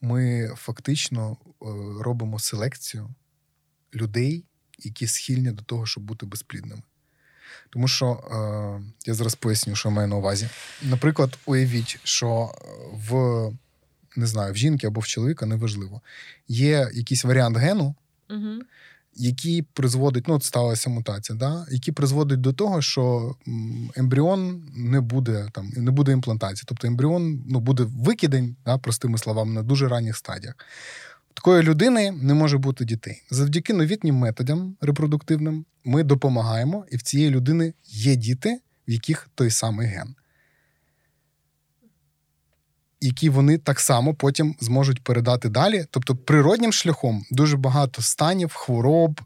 ми 0.00 0.50
фактично 0.56 1.36
е, 1.46 1.66
робимо 2.02 2.38
селекцію 2.38 3.14
людей, 3.94 4.44
які 4.78 5.06
схильні 5.06 5.50
до 5.50 5.62
того, 5.62 5.86
щоб 5.86 6.04
бути 6.04 6.26
безплідними. 6.26 6.82
Тому 7.70 7.88
що 7.88 8.06
е, 8.06 8.92
я 9.06 9.14
зараз 9.14 9.34
поясню, 9.34 9.76
що 9.76 9.88
я 9.88 9.94
маю 9.94 10.08
на 10.08 10.16
увазі. 10.16 10.48
Наприклад, 10.82 11.38
уявіть, 11.46 11.98
що 12.04 12.54
в 12.92 13.50
не 14.16 14.26
знаю, 14.26 14.52
в 14.52 14.56
жінки 14.56 14.86
або 14.86 15.00
в 15.00 15.06
чоловіка 15.06 15.46
неважливо, 15.46 16.00
є 16.48 16.90
якийсь 16.94 17.24
варіант 17.24 17.56
гену, 17.56 17.94
угу 18.30 18.62
які 19.16 19.62
призводить, 19.62 20.28
ну 20.28 20.34
от 20.34 20.44
сталася 20.44 20.90
мутація, 20.90 21.38
да, 21.38 21.66
які 21.70 21.92
призводить 21.92 22.40
до 22.40 22.52
того, 22.52 22.82
що 22.82 23.34
ембріон 23.96 24.62
не 24.76 25.00
буде 25.00 25.48
там, 25.52 25.68
не 25.76 25.90
буде 25.90 26.12
імплантації. 26.12 26.64
Тобто 26.66 26.86
ембріон 26.86 27.42
ну, 27.46 27.60
буде 27.60 27.82
викидень, 27.82 28.56
да, 28.64 28.78
простими 28.78 29.18
словами, 29.18 29.52
на 29.52 29.62
дуже 29.62 29.88
ранніх 29.88 30.16
стадіях. 30.16 30.54
Такої 31.34 31.62
людини 31.62 32.10
не 32.10 32.34
може 32.34 32.58
бути 32.58 32.84
дітей. 32.84 33.22
Завдяки 33.30 33.72
новітнім 33.72 34.14
методам 34.14 34.76
репродуктивним 34.80 35.64
ми 35.84 36.02
допомагаємо, 36.02 36.86
і 36.90 36.96
в 36.96 37.02
цієї 37.02 37.30
людини 37.30 37.74
є 37.86 38.16
діти, 38.16 38.60
в 38.88 38.90
яких 38.90 39.28
той 39.34 39.50
самий 39.50 39.86
ген. 39.86 40.14
Які 43.04 43.28
вони 43.28 43.58
так 43.58 43.80
само 43.80 44.14
потім 44.14 44.54
зможуть 44.60 45.04
передати 45.04 45.48
далі. 45.48 45.86
Тобто, 45.90 46.16
природнім 46.16 46.72
шляхом 46.72 47.24
дуже 47.30 47.56
багато 47.56 48.02
станів, 48.02 48.52
хвороб 48.54 49.20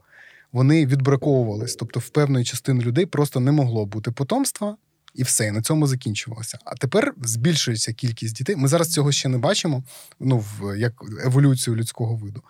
вони 0.53 0.87
відбраковувались. 0.87 1.77
Тобто, 1.77 2.01
в 2.01 2.09
певної 2.09 2.45
частини 2.45 2.85
людей 2.85 3.07
просто 3.07 3.41
не 3.41 3.53
могло 3.53 3.87
бути 3.87 4.11
потомства, 4.11 4.77
і 5.15 5.23
все, 5.23 5.47
і 5.47 5.51
на 5.51 5.63
цьому 5.63 5.87
закінчувалося. 5.87 6.59
А 6.65 6.75
тепер 6.75 7.15
збільшується 7.23 7.93
кількість 7.93 8.37
дітей. 8.37 8.57
Ми 8.57 8.69
зараз 8.69 8.93
цього 8.93 9.13
ще 9.13 9.29
не 9.29 9.39
бачимо, 9.39 9.85
ну 10.21 10.39
в 10.39 10.79
як 10.79 10.93
еволюцію 11.25 11.77
людського 11.77 12.17
виду. 12.17 12.43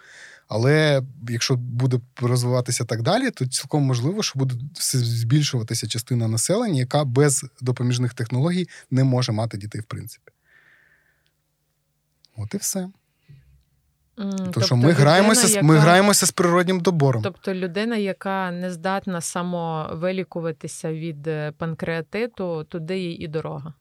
Але 0.48 1.02
якщо 1.28 1.56
буде 1.56 2.00
розвиватися 2.16 2.84
так 2.84 3.02
далі, 3.02 3.30
то 3.30 3.46
цілком 3.46 3.82
можливо, 3.82 4.22
що 4.22 4.38
буде 4.38 4.54
збільшуватися 4.92 5.88
частина 5.88 6.28
населення, 6.28 6.78
яка 6.78 7.04
без 7.04 7.44
допоміжних 7.60 8.14
технологій 8.14 8.68
не 8.90 9.04
може 9.04 9.32
мати 9.32 9.58
дітей, 9.58 9.80
в 9.80 9.84
принципі. 9.84 10.32
От 12.38 12.54
і 12.54 12.56
все. 12.56 12.88
Тому 14.16 14.50
То, 14.52 14.60
що 14.60 14.76
ми 14.76 14.92
граємося, 14.92 15.46
з- 15.48 15.62
ми 15.62 15.76
граємося 15.78 16.26
з 16.26 16.30
природнім 16.30 16.80
добором. 16.80 17.22
Тобто 17.22 17.54
людина, 17.54 17.96
яка 17.96 18.50
не 18.50 18.72
здатна 18.72 19.20
самовилікуватися 19.20 20.92
від 20.92 21.26
е, 21.26 21.52
панкреатиту, 21.58 22.64
туди 22.64 22.98
їй 22.98 23.14
і 23.24 23.28
дорога. 23.28 23.72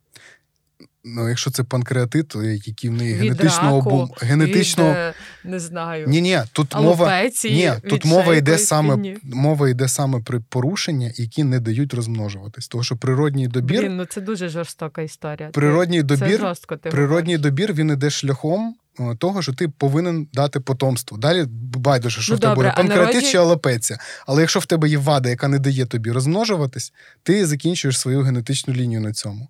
Ну, 1.03 1.30
якщо 1.30 1.52
це 1.52 1.64
панкреатит, 1.64 2.28
то 2.28 2.44
який 2.44 2.90
в 2.90 2.94
неї 2.94 3.14
Від 3.14 3.22
генетично 3.22 3.64
раку, 3.64 3.78
обум... 3.78 4.11
генетично. 4.22 4.90
Від, 4.90 4.95
е, 4.95 5.14
не 5.44 5.60
знаю, 5.60 6.07
Ні, 6.07 6.22
ні, 6.22 6.40
тут 6.53 6.76
мова. 6.76 7.24
Ні, 7.44 7.72
тут 7.90 8.06
мова 8.06 8.36
йде 8.36 8.57
саме 8.57 8.94
фігні. 8.95 9.18
мова 9.24 9.69
йде 9.69 9.88
саме 9.88 10.19
при 10.19 10.40
порушення, 10.40 11.11
які 11.15 11.44
не 11.44 11.60
дають 11.60 11.94
розмножуватись. 11.94 12.68
Тому 12.68 12.84
що 12.84 12.95
природній 12.95 13.48
добір, 13.48 13.82
Блін, 13.82 13.98
ну 13.98 14.06
це 14.06 14.22
дуже 14.22 14.49
жорстока 14.49 15.02
історія. 15.02 15.49
Природній 15.49 15.98
це 15.98 16.03
добір, 16.03 16.40
жорстко 16.40 16.76
ти 16.76 16.90
природній 16.90 17.36
говориш. 17.36 17.52
добір 17.52 17.74
він 17.74 17.91
іде 17.91 18.10
шляхом 18.10 18.76
е, 18.99 19.15
того, 19.15 19.41
що 19.41 19.53
ти 19.53 19.68
повинен 19.68 20.28
дати 20.34 20.60
потомство. 20.60 21.18
Далі 21.18 21.45
байдуже, 21.78 22.22
що 22.22 22.34
Ну, 22.34 22.38
в 22.38 22.40
тебе 22.40 22.56
буде 22.56 22.74
панкреатит 22.78 23.15
народі- 23.15 23.32
чи 23.32 23.38
алопеція. 23.38 23.99
Але 24.28 24.41
якщо 24.41 24.60
в 24.60 24.65
тебе 24.65 24.90
є 24.90 24.98
вада, 24.98 25.30
яка 25.30 25.48
не 25.48 25.60
дає 25.60 25.86
тобі 25.86 26.11
розмножуватись, 26.11 26.94
ти 27.24 27.45
закінчуєш 27.45 27.99
свою 27.99 28.22
генетичну 28.22 28.74
лінію 28.74 29.02
на 29.02 29.14
цьому. 29.14 29.48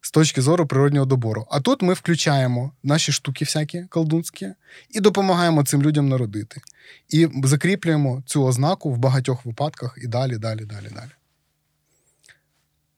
З 0.00 0.10
точки 0.10 0.42
зору 0.42 0.66
природнього 0.66 1.06
добору. 1.06 1.46
А 1.50 1.60
тут 1.60 1.82
ми 1.82 1.94
включаємо 1.94 2.72
наші 2.82 3.12
штуки 3.12 3.44
всякі 3.44 3.82
колдунські 3.82 4.48
і 4.90 5.00
допомагаємо 5.00 5.64
цим 5.64 5.82
людям 5.82 6.08
народити. 6.08 6.60
І 7.08 7.28
закріплюємо 7.44 8.22
цю 8.26 8.44
ознаку 8.44 8.92
в 8.92 8.98
багатьох 8.98 9.46
випадках 9.46 9.98
і 10.02 10.06
далі, 10.06 10.38
далі, 10.38 10.64
далі, 10.64 10.88
далі. 10.94 11.10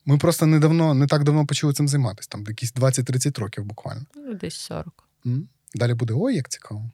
Ми 0.05 0.19
просто 0.19 0.47
недавно, 0.47 0.95
не 0.95 1.07
так 1.07 1.25
давно 1.25 1.47
почали 1.47 1.73
цим 1.73 1.89
займатися, 1.89 2.29
там 2.33 2.45
якісь 2.49 2.75
20-30 2.75 3.41
років 3.41 3.65
буквально. 3.65 4.07
Ну, 4.17 4.35
десь 4.35 4.55
40. 4.55 5.05
М? 5.27 5.49
Далі 5.75 5.95
буде 5.95 6.15
ой, 6.17 6.35
як 6.35 6.49
цікаво. 6.49 6.91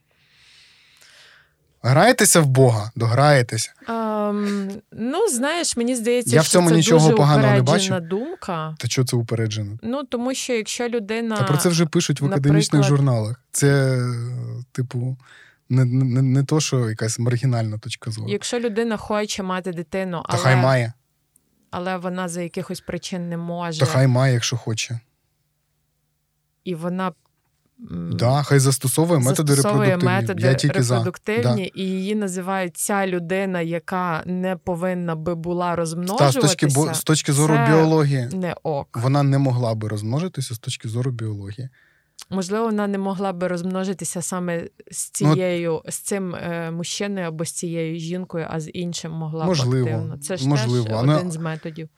Граєтеся 1.86 2.40
в 2.40 2.46
Бога, 2.46 2.90
дограєтеся. 2.96 3.72
Ем, 3.88 4.68
ну, 4.92 5.28
знаєш, 5.28 5.76
мені 5.76 5.94
здається, 5.96 6.34
Я 6.36 6.40
в 6.40 6.44
що 6.44 6.52
цьому 6.52 6.68
це 6.70 6.76
нічого 6.76 7.00
дуже 7.04 7.16
поганого 7.16 7.54
не 7.54 7.62
бачу. 7.62 8.00
думка. 8.00 8.74
Та 8.78 8.88
що 8.88 9.04
це 9.04 9.16
упереджено? 9.16 9.78
Ну, 9.82 10.04
тому 10.04 10.34
що 10.34 10.52
якщо 10.52 10.88
людина. 10.88 11.36
Та 11.36 11.42
про 11.44 11.56
це 11.56 11.68
вже 11.68 11.86
пишуть 11.86 12.20
в 12.20 12.26
академічних 12.26 12.82
журналах. 12.82 13.40
Це, 13.50 13.98
типу, 14.72 15.16
не, 15.68 15.84
не, 15.84 16.22
не 16.22 16.44
то, 16.44 16.60
що 16.60 16.90
якась 16.90 17.18
маргінальна 17.18 17.78
точка 17.78 18.10
зору. 18.10 18.28
Якщо 18.30 18.60
людина 18.60 18.96
хоче 18.96 19.42
мати 19.42 19.72
дитину, 19.72 20.16
Та 20.22 20.24
але, 20.28 20.42
хай 20.42 20.56
має. 20.56 20.92
але 21.70 21.96
вона 21.96 22.28
за 22.28 22.42
якихось 22.42 22.80
причин 22.80 23.28
не 23.28 23.36
може, 23.36 23.80
Та 23.80 23.86
хай 23.86 24.06
має, 24.06 24.34
якщо 24.34 24.56
хоче. 24.56 25.00
і 26.64 26.74
вона 26.74 27.12
Да, 28.12 28.42
хай 28.42 28.58
застосовує 28.58 29.20
методи 29.20 29.52
застосовує 29.54 29.88
репродуктивні. 29.90 30.20
методи 30.20 30.46
Я 30.46 30.54
тільки 30.54 30.82
за. 30.82 30.94
репродуктивні, 30.94 31.72
і 31.74 31.82
її 31.82 32.14
називають 32.14 32.76
ця 32.76 33.06
людина, 33.06 33.60
яка 33.60 34.22
не 34.26 34.56
повинна 34.56 35.16
би 35.16 35.34
була 35.34 35.76
Та, 36.18 36.30
з 36.30 36.34
точки, 36.34 36.66
бо- 36.66 36.94
з 36.94 37.02
точки 37.02 37.32
зору 37.32 37.54
це 37.54 37.66
біології, 37.66 38.28
не 38.32 38.54
ок. 38.62 38.98
вона 39.02 39.22
не 39.22 39.38
могла 39.38 39.74
би 39.74 39.88
розмножитися 39.88 40.54
з 40.54 40.58
точки 40.58 40.88
зору 40.88 41.10
біології. 41.10 41.68
Можливо, 42.30 42.64
вона 42.66 42.86
не 42.86 42.98
могла 42.98 43.32
би 43.32 43.48
розмножитися 43.48 44.22
саме 44.22 44.64
з 44.90 45.10
Ну, 45.20 45.82
з 45.88 45.98
цим 45.98 46.34
е, 46.34 46.70
мужчиною 46.70 47.26
або 47.26 47.44
з 47.44 47.52
цією 47.52 47.98
жінкою, 47.98 48.46
а 48.50 48.60
з 48.60 48.70
іншим 48.70 49.12
могла 49.12 49.44
Можливо, 49.44 49.86
б 49.86 49.88
активно. 49.88 50.18
Це 50.18 50.36
ж 50.36 50.48
можливо. 50.48 50.86
теж 50.86 50.96
один 50.96 51.32
з 51.32 51.36
методів. 51.36 51.88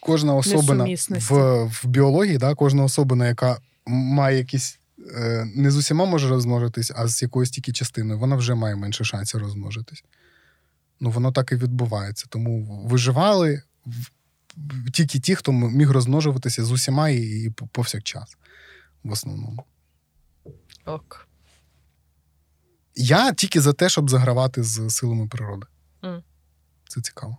Кожна 0.00 0.34
особина 0.34 0.86
в, 1.08 1.64
в 1.64 1.80
біології, 1.86 2.38
да, 2.38 2.54
кожна 2.54 2.84
особина, 2.84 3.26
яка 3.26 3.58
має 3.86 4.38
якісь. 4.38 4.78
Е, 5.16 5.50
Не 5.54 5.70
з 5.70 5.76
усіма 5.76 6.04
може 6.04 6.28
розмножитись, 6.28 6.92
а 6.94 7.08
з 7.08 7.22
якоюсь 7.22 7.50
тільки 7.50 7.72
частиною, 7.72 8.20
вона 8.20 8.36
вже 8.36 8.54
має 8.54 8.76
менше 8.76 9.04
шансів 9.04 9.40
розмножитись. 9.40 10.04
Ну, 11.00 11.10
воно 11.10 11.32
так 11.32 11.52
і 11.52 11.56
відбувається. 11.56 12.26
Тому 12.28 12.84
виживали 12.86 13.62
тільки 14.92 15.20
ті, 15.20 15.34
хто 15.34 15.52
міг 15.52 15.90
розмножуватися 15.90 16.64
з 16.64 16.70
усіма 16.70 17.08
і, 17.08 17.22
і 17.22 17.50
повсякчас. 17.50 18.36
В 19.04 19.12
основному. 19.12 19.64
Ок. 20.84 21.28
Я 22.96 23.32
тільки 23.32 23.60
за 23.60 23.72
те, 23.72 23.88
щоб 23.88 24.10
загравати 24.10 24.62
з 24.62 24.90
силами 24.90 25.28
природи. 25.28 25.66
Мгм. 26.02 26.22
Це 26.88 27.00
цікаво. 27.00 27.38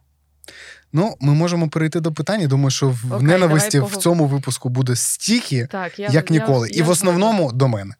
Ну, 0.94 1.16
ми 1.20 1.34
можемо 1.34 1.70
перейти 1.70 2.00
до 2.00 2.12
питання. 2.12 2.48
Думаю, 2.48 2.70
що 2.70 2.90
в 2.90 3.14
Окей, 3.14 3.28
ненависті 3.28 3.80
в 3.80 3.98
цьому 3.98 4.26
випуску 4.26 4.70
буде 4.70 4.96
стільки, 4.96 5.68
Так, 5.72 6.00
я, 6.00 6.10
як 6.10 6.32
я- 6.32 6.40
ніколи. 6.40 6.70
я 6.70 6.80
І 6.80 6.82
в 6.82 6.90
основному 6.90 7.52
до 7.54 7.68
мене. 7.68 7.94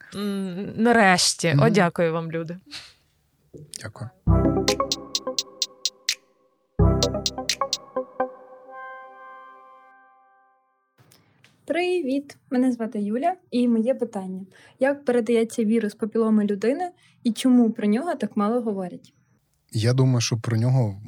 Нарешті. 0.76 1.58
О, 1.62 1.70
дякую 1.70 2.14
вам, 2.14 2.32
люди. 2.32 2.58
Дякую. 3.82 4.10
Привіт! 11.66 12.38
Мене 12.50 12.72
звати 12.72 13.02
Юля, 13.02 13.36
і 13.52 13.68
моє 13.68 13.94
питання: 13.96 14.46
як 14.80 15.06
передається 15.06 15.64
вірус 15.64 15.96
папіломи 15.96 16.46
людини 16.46 16.92
і 17.24 17.32
чому 17.32 17.72
про 17.72 17.88
нього 17.88 18.16
так 18.16 18.38
мало 18.38 18.62
говорять? 18.62 19.14
Я 19.78 19.94
думаю, 19.94 20.22
що 20.22 20.38
про 20.38 20.58
нього 20.58 21.02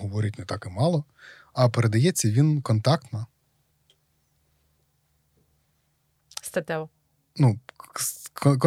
говорять 0.00 0.38
не 0.38 0.44
так 0.44 0.66
і 0.66 0.70
мало, 0.70 1.04
а 1.54 1.68
передається 1.68 2.30
він 2.30 2.62
контактно. 2.62 3.26
Статево. 6.42 6.88
Ну, 7.36 7.58
з 8.00 8.28
контактом 8.28 8.58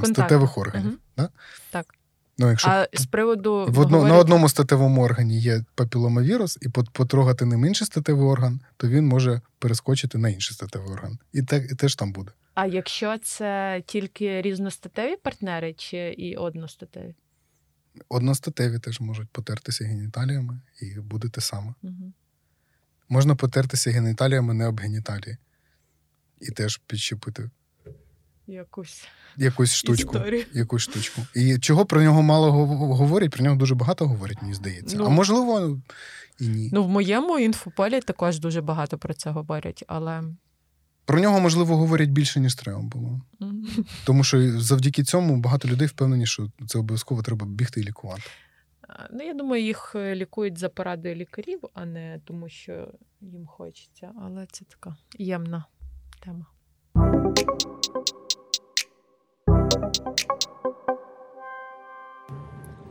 Контактно. 0.00 0.14
статевих 0.14 0.58
органів. 0.58 0.86
Мгм. 0.88 0.98
Да? 1.16 1.28
Так. 1.70 1.94
Ну, 2.38 2.50
якщо 2.50 2.68
А 2.68 2.88
з 2.92 3.06
приводу 3.06 3.66
в 3.68 3.78
одно, 3.78 3.96
говорять- 3.96 4.12
на 4.12 4.18
одному 4.18 4.48
статевому 4.48 5.02
органі 5.02 5.40
є 5.40 5.64
папіломавірус, 5.74 6.58
і 6.62 6.68
потрогати 6.68 7.44
ним 7.44 7.64
інший 7.64 7.86
статевий 7.86 8.26
орган, 8.26 8.60
то 8.76 8.88
він 8.88 9.06
може 9.06 9.40
перескочити 9.58 10.18
на 10.18 10.28
інший 10.28 10.54
статевий 10.54 10.88
орган. 10.92 11.18
І, 11.32 11.42
те, 11.42 11.56
і 11.70 11.74
теж 11.74 11.96
там 11.96 12.12
буде. 12.12 12.32
А 12.54 12.66
якщо 12.66 13.18
це 13.18 13.82
тільки 13.86 14.42
різностатеві 14.42 15.16
партнери 15.16 15.72
чи 15.74 15.98
і 15.98 16.36
одностатеві? 16.36 17.14
Одностатеві 18.08 18.78
теж 18.78 19.00
можуть 19.00 19.28
потертися 19.28 19.84
геніталіями, 19.84 20.60
і 20.82 21.00
буде 21.00 21.28
те 21.28 21.40
саме. 21.40 21.74
Угу. 21.82 22.12
Можна 23.08 23.34
потертися 23.34 23.90
геніталіями 23.90 24.54
не 24.54 24.66
об 24.66 24.80
геніталії. 24.80 25.36
І 26.40 26.50
теж 26.50 26.76
підщепити 26.86 27.50
Якусь 28.46 29.04
якусь 29.36 29.74
штучку. 29.74 30.16
історію. 30.16 30.44
Якусь 30.52 30.82
штучку. 30.82 31.26
І 31.34 31.58
чого 31.58 31.86
про 31.86 32.02
нього 32.02 32.22
мало 32.22 32.52
говорять, 32.76 33.30
про 33.30 33.44
нього 33.44 33.56
дуже 33.56 33.74
багато 33.74 34.08
говорять, 34.08 34.42
мені 34.42 34.54
здається. 34.54 34.96
Ну, 34.96 35.04
а 35.04 35.08
можливо, 35.08 35.80
і 36.40 36.48
ні. 36.48 36.70
Ну, 36.72 36.84
в 36.84 36.88
моєму 36.88 37.38
інфополі 37.38 38.00
також 38.00 38.38
дуже 38.38 38.60
багато 38.60 38.98
про 38.98 39.14
це 39.14 39.30
говорять, 39.30 39.84
але 39.86 40.22
Про 41.04 41.20
нього, 41.20 41.40
можливо, 41.40 41.76
говорять 41.76 42.10
більше, 42.10 42.40
ніж 42.40 42.54
треба 42.54 42.82
було. 42.82 43.20
Тому 44.06 44.24
що 44.24 44.60
завдяки 44.60 45.02
цьому 45.02 45.36
багато 45.36 45.68
людей 45.68 45.88
впевнені, 45.88 46.26
що 46.26 46.48
це 46.66 46.78
обов'язково 46.78 47.22
треба 47.22 47.46
бігти 47.46 47.80
і 47.80 47.84
лікувати. 47.84 48.22
ну, 49.12 49.24
я 49.24 49.34
думаю, 49.34 49.64
їх 49.64 49.92
е, 49.94 50.14
лікують 50.14 50.58
за 50.58 50.68
порадою 50.68 51.14
лікарів, 51.14 51.60
а 51.74 51.84
не 51.84 52.20
тому, 52.24 52.48
що 52.48 52.88
їм 53.20 53.46
хочеться. 53.46 54.12
Але 54.22 54.46
це 54.52 54.64
така 54.64 54.96
ємна 55.18 55.64
тема. 56.24 56.46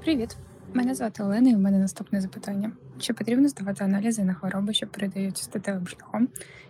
Привіт, 0.02 0.38
мене 0.76 0.96
звати 0.96 1.24
Олена, 1.24 1.50
і 1.50 1.56
в 1.56 1.60
мене 1.60 1.80
наступне 1.80 2.22
запитання: 2.22 2.72
чи 3.00 3.14
потрібно 3.14 3.50
здавати 3.50 3.84
аналізи 3.84 4.24
на 4.24 4.34
хвороби, 4.34 4.74
що 4.74 4.88
передаються 4.88 5.44
статевим 5.44 5.88
шляхом, 5.88 6.28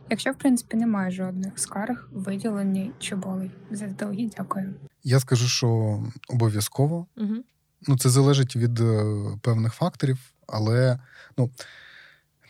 якщо 0.09 0.31
в 0.31 0.35
принципі 0.35 0.77
немає 0.77 1.11
жодних 1.11 1.59
скарг, 1.59 2.09
виділені 2.11 2.91
чи 2.99 3.15
болей? 3.15 3.51
Заздалегідь 3.71 4.33
дякую. 4.37 4.73
Я 5.03 5.19
скажу, 5.19 5.47
що 5.47 5.99
обов'язково. 6.29 7.07
Угу. 7.17 7.35
Ну, 7.87 7.97
це 7.97 8.09
залежить 8.09 8.55
від 8.55 8.79
е, 8.79 9.03
певних 9.41 9.73
факторів, 9.73 10.17
але 10.47 10.99
ну, 11.37 11.49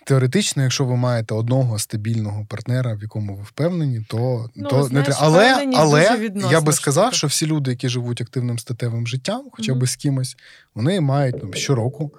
теоретично, 0.05 0.63
якщо 0.63 0.85
ви 0.85 0.95
маєте 0.95 1.34
одного 1.34 1.80
стабільного 1.80 2.45
партнера, 2.45 2.93
в 2.93 3.01
якому 3.01 3.35
ви 3.35 3.43
впевнені, 3.43 4.05
то, 4.09 4.49
Ну, 4.55 4.69
то 4.69 4.84
знаєш, 4.84 5.07
не 5.07 5.13
треба. 5.13 5.17
Але, 5.27 5.67
але 5.75 6.30
я 6.51 6.61
би 6.61 6.73
сказав, 6.73 7.03
штука. 7.05 7.17
що 7.17 7.27
всі 7.27 7.45
люди, 7.45 7.71
які 7.71 7.89
живуть 7.89 8.21
активним 8.21 8.59
статевим 8.59 9.07
життям, 9.07 9.47
хоча 9.51 9.71
Мгм. 9.71 9.81
б 9.81 9.88
з 9.88 9.95
кимось, 9.95 10.38
вони 10.75 11.01
мають 11.01 11.35
ну, 11.43 11.53
щороку 11.53 12.11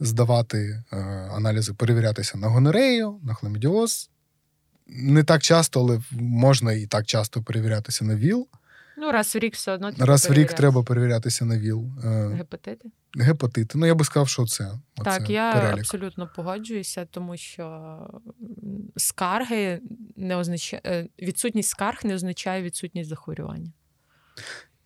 здавати 0.00 0.82
е, 0.92 0.96
аналізи, 1.36 1.72
перевірятися 1.74 2.38
на 2.38 2.48
гонорею, 2.48 3.18
на 3.22 3.34
хламідіоз. 3.34 4.10
Не 4.86 5.22
так 5.24 5.42
часто, 5.42 5.80
але 5.80 6.00
можна 6.10 6.72
і 6.72 6.86
так 6.86 7.06
часто 7.06 7.42
перевірятися 7.42 8.04
на 8.04 8.14
ВІЛ. 8.16 8.46
Ну, 9.00 9.12
раз 9.12 9.34
в 9.34 9.38
рік 9.38 9.54
все 9.54 9.72
одно 9.72 9.92
треба 9.92 10.12
Раз 10.12 10.30
в 10.30 10.32
рік 10.32 10.52
треба 10.52 10.82
перевірятися 10.82 11.44
на 11.44 11.58
ВІЛ. 11.58 11.90
Е, 12.04 12.28
гепатити. 12.28 12.88
гепатити. 13.18 13.78
Ну, 13.78 13.86
я 13.86 13.94
би 13.94 14.04
сказав, 14.04 14.28
що 14.28 14.46
це. 14.46 14.64
Так, 14.94 15.22
оце 15.22 15.32
я 15.32 15.52
перелік. 15.52 15.78
абсолютно 15.78 16.30
погоджуюся, 16.36 17.06
тому 17.10 17.36
що 17.36 17.96
скарги 18.96 19.80
не 20.16 20.36
означає 20.36 21.08
відсутність 21.22 21.68
скарг 21.68 21.98
не 22.04 22.14
означає 22.14 22.62
відсутність 22.62 23.08
захворювання. 23.08 23.72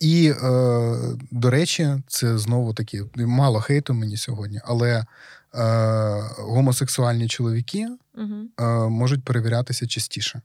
І, 0.00 0.32
е, 0.42 0.96
до 1.30 1.50
речі, 1.50 1.88
це 2.06 2.38
знову 2.38 2.74
таки 2.74 3.04
мало 3.16 3.60
хейту 3.60 3.94
мені 3.94 4.16
сьогодні, 4.16 4.60
але 4.64 4.90
е, 4.94 5.06
гомосексуальні 6.38 7.28
чоловіки 7.28 7.88
Угу. 8.16 8.34
е, 8.60 8.88
можуть 8.88 9.24
перевірятися 9.24 9.86
частіше. 9.86 10.42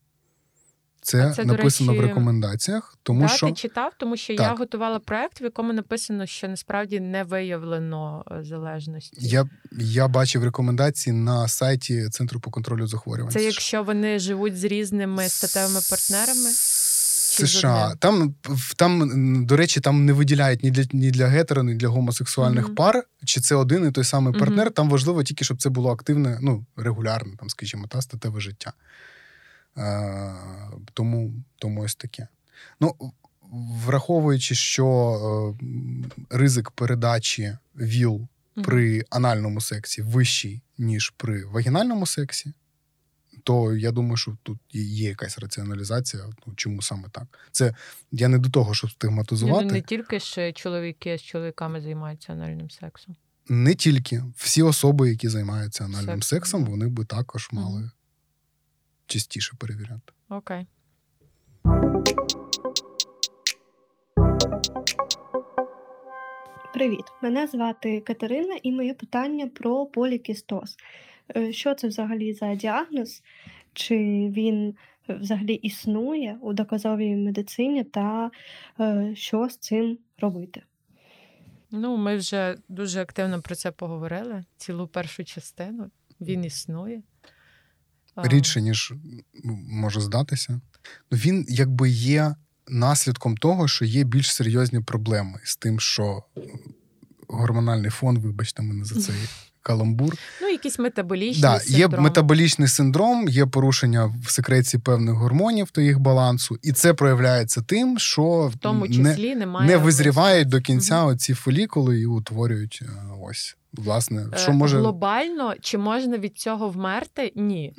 Це, 1.09 1.33
це, 1.35 1.45
написано 1.45 1.93
в 1.93 1.99
рекомендаціях, 1.99 2.97
тому 3.03 3.21
да, 3.21 3.27
що 3.27 3.47
ти 3.47 3.53
читав, 3.53 3.93
тому 3.97 4.17
що 4.17 4.33
я 4.33 4.55
готувала 4.55 4.99
проект, 4.99 5.41
в 5.41 5.43
якому 5.43 5.73
написано, 5.73 6.25
що 6.25 6.47
насправді 6.47 6.99
не 6.99 7.23
виявлено 7.23 8.25
е, 8.31 8.43
залежності. 8.43 9.17
я, 9.19 9.49
я 9.71 10.07
бачив 10.07 10.43
рекомендації 10.43 11.13
на 11.13 11.47
сайті 11.47 12.09
Центру 12.09 12.39
по 12.39 12.51
контролю 12.51 12.87
захворювань. 12.87 13.31
Це 13.31 13.43
якщо 13.43 13.83
вони 13.83 14.19
живуть 14.19 14.57
з 14.57 14.63
різними 14.63 15.29
статевими 15.29 15.79
партнерами. 15.89 16.49
США. 17.29 17.95
Там, 17.99 18.35
там, 18.75 19.45
до 19.45 19.57
речі, 19.57 19.79
там 19.79 20.05
не 20.05 20.13
виділяють 20.13 20.63
ні 20.63 20.71
для, 20.71 20.83
ні 20.91 21.11
для 21.11 21.27
гетеро, 21.27 21.63
ні 21.63 21.73
для 21.73 21.87
гомосексуальних 21.87 22.65
Мгм. 22.65 22.75
пар, 22.75 23.03
чи 23.25 23.41
це 23.41 23.55
один 23.55 23.87
і 23.87 23.91
той 23.91 24.03
самий 24.03 24.33
партнер. 24.33 24.71
Там 24.71 24.89
важливо 24.89 25.23
тільки, 25.23 25.45
щоб 25.45 25.61
це 25.61 25.69
було 25.69 25.91
активне, 25.91 26.39
ну, 26.41 26.65
регулярне, 26.77 27.33
там, 27.39 27.49
скажімо, 27.49 27.87
та, 27.89 28.01
статеве 28.01 28.39
життя. 28.39 28.73
Е, 29.79 30.35
тому, 30.93 31.33
тому 31.55 31.81
ось 31.81 31.95
таке. 31.95 32.27
Ну, 32.79 32.95
враховуючи, 33.85 34.55
що 34.55 34.87
е, 35.61 36.37
ризик 36.37 36.71
передачі 36.71 37.57
ВІЛ 37.75 38.27
при 38.63 39.05
анальному 39.09 39.61
сексі 39.61 40.01
вищий, 40.01 40.61
ніж 40.77 41.09
при 41.17 41.45
вагінальному 41.45 42.05
сексі, 42.05 42.53
то 43.43 43.75
я 43.75 43.91
думаю, 43.91 44.17
що 44.17 44.37
тут 44.43 44.59
є 44.71 45.09
якась 45.09 45.39
раціоналізація. 45.39 46.23
Ну, 46.47 46.53
чому 46.55 46.81
саме 46.81 47.09
так? 47.11 47.39
Це 47.51 47.75
я 48.11 48.27
не 48.27 48.37
до 48.37 48.49
того, 48.49 48.73
щоб 48.73 48.91
стигматизувати. 48.91 49.65
ну, 49.65 49.71
не 49.71 49.81
тільки 49.81 50.19
ж 50.19 50.53
чоловіки 50.53 51.17
з 51.17 51.21
чоловіками 51.21 51.81
займаються 51.81 52.33
анальним 52.33 52.69
сексом. 52.69 53.15
Не 53.49 53.75
тільки 53.75 54.23
всі 54.35 54.61
особи, 54.61 55.09
які 55.09 55.29
займаються 55.29 55.83
анальним 55.85 56.21
Сексом, 56.21 56.21
сексом, 56.21 56.65
вони 56.65 56.87
би 56.87 57.05
також 57.05 57.49
мали 57.51 57.91
частіше 59.09 59.55
перевіряти. 59.59 60.13
Окей. 60.29 60.65
Привіт, 66.73 67.03
мене 67.21 67.47
звати 67.47 68.01
Катерина, 68.01 68.55
і 68.63 68.71
моє 68.71 68.93
питання 68.93 69.47
про 69.47 69.85
полікістоз. 69.85 70.77
Е, 71.35 71.53
Що 71.53 71.75
це 71.75 71.87
взагалі 71.87 72.33
за 72.33 72.55
діагноз? 72.55 73.23
Чи 73.73 73.95
він 74.29 74.75
взагалі 75.09 75.53
існує 75.53 76.37
у 76.41 76.53
доказовій 76.53 77.15
медицині, 77.15 77.83
та 77.83 78.31
е, 78.79 79.11
що 79.15 79.49
з 79.49 79.57
цим 79.57 79.97
робити? 80.17 80.61
Ну, 81.71 81.97
ми 81.97 82.17
вже 82.17 82.57
дуже 82.69 83.01
активно 83.01 83.41
про 83.41 83.55
це 83.55 83.71
поговорили. 83.71 84.43
Цілу 84.57 84.87
першу 84.87 85.23
частину. 85.23 85.91
Він 86.21 86.45
існує. 86.45 87.01
А, 88.25 88.27
Рідше, 88.27 88.61
ніж 88.61 88.93
може 89.69 90.01
здатися. 90.01 90.61
Ну, 91.11 91.17
він 91.17 91.45
якби 91.49 91.89
є 91.89 92.35
наслідком 92.67 93.37
того, 93.37 93.67
що 93.67 93.85
є 93.85 94.03
більш 94.03 94.33
серйозні 94.33 94.79
проблеми 94.79 95.39
з 95.43 95.55
тим, 95.57 95.79
що 95.79 96.23
гормональний 97.27 97.91
фон, 97.91 98.19
вибачте 98.19 98.61
мене 98.63 98.85
за 98.85 99.01
цей 99.01 99.15
каламбур. 99.61 100.15
Ну, 100.41 100.47
якісь 100.47 100.79
метаболічні 100.79 101.41
Да, 101.41 101.61
є 101.65 101.87
метаболічний 101.87 102.67
синдром, 102.67 103.29
є 103.29 103.45
порушення 103.45 104.15
в 104.25 104.29
секреції 104.31 104.81
певних 104.81 105.15
гормонів 105.15 105.69
та 105.71 105.81
їх 105.81 105.99
балансу, 105.99 106.59
і 106.63 106.71
це 106.71 106.93
проявляється 106.93 107.61
тим, 107.61 107.99
що 107.99 108.51
В 108.53 108.57
тому 108.57 108.85
не, 108.85 108.93
числі 109.11 109.35
немає 109.35 109.67
не 109.67 109.77
визрівають 109.77 110.47
до 110.47 110.61
кінця 110.61 110.99
Мгм. 111.03 111.07
оці 111.13 111.33
фолікули 111.33 111.99
і 111.99 112.05
утворюють 112.05 112.79
е, 112.81 112.89
ось 113.21 113.57
власне, 113.73 114.25
Е, 114.33 114.37
що 114.37 114.51
може 114.51 114.77
Глобально, 114.77 115.55
чи 115.61 115.77
можна 115.77 116.17
від 116.17 116.37
цього 116.37 116.69
вмерти? 116.69 117.31
Ні. 117.35 117.73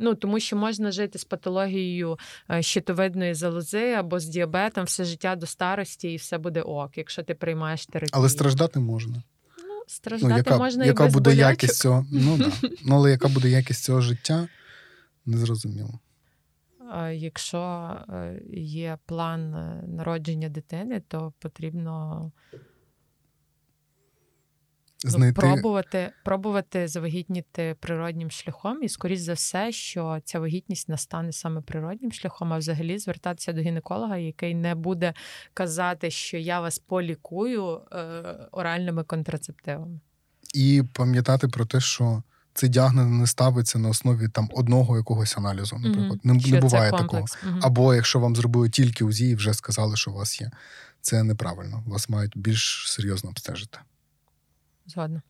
Ну, 0.00 0.14
тому 0.14 0.40
що 0.40 0.56
можна 0.56 0.90
жити 0.90 1.18
з 1.18 1.24
патологією 1.24 2.18
е, 2.50 2.62
щитовидної 2.62 3.34
залози 3.34 3.92
або 3.92 4.18
з 4.20 4.24
діабетом 4.26 4.84
все 4.84 5.04
життя 5.04 5.36
до 5.36 5.46
старості, 5.46 6.12
і 6.12 6.16
все 6.16 6.38
буде 6.38 6.62
ок, 6.62 6.98
якщо 6.98 7.22
ти 7.22 7.34
приймаєш 7.34 7.86
терапію. 7.86 8.10
але 8.12 8.28
страждати 8.28 8.80
можна. 8.80 9.22
Ну, 9.58 9.82
страждати 9.86 10.32
Ну, 10.32 10.36
яка 10.38 10.58
можна 10.58 10.84
яка 10.84 11.04
і 11.04 11.06
без 11.06 11.14
буде 11.14 11.30
болячок. 11.30 11.50
якість 11.50 11.80
цього? 11.80 12.06
Ну 12.12 12.38
да. 12.38 12.52
Ну, 12.84 12.94
але 12.94 13.10
яка 13.10 13.28
буде 13.28 13.48
якість 13.48 13.84
цього 13.84 14.00
життя? 14.00 14.48
Незрозуміло. 15.26 15.98
Якщо 17.12 17.58
е, 18.08 18.40
є 18.52 18.98
план 19.06 19.54
е, 19.54 19.84
народження 19.86 20.48
дитини, 20.48 21.02
то 21.08 21.32
потрібно 21.38 22.32
ну, 25.04 25.10
Знайти 25.10 25.40
пробувати, 25.40 26.12
пробувати 26.24 26.88
завагітніти 26.88 27.76
природнім 27.80 28.30
шляхом, 28.30 28.82
і 28.82 28.88
скоріш 28.88 29.20
за 29.20 29.32
все, 29.32 29.72
що 29.72 30.18
ця 30.24 30.40
вагітність 30.40 30.88
настане 30.88 31.32
саме 31.32 31.60
природнім 31.60 32.12
шляхом, 32.12 32.52
а 32.52 32.58
взагалі 32.58 32.98
звертатися 32.98 33.52
до 33.52 33.60
гінеколога, 33.60 34.16
який 34.16 34.54
не 34.54 34.74
буде 34.74 35.14
казати, 35.54 36.10
що 36.10 36.36
я 36.36 36.60
вас 36.60 36.78
полікую 36.78 37.80
е, 37.92 37.98
оральними 38.52 39.04
контрацептивами. 39.04 40.00
і 40.54 40.82
пам'ятати 40.94 41.48
про 41.48 41.66
те, 41.66 41.80
що 41.80 42.22
цей 42.54 42.68
діагноз 42.68 43.06
не 43.06 43.26
ставиться 43.26 43.78
на 43.78 43.88
основі 43.88 44.28
там 44.28 44.48
одного 44.54 44.96
якогось 44.96 45.38
аналізу. 45.38 45.78
Наприклад, 45.78 46.20
не, 46.24 46.40
Що 46.40 46.50
не 46.50 46.56
це 46.56 46.60
буває 46.60 46.90
такого. 46.90 47.24
Мгм. 47.44 47.60
Або 47.62 47.94
якщо 47.94 48.20
вам 48.20 48.36
зробили 48.36 48.70
тільки 48.70 49.04
УЗІ 49.04 49.28
і 49.28 49.34
вже 49.34 49.54
сказали, 49.54 49.96
що 49.96 50.10
у 50.10 50.14
вас 50.14 50.40
є. 50.40 50.50
Це 51.00 51.22
неправильно. 51.22 51.82
Вас 51.86 52.08
мають 52.08 52.32
більш 52.36 52.84
серйозно 52.86 53.30
обстежити. 53.30 53.78
Згодна. 54.90 55.22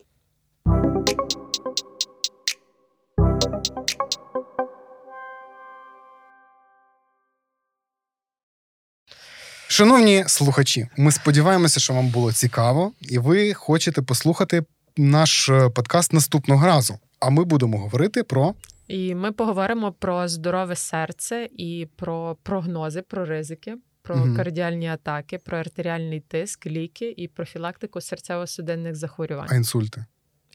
Шановні 9.68 10.24
слухачі, 10.26 10.88
ми 10.96 11.12
сподіваємося, 11.12 11.80
що 11.80 11.94
вам 11.94 12.08
було 12.08 12.32
цікаво, 12.32 12.92
і 13.00 13.18
ви 13.18 13.54
хочете 13.54 14.02
послухати 14.02 14.62
наш 14.96 15.48
е, 15.48 15.70
подкаст 15.70 16.12
наступного 16.12 16.66
разу. 16.66 16.98
А 17.20 17.30
ми 17.30 17.44
будемо 17.44 17.78
говорити 17.78 18.22
про 18.22 18.54
І 18.88 19.14
ми 19.14 19.32
поговоримо 19.32 19.92
про 19.92 20.28
здорове 20.28 20.76
серце 20.76 21.48
і 21.56 21.88
про 21.96 22.36
прогнози, 22.42 23.02
про 23.02 23.24
ризики, 23.24 23.76
про 24.10 24.18
Мгм. 24.18 24.36
кардіальні 24.36 24.88
атаки, 24.88 25.38
про 25.38 25.58
артеріальний 25.58 26.20
тиск, 26.20 26.66
ліки 26.66 27.14
і 27.16 27.28
профілактику 27.28 27.98
серцево-судинних 27.98 28.94
захворювань 28.94 29.48
а 29.50 29.54
інсульти. 29.54 30.04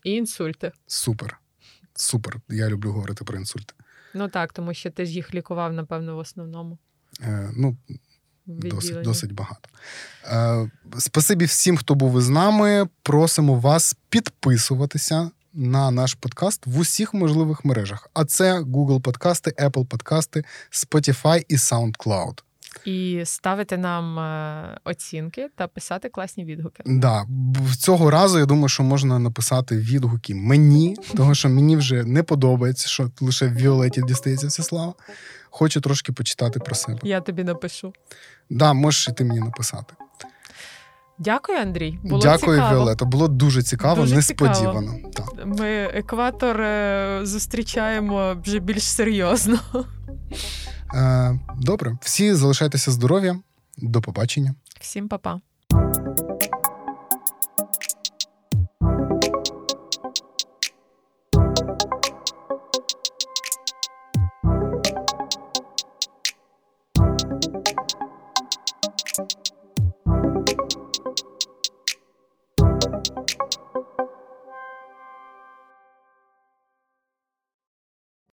і 0.04 0.12
інсульти. 0.12 0.72
Супер. 0.88 1.40
Супер. 1.94 2.38
Я 2.50 2.70
люблю 2.70 2.92
говорити 2.92 3.24
про 3.26 3.38
інсульти. 3.38 3.74
Ну 4.14 4.28
так, 4.28 4.54
тому 4.54 4.74
що 4.74 4.92
ти 4.92 5.06
ж 5.06 5.12
їх 5.12 5.34
лікував, 5.34 5.74
напевно, 5.74 6.16
в 6.16 6.18
основному 6.18 6.78
Е, 7.22 7.52
ну, 7.58 7.78
досить, 8.46 9.02
досить 9.02 9.32
багато. 9.32 9.70
Е, 10.26 10.72
спасибі 11.00 11.46
всім, 11.46 11.78
хто 11.78 11.96
був 11.96 12.20
із 12.20 12.30
нами. 12.30 12.88
Просимо 13.04 13.56
вас 13.60 13.96
підписуватися 14.10 15.32
на 15.54 15.92
наш 15.92 16.14
подкаст 16.14 16.68
в 16.68 16.80
усіх 16.80 17.14
можливих 17.14 17.66
мережах. 17.66 18.10
А 18.14 18.26
це 18.26 18.60
Google 18.60 19.02
подкасти, 19.02 19.52
Apple 19.52 19.86
подкасти, 19.86 20.44
Spotify 20.72 21.46
і 21.48 21.56
SoundCloud. 21.56 22.42
І 22.86 23.22
ставити 23.26 23.78
нам 23.78 24.20
е, 24.20 24.80
оцінки 24.84 25.48
та 25.56 25.68
писати 25.68 26.10
класні 26.10 26.46
відгуки. 26.46 26.84
Да, 26.86 27.26
цього 27.80 28.12
разу 28.12 28.40
я 28.40 28.46
думаю, 28.46 28.70
що 28.70 28.84
можна 28.84 29.20
написати 29.20 29.78
відгуки 29.78 30.36
мені, 30.36 30.98
тому 31.18 31.36
що 31.36 31.50
мені 31.50 31.78
вже 31.78 32.04
не 32.04 32.24
подобається, 32.24 32.88
що 32.88 33.12
лише 33.22 33.48
в 33.48 33.56
Віолеті 33.56 34.02
дістається 34.08 34.48
вся 34.48 34.64
слава. 34.64 34.94
Хочу 35.50 35.82
трошки 35.82 36.12
почитати 36.12 36.60
про 36.60 36.76
себе. 36.76 37.00
Я 37.04 37.22
тобі 37.22 37.44
напишу. 37.44 37.94
Да, 38.50 38.74
можеш 38.74 39.08
і 39.08 39.12
ти 39.12 39.24
мені 39.24 39.40
написати. 39.40 39.94
Дякую, 41.18 41.58
Андрій. 41.58 42.00
Було 42.04 42.22
Дякую, 42.22 42.58
цікаво. 42.58 42.76
Віолета. 42.76 43.06
Було 43.06 43.28
дуже 43.28 43.64
цікаво, 43.64 44.02
Дуже 44.02 44.16
несподівано. 44.16 44.94
Так. 45.14 45.46
Ми 45.46 45.68
екватор 45.84 46.62
е, 46.62 47.20
зустрічаємо 47.24 48.36
вже 48.44 48.60
більш 48.60 48.84
серйозно. 48.84 49.60
Е, 50.94 51.40
добре, 51.58 51.98
всі 52.02 52.34
залишайтеся 52.34 52.92
здорові. 52.92 53.36
До 53.78 54.02
побачення. 54.02 54.56
Всім 54.80 55.08
па-па. 55.08 55.42